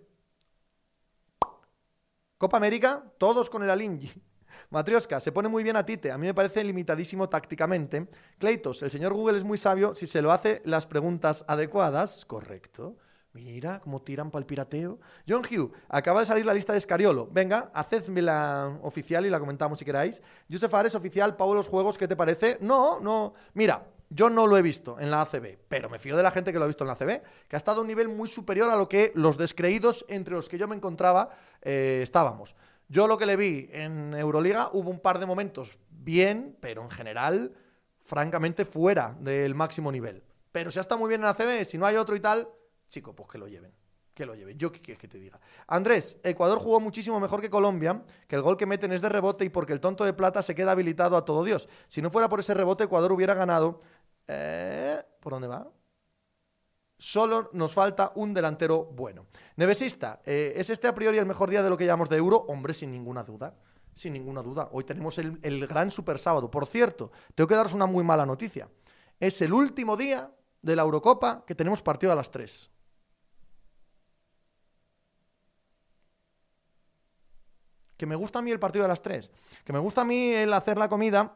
Copa 2.38 2.58
América, 2.58 3.02
todos 3.18 3.50
con 3.50 3.64
el 3.64 3.70
Alinji. 3.70 4.12
Matrioska, 4.70 5.22
se 5.22 5.32
pone 5.32 5.48
muy 5.48 5.64
bien 5.64 5.78
a 5.78 5.86
Tite. 5.86 6.12
A 6.12 6.18
mí 6.18 6.28
me 6.28 6.34
parece 6.34 6.64
limitadísimo 6.66 7.30
tácticamente. 7.30 8.10
Cleitos, 8.40 8.84
el 8.84 8.92
señor 8.92 9.14
Google 9.14 9.38
es 9.38 9.46
muy 9.46 9.58
sabio 9.58 9.96
si 9.96 10.06
se 10.06 10.22
lo 10.22 10.34
hace 10.34 10.62
las 10.66 10.86
preguntas 10.86 11.46
adecuadas. 11.48 12.26
Correcto. 12.26 12.98
Mira 13.32 13.80
cómo 13.80 14.02
tiran 14.02 14.32
para 14.32 14.42
el 14.42 14.46
pirateo. 14.46 15.00
John 15.28 15.44
Hugh, 15.46 15.72
acaba 15.88 16.22
de 16.22 16.26
salir 16.26 16.46
la 16.46 16.54
lista 16.54 16.74
de 16.74 16.80
Escariolo. 16.80 17.30
Venga, 17.32 17.72
hacedme 17.74 18.22
la 18.22 18.80
oficial 18.82 19.26
y 19.26 19.30
la 19.30 19.40
comentamos 19.40 19.80
si 19.80 19.86
queráis. 19.86 20.22
Josef 20.52 20.74
Ares, 20.74 20.96
oficial, 20.96 21.38
Pau 21.38 21.54
los 21.54 21.68
juegos, 21.68 21.98
¿qué 21.98 22.08
te 22.08 22.16
parece? 22.16 22.58
No, 22.62 23.00
no. 23.00 23.34
Mira, 23.54 23.86
yo 24.10 24.30
no 24.30 24.48
lo 24.48 24.58
he 24.58 24.62
visto 24.62 25.00
en 25.00 25.12
la 25.12 25.22
ACB, 25.22 25.58
pero 25.68 25.90
me 25.90 26.00
fío 26.00 26.16
de 26.16 26.24
la 26.24 26.32
gente 26.32 26.54
que 26.54 26.60
lo 26.60 26.66
ha 26.66 26.68
visto 26.68 26.84
en 26.84 26.88
la 26.88 26.94
ACB, 26.94 27.22
que 27.48 27.56
ha 27.56 27.58
estado 27.58 27.80
a 27.80 27.82
un 27.82 27.88
nivel 27.88 28.10
muy 28.10 28.28
superior 28.28 28.70
a 28.70 28.76
lo 28.76 28.88
que 28.88 29.12
los 29.16 29.38
descreídos 29.38 30.06
entre 30.08 30.36
los 30.36 30.50
que 30.50 30.58
yo 30.58 30.68
me 30.68 30.76
encontraba 30.76 31.30
eh, 31.62 32.02
estábamos. 32.04 32.56
Yo 32.88 33.08
lo 33.08 33.18
que 33.18 33.26
le 33.26 33.36
vi 33.36 33.70
en 33.72 34.14
Euroliga 34.14 34.70
hubo 34.74 34.92
un 34.92 35.00
par 35.00 35.20
de 35.20 35.26
momentos 35.26 35.80
bien, 35.90 36.56
pero 36.60 36.84
en 36.84 36.92
general, 36.92 37.54
francamente, 38.04 38.64
fuera 38.64 39.16
del 39.20 39.56
máximo 39.56 39.92
nivel. 39.92 40.24
Pero 40.52 40.70
si 40.72 40.80
estado 40.80 41.00
muy 41.00 41.10
bien 41.10 41.22
en 41.22 41.26
la 41.26 41.32
ACB, 41.32 41.66
si 41.66 41.78
no 41.78 41.86
hay 41.86 41.96
otro 41.96 42.16
y 42.16 42.20
tal, 42.20 42.48
chico, 42.90 43.14
pues 43.14 43.28
que 43.30 43.38
lo 43.38 43.48
lleven. 43.48 43.74
Que 44.14 44.26
lo 44.26 44.36
lleven. 44.36 44.58
Yo 44.58 44.72
qué 44.72 44.80
quieres 44.80 45.02
que 45.02 45.08
te 45.08 45.18
diga. 45.18 45.38
Andrés, 45.68 46.18
Ecuador 46.24 46.60
jugó 46.60 46.80
muchísimo 46.80 47.20
mejor 47.20 47.42
que 47.42 47.50
Colombia, 47.50 48.04
que 48.28 48.38
el 48.38 48.42
gol 48.42 48.56
que 48.56 48.66
meten 48.66 48.94
es 48.94 49.02
de 49.02 49.10
rebote 49.10 49.44
y 49.44 49.50
porque 49.50 49.74
el 49.74 49.82
tonto 49.82 50.06
de 50.06 50.14
plata 50.14 50.42
se 50.42 50.56
queda 50.56 50.72
habilitado 50.72 51.18
a 51.18 51.26
todo 51.26 51.44
Dios. 51.44 51.68
Si 51.90 52.02
no 52.02 52.10
fuera 52.10 52.30
por 52.30 52.40
ese 52.40 52.54
rebote, 52.54 52.86
Ecuador 52.86 53.12
hubiera 53.12 53.34
ganado. 53.34 53.82
Eh, 54.28 55.02
¿Por 55.20 55.34
dónde 55.34 55.48
va? 55.48 55.68
Solo 56.98 57.50
nos 57.54 57.74
falta 57.74 58.12
un 58.16 58.34
delantero 58.34 58.86
bueno. 58.86 59.28
Nevesista, 59.58 60.22
eh, 60.26 60.54
¿es 60.56 60.70
este 60.70 60.88
a 60.88 60.96
priori 60.96 61.18
el 61.18 61.26
mejor 61.26 61.50
día 61.50 61.62
de 61.62 61.70
lo 61.70 61.78
que 61.78 61.86
llamamos 61.86 62.10
de 62.10 62.18
Euro? 62.18 62.38
Hombre, 62.48 62.74
sin 62.74 62.92
ninguna 62.92 63.24
duda. 63.24 63.54
Sin 63.94 64.14
ninguna 64.14 64.42
duda. 64.42 64.70
Hoy 64.72 64.84
tenemos 64.84 65.18
el, 65.18 65.40
el 65.42 65.68
gran 65.68 65.92
super 65.92 66.20
sábado. 66.20 66.50
Por 66.50 66.66
cierto, 66.68 67.12
tengo 67.34 67.48
que 67.48 67.56
daros 67.56 67.74
una 67.74 67.86
muy 67.86 68.04
mala 68.04 68.26
noticia. 68.26 68.70
Es 69.20 69.42
el 69.42 69.54
último 69.54 69.96
día 69.98 70.32
de 70.62 70.76
la 70.76 70.84
Eurocopa 70.84 71.44
que 71.46 71.56
tenemos 71.56 71.82
partido 71.82 72.12
a 72.12 72.16
las 72.16 72.32
3. 72.32 72.70
Que 77.98 78.06
me 78.06 78.16
gusta 78.16 78.40
a 78.40 78.42
mí 78.42 78.52
el 78.52 78.60
partido 78.60 78.84
de 78.84 78.90
las 78.90 79.02
3. 79.02 79.32
Que 79.64 79.74
me 79.74 79.80
gusta 79.80 80.02
a 80.02 80.06
mí 80.06 80.34
el 80.34 80.52
hacer 80.54 80.78
la 80.78 80.90
comida 80.90 81.34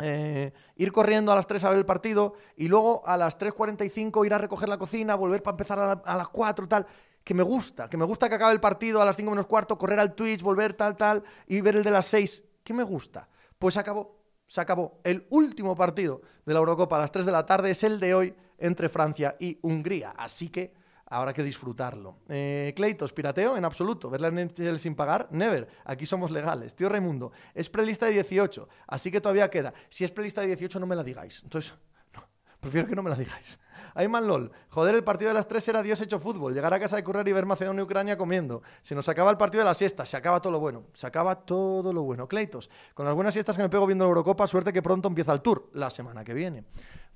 eh, 0.00 0.52
ir 0.76 0.92
corriendo 0.92 1.32
a 1.32 1.34
las 1.34 1.46
3 1.46 1.64
a 1.64 1.70
ver 1.70 1.78
el 1.78 1.86
partido 1.86 2.34
y 2.56 2.68
luego 2.68 3.02
a 3.06 3.16
las 3.16 3.38
3.45 3.38 4.26
ir 4.26 4.34
a 4.34 4.38
recoger 4.38 4.68
la 4.68 4.78
cocina, 4.78 5.14
volver 5.14 5.42
para 5.42 5.54
empezar 5.54 6.02
a, 6.04 6.16
las 6.16 6.28
4 6.28 6.68
tal. 6.68 6.86
Que 7.22 7.34
me 7.34 7.42
gusta, 7.42 7.88
que 7.88 7.96
me 7.96 8.04
gusta 8.04 8.28
que 8.28 8.36
acabe 8.36 8.52
el 8.52 8.60
partido 8.60 9.02
a 9.02 9.04
las 9.04 9.16
5 9.16 9.30
menos 9.30 9.46
cuarto, 9.46 9.76
correr 9.76 10.00
al 10.00 10.14
Twitch, 10.14 10.42
volver 10.42 10.72
tal, 10.74 10.96
tal 10.96 11.22
y 11.46 11.60
ver 11.60 11.76
el 11.76 11.82
de 11.82 11.90
las 11.90 12.06
6. 12.06 12.44
¿Qué 12.64 12.72
me 12.72 12.82
gusta? 12.82 13.28
Pues 13.58 13.76
acabó, 13.76 14.16
se 14.46 14.60
acabó. 14.60 15.00
El 15.04 15.26
último 15.30 15.76
partido 15.76 16.22
de 16.46 16.54
la 16.54 16.60
Eurocopa 16.60 16.96
a 16.96 17.00
las 17.00 17.12
3 17.12 17.26
de 17.26 17.32
la 17.32 17.44
tarde 17.44 17.70
es 17.70 17.84
el 17.84 18.00
de 18.00 18.14
hoy 18.14 18.34
entre 18.58 18.88
Francia 18.88 19.36
y 19.38 19.58
Hungría. 19.62 20.14
Así 20.16 20.48
que 20.48 20.72
habrá 21.10 21.32
que 21.32 21.42
disfrutarlo. 21.42 22.16
Eh, 22.28 22.72
Cleitos, 22.74 23.12
pirateo 23.12 23.56
en 23.56 23.64
absoluto. 23.64 24.08
Ver 24.08 24.20
la 24.20 24.30
NHL 24.30 24.78
sin 24.78 24.94
pagar, 24.94 25.28
never. 25.30 25.68
Aquí 25.84 26.06
somos 26.06 26.30
legales. 26.30 26.74
Tío 26.74 26.88
Raimundo, 26.88 27.32
es 27.52 27.68
prelista 27.68 28.06
de 28.06 28.12
18, 28.12 28.68
así 28.86 29.10
que 29.10 29.20
todavía 29.20 29.50
queda. 29.50 29.74
Si 29.88 30.04
es 30.04 30.12
prelista 30.12 30.40
de 30.40 30.46
18, 30.46 30.80
no 30.80 30.86
me 30.86 30.96
la 30.96 31.02
digáis. 31.02 31.42
Entonces, 31.42 31.74
prefiero 32.60 32.88
que 32.88 32.94
no 32.94 33.02
me 33.02 33.10
la 33.10 33.16
digáis. 33.16 33.58
Ayman 33.94 34.26
LOL, 34.26 34.52
joder, 34.68 34.94
el 34.94 35.02
partido 35.02 35.30
de 35.30 35.34
las 35.34 35.48
3 35.48 35.66
era 35.68 35.82
Dios 35.82 36.00
hecho 36.00 36.20
fútbol. 36.20 36.54
Llegar 36.54 36.72
a 36.72 36.78
casa 36.78 36.94
de 36.94 37.02
correr 37.02 37.26
y 37.26 37.32
ver 37.32 37.44
Macedonia 37.44 37.80
y 37.80 37.84
Ucrania 37.84 38.16
comiendo. 38.16 38.62
Se 38.82 38.94
nos 38.94 39.08
acaba 39.08 39.32
el 39.32 39.36
partido 39.36 39.62
de 39.62 39.64
la 39.64 39.74
siesta, 39.74 40.06
se 40.06 40.16
acaba 40.16 40.40
todo 40.40 40.52
lo 40.52 40.60
bueno. 40.60 40.84
Se 40.92 41.08
acaba 41.08 41.34
todo 41.34 41.92
lo 41.92 42.02
bueno. 42.02 42.28
Cleitos, 42.28 42.70
con 42.94 43.08
algunas 43.08 43.34
siestas 43.34 43.56
que 43.56 43.62
me 43.62 43.68
pego 43.68 43.86
viendo 43.86 44.04
la 44.04 44.10
Eurocopa, 44.10 44.46
suerte 44.46 44.72
que 44.72 44.82
pronto 44.82 45.08
empieza 45.08 45.32
el 45.32 45.40
tour, 45.40 45.70
la 45.72 45.90
semana 45.90 46.22
que 46.22 46.34
viene. 46.34 46.64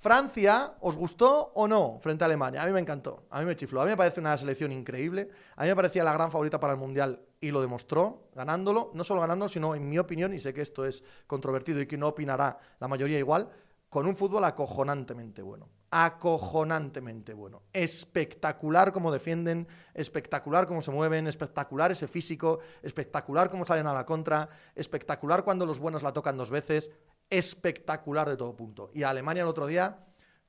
Francia, 0.05 0.75
¿os 0.81 0.97
gustó 0.97 1.51
o 1.55 1.67
no 1.67 1.99
frente 1.99 2.25
a 2.25 2.27
Alemania? 2.27 2.63
A 2.63 2.67
mí 2.67 2.73
me 2.73 2.81
encantó, 2.81 3.23
a 3.31 3.41
mí 3.41 3.47
me 3.47 3.57
chifló, 3.57 3.81
a 3.81 3.85
mí 3.85 3.91
me 3.93 3.97
parece 3.97 4.21
una 4.21 4.37
selección 4.37 4.71
increíble, 4.71 5.31
a 5.57 5.63
mí 5.63 5.69
me 5.71 5.75
parecía 5.75 6.05
la 6.05 6.13
gran 6.13 6.31
favorita 6.31 6.61
para 6.61 6.75
el 6.75 6.79
Mundial 6.79 7.23
y 7.41 7.51
lo 7.51 7.63
demostró 7.63 8.29
ganándolo, 8.35 8.91
no 8.93 9.03
solo 9.03 9.23
ganándolo, 9.23 9.49
sino 9.49 9.75
en 9.75 9.89
mi 9.89 9.97
opinión, 9.97 10.35
y 10.35 10.39
sé 10.39 10.53
que 10.53 10.61
esto 10.61 10.85
es 10.85 11.03
controvertido 11.27 11.81
y 11.81 11.87
que 11.87 11.97
no 11.97 12.09
opinará 12.09 12.59
la 12.81 12.87
mayoría 12.87 13.19
igual, 13.19 13.49
con 13.89 14.07
un 14.07 14.15
fútbol 14.15 14.45
acojonantemente 14.45 15.41
bueno. 15.41 15.71
Acojonantemente 15.91 17.33
bueno. 17.33 17.63
Espectacular 17.73 18.93
como 18.93 19.11
defienden, 19.11 19.67
espectacular 19.95 20.67
cómo 20.67 20.83
se 20.83 20.91
mueven, 20.91 21.29
espectacular 21.29 21.93
ese 21.93 22.09
físico, 22.09 22.59
espectacular 22.83 23.49
cómo 23.49 23.65
salen 23.65 23.87
a 23.87 23.95
la 23.95 24.05
contra, 24.05 24.51
espectacular 24.75 25.45
cuando 25.45 25.65
los 25.65 25.79
buenos 25.79 26.03
la 26.03 26.13
tocan 26.13 26.37
dos 26.37 26.51
veces, 26.51 26.91
espectacular 27.39 28.29
de 28.29 28.37
todo 28.37 28.55
punto. 28.57 28.91
Y 28.95 29.03
a 29.03 29.11
Alemania 29.11 29.43
el 29.43 29.49
otro 29.49 29.67
día 29.67 29.99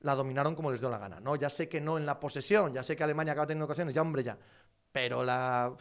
la 0.02 0.16
dominaron 0.16 0.56
como 0.56 0.72
les 0.72 0.80
dio 0.80 0.90
la 0.90 0.98
gana. 0.98 1.20
No, 1.20 1.36
ya 1.36 1.50
sé 1.50 1.68
que 1.68 1.82
no 1.82 1.98
en 1.98 2.06
la 2.06 2.20
posesión, 2.20 2.74
ya 2.74 2.84
sé 2.84 2.96
que 2.96 3.04
Alemania 3.04 3.34
acaba 3.34 3.48
teniendo 3.48 3.66
ocasiones, 3.66 3.94
ya 3.94 4.02
hombre, 4.02 4.24
ya. 4.24 4.38
Pero 4.92 5.24
la 5.24 5.76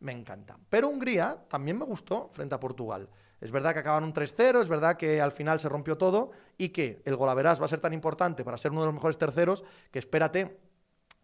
me 0.00 0.12
encanta. 0.12 0.58
Pero 0.68 0.88
Hungría 0.88 1.44
también 1.48 1.78
me 1.78 1.84
gustó 1.84 2.30
frente 2.32 2.54
a 2.54 2.60
Portugal. 2.60 3.08
Es 3.40 3.50
verdad 3.52 3.72
que 3.72 3.80
acaban 3.80 4.04
un 4.04 4.12
3-0, 4.12 4.60
es 4.60 4.68
verdad 4.68 4.96
que 4.96 5.20
al 5.20 5.32
final 5.32 5.60
se 5.60 5.68
rompió 5.68 5.96
todo 5.96 6.30
y 6.58 6.70
que 6.70 7.02
el 7.04 7.16
golaveras 7.16 7.60
va 7.60 7.64
a 7.64 7.68
ser 7.68 7.80
tan 7.80 7.92
importante 7.92 8.44
para 8.44 8.56
ser 8.56 8.72
uno 8.72 8.80
de 8.80 8.86
los 8.86 8.94
mejores 8.94 9.16
terceros 9.16 9.64
que 9.90 9.98
espérate 9.98 10.58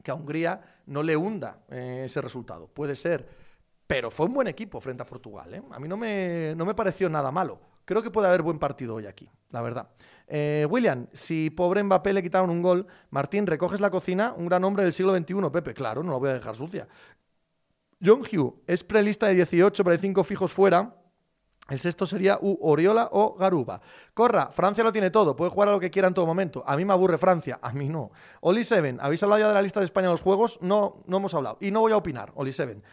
que 0.03 0.11
a 0.11 0.15
Hungría 0.15 0.83
no 0.87 1.03
le 1.03 1.17
hunda 1.17 1.65
eh, 1.71 2.03
ese 2.07 2.21
resultado. 2.21 2.69
Puede 2.69 2.97
ser. 2.97 3.29
Pero 3.87 4.11
fue 4.11 4.27
un 4.27 4.35
buen 4.35 4.49
equipo 4.49 4.81
frente 4.81 5.03
a 5.03 5.07
Portugal. 5.07 5.53
¿eh? 5.55 5.63
A 5.71 5.79
mí 5.79 5.89
no 5.89 5.97
me, 5.97 6.55
no 6.57 6.65
me 6.65 6.75
pareció 6.75 7.09
nada 7.09 7.31
malo. 7.31 7.61
Creo 7.87 8.03
que 8.03 8.11
puede 8.11 8.29
haber 8.29 8.43
buen 8.43 8.59
partido 8.59 8.97
hoy 8.97 9.07
aquí, 9.07 9.31
la 9.53 9.63
verdad. 9.63 9.89
Eh, 10.27 10.67
William, 10.69 11.07
si 11.13 11.51
pobre 11.51 11.83
Mbappé 11.85 12.13
le 12.13 12.23
quitaron 12.23 12.51
un 12.51 12.61
gol, 12.61 12.85
Martín, 13.11 13.47
recoges 13.47 13.81
la 13.81 13.91
cocina, 13.91 14.35
un 14.37 14.47
gran 14.47 14.65
hombre 14.65 14.83
del 14.83 14.93
siglo 14.93 15.17
XXI, 15.17 15.51
Pepe. 15.53 15.73
Claro, 15.73 16.03
no 16.03 16.11
lo 16.11 16.19
voy 16.19 16.31
a 16.31 16.35
dejar 16.35 16.57
sucia. 16.57 16.89
John 18.05 18.21
Hugh 18.21 18.61
es 18.67 18.83
prelista 18.83 19.29
de 19.29 19.37
18, 19.37 19.85
pero 19.85 19.93
hay 19.93 20.01
5 20.01 20.25
fijos 20.25 20.53
fuera. 20.53 20.97
El 21.69 21.81
sexto 21.81 22.07
sería 22.07 22.39
U, 22.41 22.59
Oriola 22.61 23.09
o 23.11 23.35
Garuba. 23.35 23.81
Corra, 24.15 24.51
Francia 24.53 24.85
lo 24.85 24.93
tiene 24.93 25.11
todo, 25.11 25.35
puede 25.35 25.51
jugar 25.51 25.69
a 25.69 25.73
lo 25.73 25.81
que 25.81 25.91
quiera 25.91 26.07
en 26.07 26.15
todo 26.15 26.25
momento. 26.25 26.63
A 26.67 26.77
mí 26.77 26.85
me 26.85 26.93
aburre 26.93 27.19
Francia, 27.19 27.59
a 27.61 27.73
mí 27.73 27.89
no. 27.89 28.13
Oli 28.41 28.63
Seven, 28.63 28.99
¿habéis 29.01 29.23
hablado 29.25 29.41
ya 29.41 29.49
de 29.49 29.55
la 29.55 29.63
lista 29.63 29.81
de 29.81 29.87
España 29.87 30.07
en 30.07 30.13
los 30.13 30.21
juegos? 30.21 30.59
No, 30.63 31.03
no 31.07 31.17
hemos 31.17 31.35
hablado. 31.35 31.59
Y 31.61 31.73
no 31.73 31.81
voy 31.81 31.91
a 31.91 31.97
opinar, 31.97 32.31
Oli 32.37 32.53
Seven. 32.53 32.85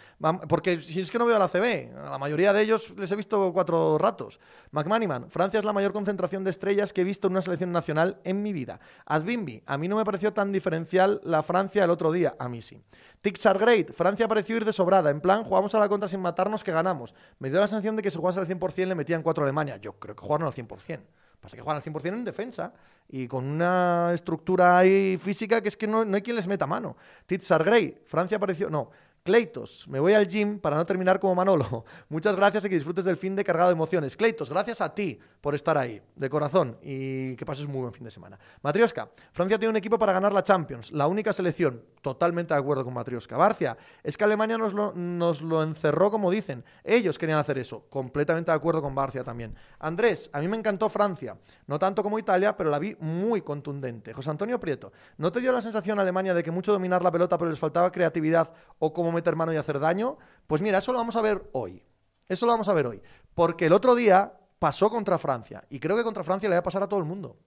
Porque 0.50 0.82
si 0.82 1.02
es 1.02 1.12
que 1.12 1.20
no 1.20 1.26
veo 1.26 1.36
a 1.36 1.40
la 1.40 1.50
CB, 1.50 1.96
a 1.98 2.10
la 2.10 2.18
mayoría 2.18 2.52
de 2.52 2.64
ellos 2.64 2.96
les 2.98 3.12
he 3.12 3.16
visto 3.16 3.54
cuatro 3.54 4.00
ratos. 4.00 4.40
McManiman, 4.72 5.30
Francia 5.30 5.60
es 5.60 5.66
la 5.66 5.74
mayor 5.74 5.94
concentración 5.94 6.44
de 6.44 6.50
estrellas 6.50 6.94
que 6.94 7.02
he 7.02 7.04
visto 7.04 7.28
en 7.28 7.34
una 7.34 7.42
selección 7.44 7.72
nacional 7.72 8.20
en 8.24 8.42
mi 8.42 8.54
vida. 8.54 8.80
Adbimbi, 9.06 9.62
a 9.68 9.78
mí 9.78 9.88
no 9.88 9.98
me 9.98 10.06
pareció 10.06 10.34
tan 10.34 10.52
diferencial 10.52 11.22
la 11.24 11.44
Francia 11.44 11.84
el 11.84 11.92
otro 11.92 12.12
día, 12.12 12.36
a 12.40 12.50
mí 12.50 12.62
sí. 12.64 12.82
Tixar 13.24 13.58
Great, 13.58 13.94
Francia 13.94 14.28
pareció 14.28 14.58
ir 14.58 14.66
de 14.66 14.74
sobrada, 14.74 15.10
en 15.10 15.22
plan, 15.22 15.46
jugamos 15.46 15.74
a 15.74 15.80
la 15.80 15.88
contra 15.88 16.10
sin 16.10 16.20
matarnos 16.20 16.62
que 16.62 16.74
ganamos. 16.74 17.16
Me 17.40 17.50
dio 17.50 17.58
la 17.62 17.70
sensación 17.70 17.96
de 17.96 18.02
que 18.02 18.12
si 18.12 18.18
jugase 18.18 18.42
al 18.42 18.50
100% 18.50 18.86
le 18.86 18.96
metían 18.96 19.22
4 19.22 19.42
a 19.42 19.46
Alemania. 19.46 19.78
Yo 19.78 19.94
creo 19.94 20.14
que 20.14 20.22
jugaron 20.22 20.46
al 20.46 20.54
100%. 20.54 21.00
Pasa 21.40 21.56
que 21.56 21.62
juegan 21.62 21.82
al 21.82 21.84
100% 21.84 22.06
en 22.08 22.26
defensa 22.26 22.74
y 23.08 23.26
con 23.30 23.46
una 23.46 24.12
estructura 24.14 24.78
ahí 24.78 25.18
física 25.24 25.62
que 25.62 25.70
es 25.70 25.78
que 25.78 25.88
no, 25.88 26.02
hay 26.02 26.22
quien 26.22 26.36
les 26.36 26.48
meta 26.48 26.68
mano. 26.68 26.98
Tixar 27.26 27.64
Great, 27.64 28.06
Francia 28.08 28.38
pareció... 28.38 28.70
No, 28.70 28.92
Cleitos, 29.24 29.88
me 29.88 30.02
voy 30.02 30.12
al 30.12 30.28
gym 30.28 30.60
para 30.60 30.76
no 30.76 30.86
terminar 30.86 31.18
como 31.18 31.34
Manolo. 31.34 31.86
Muchas 32.10 32.36
gracias 32.36 32.66
y 32.66 32.68
que 32.68 32.76
disfrutes 32.76 33.06
del 33.06 33.16
fin 33.16 33.38
de 33.38 33.46
cargado 33.46 33.70
de 33.70 33.74
emociones. 33.74 34.18
Cleitos, 34.18 34.50
gracias 34.50 34.82
a 34.82 34.94
ti 34.94 35.18
por 35.40 35.56
estar 35.56 35.78
ahí, 35.78 36.02
de 36.14 36.30
corazón, 36.30 36.78
y 36.82 37.34
que 37.38 37.46
pases 37.46 37.66
muy 37.66 37.80
buen 37.80 37.94
fin 37.94 38.04
de 38.04 38.12
semana. 38.12 38.38
Matrioska, 38.62 39.10
Francia 39.32 39.58
tiene 39.58 39.70
un 39.70 39.78
equipo 39.78 39.98
para 39.98 40.12
ganar 40.12 40.34
la 40.34 40.44
Champions, 40.44 40.92
la 40.92 41.08
única 41.08 41.32
selección. 41.32 41.82
Totalmente 42.02 42.54
de 42.54 42.60
acuerdo 42.60 42.84
con 42.84 42.94
Matrioska. 42.94 43.38
Barcia, 43.38 43.78
es 44.04 44.18
que 44.18 44.26
Alemania 44.26 44.58
nos 44.58 44.74
lo, 44.74 44.92
nos 44.94 45.42
lo 45.42 45.64
encerró 45.64 46.12
como 46.12 46.30
dicen. 46.30 46.66
Ellos 46.84 47.18
querían 47.18 47.40
hacer 47.40 47.58
eso. 47.58 47.86
Completamente 47.90 48.52
de 48.52 48.58
acuerdo 48.58 48.82
con 48.82 48.94
Barcia 48.94 49.24
también. 49.24 49.56
Andrés, 49.80 50.30
a 50.34 50.42
mí 50.42 50.50
me 50.50 50.58
encantó 50.58 50.90
Francia. 50.90 51.38
No 51.66 51.80
tanto 51.80 52.04
como 52.04 52.20
Italia, 52.20 52.58
pero 52.58 52.70
la 52.70 52.78
vi 52.78 52.98
muy 53.00 53.42
contundente. 53.42 54.12
José 54.12 54.32
Antonio 54.32 54.60
Prieto, 54.60 54.92
¿no 55.16 55.32
te 55.32 55.40
dio 55.40 55.54
la 55.54 55.62
sensación 55.62 55.98
Alemania 55.98 56.34
de 56.34 56.44
que 56.44 56.52
mucho 56.52 56.74
dominar 56.74 57.02
la 57.02 57.12
pelota 57.12 57.38
pero 57.38 57.50
les 57.50 57.60
faltaba 57.60 57.90
creatividad 57.90 58.52
o 58.80 58.92
como 58.94 59.13
meter 59.14 59.36
mano 59.36 59.54
y 59.54 59.58
hacer 59.58 59.80
daño? 59.80 60.18
Pues 60.48 60.62
mira, 60.62 60.80
eso 60.80 60.92
lo 60.92 61.00
vamos 61.00 61.16
a 61.16 61.22
ver 61.22 61.50
hoy. 61.54 61.84
Eso 62.28 62.46
lo 62.46 62.52
vamos 62.52 62.68
a 62.68 62.74
ver 62.74 62.88
hoy. 62.88 63.02
Porque 63.34 63.66
el 63.68 63.74
otro 63.74 63.96
día 63.96 64.34
pasó 64.60 64.90
contra 64.90 65.18
Francia. 65.18 65.64
Y 65.70 65.80
creo 65.80 65.96
que 65.96 66.04
contra 66.04 66.24
Francia 66.24 66.50
le 66.50 66.56
va 66.56 66.60
a 66.60 66.64
pasar 66.64 66.84
a 66.84 66.88
todo 66.88 67.00
el 67.00 67.06
mundo. 67.06 67.38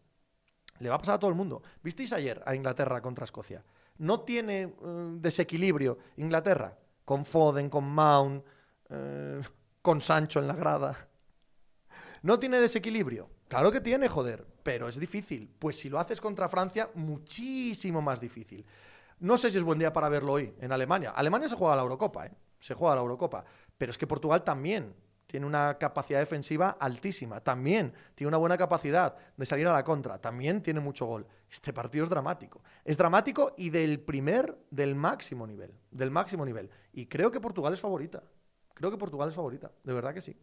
Le 0.79 0.89
va 0.89 0.97
a 0.97 0.99
pasar 0.99 1.15
a 1.15 1.19
todo 1.19 1.31
el 1.31 1.37
mundo. 1.37 1.63
¿Visteis 1.83 2.13
ayer 2.13 2.43
a 2.45 2.55
Inglaterra 2.55 3.01
contra 3.01 3.25
Escocia? 3.25 3.65
No 3.99 4.21
tiene 4.21 4.63
eh, 4.63 4.73
desequilibrio 5.15 5.99
Inglaterra. 6.17 6.77
Con 7.05 7.25
Foden, 7.25 7.71
con 7.71 7.85
Mount, 7.85 8.45
eh, 8.91 9.41
con 9.81 10.01
Sancho 10.01 10.41
en 10.41 10.49
la 10.49 10.57
grada. 10.57 11.09
No 12.23 12.39
tiene 12.39 12.59
desequilibrio. 12.59 13.31
Claro 13.49 13.71
que 13.71 13.81
tiene, 13.81 14.09
joder, 14.09 14.45
pero 14.63 14.89
es 14.89 14.99
difícil. 14.99 15.49
Pues 15.59 15.79
si 15.79 15.89
lo 15.89 16.01
haces 16.01 16.21
contra 16.21 16.49
Francia, 16.49 16.91
muchísimo 16.95 18.03
más 18.03 18.21
difícil. 18.21 18.67
No 19.19 19.39
sé 19.39 19.51
si 19.51 19.57
es 19.57 19.65
buen 19.65 19.79
día 19.79 19.93
para 19.93 20.11
verlo 20.11 20.33
hoy 20.33 20.55
en 20.61 20.73
Alemania. 20.73 21.11
Alemania 21.11 21.49
se 21.49 21.57
juega 21.57 21.75
la 21.75 21.83
Eurocopa, 21.83 22.27
¿eh? 22.27 22.33
Se 22.59 22.75
juega 22.75 22.95
la 22.95 23.01
Eurocopa. 23.01 23.45
Pero 23.79 23.91
es 23.91 23.97
que 23.97 24.07
Portugal 24.07 24.45
también 24.45 24.95
tiene 25.27 25.47
una 25.47 25.79
capacidad 25.79 26.21
defensiva 26.21 26.77
altísima. 26.79 27.41
También 27.41 27.95
tiene 28.15 28.29
una 28.29 28.37
buena 28.37 28.59
capacidad 28.59 29.17
de 29.37 29.47
salir 29.47 29.67
a 29.67 29.73
la 29.73 29.85
contra. 29.85 30.21
También 30.21 30.63
tiene 30.63 30.81
mucho 30.81 31.07
gol. 31.07 31.27
Este 31.51 31.73
partido 31.73 32.05
es 32.05 32.11
dramático. 32.11 32.63
Es 32.85 32.97
dramático 32.99 33.55
y 33.57 33.71
del 33.71 34.01
primer, 34.01 34.59
del 34.71 34.95
máximo 34.95 35.47
nivel. 35.47 35.73
Del 35.91 36.11
máximo 36.11 36.45
nivel. 36.45 36.71
Y 36.93 37.07
creo 37.07 37.31
que 37.31 37.41
Portugal 37.41 37.73
es 37.73 37.81
favorita. 37.81 38.23
Creo 38.75 38.91
que 38.91 38.99
Portugal 38.99 39.31
es 39.31 39.35
favorita. 39.35 39.73
De 39.83 39.95
verdad 39.95 40.13
que 40.13 40.21
sí. 40.21 40.37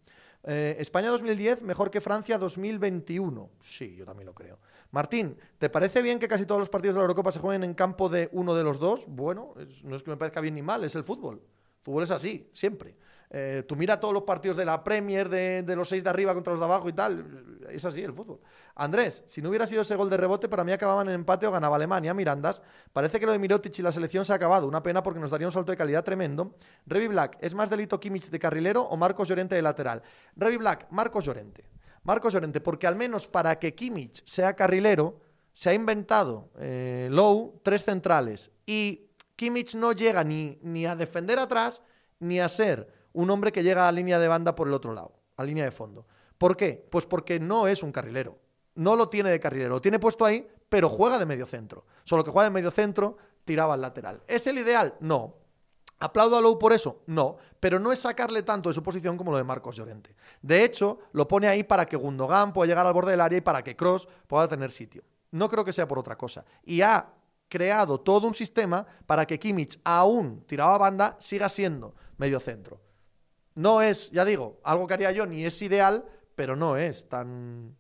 Eh, 0.44 0.76
España 0.80 1.10
2010 1.10 1.62
mejor 1.62 1.92
que 1.92 2.02
Francia 2.02 2.40
2021. 2.40 3.52
Sí, 3.62 3.96
yo 3.96 4.06
también 4.06 4.26
lo 4.26 4.34
creo. 4.34 4.58
Martín, 4.94 5.36
¿te 5.58 5.72
parece 5.72 6.04
bien 6.04 6.20
que 6.20 6.28
casi 6.28 6.46
todos 6.46 6.60
los 6.60 6.70
partidos 6.70 6.94
de 6.94 7.00
la 7.00 7.06
Eurocopa 7.06 7.32
se 7.32 7.40
jueguen 7.40 7.64
en 7.64 7.74
campo 7.74 8.10
de 8.10 8.30
uno 8.32 8.54
de 8.54 8.64
los 8.64 8.78
dos? 8.78 9.08
Bueno, 9.08 9.56
no 9.82 9.96
es 9.96 10.04
que 10.04 10.12
me 10.12 10.18
parezca 10.18 10.40
bien 10.40 10.54
ni 10.54 10.62
mal, 10.62 10.84
es 10.84 10.94
el 10.94 11.04
fútbol. 11.04 11.42
Fútbol 11.82 12.04
es 12.04 12.12
así, 12.12 12.48
siempre. 12.54 12.96
Eh, 13.32 13.64
tú 13.68 13.76
mira 13.76 14.00
todos 14.00 14.14
los 14.14 14.22
partidos 14.22 14.56
de 14.56 14.66
la 14.66 14.84
Premier, 14.84 15.30
de, 15.30 15.76
los 15.76 15.90
seis 15.90 16.04
de 16.04 16.12
arriba 16.12 16.36
contra 16.36 16.54
los 16.54 16.60
de 16.60 16.66
abajo 16.68 16.90
y 16.90 16.94
tal. 16.94 17.58
Es 17.72 17.84
así 17.86 18.04
el 18.04 18.14
fútbol. 18.14 18.40
Andrés, 18.76 19.24
si 19.26 19.42
no 19.42 19.50
hubiera 19.50 19.66
sido 19.66 19.82
ese 19.82 19.96
gol 19.96 20.12
de 20.12 20.18
rebote, 20.18 20.48
para 20.48 20.64
mí 20.64 20.72
acababan 20.72 21.08
en 21.08 21.16
empate 21.16 21.48
o 21.48 21.52
ganaba 21.52 21.78
Alemania. 21.78 22.14
Mirandas, 22.14 22.62
parece 22.94 23.20
que 23.20 23.26
lo 23.26 23.32
de 23.32 23.40
Mirotic 23.40 23.80
y 23.80 23.82
la 23.82 23.92
selección 23.92 24.26
se 24.26 24.32
ha 24.32 24.36
acabado. 24.36 24.68
Una 24.68 24.84
pena 24.84 25.02
porque 25.02 25.20
nos 25.20 25.32
daría 25.32 25.48
un 25.48 25.54
salto 25.54 25.72
de 25.72 25.78
calidad 25.78 26.04
tremendo. 26.04 26.54
Revi 26.86 27.08
Black, 27.08 27.40
¿es 27.42 27.56
más 27.56 27.68
delito 27.68 28.00
Kimmich 28.00 28.30
de 28.30 28.38
carrilero 28.38 28.84
o 28.84 28.96
Marcos 28.96 29.28
Llorente 29.28 29.56
de 29.56 29.64
lateral? 29.64 30.04
Revi 30.36 30.58
Black, 30.58 30.86
Marcos 30.92 31.26
Llorente. 31.26 31.66
Marcos 32.04 32.34
Llorente, 32.34 32.62
porque 32.62 32.88
al 32.88 32.96
menos 32.96 33.28
para 33.28 33.60
que 33.60 33.74
Kimmich 33.74 34.24
sea 34.26 34.56
carrilero, 34.56 35.20
se 35.54 35.70
ha 35.70 35.74
inventado 35.74 36.50
eh, 36.60 37.08
Low 37.12 37.62
tres 37.64 37.86
centrales 37.86 38.52
y 38.66 39.10
Kimmich 39.36 39.76
no 39.76 39.92
llega 39.94 40.24
ni, 40.24 40.60
ni 40.62 40.86
a 40.86 40.96
defender 40.96 41.40
atrás 41.40 41.82
ni 42.20 42.40
a 42.40 42.50
ser 42.50 42.92
un 43.14 43.30
hombre 43.30 43.52
que 43.52 43.64
llega 43.64 43.88
a 43.88 43.92
línea 43.92 44.20
de 44.20 44.28
banda 44.28 44.56
por 44.56 44.68
el 44.68 44.74
otro 44.74 44.94
lado, 44.94 45.14
a 45.38 45.44
línea 45.44 45.66
de 45.66 45.72
fondo. 45.72 46.08
¿Por 46.38 46.58
qué? 46.58 46.88
Pues 46.90 47.06
porque 47.06 47.40
no 47.40 47.68
es 47.68 47.84
un 47.84 47.92
carrilero. 47.92 48.40
No 48.76 48.96
lo 48.96 49.10
tiene 49.10 49.30
de 49.30 49.40
carrilero. 49.40 49.70
Lo 49.70 49.82
tiene 49.82 50.00
puesto 50.00 50.26
ahí, 50.26 50.48
pero 50.68 50.90
juega 50.90 51.20
de 51.20 51.26
medio 51.26 51.46
centro. 51.46 51.86
Solo 52.04 52.24
que 52.24 52.32
juega 52.32 52.50
de 52.50 52.54
medio 52.54 52.72
centro, 52.72 53.18
tiraba 53.46 53.76
al 53.76 53.82
lateral. 53.82 54.24
¿Es 54.28 54.48
el 54.48 54.58
ideal? 54.58 54.96
No. 55.00 55.36
¿Aplaudo 56.04 56.36
a 56.36 56.42
Lowe 56.42 56.60
por 56.60 56.74
eso? 56.74 57.02
No, 57.08 57.38
pero 57.62 57.80
no 57.80 57.94
es 57.94 58.00
sacarle 58.00 58.44
tanto 58.44 58.68
de 58.68 58.76
su 58.76 58.84
posición 58.84 59.16
como 59.16 59.32
lo 59.32 59.38
de 59.38 59.46
Marcos 59.46 59.78
Llorente. 59.78 60.14
De 60.42 60.62
hecho, 60.66 61.00
lo 61.14 61.30
pone 61.30 61.48
ahí 61.48 61.64
para 61.64 61.86
que 61.86 61.96
Gundogan 61.96 62.52
pueda 62.52 62.68
llegar 62.68 62.86
al 62.86 62.92
borde 62.92 63.12
del 63.12 63.22
área 63.22 63.38
y 63.38 63.42
para 63.42 63.64
que 63.64 63.78
Cross 63.78 64.10
pueda 64.28 64.50
tener 64.50 64.70
sitio. 64.70 65.02
No 65.32 65.48
creo 65.48 65.64
que 65.64 65.72
sea 65.72 65.88
por 65.88 65.98
otra 65.98 66.18
cosa. 66.18 66.44
Y 66.66 66.82
ha 66.82 67.08
creado 67.48 68.02
todo 68.02 68.28
un 68.28 68.34
sistema 68.34 68.86
para 69.06 69.26
que 69.26 69.40
Kimmich, 69.40 69.80
aún 69.86 70.44
tirado 70.46 70.74
a 70.74 70.78
banda, 70.78 71.16
siga 71.20 71.48
siendo 71.48 71.96
medio 72.18 72.42
centro. 72.42 72.82
No 73.56 73.82
es, 73.82 74.12
ya 74.12 74.26
digo, 74.26 74.60
algo 74.66 74.86
que 74.88 74.96
haría 74.96 75.12
yo, 75.14 75.26
ni 75.26 75.46
es 75.46 75.62
ideal, 75.62 76.04
pero 76.36 76.58
no 76.58 76.76
es 76.76 77.08
tan 77.08 77.78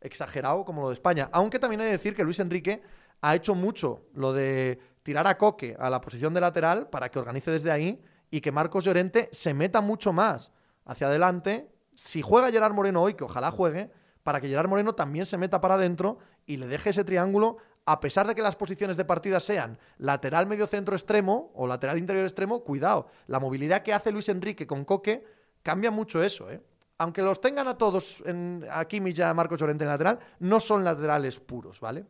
exagerado 0.00 0.64
como 0.64 0.80
lo 0.80 0.88
de 0.88 0.94
España. 0.94 1.28
Aunque 1.30 1.58
también 1.58 1.82
hay 1.82 1.88
que 1.88 1.92
decir 1.92 2.16
que 2.16 2.24
Luis 2.24 2.40
Enrique 2.40 2.80
ha 3.20 3.34
hecho 3.34 3.54
mucho 3.54 4.06
lo 4.14 4.32
de 4.32 4.78
tirar 5.06 5.28
a 5.28 5.38
Coque 5.38 5.76
a 5.78 5.88
la 5.88 6.00
posición 6.00 6.34
de 6.34 6.40
lateral 6.40 6.88
para 6.88 7.12
que 7.12 7.20
organice 7.20 7.52
desde 7.52 7.70
ahí 7.70 8.02
y 8.28 8.40
que 8.40 8.50
Marcos 8.50 8.82
Llorente 8.82 9.28
se 9.30 9.54
meta 9.54 9.80
mucho 9.80 10.12
más 10.12 10.50
hacia 10.84 11.06
adelante. 11.06 11.70
Si 11.94 12.22
juega 12.22 12.50
Gerard 12.50 12.74
Moreno 12.74 13.02
hoy, 13.02 13.14
que 13.14 13.22
ojalá 13.22 13.52
juegue, 13.52 13.88
para 14.24 14.40
que 14.40 14.48
Gerard 14.48 14.66
Moreno 14.68 14.96
también 14.96 15.24
se 15.24 15.38
meta 15.38 15.60
para 15.60 15.74
adentro 15.74 16.18
y 16.44 16.56
le 16.56 16.66
deje 16.66 16.90
ese 16.90 17.04
triángulo, 17.04 17.58
a 17.84 18.00
pesar 18.00 18.26
de 18.26 18.34
que 18.34 18.42
las 18.42 18.56
posiciones 18.56 18.96
de 18.96 19.04
partida 19.04 19.38
sean 19.38 19.78
lateral 19.98 20.48
medio 20.48 20.66
centro 20.66 20.96
extremo 20.96 21.52
o 21.54 21.68
lateral 21.68 21.98
interior 21.98 22.24
extremo, 22.24 22.64
cuidado, 22.64 23.06
la 23.28 23.38
movilidad 23.38 23.82
que 23.84 23.94
hace 23.94 24.10
Luis 24.10 24.28
Enrique 24.28 24.66
con 24.66 24.84
Coque 24.84 25.24
cambia 25.62 25.92
mucho 25.92 26.20
eso, 26.20 26.50
¿eh? 26.50 26.60
Aunque 26.98 27.22
los 27.22 27.40
tengan 27.40 27.68
a 27.68 27.78
todos, 27.78 28.24
en, 28.26 28.66
a 28.68 28.80
a 28.80 29.34
Marcos 29.34 29.60
Llorente 29.60 29.84
en 29.84 29.90
lateral, 29.90 30.18
no 30.40 30.58
son 30.58 30.82
laterales 30.82 31.38
puros, 31.38 31.78
¿vale? 31.78 32.06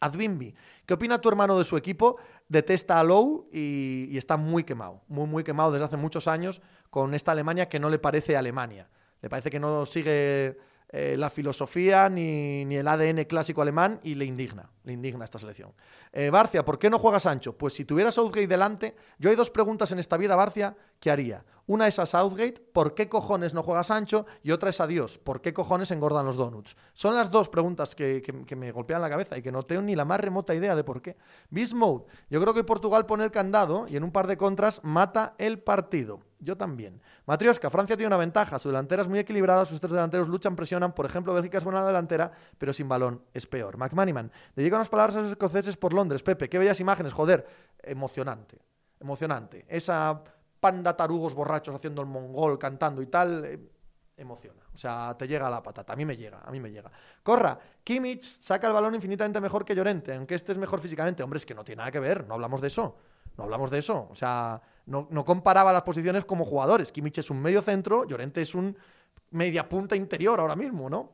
Adbimbi, 0.00 0.54
¿qué 0.86 0.94
opina 0.94 1.20
tu 1.20 1.28
hermano 1.28 1.58
de 1.58 1.64
su 1.64 1.76
equipo? 1.76 2.16
Detesta 2.48 3.00
a 3.00 3.04
Lowe 3.04 3.48
y, 3.52 4.08
y, 4.10 4.18
está 4.18 4.36
muy 4.36 4.64
quemado, 4.64 5.02
muy, 5.08 5.26
muy 5.26 5.44
quemado 5.44 5.72
desde 5.72 5.84
hace 5.84 5.96
muchos 5.96 6.28
años 6.28 6.60
con 6.90 7.14
esta 7.14 7.32
Alemania 7.32 7.68
que 7.68 7.80
no 7.80 7.90
le 7.90 7.98
parece 7.98 8.36
Alemania. 8.36 8.88
Le 9.20 9.28
parece 9.28 9.50
que 9.50 9.60
no 9.60 9.84
sigue 9.84 10.58
eh, 10.90 11.16
la 11.18 11.28
filosofía 11.28 12.08
ni, 12.08 12.64
ni, 12.64 12.76
el 12.76 12.88
ADN 12.88 13.24
clásico 13.24 13.60
alemán 13.60 14.00
y 14.02 14.14
le 14.14 14.24
indigna, 14.24 14.70
le 14.84 14.94
indigna 14.94 15.26
esta 15.26 15.38
selección. 15.38 15.74
Eh, 16.12 16.30
Barcia, 16.30 16.64
¿por 16.64 16.78
qué 16.78 16.88
no 16.88 16.98
juega 16.98 17.20
Sancho? 17.20 17.58
Pues 17.58 17.74
si 17.74 17.84
tuviera 17.84 18.10
Southgate 18.10 18.46
delante, 18.46 18.96
yo 19.18 19.28
hay 19.28 19.36
dos 19.36 19.50
preguntas 19.50 19.92
en 19.92 19.98
esta 19.98 20.16
vida, 20.16 20.34
Barcia, 20.34 20.74
que 20.98 21.10
haría. 21.10 21.44
Una 21.66 21.86
es 21.86 21.98
a 21.98 22.06
Southgate, 22.06 22.62
¿por 22.72 22.94
qué 22.94 23.10
cojones 23.10 23.52
no 23.52 23.62
juega 23.62 23.84
Sancho? 23.84 24.24
Y 24.42 24.52
otra 24.52 24.70
es 24.70 24.80
a 24.80 24.86
Dios, 24.86 25.18
¿por 25.18 25.42
qué 25.42 25.52
cojones 25.52 25.90
engordan 25.90 26.24
los 26.24 26.36
donuts? 26.36 26.74
Son 26.94 27.14
las 27.14 27.30
dos 27.30 27.50
preguntas 27.50 27.94
que, 27.94 28.22
me 28.56 28.72
golpean 28.72 29.02
la 29.02 29.10
cabeza 29.10 29.36
y 29.36 29.42
que 29.42 29.52
no 29.52 29.64
tengo 29.64 29.82
ni 29.82 29.94
la 29.94 30.06
más 30.06 30.18
remota 30.18 30.54
idea 30.54 30.74
de 30.74 30.84
por 30.84 31.02
qué. 31.02 31.18
Beast 31.50 31.74
Mode, 31.74 32.06
yo 32.30 32.40
creo 32.40 32.54
que 32.54 32.64
Portugal 32.64 33.04
pone 33.04 33.24
el 33.24 33.30
candado 33.30 33.86
y 33.86 33.96
en 33.98 34.04
un 34.04 34.10
par 34.10 34.26
de 34.26 34.38
contras 34.38 34.80
mata 34.82 35.34
el 35.36 35.58
partido. 35.58 36.20
Yo 36.40 36.56
también. 36.56 37.00
Matrioska, 37.26 37.68
Francia 37.68 37.96
tiene 37.96 38.08
una 38.08 38.16
ventaja. 38.16 38.58
Su 38.58 38.68
delantera 38.68 39.02
es 39.02 39.08
muy 39.08 39.18
equilibrada, 39.18 39.64
sus 39.64 39.80
tres 39.80 39.92
delanteros 39.92 40.28
luchan, 40.28 40.54
presionan. 40.54 40.92
Por 40.92 41.06
ejemplo, 41.06 41.34
Bélgica 41.34 41.58
es 41.58 41.64
buena 41.64 41.84
delantera, 41.84 42.30
pero 42.56 42.72
sin 42.72 42.88
balón 42.88 43.22
es 43.34 43.46
peor. 43.46 43.76
McManiman, 43.76 44.30
dedica 44.54 44.76
unas 44.76 44.88
palabras 44.88 45.16
a 45.16 45.20
esos 45.20 45.32
escoceses 45.32 45.76
por 45.76 45.92
Londres. 45.92 46.22
Pepe, 46.22 46.48
qué 46.48 46.58
bellas 46.58 46.78
imágenes, 46.80 47.12
joder. 47.12 47.46
Emocionante. 47.82 48.58
Emocionante. 49.00 49.64
Esa 49.68 50.22
panda 50.60 50.96
tarugos 50.96 51.34
borrachos 51.34 51.74
haciendo 51.74 52.02
el 52.02 52.08
mongol, 52.08 52.58
cantando 52.58 53.02
y 53.02 53.06
tal, 53.06 53.44
eh, 53.44 53.58
emociona. 54.16 54.62
O 54.74 54.78
sea, 54.78 55.16
te 55.18 55.26
llega 55.26 55.46
a 55.46 55.50
la 55.50 55.62
patata. 55.62 55.92
A 55.92 55.96
mí 55.96 56.04
me 56.04 56.16
llega, 56.16 56.40
a 56.44 56.50
mí 56.50 56.60
me 56.60 56.70
llega. 56.70 56.90
Corra, 57.22 57.58
Kimmich 57.82 58.40
saca 58.40 58.66
el 58.66 58.72
balón 58.72 58.94
infinitamente 58.94 59.40
mejor 59.40 59.64
que 59.64 59.74
Llorente, 59.74 60.14
aunque 60.14 60.34
este 60.34 60.52
es 60.52 60.58
mejor 60.58 60.80
físicamente. 60.80 61.22
Hombre, 61.22 61.38
es 61.38 61.46
que 61.46 61.54
no 61.54 61.64
tiene 61.64 61.80
nada 61.80 61.90
que 61.90 62.00
ver, 62.00 62.26
no 62.26 62.34
hablamos 62.34 62.60
de 62.60 62.68
eso. 62.68 62.96
No 63.36 63.44
hablamos 63.44 63.70
de 63.70 63.78
eso. 63.78 64.08
O 64.10 64.14
sea, 64.14 64.60
no, 64.88 65.24
comparaba 65.24 65.72
las 65.72 65.82
posiciones 65.82 66.24
como 66.24 66.44
jugadores. 66.44 66.90
Kimmich 66.90 67.18
es 67.18 67.30
un 67.30 67.42
medio 67.42 67.60
centro, 67.62 68.06
Llorente 68.06 68.40
es 68.40 68.54
un 68.54 68.76
media 69.30 69.68
punta 69.68 69.94
interior 69.94 70.40
ahora 70.40 70.56
mismo, 70.56 70.88
¿no? 70.88 71.12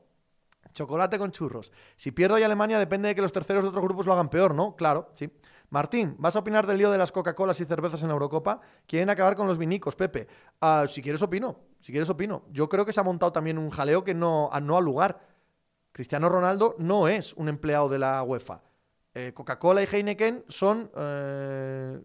Chocolate 0.72 1.18
con 1.18 1.32
churros. 1.32 1.72
Si 1.96 2.12
pierdo 2.12 2.38
y 2.38 2.42
Alemania 2.42 2.78
depende 2.78 3.08
de 3.08 3.14
que 3.14 3.22
los 3.22 3.32
terceros 3.32 3.64
de 3.64 3.68
otros 3.68 3.84
grupos 3.84 4.06
lo 4.06 4.12
hagan 4.12 4.28
peor, 4.28 4.54
¿no? 4.54 4.76
Claro, 4.76 5.10
sí. 5.12 5.30
Martín, 5.70 6.14
¿vas 6.18 6.36
a 6.36 6.38
opinar 6.38 6.66
del 6.66 6.78
lío 6.78 6.90
de 6.90 6.98
las 6.98 7.10
Coca-Colas 7.10 7.60
y 7.60 7.64
cervezas 7.64 8.02
en 8.04 8.10
Eurocopa? 8.10 8.60
Quieren 8.86 9.10
acabar 9.10 9.34
con 9.34 9.48
los 9.48 9.58
vinicos, 9.58 9.96
Pepe. 9.96 10.28
Ah, 10.60 10.86
si 10.88 11.02
quieres 11.02 11.22
opino, 11.22 11.58
si 11.80 11.90
quieres 11.90 12.08
opino. 12.08 12.44
Yo 12.52 12.68
creo 12.68 12.86
que 12.86 12.92
se 12.92 13.00
ha 13.00 13.04
montado 13.04 13.32
también 13.32 13.58
un 13.58 13.70
jaleo 13.70 14.04
que 14.04 14.14
no, 14.14 14.50
no 14.62 14.76
ha 14.76 14.80
lugar. 14.80 15.20
Cristiano 15.90 16.28
Ronaldo 16.28 16.76
no 16.78 17.08
es 17.08 17.34
un 17.34 17.48
empleado 17.48 17.88
de 17.88 17.98
la 17.98 18.22
UEFA. 18.22 18.62
Eh, 19.14 19.32
Coca-Cola 19.34 19.82
y 19.82 19.86
Heineken 19.90 20.44
son 20.48 20.90
eh, 20.96 22.00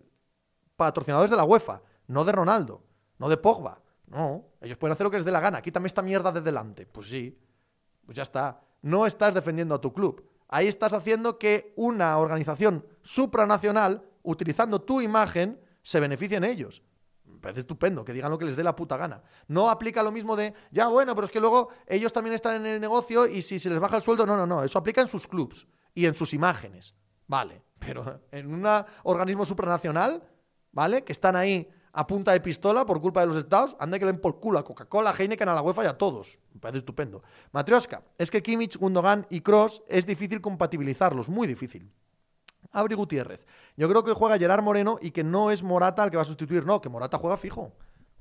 patrocinadores 0.80 1.30
de 1.30 1.38
la 1.38 1.44
UEFA, 1.44 1.84
no 2.08 2.24
de 2.26 2.32
Ronaldo, 2.32 2.82
no 3.20 3.30
de 3.30 3.38
Pogba. 3.38 3.84
No, 4.08 4.46
ellos 4.62 4.80
pueden 4.80 4.94
hacer 4.94 5.04
lo 5.04 5.12
que 5.12 5.18
les 5.18 5.26
dé 5.26 5.32
la 5.32 5.40
gana. 5.40 5.62
Quítame 5.62 5.86
esta 5.86 6.02
mierda 6.02 6.32
de 6.32 6.42
delante. 6.42 6.88
Pues 6.88 7.10
sí, 7.10 7.38
pues 8.04 8.16
ya 8.16 8.24
está. 8.24 8.60
No 8.82 9.06
estás 9.06 9.36
defendiendo 9.36 9.76
a 9.76 9.82
tu 9.82 9.94
club 9.94 10.26
ahí 10.50 10.68
estás 10.68 10.94
haciendo 10.94 11.38
que 11.38 11.74
una 11.78 12.18
organización 12.18 12.86
supranacional, 13.02 14.04
utilizando 14.24 14.82
tu 14.82 15.00
imagen, 15.00 15.62
se 15.82 16.00
beneficie 16.00 16.38
en 16.38 16.44
ellos. 16.44 16.84
Me 17.24 17.40
parece 17.40 17.62
estupendo, 17.62 18.04
que 18.04 18.12
digan 18.12 18.32
lo 18.32 18.38
que 18.38 18.46
les 18.46 18.56
dé 18.56 18.64
la 18.64 18.76
puta 18.76 18.98
gana. 18.98 19.22
No 19.48 19.70
aplica 19.70 20.04
lo 20.04 20.12
mismo 20.12 20.36
de, 20.36 20.54
ya 20.72 20.88
bueno, 20.88 21.16
pero 21.16 21.28
es 21.28 21.32
que 21.32 21.40
luego 21.40 21.70
ellos 21.88 22.12
también 22.12 22.34
están 22.34 22.56
en 22.56 22.66
el 22.66 22.82
negocio 22.82 23.28
y 23.28 23.42
si 23.42 23.60
se 23.60 23.70
les 23.70 23.80
baja 23.80 23.96
el 23.96 24.04
sueldo, 24.04 24.26
no, 24.26 24.36
no, 24.36 24.46
no, 24.46 24.64
eso 24.64 24.80
aplica 24.80 25.02
en 25.02 25.08
sus 25.08 25.28
clubs 25.28 25.68
y 25.94 26.06
en 26.06 26.16
sus 26.16 26.34
imágenes. 26.34 26.96
Vale, 27.28 27.62
pero 27.78 28.24
en 28.32 28.54
un 28.54 28.68
organismo 29.04 29.46
supranacional, 29.46 30.24
¿vale? 30.72 31.04
Que 31.04 31.12
están 31.12 31.36
ahí 31.36 31.70
a 31.92 32.06
punta 32.06 32.32
de 32.32 32.40
pistola 32.40 32.86
por 32.86 33.02
culpa 33.02 33.22
de 33.22 33.28
los 33.28 33.36
estados, 33.36 33.76
anda 33.80 33.98
que 33.98 34.06
le 34.06 34.12
den 34.12 34.22
por 34.22 34.40
culo 34.40 34.60
a 34.60 34.64
Coca-Cola, 34.64 35.14
Heineken, 35.18 35.50
a 35.50 35.56
la 35.56 35.62
UEFA 35.62 35.84
y 35.84 35.88
a 35.88 35.98
todos. 35.98 36.40
Me 36.54 36.60
parece 36.60 36.80
estupendo. 36.80 37.24
Matrioska, 37.52 38.04
es 38.18 38.30
que 38.30 38.44
Kimmich, 38.44 38.78
Gundogan 38.78 39.26
y 39.30 39.42
Cross 39.42 39.84
es 39.88 40.06
difícil 40.06 40.42
compatibilizarlos, 40.42 41.30
muy 41.30 41.48
difícil. 41.48 41.92
Abri 42.72 42.96
Gutiérrez. 42.96 43.46
Yo 43.76 43.90
creo 43.90 44.04
que 44.04 44.14
juega 44.14 44.38
Gerard 44.38 44.62
Moreno 44.62 45.00
y 45.02 45.12
que 45.12 45.24
no 45.24 45.52
es 45.52 45.64
Morata 45.64 46.04
el 46.04 46.12
que 46.12 46.18
va 46.18 46.24
a 46.24 46.26
sustituir. 46.26 46.66
No, 46.66 46.82
que 46.82 46.90
Morata 46.90 47.18
juega 47.18 47.38
fijo. 47.38 47.72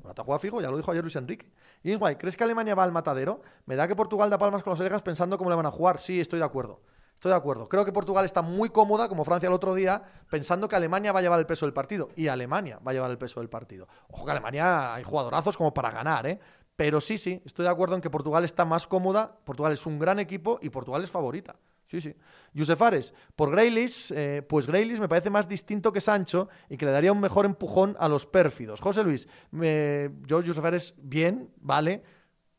Morata 0.03 0.23
juega 0.25 0.39
fijo, 0.39 0.61
ya 0.63 0.71
lo 0.71 0.77
dijo 0.77 0.91
ayer 0.91 1.03
Luis 1.03 1.17
Enrique. 1.17 1.51
Y 1.83 1.95
guay, 1.95 2.17
¿crees 2.17 2.37
que 2.37 2.45
Alemania 2.45 2.75
va 2.75 2.85
al 2.85 2.93
matadero? 2.93 3.43
Me 3.67 3.77
da 3.77 3.87
que 3.87 3.95
Portugal 3.95 4.31
da 4.31 4.39
palmas 4.39 4.63
con 4.63 4.73
las 4.73 4.81
orejas 4.81 5.03
pensando 5.03 5.37
cómo 5.37 5.51
le 5.51 5.57
van 5.57 5.67
a 5.67 5.71
jugar. 5.71 6.01
Sí, 6.01 6.21
estoy 6.21 6.39
de 6.39 6.45
acuerdo. 6.45 6.81
Estoy 7.19 7.33
de 7.33 7.37
acuerdo. 7.37 7.69
Creo 7.69 7.85
que 7.85 7.91
Portugal 7.91 8.25
está 8.25 8.43
muy 8.43 8.71
cómoda, 8.71 9.09
como 9.09 9.25
Francia 9.25 9.49
el 9.49 9.53
otro 9.53 9.75
día, 9.75 10.01
pensando 10.31 10.69
que 10.69 10.77
Alemania 10.77 11.11
va 11.11 11.19
a 11.19 11.23
llevar 11.23 11.41
el 11.41 11.47
peso 11.47 11.67
del 11.67 11.73
partido. 11.73 12.11
Y 12.15 12.29
Alemania 12.29 12.79
va 12.87 12.93
a 12.93 12.95
llevar 12.95 13.11
el 13.11 13.19
peso 13.19 13.41
del 13.41 13.49
partido. 13.49 13.89
Ojo 14.09 14.25
que 14.25 14.31
Alemania 14.31 14.95
hay 14.95 15.03
jugadorazos 15.03 15.57
como 15.57 15.75
para 15.75 15.91
ganar, 15.91 16.29
¿eh? 16.29 16.39
Pero 16.77 17.01
sí, 17.01 17.19
sí, 17.19 17.43
estoy 17.45 17.65
de 17.65 17.73
acuerdo 17.73 17.97
en 17.97 18.01
que 18.01 18.09
Portugal 18.09 18.45
está 18.45 18.65
más 18.65 18.87
cómoda. 18.87 19.37
Portugal 19.45 19.73
es 19.73 19.85
un 19.85 19.99
gran 19.99 20.21
equipo 20.21 20.61
y 20.63 20.71
Portugal 20.71 21.03
es 21.03 21.11
favorita. 21.11 21.57
Sí, 21.89 22.01
sí. 22.01 22.15
Yusef 22.53 22.81
Ares, 22.81 23.13
por 23.35 23.51
Graylis, 23.51 24.13
eh, 24.13 24.43
pues 24.49 24.69
Graylis 24.69 25.01
me 25.01 25.09
parece 25.09 25.29
más 25.29 25.49
distinto 25.49 25.93
que 25.93 26.01
Sancho 26.01 26.49
y 26.69 26.77
que 26.77 26.87
le 26.87 26.93
daría 26.93 27.11
un 27.11 27.19
mejor 27.19 27.47
empujón 27.47 27.97
a 27.99 28.09
los 28.09 28.27
pérfidos. 28.27 28.81
José 28.81 29.03
Luis, 29.03 29.27
yo, 29.51 30.41
Yusef 30.41 30.65
Ares, 30.65 30.95
bien, 30.99 31.51
vale 31.57 32.05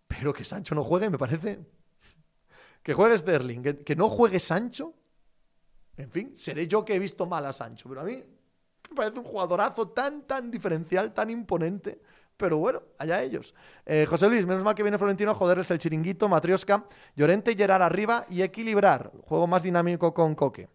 pero 0.09 0.33
que 0.33 0.43
Sancho 0.43 0.75
no 0.75 0.83
juegue, 0.83 1.09
me 1.09 1.17
parece. 1.17 1.59
Que 2.89 2.95
juegue 2.95 3.19
Sterling, 3.19 3.61
que, 3.61 3.95
no 3.95 4.09
juegue 4.09 4.39
Sancho. 4.39 4.95
En 5.95 6.09
fin, 6.09 6.35
seré 6.35 6.67
yo 6.67 6.83
que 6.83 6.95
he 6.95 6.97
visto 6.97 7.27
mal 7.27 7.45
a 7.45 7.53
Sancho, 7.53 7.87
pero 7.87 8.01
a 8.01 8.03
mí 8.03 8.15
me 8.15 8.95
parece 8.95 9.19
un 9.19 9.25
jugadorazo 9.25 9.89
tan, 9.89 10.23
tan 10.23 10.49
diferencial, 10.49 11.13
tan 11.13 11.29
imponente. 11.29 12.01
Pero 12.35 12.57
bueno, 12.57 12.81
allá 12.97 13.21
ellos. 13.21 13.53
Eh, 13.85 14.07
José 14.09 14.27
Luis, 14.27 14.47
menos 14.47 14.63
mal 14.63 14.73
que 14.73 14.81
viene 14.81 14.97
Florentino 14.97 15.29
a 15.29 15.35
joderles 15.35 15.69
el 15.69 15.77
chiringuito, 15.77 16.27
Matrioska, 16.27 16.83
Llorente 17.15 17.55
Gerard 17.55 17.83
arriba 17.83 18.25
y 18.27 18.41
equilibrar. 18.41 19.11
Juego 19.21 19.45
más 19.45 19.61
dinámico 19.61 20.11
con 20.11 20.33
Coque. 20.33 20.67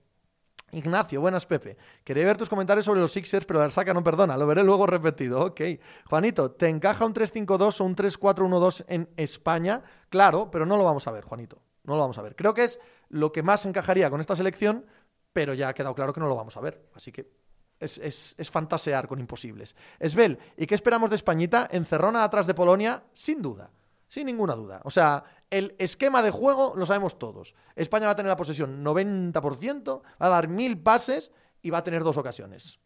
Ignacio, 0.70 1.20
buenas 1.20 1.46
Pepe. 1.46 1.76
Quería 2.04 2.26
ver 2.26 2.36
tus 2.36 2.48
comentarios 2.48 2.84
sobre 2.84 3.00
los 3.00 3.10
Sixers, 3.10 3.44
pero 3.44 3.68
saca 3.72 3.92
no 3.92 4.04
perdona, 4.04 4.36
lo 4.36 4.46
veré 4.46 4.62
luego 4.62 4.86
repetido. 4.86 5.46
Ok. 5.46 5.62
Juanito, 6.08 6.52
¿te 6.52 6.68
encaja 6.68 7.04
un 7.06 7.12
3-5-2 7.12 7.80
o 7.80 7.84
un 7.84 7.96
3-4-1-2 7.96 8.84
en 8.86 9.08
España? 9.16 9.82
Claro, 10.10 10.48
pero 10.52 10.64
no 10.64 10.76
lo 10.76 10.84
vamos 10.84 11.08
a 11.08 11.10
ver, 11.10 11.24
Juanito. 11.24 11.63
No 11.84 11.94
lo 11.94 12.00
vamos 12.00 12.18
a 12.18 12.22
ver. 12.22 12.34
Creo 12.34 12.54
que 12.54 12.64
es 12.64 12.80
lo 13.08 13.32
que 13.32 13.42
más 13.42 13.64
encajaría 13.66 14.10
con 14.10 14.20
esta 14.20 14.36
selección, 14.36 14.86
pero 15.32 15.54
ya 15.54 15.68
ha 15.68 15.74
quedado 15.74 15.94
claro 15.94 16.12
que 16.12 16.20
no 16.20 16.28
lo 16.28 16.36
vamos 16.36 16.56
a 16.56 16.60
ver. 16.60 16.88
Así 16.94 17.12
que 17.12 17.30
es, 17.78 17.98
es, 17.98 18.50
fantasear 18.50 19.06
con 19.06 19.20
imposibles. 19.20 19.74
Esbel, 19.98 20.38
¿y 20.56 20.66
qué 20.66 20.74
esperamos 20.74 21.10
de 21.10 21.16
Españita? 21.16 21.68
Encerrona 21.70 22.24
atrás 22.24 22.46
de 22.46 22.54
Polonia, 22.54 23.04
sin 23.12 23.42
duda. 23.42 23.70
Sin 24.08 24.26
ninguna 24.26 24.54
duda. 24.54 24.80
O 24.84 24.90
sea, 24.90 25.24
el 25.50 25.74
esquema 25.78 26.22
de 26.22 26.30
juego 26.30 26.74
lo 26.76 26.86
sabemos 26.86 27.18
todos. 27.18 27.54
España 27.74 28.06
va 28.06 28.12
a 28.12 28.16
tener 28.16 28.30
la 28.30 28.36
posesión 28.36 28.84
90%, 28.84 30.02
va 30.02 30.26
a 30.26 30.28
dar 30.28 30.48
mil 30.48 30.80
pases 30.80 31.32
y 31.62 31.70
va 31.70 31.78
a 31.78 31.84
tener 31.84 32.02
dos 32.04 32.16
ocasiones. 32.16 32.78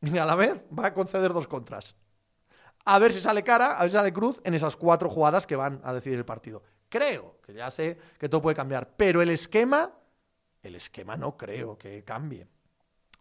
Y 0.00 0.18
a 0.18 0.24
la 0.24 0.34
vez 0.34 0.60
va 0.76 0.86
a 0.86 0.94
conceder 0.94 1.32
dos 1.32 1.46
contras. 1.46 1.96
A 2.84 2.98
ver 2.98 3.12
si 3.12 3.20
sale 3.20 3.42
cara, 3.42 3.78
a 3.78 3.82
ver 3.82 3.90
si 3.90 3.96
sale 3.96 4.12
cruz 4.12 4.40
en 4.44 4.54
esas 4.54 4.76
cuatro 4.76 5.08
jugadas 5.08 5.46
que 5.46 5.56
van 5.56 5.80
a 5.84 5.92
decidir 5.94 6.18
el 6.18 6.24
partido. 6.24 6.62
Creo, 6.94 7.38
que 7.44 7.52
ya 7.52 7.72
sé 7.72 7.98
que 8.20 8.28
todo 8.28 8.40
puede 8.40 8.54
cambiar, 8.54 8.94
pero 8.96 9.20
el 9.20 9.28
esquema, 9.28 9.90
el 10.62 10.76
esquema 10.76 11.16
no 11.16 11.36
creo 11.36 11.76
que 11.76 12.04
cambie 12.04 12.46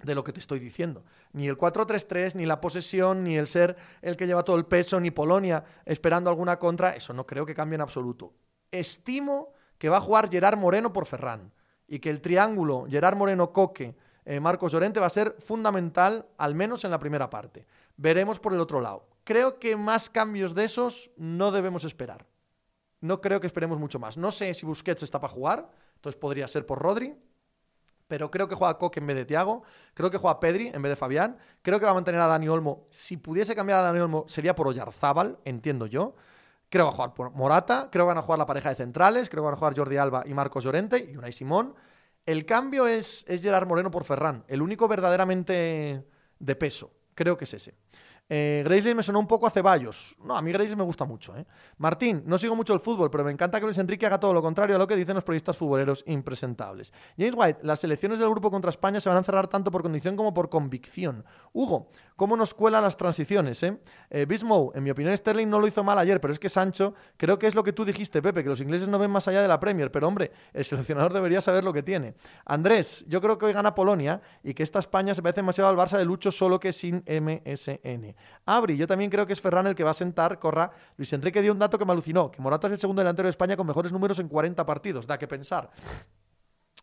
de 0.03 0.13
lo 0.13 0.23
que 0.23 0.31
te 0.31 0.39
estoy 0.39 0.59
diciendo. 0.59 1.03
Ni 1.31 1.47
el 1.47 1.57
4-3-3, 1.57 2.35
ni 2.35 2.45
la 2.45 2.61
posesión, 2.61 3.23
ni 3.23 3.35
el 3.35 3.47
ser 3.47 3.75
el 4.03 4.15
que 4.15 4.27
lleva 4.27 4.43
todo 4.43 4.57
el 4.57 4.67
peso, 4.67 4.99
ni 4.99 5.09
Polonia 5.09 5.63
esperando 5.85 6.29
alguna 6.29 6.59
contra, 6.59 6.95
eso 6.95 7.13
no 7.13 7.25
creo 7.25 7.47
que 7.47 7.55
cambie 7.55 7.73
en 7.73 7.81
absoluto. 7.81 8.35
Estimo 8.69 9.53
que 9.79 9.89
va 9.89 9.97
a 9.97 10.01
jugar 10.01 10.29
Gerard 10.29 10.59
Moreno 10.59 10.93
por 10.93 11.07
Ferran 11.07 11.51
y 11.87 11.97
que 11.97 12.11
el 12.11 12.21
triángulo 12.21 12.85
Gerard 12.87 13.17
Moreno-Coque, 13.17 13.95
eh, 14.25 14.39
Marcos 14.39 14.71
Llorente 14.71 14.99
va 14.99 15.07
a 15.07 15.09
ser 15.09 15.35
fundamental, 15.39 16.27
al 16.37 16.53
menos 16.53 16.85
en 16.85 16.91
la 16.91 16.99
primera 16.99 17.27
parte. 17.27 17.65
Veremos 17.97 18.39
por 18.39 18.53
el 18.53 18.59
otro 18.59 18.81
lado. 18.81 19.07
Creo 19.23 19.57
que 19.57 19.75
más 19.75 20.11
cambios 20.11 20.53
de 20.53 20.65
esos 20.65 21.09
no 21.17 21.51
debemos 21.51 21.85
esperar. 21.85 22.27
No 23.03 23.19
creo 23.19 23.41
que 23.41 23.47
esperemos 23.47 23.80
mucho 23.80 23.99
más. 23.99 24.17
No 24.17 24.31
sé 24.31 24.53
si 24.53 24.65
Busquets 24.65 25.03
está 25.03 25.19
para 25.19 25.34
jugar, 25.34 25.69
entonces 25.95 26.17
podría 26.17 26.47
ser 26.47 26.65
por 26.65 26.80
Rodri, 26.80 27.13
pero 28.07 28.31
creo 28.31 28.47
que 28.47 28.55
juega 28.55 28.77
Coque 28.77 29.01
en 29.01 29.07
vez 29.07 29.17
de 29.17 29.25
Tiago, 29.25 29.63
creo 29.93 30.09
que 30.09 30.17
juega 30.17 30.39
Pedri 30.39 30.67
en 30.67 30.81
vez 30.81 30.89
de 30.89 30.95
Fabián, 30.95 31.38
creo 31.61 31.80
que 31.80 31.85
va 31.85 31.91
a 31.91 31.95
mantener 31.95 32.21
a 32.21 32.27
Dani 32.27 32.47
Olmo. 32.47 32.88
Si 32.91 33.17
pudiese 33.17 33.55
cambiar 33.55 33.80
a 33.80 33.81
Dani 33.81 33.99
Olmo 33.99 34.23
sería 34.30 34.55
por 34.55 34.69
Oyarzábal, 34.69 35.38
entiendo 35.43 35.85
yo. 35.85 36.15
Creo 36.69 36.85
que 36.85 36.88
va 36.88 36.89
a 36.91 36.95
jugar 36.95 37.13
por 37.13 37.31
Morata, 37.31 37.89
creo 37.91 38.05
que 38.05 38.07
van 38.07 38.19
a 38.19 38.21
jugar 38.21 38.39
la 38.39 38.45
pareja 38.45 38.69
de 38.69 38.75
centrales, 38.75 39.27
creo 39.27 39.43
que 39.43 39.47
van 39.47 39.55
a 39.55 39.57
jugar 39.57 39.75
Jordi 39.75 39.97
Alba 39.97 40.23
y 40.25 40.34
Marcos 40.34 40.63
Llorente 40.63 41.09
y 41.11 41.17
Unai 41.17 41.34
Simón. 41.34 41.75
El 42.25 42.45
cambio 42.45 42.88
es, 42.88 43.25
es 43.27 43.43
Gerard 43.43 43.67
Moreno 43.67 43.91
por 43.91 44.05
Ferran, 44.05 44.45
el 44.47 44.61
único 44.61 44.88
verdaderamente 44.88 46.07
de 46.39 46.55
peso. 46.55 46.93
Creo 47.15 47.35
que 47.35 47.43
es 47.43 47.53
ese. 47.53 47.75
Eh, 48.29 48.93
me 48.95 49.03
sonó 49.03 49.19
un 49.19 49.27
poco 49.27 49.47
a 49.47 49.51
Ceballos. 49.51 50.15
No, 50.23 50.35
a 50.35 50.41
mí 50.41 50.51
Grace 50.51 50.75
me 50.75 50.83
gusta 50.83 51.05
mucho. 51.05 51.35
¿eh? 51.35 51.45
Martín, 51.77 52.23
no 52.25 52.37
sigo 52.37 52.55
mucho 52.55 52.73
el 52.73 52.79
fútbol, 52.79 53.11
pero 53.11 53.23
me 53.23 53.31
encanta 53.31 53.59
que 53.59 53.65
Luis 53.65 53.77
Enrique 53.77 54.05
haga 54.05 54.19
todo 54.19 54.33
lo 54.33 54.41
contrario 54.41 54.75
a 54.75 54.79
lo 54.79 54.87
que 54.87 54.95
dicen 54.95 55.15
los 55.15 55.23
periodistas 55.23 55.57
futboleros 55.57 56.03
impresentables. 56.07 56.93
James 57.17 57.35
White, 57.35 57.59
las 57.63 57.83
elecciones 57.83 58.19
del 58.19 58.29
grupo 58.29 58.49
contra 58.49 58.69
España 58.69 59.01
se 59.01 59.09
van 59.09 59.17
a 59.17 59.23
cerrar 59.23 59.47
tanto 59.47 59.71
por 59.71 59.81
condición 59.81 60.15
como 60.15 60.33
por 60.33 60.49
convicción. 60.49 61.25
Hugo, 61.51 61.89
¿cómo 62.15 62.37
nos 62.37 62.53
cuelan 62.53 62.83
las 62.83 62.95
transiciones? 62.95 63.61
Eh? 63.63 63.77
eh 64.09 64.25
Bismo, 64.25 64.71
en 64.73 64.83
mi 64.83 64.91
opinión 64.91 65.15
Sterling 65.15 65.49
no 65.49 65.59
lo 65.59 65.67
hizo 65.67 65.83
mal 65.83 65.99
ayer, 65.99 66.21
pero 66.21 66.31
es 66.31 66.39
que 66.39 66.49
Sancho, 66.49 66.93
creo 67.17 67.37
que 67.37 67.47
es 67.47 67.55
lo 67.55 67.63
que 67.63 67.73
tú 67.73 67.83
dijiste, 67.83 68.21
Pepe, 68.21 68.41
que 68.41 68.49
los 68.49 68.61
ingleses 68.61 68.87
no 68.87 68.99
ven 68.99 69.11
más 69.11 69.27
allá 69.27 69.41
de 69.41 69.47
la 69.47 69.59
Premier, 69.59 69.91
pero 69.91 70.07
hombre, 70.07 70.31
el 70.53 70.63
seleccionador 70.63 71.11
debería 71.11 71.41
saber 71.41 71.63
lo 71.63 71.73
que 71.73 71.83
tiene. 71.83 72.15
Andrés, 72.45 73.05
yo 73.07 73.19
creo 73.21 73.37
que 73.37 73.45
hoy 73.45 73.53
gana 73.53 73.75
Polonia 73.75 74.21
y 74.43 74.53
que 74.53 74.63
esta 74.63 74.79
España 74.79 75.13
se 75.13 75.21
parece 75.21 75.41
demasiado 75.41 75.69
al 75.69 75.75
Barça 75.75 75.97
de 75.97 76.05
Lucho, 76.05 76.31
solo 76.31 76.59
que 76.59 76.71
sin 76.71 77.03
MSN. 77.05 78.12
Abri, 78.45 78.77
yo 78.77 78.88
también 78.88 79.10
creo 79.10 79.26
que 79.26 79.34
es 79.34 79.41
Ferran 79.41 79.68
el 79.68 79.76
que 79.76 79.84
va 79.84 79.91
a 79.91 79.95
sentar, 79.95 80.40
corra. 80.40 80.72
Luis 80.98 81.11
Enrique 81.14 81.41
dio 81.41 81.52
un 81.52 81.60
dato 81.60 81.77
que 81.77 81.85
me 81.85 81.91
alucinó, 81.91 82.31
que 82.31 82.41
Morata 82.41 82.68
es 82.68 82.73
el 82.73 82.80
segundo 82.80 83.02
delantero 83.02 83.27
de 83.27 83.31
España 83.31 83.56
con 83.56 83.68
mejores 83.68 83.91
números 83.91 84.19
en 84.19 84.27
40 84.27 84.65
partidos, 84.65 85.07
da 85.07 85.18
que 85.18 85.27
pensar. 85.27 85.69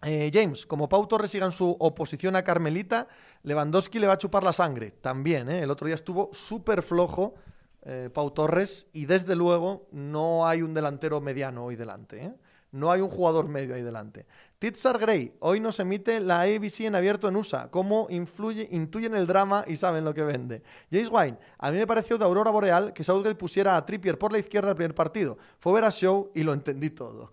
Eh, 0.02 0.30
James, 0.32 0.64
como 0.64 0.88
Pau 0.88 1.06
Torres 1.06 1.30
siga 1.30 1.44
en 1.44 1.52
su 1.52 1.76
oposición 1.78 2.34
a 2.34 2.42
Carmelita, 2.42 3.06
Lewandowski 3.42 3.98
le 3.98 4.06
va 4.06 4.14
a 4.14 4.18
chupar 4.18 4.42
la 4.42 4.52
sangre. 4.52 4.92
También, 4.92 5.50
¿eh? 5.50 5.62
el 5.62 5.70
otro 5.70 5.86
día 5.86 5.94
estuvo 5.94 6.30
súper 6.32 6.82
flojo 6.82 7.34
eh, 7.82 8.10
Pau 8.12 8.30
Torres 8.30 8.88
y 8.92 9.06
desde 9.06 9.34
luego 9.34 9.88
no 9.92 10.46
hay 10.46 10.62
un 10.62 10.74
delantero 10.74 11.20
mediano 11.20 11.64
hoy 11.64 11.76
delante. 11.76 12.24
¿eh? 12.24 12.34
No 12.72 12.90
hay 12.90 13.00
un 13.00 13.08
jugador 13.08 13.48
medio 13.48 13.74
ahí 13.74 13.82
delante. 13.82 14.26
Titzar 14.60 14.98
Gray, 14.98 15.34
hoy 15.40 15.58
nos 15.58 15.80
emite 15.80 16.20
la 16.20 16.42
ABC 16.42 16.80
en 16.80 16.94
abierto 16.94 17.26
en 17.30 17.36
USA. 17.36 17.70
¿Cómo 17.70 18.08
influye, 18.10 18.68
intuyen 18.72 19.14
el 19.14 19.26
drama 19.26 19.64
y 19.66 19.76
saben 19.76 20.04
lo 20.04 20.12
que 20.12 20.22
vende? 20.22 20.62
Jace 20.92 21.08
Wine, 21.08 21.38
a 21.56 21.70
mí 21.70 21.78
me 21.78 21.86
pareció 21.86 22.18
de 22.18 22.26
Aurora 22.26 22.50
Boreal 22.50 22.92
que 22.92 23.02
Southgate 23.02 23.36
pusiera 23.36 23.74
a 23.74 23.86
Trippier 23.86 24.18
por 24.18 24.32
la 24.32 24.38
izquierda 24.38 24.68
el 24.68 24.76
primer 24.76 24.94
partido. 24.94 25.38
Fue 25.58 25.72
ver 25.72 25.84
a 25.84 25.90
show 25.90 26.30
y 26.34 26.42
lo 26.42 26.52
entendí 26.52 26.90
todo. 26.90 27.32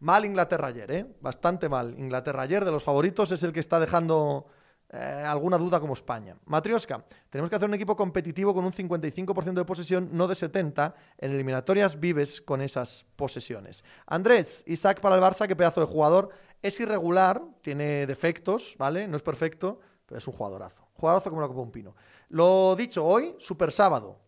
Mal 0.00 0.24
Inglaterra 0.24 0.68
ayer, 0.68 0.90
¿eh? 0.90 1.06
Bastante 1.20 1.68
mal. 1.68 1.94
Inglaterra 1.98 2.44
ayer, 2.44 2.64
de 2.64 2.70
los 2.70 2.82
favoritos, 2.82 3.30
es 3.30 3.42
el 3.42 3.52
que 3.52 3.60
está 3.60 3.78
dejando 3.78 4.46
eh, 4.90 5.24
alguna 5.26 5.58
duda 5.58 5.80
como 5.80 5.92
España. 5.92 6.34
Matrioska, 6.46 7.04
tenemos 7.28 7.50
que 7.50 7.56
hacer 7.56 7.68
un 7.68 7.74
equipo 7.74 7.94
competitivo 7.94 8.54
con 8.54 8.64
un 8.64 8.72
55% 8.72 9.52
de 9.52 9.64
posesión, 9.66 10.08
no 10.12 10.26
de 10.26 10.34
70%. 10.34 10.94
En 11.18 11.32
eliminatorias 11.32 12.00
vives 12.00 12.40
con 12.40 12.62
esas 12.62 13.04
posesiones. 13.16 13.84
Andrés, 14.06 14.64
Isaac 14.66 15.00
para 15.00 15.16
el 15.16 15.20
Barça, 15.20 15.46
qué 15.46 15.54
pedazo 15.54 15.80
de 15.80 15.86
jugador. 15.86 16.30
Es 16.62 16.80
irregular, 16.80 17.42
tiene 17.60 18.06
defectos, 18.06 18.76
¿vale? 18.78 19.06
No 19.06 19.16
es 19.16 19.22
perfecto, 19.22 19.78
pero 20.06 20.18
es 20.18 20.26
un 20.26 20.32
jugadorazo. 20.32 20.88
Jugadorazo 20.94 21.28
como 21.28 21.42
la 21.42 21.48
Copa 21.48 21.60
Un 21.60 21.70
Pino. 21.70 21.94
Lo 22.30 22.74
dicho, 22.74 23.04
hoy, 23.04 23.36
super 23.38 23.70
sábado. 23.70 24.18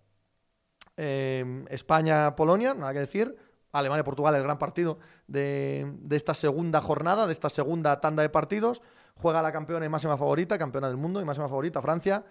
Eh, 0.97 1.65
España-Polonia, 1.70 2.74
nada 2.74 2.93
que 2.93 3.01
decir. 3.01 3.35
Alemania-Portugal, 3.73 4.35
el 4.35 4.43
gran 4.43 4.59
partido 4.59 4.99
de, 5.27 5.91
de 6.01 6.16
esta 6.16 6.35
segunda 6.35 6.82
jornada, 6.82 7.27
de 7.27 7.32
esta 7.32 7.49
segunda 7.49 8.01
tanda 8.01 8.23
de 8.23 8.28
partidos 8.28 8.82
juega 9.20 9.42
la 9.42 9.52
campeona 9.52 9.86
y 9.86 9.88
máxima 9.88 10.16
favorita, 10.16 10.59
campeona 10.59 10.88
del 10.88 10.97
mundo 10.97 11.20
y 11.20 11.24
máxima 11.24 11.48
favorita, 11.48 11.82
Francia, 11.82 12.24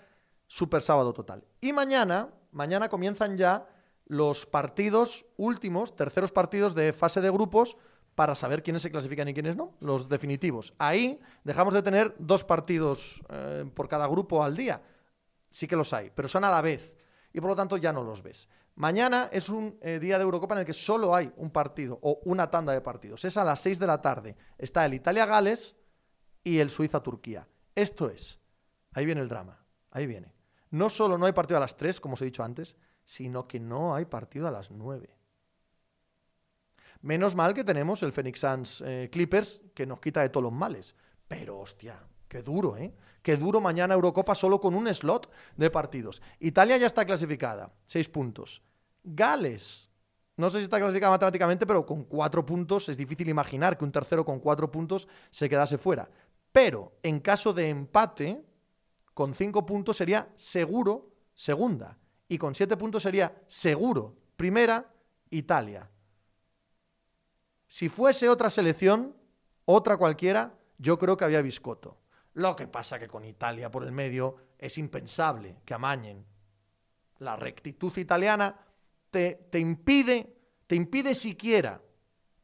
super 0.48 0.82
sábado 0.82 1.14
total. 1.14 1.46
Y 1.62 1.72
mañana, 1.72 2.30
mañana 2.52 2.90
comienzan 2.90 3.38
ya 3.38 3.68
los 4.06 4.46
partidos 4.46 5.26
últimos, 5.38 5.96
terceros 5.96 6.32
partidos 6.32 6.74
de 6.74 6.94
fase 6.94 7.22
de 7.22 7.30
grupos 7.30 7.78
para 8.16 8.36
saber 8.36 8.64
quiénes 8.64 8.82
se 8.82 8.92
clasifican 8.92 9.30
y 9.30 9.34
quiénes 9.34 9.56
no, 9.56 9.76
los 9.80 10.10
definitivos. 10.10 10.74
Ahí 10.80 11.20
dejamos 11.44 11.74
de 11.74 11.84
tener 11.84 12.16
dos 12.18 12.44
partidos 12.44 13.22
eh, 13.30 13.70
por 13.74 13.88
cada 13.88 14.08
grupo 14.08 14.44
al 14.44 14.58
día. 14.58 14.82
Sí 15.50 15.68
que 15.68 15.76
los 15.76 15.94
hay, 15.94 16.12
pero 16.14 16.28
son 16.28 16.44
a 16.44 16.52
la 16.52 16.62
vez 16.62 16.96
y 17.32 17.40
por 17.40 17.52
lo 17.52 17.56
tanto 17.56 17.78
ya 17.78 17.94
no 17.94 18.04
los 18.04 18.24
ves. 18.24 18.50
Mañana 18.76 19.30
es 19.32 19.50
un 19.50 19.78
eh, 19.82 20.00
día 20.00 20.18
de 20.18 20.24
Eurocopa 20.24 20.56
en 20.56 20.62
el 20.62 20.66
que 20.66 20.74
solo 20.74 21.14
hay 21.14 21.32
un 21.38 21.52
partido 21.52 22.00
o 22.02 22.20
una 22.26 22.50
tanda 22.50 22.74
de 22.74 22.82
partidos. 22.82 23.26
Es 23.26 23.38
a 23.38 23.44
las 23.44 23.60
6 23.62 23.78
de 23.78 23.88
la 23.88 24.02
tarde. 24.02 24.36
Está 24.58 24.86
el 24.86 24.94
Italia-Gales 24.94 25.76
y 26.44 26.60
el 26.60 26.70
Suiza-Turquía. 26.70 27.48
Esto 27.76 28.10
es, 28.10 28.40
ahí 28.94 29.06
viene 29.06 29.22
el 29.22 29.30
drama, 29.30 29.66
ahí 29.92 30.08
viene. 30.08 30.34
No 30.72 30.90
solo 30.90 31.18
no 31.18 31.26
hay 31.26 31.34
partido 31.34 31.58
a 31.58 31.62
las 31.62 31.78
3, 31.78 32.00
como 32.00 32.14
os 32.14 32.22
he 32.22 32.26
dicho 32.26 32.44
antes, 32.44 32.76
sino 33.04 33.44
que 33.44 33.60
no 33.60 33.96
hay 33.96 34.06
partido 34.06 34.48
a 34.48 34.52
las 34.52 34.72
9. 34.72 35.10
Menos 37.02 37.36
mal 37.36 37.54
que 37.54 37.64
tenemos 37.64 38.04
el 38.04 38.12
Phoenix 38.12 38.42
Suns 38.42 38.84
eh, 38.86 39.10
Clippers 39.12 39.62
que 39.74 39.86
nos 39.86 40.00
quita 40.00 40.22
de 40.22 40.30
todos 40.30 40.44
los 40.44 40.54
males. 40.54 40.96
Pero 41.28 41.60
hostia, 41.60 41.98
qué 42.28 42.42
duro, 42.42 42.76
¿eh? 42.76 42.94
Qué 43.22 43.38
duro 43.38 43.62
mañana 43.62 43.94
Eurocopa 43.94 44.36
solo 44.36 44.60
con 44.60 44.76
un 44.76 44.94
slot 44.94 45.32
de 45.56 45.70
partidos. 45.70 46.22
Italia 46.40 46.78
ya 46.78 46.88
está 46.88 47.06
clasificada, 47.06 47.74
6 47.86 48.10
puntos. 48.10 48.64
Gales, 49.04 49.90
no 50.36 50.50
sé 50.50 50.60
si 50.60 50.66
está 50.66 50.78
clasificada 50.78 51.12
matemáticamente, 51.12 51.66
pero 51.66 51.86
con 51.86 52.04
4 52.04 52.46
puntos 52.46 52.90
es 52.90 52.98
difícil 52.98 53.28
imaginar 53.28 53.78
que 53.78 53.86
un 53.86 53.92
tercero 53.92 54.24
con 54.24 54.40
4 54.40 54.72
puntos 54.72 55.08
se 55.32 55.50
quedase 55.50 55.78
fuera. 55.78 56.10
Pero 56.52 56.94
en 57.04 57.20
caso 57.20 57.54
de 57.54 57.70
empate, 57.70 58.44
con 59.14 59.34
5 59.34 59.66
puntos 59.66 59.98
sería 59.98 60.30
seguro 60.36 61.12
segunda. 61.34 61.98
Y 62.28 62.38
con 62.38 62.56
7 62.56 62.78
puntos 62.78 63.04
sería 63.04 63.44
seguro 63.48 64.16
primera 64.36 64.92
Italia. 65.30 65.90
Si 67.68 67.90
fuese 67.90 68.30
otra 68.30 68.50
selección, 68.50 69.16
otra 69.66 69.98
cualquiera, 69.98 70.58
yo 70.78 70.98
creo 70.98 71.18
que 71.18 71.26
había 71.26 71.42
Biscotto. 71.42 71.98
Lo 72.34 72.56
que 72.56 72.68
pasa 72.68 73.00
que 73.00 73.08
con 73.08 73.26
Italia 73.26 73.70
por 73.70 73.84
el 73.84 73.92
medio 73.92 74.38
es 74.58 74.78
impensable 74.78 75.58
que 75.66 75.74
amañen. 75.74 76.26
La 77.20 77.36
rectitud 77.36 77.96
italiana 77.98 78.56
te, 79.12 79.48
te 79.52 79.60
impide 79.60 80.40
te 80.70 80.76
impide 80.76 81.16
siquiera 81.16 81.82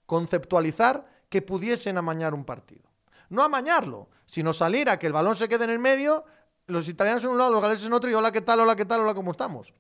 conceptualizar 0.08 1.26
que 1.30 1.44
pudiesen 1.44 1.96
amañar 2.00 2.34
un 2.34 2.44
partido. 2.44 2.90
No 3.30 3.44
amañarlo, 3.44 4.10
sino 4.26 4.54
salir 4.54 4.90
a 4.90 5.00
que 5.00 5.08
el 5.08 5.14
balón 5.14 5.36
se 5.36 5.48
quede 5.50 5.66
en 5.66 5.70
el 5.70 5.80
medio, 5.80 6.26
los 6.68 6.88
italianos 6.88 7.24
en 7.24 7.32
un 7.32 7.38
lado, 7.38 7.52
los 7.52 7.62
galeses 7.62 7.86
en 7.86 7.94
otro, 7.94 8.10
y 8.10 8.14
hola, 8.14 8.32
¿qué 8.32 8.42
tal? 8.42 8.60
Hola, 8.60 8.76
¿qué 8.76 8.86
tal? 8.86 9.02
Hola, 9.02 9.14
¿cómo 9.14 9.32
estamos? 9.32 9.74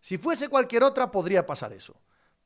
Si 0.00 0.18
fuese 0.18 0.48
cualquier 0.48 0.84
otra, 0.84 1.10
podría 1.10 1.46
pasar 1.46 1.72
eso. 1.72 1.96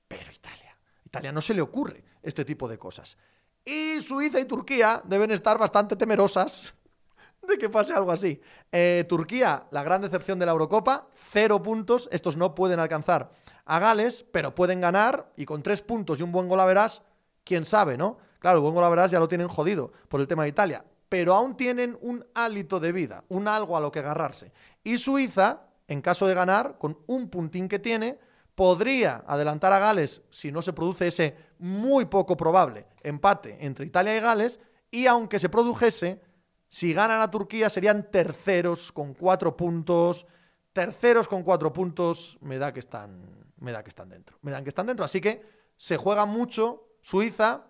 Pero 0.06 0.30
Italia, 0.30 0.76
Italia 1.04 1.32
no 1.32 1.40
se 1.40 1.54
le 1.54 1.60
ocurre 1.60 2.04
este 2.22 2.44
tipo 2.44 2.68
de 2.68 2.78
cosas. 2.78 3.18
Y 3.64 4.00
Suiza 4.00 4.40
y 4.40 4.44
Turquía 4.44 5.02
deben 5.04 5.30
estar 5.30 5.58
bastante 5.58 5.96
temerosas 5.96 6.74
de 7.42 7.58
que 7.58 7.68
pase 7.68 7.92
algo 7.92 8.12
así. 8.12 8.40
Eh, 8.72 9.04
Turquía, 9.08 9.66
la 9.70 9.82
gran 9.82 10.00
decepción 10.00 10.38
de 10.38 10.46
la 10.46 10.52
Eurocopa, 10.52 11.08
cero 11.32 11.62
puntos. 11.62 12.08
Estos 12.12 12.36
no 12.36 12.54
pueden 12.54 12.80
alcanzar 12.80 13.32
a 13.64 13.78
Gales, 13.78 14.24
pero 14.32 14.54
pueden 14.54 14.80
ganar. 14.80 15.32
Y 15.36 15.44
con 15.44 15.62
tres 15.62 15.82
puntos 15.82 16.20
y 16.20 16.22
un 16.22 16.32
buen 16.32 16.48
gol 16.48 16.60
a 16.60 16.64
verás, 16.64 17.02
quién 17.44 17.64
sabe, 17.64 17.98
¿no? 17.98 18.18
Claro, 18.38 18.58
el 18.58 18.62
buen 18.62 18.74
gol 18.74 18.84
a 18.84 18.88
verás 18.88 19.10
ya 19.10 19.18
lo 19.18 19.28
tienen 19.28 19.48
jodido 19.48 19.92
por 20.08 20.20
el 20.20 20.28
tema 20.28 20.44
de 20.44 20.50
Italia. 20.50 20.84
Pero 21.08 21.34
aún 21.34 21.56
tienen 21.56 21.96
un 22.02 22.24
hálito 22.34 22.78
de 22.80 22.92
vida, 22.92 23.24
un 23.28 23.48
algo 23.48 23.76
a 23.76 23.80
lo 23.80 23.90
que 23.90 24.00
agarrarse. 24.00 24.52
Y 24.84 24.98
Suiza, 24.98 25.62
en 25.86 26.02
caso 26.02 26.26
de 26.26 26.34
ganar, 26.34 26.76
con 26.78 26.98
un 27.06 27.30
puntín 27.30 27.68
que 27.68 27.78
tiene, 27.78 28.18
podría 28.54 29.22
adelantar 29.26 29.72
a 29.72 29.78
Gales 29.78 30.22
si 30.30 30.52
no 30.52 30.62
se 30.62 30.72
produce 30.72 31.06
ese 31.06 31.36
muy 31.58 32.06
poco 32.06 32.36
probable 32.36 32.86
empate 33.02 33.56
entre 33.60 33.86
Italia 33.86 34.16
y 34.16 34.20
Gales. 34.20 34.60
Y 34.90 35.06
aunque 35.06 35.38
se 35.38 35.48
produjese, 35.48 36.20
si 36.68 36.92
ganan 36.92 37.20
a 37.20 37.30
Turquía 37.30 37.70
serían 37.70 38.10
terceros 38.10 38.92
con 38.92 39.14
cuatro 39.14 39.56
puntos. 39.56 40.26
Terceros 40.72 41.26
con 41.26 41.42
cuatro 41.42 41.72
puntos, 41.72 42.36
me 42.40 42.58
da 42.58 42.72
que 42.72 42.80
están, 42.80 43.52
me 43.56 43.72
da 43.72 43.82
que 43.82 43.88
están 43.88 44.08
dentro. 44.08 44.38
Me 44.42 44.50
dan 44.50 44.62
que 44.62 44.68
están 44.70 44.86
dentro. 44.86 45.04
Así 45.04 45.20
que 45.20 45.42
se 45.76 45.96
juega 45.96 46.26
mucho 46.26 46.88
Suiza. 47.00 47.64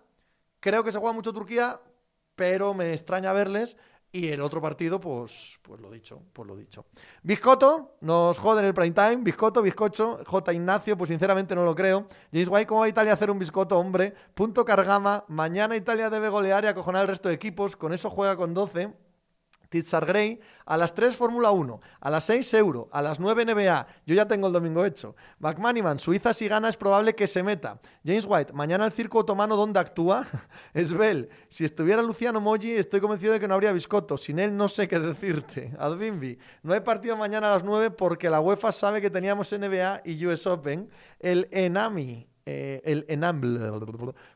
Creo 0.59 0.83
que 0.83 0.91
se 0.91 0.99
juega 0.99 1.13
mucho 1.13 1.33
Turquía, 1.33 1.79
pero 2.35 2.73
me 2.73 2.93
extraña 2.93 3.33
verles. 3.33 3.77
Y 4.11 4.29
el 4.29 4.41
otro 4.41 4.59
partido, 4.59 4.99
pues, 4.99 5.59
pues 5.61 5.79
lo 5.79 5.91
dicho, 5.91 6.23
pues 6.33 6.47
lo 6.47 6.55
dicho. 6.55 6.85
Biscotto, 7.21 7.97
nos 8.01 8.39
jode 8.39 8.61
en 8.61 8.65
el 8.65 8.73
prime 8.73 8.91
time. 8.91 9.17
Biscotto, 9.17 9.61
bizcocho. 9.61 10.23
J. 10.25 10.53
Ignacio, 10.53 10.97
pues 10.97 11.09
sinceramente 11.09 11.53
no 11.53 11.63
lo 11.63 11.75
creo. 11.75 12.07
James 12.33 12.47
White, 12.49 12.65
¿cómo 12.65 12.81
va 12.81 12.89
Italia 12.89 13.11
a 13.11 13.15
hacer 13.15 13.29
un 13.29 13.37
biscotto, 13.37 13.77
hombre? 13.77 14.15
Punto 14.33 14.65
Cargama. 14.65 15.25
Mañana 15.27 15.75
Italia 15.75 16.09
debe 16.09 16.27
golear 16.29 16.63
y 16.65 16.67
acojonar 16.67 17.03
al 17.03 17.07
resto 17.07 17.29
de 17.29 17.35
equipos. 17.35 17.75
Con 17.75 17.93
eso 17.93 18.09
juega 18.09 18.35
con 18.35 18.55
12. 18.55 18.91
Titzar 19.69 20.05
Gray, 20.05 20.39
a 20.65 20.77
las 20.77 20.93
3 20.93 21.15
Fórmula 21.15 21.51
1, 21.51 21.79
a 21.99 22.09
las 22.09 22.25
6 22.25 22.53
Euro, 22.55 22.89
a 22.91 23.01
las 23.01 23.19
9 23.19 23.45
NBA, 23.45 23.87
yo 24.05 24.15
ya 24.15 24.27
tengo 24.27 24.47
el 24.47 24.53
domingo 24.53 24.85
hecho. 24.85 25.15
McManiman, 25.39 25.99
Suiza 25.99 26.33
si 26.33 26.47
gana 26.47 26.69
es 26.69 26.77
probable 26.77 27.15
que 27.15 27.27
se 27.27 27.43
meta. 27.43 27.79
James 28.05 28.25
White, 28.27 28.53
mañana 28.53 28.85
el 28.85 28.91
circo 28.91 29.19
otomano 29.19 29.55
¿dónde 29.55 29.79
actúa? 29.79 30.25
Esbel, 30.73 31.29
si 31.47 31.65
estuviera 31.65 32.01
Luciano 32.01 32.39
Moggi 32.39 32.71
estoy 32.71 32.99
convencido 33.01 33.33
de 33.33 33.39
que 33.39 33.47
no 33.47 33.55
habría 33.55 33.71
biscotto, 33.71 34.17
sin 34.17 34.39
él 34.39 34.55
no 34.55 34.67
sé 34.67 34.87
qué 34.87 34.99
decirte. 34.99 35.73
Advinbi, 35.79 36.37
no 36.63 36.73
hay 36.73 36.81
partido 36.81 37.15
mañana 37.17 37.49
a 37.49 37.53
las 37.53 37.63
9 37.63 37.91
porque 37.91 38.29
la 38.29 38.39
UEFA 38.39 38.71
sabe 38.71 39.01
que 39.01 39.09
teníamos 39.09 39.51
NBA 39.51 40.01
y 40.05 40.25
US 40.25 40.47
Open. 40.47 40.89
El 41.19 41.47
Enami, 41.51 42.28
eh, 42.51 42.81
el 42.83 43.05
Enamble. 43.07 43.59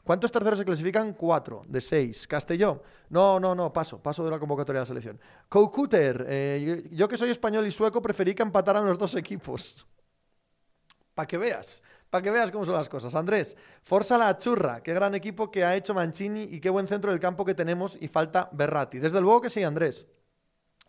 ¿Cuántos 0.03 0.31
terceros 0.31 0.59
se 0.59 0.65
clasifican? 0.65 1.13
Cuatro, 1.13 1.63
de 1.67 1.81
seis. 1.81 2.27
Castelló. 2.27 2.83
No, 3.09 3.39
no, 3.39 3.55
no, 3.55 3.73
paso, 3.73 3.97
paso 4.01 4.23
de 4.23 4.29
la 4.29 4.37
convocatoria 4.37 4.79
de 4.79 4.83
la 4.83 4.85
selección. 4.85 5.19
Coucuter. 5.49 6.23
Eh, 6.29 6.89
yo, 6.91 7.07
que 7.07 7.17
soy 7.17 7.31
español 7.31 7.65
y 7.65 7.71
sueco 7.71 8.03
preferí 8.03 8.35
que 8.35 8.43
empataran 8.43 8.85
los 8.85 8.99
dos 8.99 9.15
equipos. 9.15 9.87
Para 11.15 11.25
que 11.25 11.39
veas, 11.39 11.81
para 12.11 12.21
que 12.21 12.29
veas 12.29 12.51
cómo 12.51 12.65
son 12.65 12.75
las 12.75 12.87
cosas. 12.87 13.15
Andrés, 13.15 13.57
Forza 13.81 14.15
la 14.15 14.37
churra. 14.37 14.83
Qué 14.83 14.93
gran 14.93 15.15
equipo 15.15 15.49
que 15.49 15.63
ha 15.63 15.75
hecho 15.75 15.95
Mancini 15.95 16.43
y 16.43 16.59
qué 16.59 16.69
buen 16.69 16.87
centro 16.87 17.09
del 17.09 17.19
campo 17.19 17.43
que 17.43 17.55
tenemos 17.55 17.97
y 17.99 18.07
falta 18.07 18.47
Berratti. 18.51 18.99
Desde 18.99 19.21
luego 19.21 19.41
que 19.41 19.49
sí, 19.49 19.63
Andrés. 19.63 20.05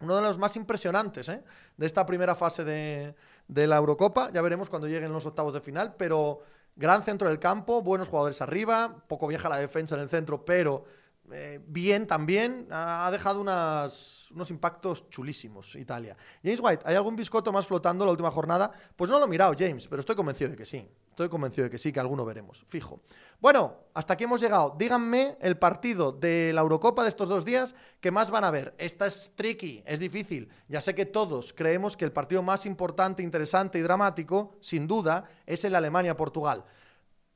Uno 0.01 0.17
de 0.17 0.23
los 0.23 0.39
más 0.39 0.57
impresionantes 0.57 1.31
¿eh? 1.31 1.43
de 1.77 1.87
esta 1.87 2.05
primera 2.05 2.35
fase 2.35 2.65
de 2.65 3.67
la 3.67 3.77
Eurocopa. 3.77 4.31
Ya 4.31 4.43
veremos 4.43 4.69
cuando 4.69 4.89
lleguen 4.89 5.13
los 5.13 5.25
octavos 5.25 5.55
de 5.55 5.63
final, 5.63 5.95
pero 5.97 6.43
Gran 6.77 7.03
centro 7.03 7.29
del 7.29 7.39
campo, 7.39 7.83
buenos 7.83 8.09
jugadores 8.09 8.41
arriba, 8.41 9.05
poco 9.07 9.27
vieja 9.29 9.49
la 9.49 9.59
defensa 9.59 9.95
en 9.95 10.01
el 10.01 10.09
centro, 10.09 10.45
pero 10.45 10.85
eh, 11.33 11.61
bien 11.67 12.07
también. 12.07 12.67
Ha 12.71 13.09
dejado 13.11 13.41
unos 13.41 14.51
impactos 14.51 15.09
chulísimos 15.09 15.75
Italia. 15.77 16.17
James 16.43 16.61
White, 16.61 16.83
¿hay 16.85 16.97
algún 16.97 17.17
biscoto 17.17 17.53
más 17.53 17.67
flotando 17.67 18.05
la 18.05 18.11
última 18.11 18.31
jornada? 18.31 18.71
Pues 18.97 19.11
no 19.11 19.19
lo 19.19 19.27
he 19.27 19.29
mirado, 19.29 19.55
James, 19.59 19.87
pero 19.89 20.01
estoy 20.01 20.17
convencido 20.17 20.51
de 20.51 20.57
que 20.57 20.67
sí. 20.67 20.89
Estoy 21.15 21.28
convencido 21.28 21.62
de 21.62 21.70
que 21.70 21.78
sí, 21.78 21.93
que 21.93 22.01
alguno 22.01 22.24
veremos, 22.24 22.65
fijo. 22.66 22.99
Bueno, 23.39 23.77
hasta 23.95 24.15
aquí 24.15 24.24
hemos 24.24 24.41
llegado. 24.41 24.74
Díganme 24.77 25.36
el 25.41 25.57
partido 25.57 26.11
de 26.11 26.51
la 26.53 26.61
Eurocopa 26.61 27.05
de 27.05 27.09
estos 27.09 27.28
dos 27.28 27.45
días 27.45 27.73
que 28.01 28.11
más 28.11 28.32
van 28.32 28.43
a 28.43 28.51
ver. 28.51 28.74
Esta 28.78 29.07
es 29.07 29.31
tricky, 29.36 29.81
es 29.86 30.01
difícil. 30.01 30.51
Ya 30.66 30.81
sé 30.81 30.93
que 30.93 31.07
todos 31.07 31.53
creemos 31.53 31.97
que 31.97 32.05
el 32.05 32.11
partido 32.11 32.43
más 32.43 32.66
importante, 32.66 33.23
interesante 33.23 33.78
y 33.78 33.82
dramático, 33.82 34.57
sin 34.61 34.89
duda, 34.89 35.23
es 35.47 35.65
el 35.65 35.77
Alemania-Portugal. 35.77 36.65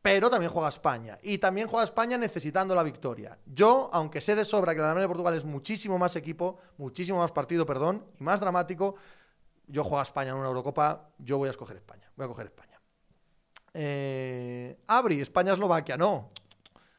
Pero 0.02 0.28
también 0.28 0.50
juega 0.50 0.70
España. 0.70 1.16
Y 1.22 1.38
también 1.38 1.68
juega 1.68 1.84
España 1.84 2.18
necesitando 2.18 2.74
la 2.74 2.82
victoria. 2.82 3.38
Yo, 3.46 3.90
aunque 3.92 4.20
sé 4.20 4.34
de 4.34 4.44
sobra 4.44 4.74
que 4.74 4.80
el 4.80 4.86
Alemania-Portugal 4.86 5.34
es 5.34 5.44
muchísimo 5.44 5.98
más 5.98 6.16
equipo, 6.16 6.58
muchísimo 6.78 7.20
más 7.20 7.30
partido, 7.30 7.64
perdón, 7.64 8.04
y 8.18 8.24
más 8.24 8.40
dramático, 8.40 8.96
yo 9.68 9.84
juego 9.84 10.00
a 10.00 10.02
España 10.02 10.30
en 10.30 10.38
una 10.38 10.48
Eurocopa, 10.48 11.10
yo 11.18 11.38
voy 11.38 11.46
a 11.46 11.52
escoger 11.52 11.76
España. 11.76 12.10
Voy 12.16 12.24
a 12.24 12.28
coger 12.28 12.46
España. 12.46 12.67
Eh, 13.74 14.78
Abri, 14.86 15.20
España-Eslovaquia, 15.20 15.96
no. 15.96 16.30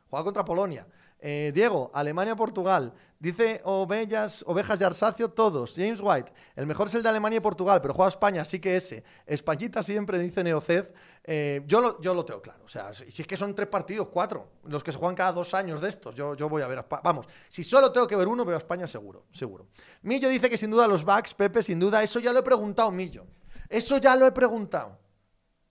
Juega 0.10 0.24
contra 0.24 0.46
Polonia. 0.46 0.88
Eh, 1.20 1.52
Diego, 1.54 1.91
Alemania-Portugal. 1.94 2.94
Dice 3.20 3.60
Ovejas, 3.66 4.46
Ovejas 4.48 4.80
de 4.80 4.86
Arsacio, 4.86 5.30
todos. 5.32 5.74
James 5.76 6.00
White, 6.02 6.32
el 6.56 6.66
mejor 6.66 6.88
es 6.88 6.96
el 6.96 7.04
de 7.04 7.10
Alemania 7.10 7.38
y 7.38 7.41
Portugal, 7.41 7.82
pero 7.82 7.94
juega 7.94 8.08
España, 8.08 8.44
así 8.44 8.62
que 8.62 8.78
ese. 8.78 9.04
Españita 9.26 9.84
siempre, 9.84 10.18
dice 10.18 10.41
Neoced. 10.41 10.90
Eh, 11.26 11.62
yo, 11.68 11.82
lo, 11.82 12.00
yo 12.00 12.14
lo 12.14 12.24
tengo 12.24 12.41
claro. 12.41 12.64
O 12.64 12.70
sea, 12.70 12.94
si, 12.94 13.22
es 13.22 13.28
que 13.28 13.36
son 13.36 13.54
tres 13.54 13.68
partidos, 13.68 14.08
cuatro, 14.08 14.54
los 14.64 14.82
que 14.82 14.94
se 14.94 14.98
juegan 14.98 15.16
cada 15.16 15.34
dos 15.34 15.54
años 15.54 15.82
de 15.82 15.90
estos, 15.90 16.16
yo, 16.16 16.34
yo 16.36 16.48
voy 16.48 16.62
a 16.62 16.68
ver 16.68 16.78
a 16.78 16.82
España. 16.82 17.02
Vamos, 17.04 17.28
si 17.50 17.62
solo 17.62 17.91
tengo 17.91 18.08
que 18.08 18.16
ver 18.16 18.30
uno, 18.30 18.46
veo 18.46 18.56
a 18.56 18.60
España 18.60 18.88
seguro, 18.88 19.26
seguro. 19.34 19.68
Millo 20.04 20.30
dice 20.30 20.50
que 20.50 20.58
sin 20.58 20.72
duda 20.72 20.88
los 20.88 21.04
backs, 21.04 21.34
Pepe, 21.34 21.62
sin 21.62 21.78
duda, 21.78 22.02
eso 22.02 22.22
ya 22.22 22.32
lo 22.32 22.40
he 22.40 22.44
preguntado, 22.44 22.90
Millo. 22.90 23.28
Eso 23.68 23.98
ya 23.98 24.16
lo 24.16 24.26
he 24.26 24.32
preguntado. 24.32 24.98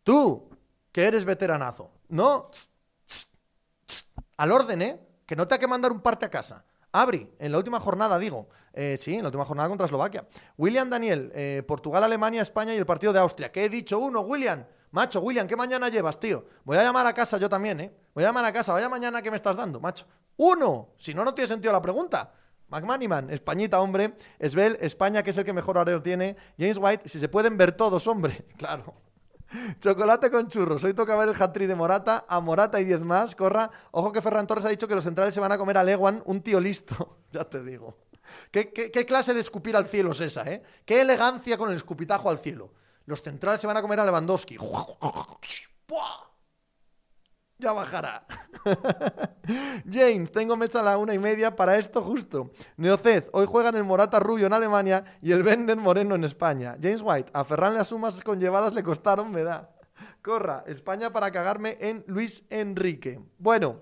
Tú, 0.05 0.48
que 0.93 1.05
eres 1.05 1.25
veteranazo. 1.25 1.91
No, 2.09 2.51
al 4.37 4.53
orden, 4.53 4.83
¿eh? 4.83 5.01
Que 5.27 5.37
no 5.37 5.47
te 5.47 5.55
hay 5.55 5.61
que 5.61 5.67
mandar 5.67 5.93
un 5.93 6.01
parte 6.01 6.27
a 6.27 6.31
casa. 6.31 6.65
Abri, 6.93 7.31
en 7.39 7.53
la 7.53 7.59
última 7.59 7.81
jornada, 7.81 8.19
digo. 8.19 8.49
Eh, 8.73 8.97
sí, 8.99 9.15
en 9.15 9.23
la 9.23 9.29
última 9.29 9.45
jornada 9.45 9.69
contra 9.69 9.85
Eslovaquia. 9.85 10.27
William 10.57 10.89
Daniel, 10.89 11.31
eh, 11.35 11.63
Portugal, 11.67 12.03
Alemania, 12.05 12.41
España 12.41 12.73
y 12.75 12.79
el 12.79 12.87
partido 12.87 13.13
de 13.13 13.19
Austria. 13.19 13.53
¿Qué 13.53 13.65
he 13.65 13.69
dicho? 13.69 13.99
Uno, 13.99 14.21
William. 14.21 14.65
Macho, 14.91 15.21
William, 15.21 15.47
¿qué 15.47 15.55
mañana 15.55 15.91
llevas, 15.91 16.19
tío? 16.19 16.47
Voy 16.65 16.79
a 16.79 16.83
llamar 16.83 17.07
a 17.07 17.13
casa 17.13 17.37
yo 17.37 17.49
también, 17.49 17.81
¿eh? 17.81 17.95
Voy 18.15 18.25
a 18.25 18.29
llamar 18.29 18.45
a 18.47 18.53
casa. 18.53 18.73
Vaya 18.73 18.89
mañana 18.89 19.21
que 19.21 19.31
me 19.31 19.37
estás 19.37 19.57
dando, 19.57 19.81
macho. 19.81 20.07
Uno. 20.37 20.95
Si 20.97 21.13
no, 21.13 21.25
no 21.25 21.35
tiene 21.35 21.49
sentido 21.49 21.73
la 21.73 21.83
pregunta. 21.83 22.33
McManiman, 22.69 23.31
Españita, 23.31 23.81
hombre. 23.81 24.15
Esbel, 24.39 24.79
España, 24.81 25.23
que 25.23 25.31
es 25.31 25.39
el 25.39 25.45
que 25.45 25.53
mejor 25.53 25.77
horario 25.77 26.03
tiene. 26.03 26.37
James 26.59 26.79
White, 26.81 27.09
si 27.09 27.21
se 27.21 27.29
pueden 27.29 27.59
ver 27.59 27.73
todos, 27.73 28.07
hombre. 28.07 28.47
Claro. 28.57 28.95
Chocolate 29.81 30.31
con 30.31 30.49
churros. 30.49 30.85
Hoy 30.85 30.95
toca 30.95 31.17
ver 31.17 31.29
el 31.29 31.43
hat 31.43 31.57
de 31.57 31.75
Morata. 31.75 32.25
A 32.29 32.41
Morata 32.41 32.81
y 32.81 32.85
10 32.85 33.01
más. 33.01 33.35
Corra. 33.35 33.71
Ojo 33.91 34.13
que 34.13 34.23
Ferran 34.23 34.47
Torres 34.47 34.65
ha 34.65 34.69
dicho 34.69 34.87
que 34.87 34.95
los 34.95 35.05
centrales 35.05 35.35
se 35.35 35.41
van 35.41 35.53
a 35.53 35.59
comer 35.59 35.79
a 35.79 35.85
Lewan, 35.85 36.23
un 36.27 36.43
tío 36.43 36.61
listo. 36.61 37.19
ya 37.33 37.45
te 37.45 37.63
digo. 37.63 37.97
¿Qué, 38.51 38.71
¿Qué, 38.71 39.07
clase 39.07 39.33
de 39.33 39.41
escupir 39.41 39.75
al 39.75 39.87
cielo 39.87 40.11
es 40.11 40.21
esa, 40.21 40.43
eh? 40.43 40.63
Qué 40.85 41.01
elegancia 41.01 41.57
con 41.57 41.71
el 41.71 41.77
escupitajo 41.77 42.29
al 42.29 42.39
cielo. 42.39 42.71
Los 43.07 43.23
centrales 43.23 43.61
se 43.61 43.67
van 43.67 43.79
a 43.79 43.83
comer 43.83 44.01
a 44.01 44.05
Lewandowski 44.05 44.59
ya 47.59 47.73
bajará. 47.73 48.25
James, 49.91 50.31
tengo 50.31 50.57
mecha 50.57 50.81
a 50.81 50.83
la 50.83 50.97
una 50.97 51.13
y 51.13 51.19
media 51.19 51.57
para 51.57 51.77
esto 51.77 52.03
justo. 52.03 52.51
Neoced, 52.77 53.29
hoy 53.33 53.47
juegan 53.47 53.75
el 53.75 53.85
Morata 53.85 54.21
Rubio 54.21 54.47
en 54.47 54.53
Alemania 54.53 55.05
y 55.21 55.33
el 55.33 55.43
Benden 55.43 55.81
Moreno 55.81 56.15
en 56.15 56.25
España. 56.25 56.77
James 56.81 57.03
White, 57.03 57.31
a 57.35 57.45
Ferran 57.45 57.75
las 57.75 57.89
sumas 57.89 58.23
conllevadas 58.23 58.73
le 58.75 58.83
costaron, 58.83 59.31
me 59.31 59.43
da. 59.43 59.71
Corra, 60.23 60.63
España 60.67 61.11
para 61.13 61.33
cagarme 61.33 61.77
en 61.81 62.05
Luis 62.07 62.45
Enrique. 62.51 63.21
Bueno, 63.39 63.81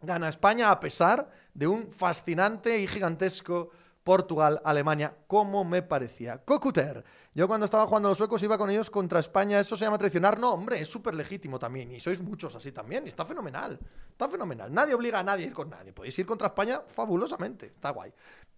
gana 0.00 0.28
España 0.28 0.70
a 0.70 0.78
pesar 0.78 1.30
de 1.52 1.66
un 1.66 1.90
fascinante 1.90 2.78
y 2.78 2.86
gigantesco 2.86 3.70
Portugal-Alemania, 4.10 5.14
como 5.28 5.62
me 5.62 5.82
parecía. 5.82 6.38
Cocuter, 6.38 7.04
yo 7.32 7.46
cuando 7.46 7.64
estaba 7.64 7.86
jugando 7.86 8.08
a 8.08 8.10
los 8.10 8.18
suecos 8.18 8.42
iba 8.42 8.58
con 8.58 8.68
ellos 8.68 8.90
contra 8.90 9.20
España, 9.20 9.60
¿eso 9.60 9.76
se 9.76 9.84
llama 9.84 9.98
traicionar? 9.98 10.40
No, 10.40 10.54
hombre, 10.54 10.80
es 10.80 10.88
súper 10.88 11.14
legítimo 11.14 11.60
también, 11.60 11.92
y 11.92 12.00
sois 12.00 12.20
muchos 12.20 12.56
así 12.56 12.72
también, 12.72 13.04
y 13.04 13.08
está 13.08 13.24
fenomenal, 13.24 13.78
está 14.10 14.28
fenomenal. 14.28 14.74
Nadie 14.74 14.94
obliga 14.94 15.20
a 15.20 15.22
nadie 15.22 15.44
a 15.44 15.46
ir 15.46 15.52
con 15.52 15.70
nadie, 15.70 15.92
podéis 15.92 16.18
ir 16.18 16.26
contra 16.26 16.48
España 16.48 16.82
fabulosamente, 16.88 17.66
está 17.66 17.90
guay. 17.90 18.12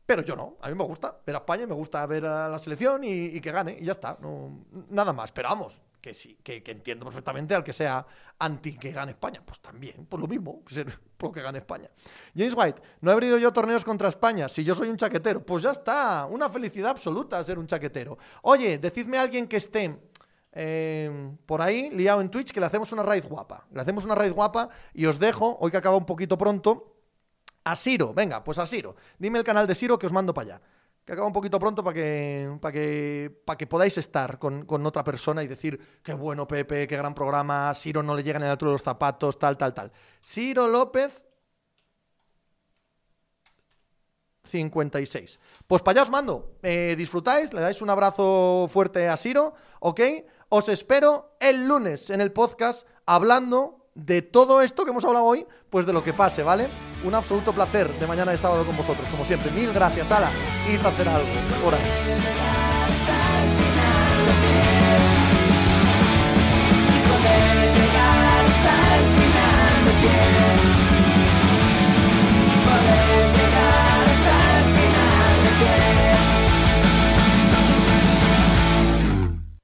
Pero 0.06 0.22
yo 0.22 0.34
no, 0.34 0.56
a 0.62 0.70
mí 0.70 0.74
me 0.74 0.84
gusta 0.84 1.18
ver 1.26 1.36
a 1.36 1.40
España, 1.40 1.66
me 1.66 1.74
gusta 1.74 2.06
ver 2.06 2.24
a 2.24 2.48
la 2.48 2.58
selección 2.58 3.04
y, 3.04 3.38
que 3.38 3.52
gane, 3.52 3.76
y 3.78 3.84
ya 3.84 3.92
está, 3.92 4.16
no, 4.22 4.64
nada 4.88 5.12
más. 5.12 5.32
Pero 5.32 5.50
vamos, 5.50 5.82
que 6.02 6.12
sí, 6.12 6.36
que, 6.42 6.62
entiendo 6.66 7.04
perfectamente 7.04 7.54
al 7.54 7.62
que 7.62 7.72
sea 7.72 8.04
anti 8.40 8.76
que 8.76 8.90
gane 8.90 9.12
España. 9.12 9.40
Pues 9.46 9.60
también, 9.60 10.04
por 10.06 10.20
lo 10.20 10.26
mismo, 10.26 10.62
que 10.64 10.74
ser 10.74 10.98
pro 11.16 11.30
que 11.30 11.40
gane 11.40 11.58
España. 11.58 11.88
James 12.36 12.54
White, 12.56 12.82
no 13.00 13.10
he 13.10 13.14
abrido 13.14 13.38
yo 13.38 13.52
torneos 13.52 13.84
contra 13.84 14.08
España, 14.08 14.48
si 14.48 14.64
yo 14.64 14.74
soy 14.74 14.88
un 14.88 14.96
chaquetero. 14.96 15.46
Pues 15.46 15.62
ya 15.62 15.70
está, 15.70 16.26
una 16.26 16.50
felicidad 16.50 16.90
absoluta 16.90 17.42
ser 17.44 17.58
un 17.58 17.68
chaquetero. 17.68 18.18
Oye, 18.42 18.78
decidme 18.78 19.16
a 19.16 19.22
alguien 19.22 19.46
que 19.46 19.56
esté 19.56 19.96
eh, 20.52 21.30
por 21.46 21.62
ahí, 21.62 21.88
liado 21.90 22.20
en 22.20 22.28
Twitch, 22.28 22.50
que 22.50 22.58
le 22.58 22.66
hacemos 22.66 22.90
una 22.90 23.04
raid 23.04 23.24
guapa. 23.24 23.64
Le 23.72 23.80
hacemos 23.80 24.04
una 24.04 24.16
raid 24.16 24.32
guapa 24.32 24.68
y 24.92 25.06
os 25.06 25.20
dejo, 25.20 25.56
hoy 25.60 25.70
que 25.70 25.76
acaba 25.76 25.96
un 25.96 26.04
poquito 26.04 26.36
pronto, 26.36 26.96
a 27.62 27.76
Siro. 27.76 28.12
Venga, 28.12 28.42
pues 28.42 28.58
a 28.58 28.66
Siro. 28.66 28.96
Dime 29.18 29.38
el 29.38 29.44
canal 29.44 29.68
de 29.68 29.76
Siro 29.76 29.96
que 30.00 30.06
os 30.06 30.12
mando 30.12 30.34
para 30.34 30.56
allá 30.56 30.62
que 31.04 31.12
acaba 31.12 31.26
un 31.26 31.32
poquito 31.32 31.58
pronto 31.58 31.82
para 31.82 31.94
que, 31.94 32.58
para 32.60 32.72
que, 32.72 33.42
para 33.44 33.58
que 33.58 33.66
podáis 33.66 33.98
estar 33.98 34.38
con, 34.38 34.64
con, 34.64 34.86
otra 34.86 35.02
persona 35.02 35.42
y 35.42 35.48
decir, 35.48 36.00
qué 36.02 36.14
bueno 36.14 36.46
Pepe, 36.46 36.86
qué 36.86 36.96
gran 36.96 37.14
programa, 37.14 37.74
Siro 37.74 38.02
no 38.02 38.14
le 38.14 38.22
llega 38.22 38.38
en 38.38 38.44
el 38.44 38.50
altura 38.50 38.70
de 38.70 38.74
los 38.74 38.82
zapatos, 38.82 39.38
tal, 39.38 39.56
tal, 39.56 39.74
tal. 39.74 39.92
Siro 40.20 40.68
López, 40.68 41.24
56. 44.44 45.40
Pues 45.66 45.82
para 45.82 45.92
allá 45.92 46.02
os 46.04 46.10
mando. 46.10 46.58
Eh, 46.62 46.94
disfrutáis, 46.96 47.52
le 47.52 47.60
dais 47.60 47.82
un 47.82 47.90
abrazo 47.90 48.68
fuerte 48.70 49.08
a 49.08 49.16
Siro, 49.16 49.54
¿ok? 49.80 50.00
Os 50.50 50.68
espero 50.68 51.36
el 51.40 51.66
lunes 51.66 52.10
en 52.10 52.20
el 52.20 52.30
podcast 52.30 52.86
hablando 53.06 53.81
de 53.94 54.22
todo 54.22 54.62
esto 54.62 54.84
que 54.84 54.90
hemos 54.90 55.04
hablado 55.04 55.24
hoy, 55.24 55.46
pues 55.70 55.86
de 55.86 55.92
lo 55.92 56.02
que 56.02 56.12
pase, 56.12 56.42
¿vale? 56.42 56.68
Un 57.04 57.14
absoluto 57.14 57.52
placer 57.52 57.88
de 57.88 58.06
mañana 58.06 58.32
de 58.32 58.38
sábado 58.38 58.64
con 58.64 58.76
vosotros, 58.76 59.06
como 59.10 59.24
siempre. 59.24 59.50
Mil 59.52 59.72
gracias, 59.72 60.10
Ala. 60.10 60.30
Y 60.70 60.76
hacer 60.76 61.08
algo. 61.08 61.28
Por 61.62 61.74
ahí. 61.74 61.80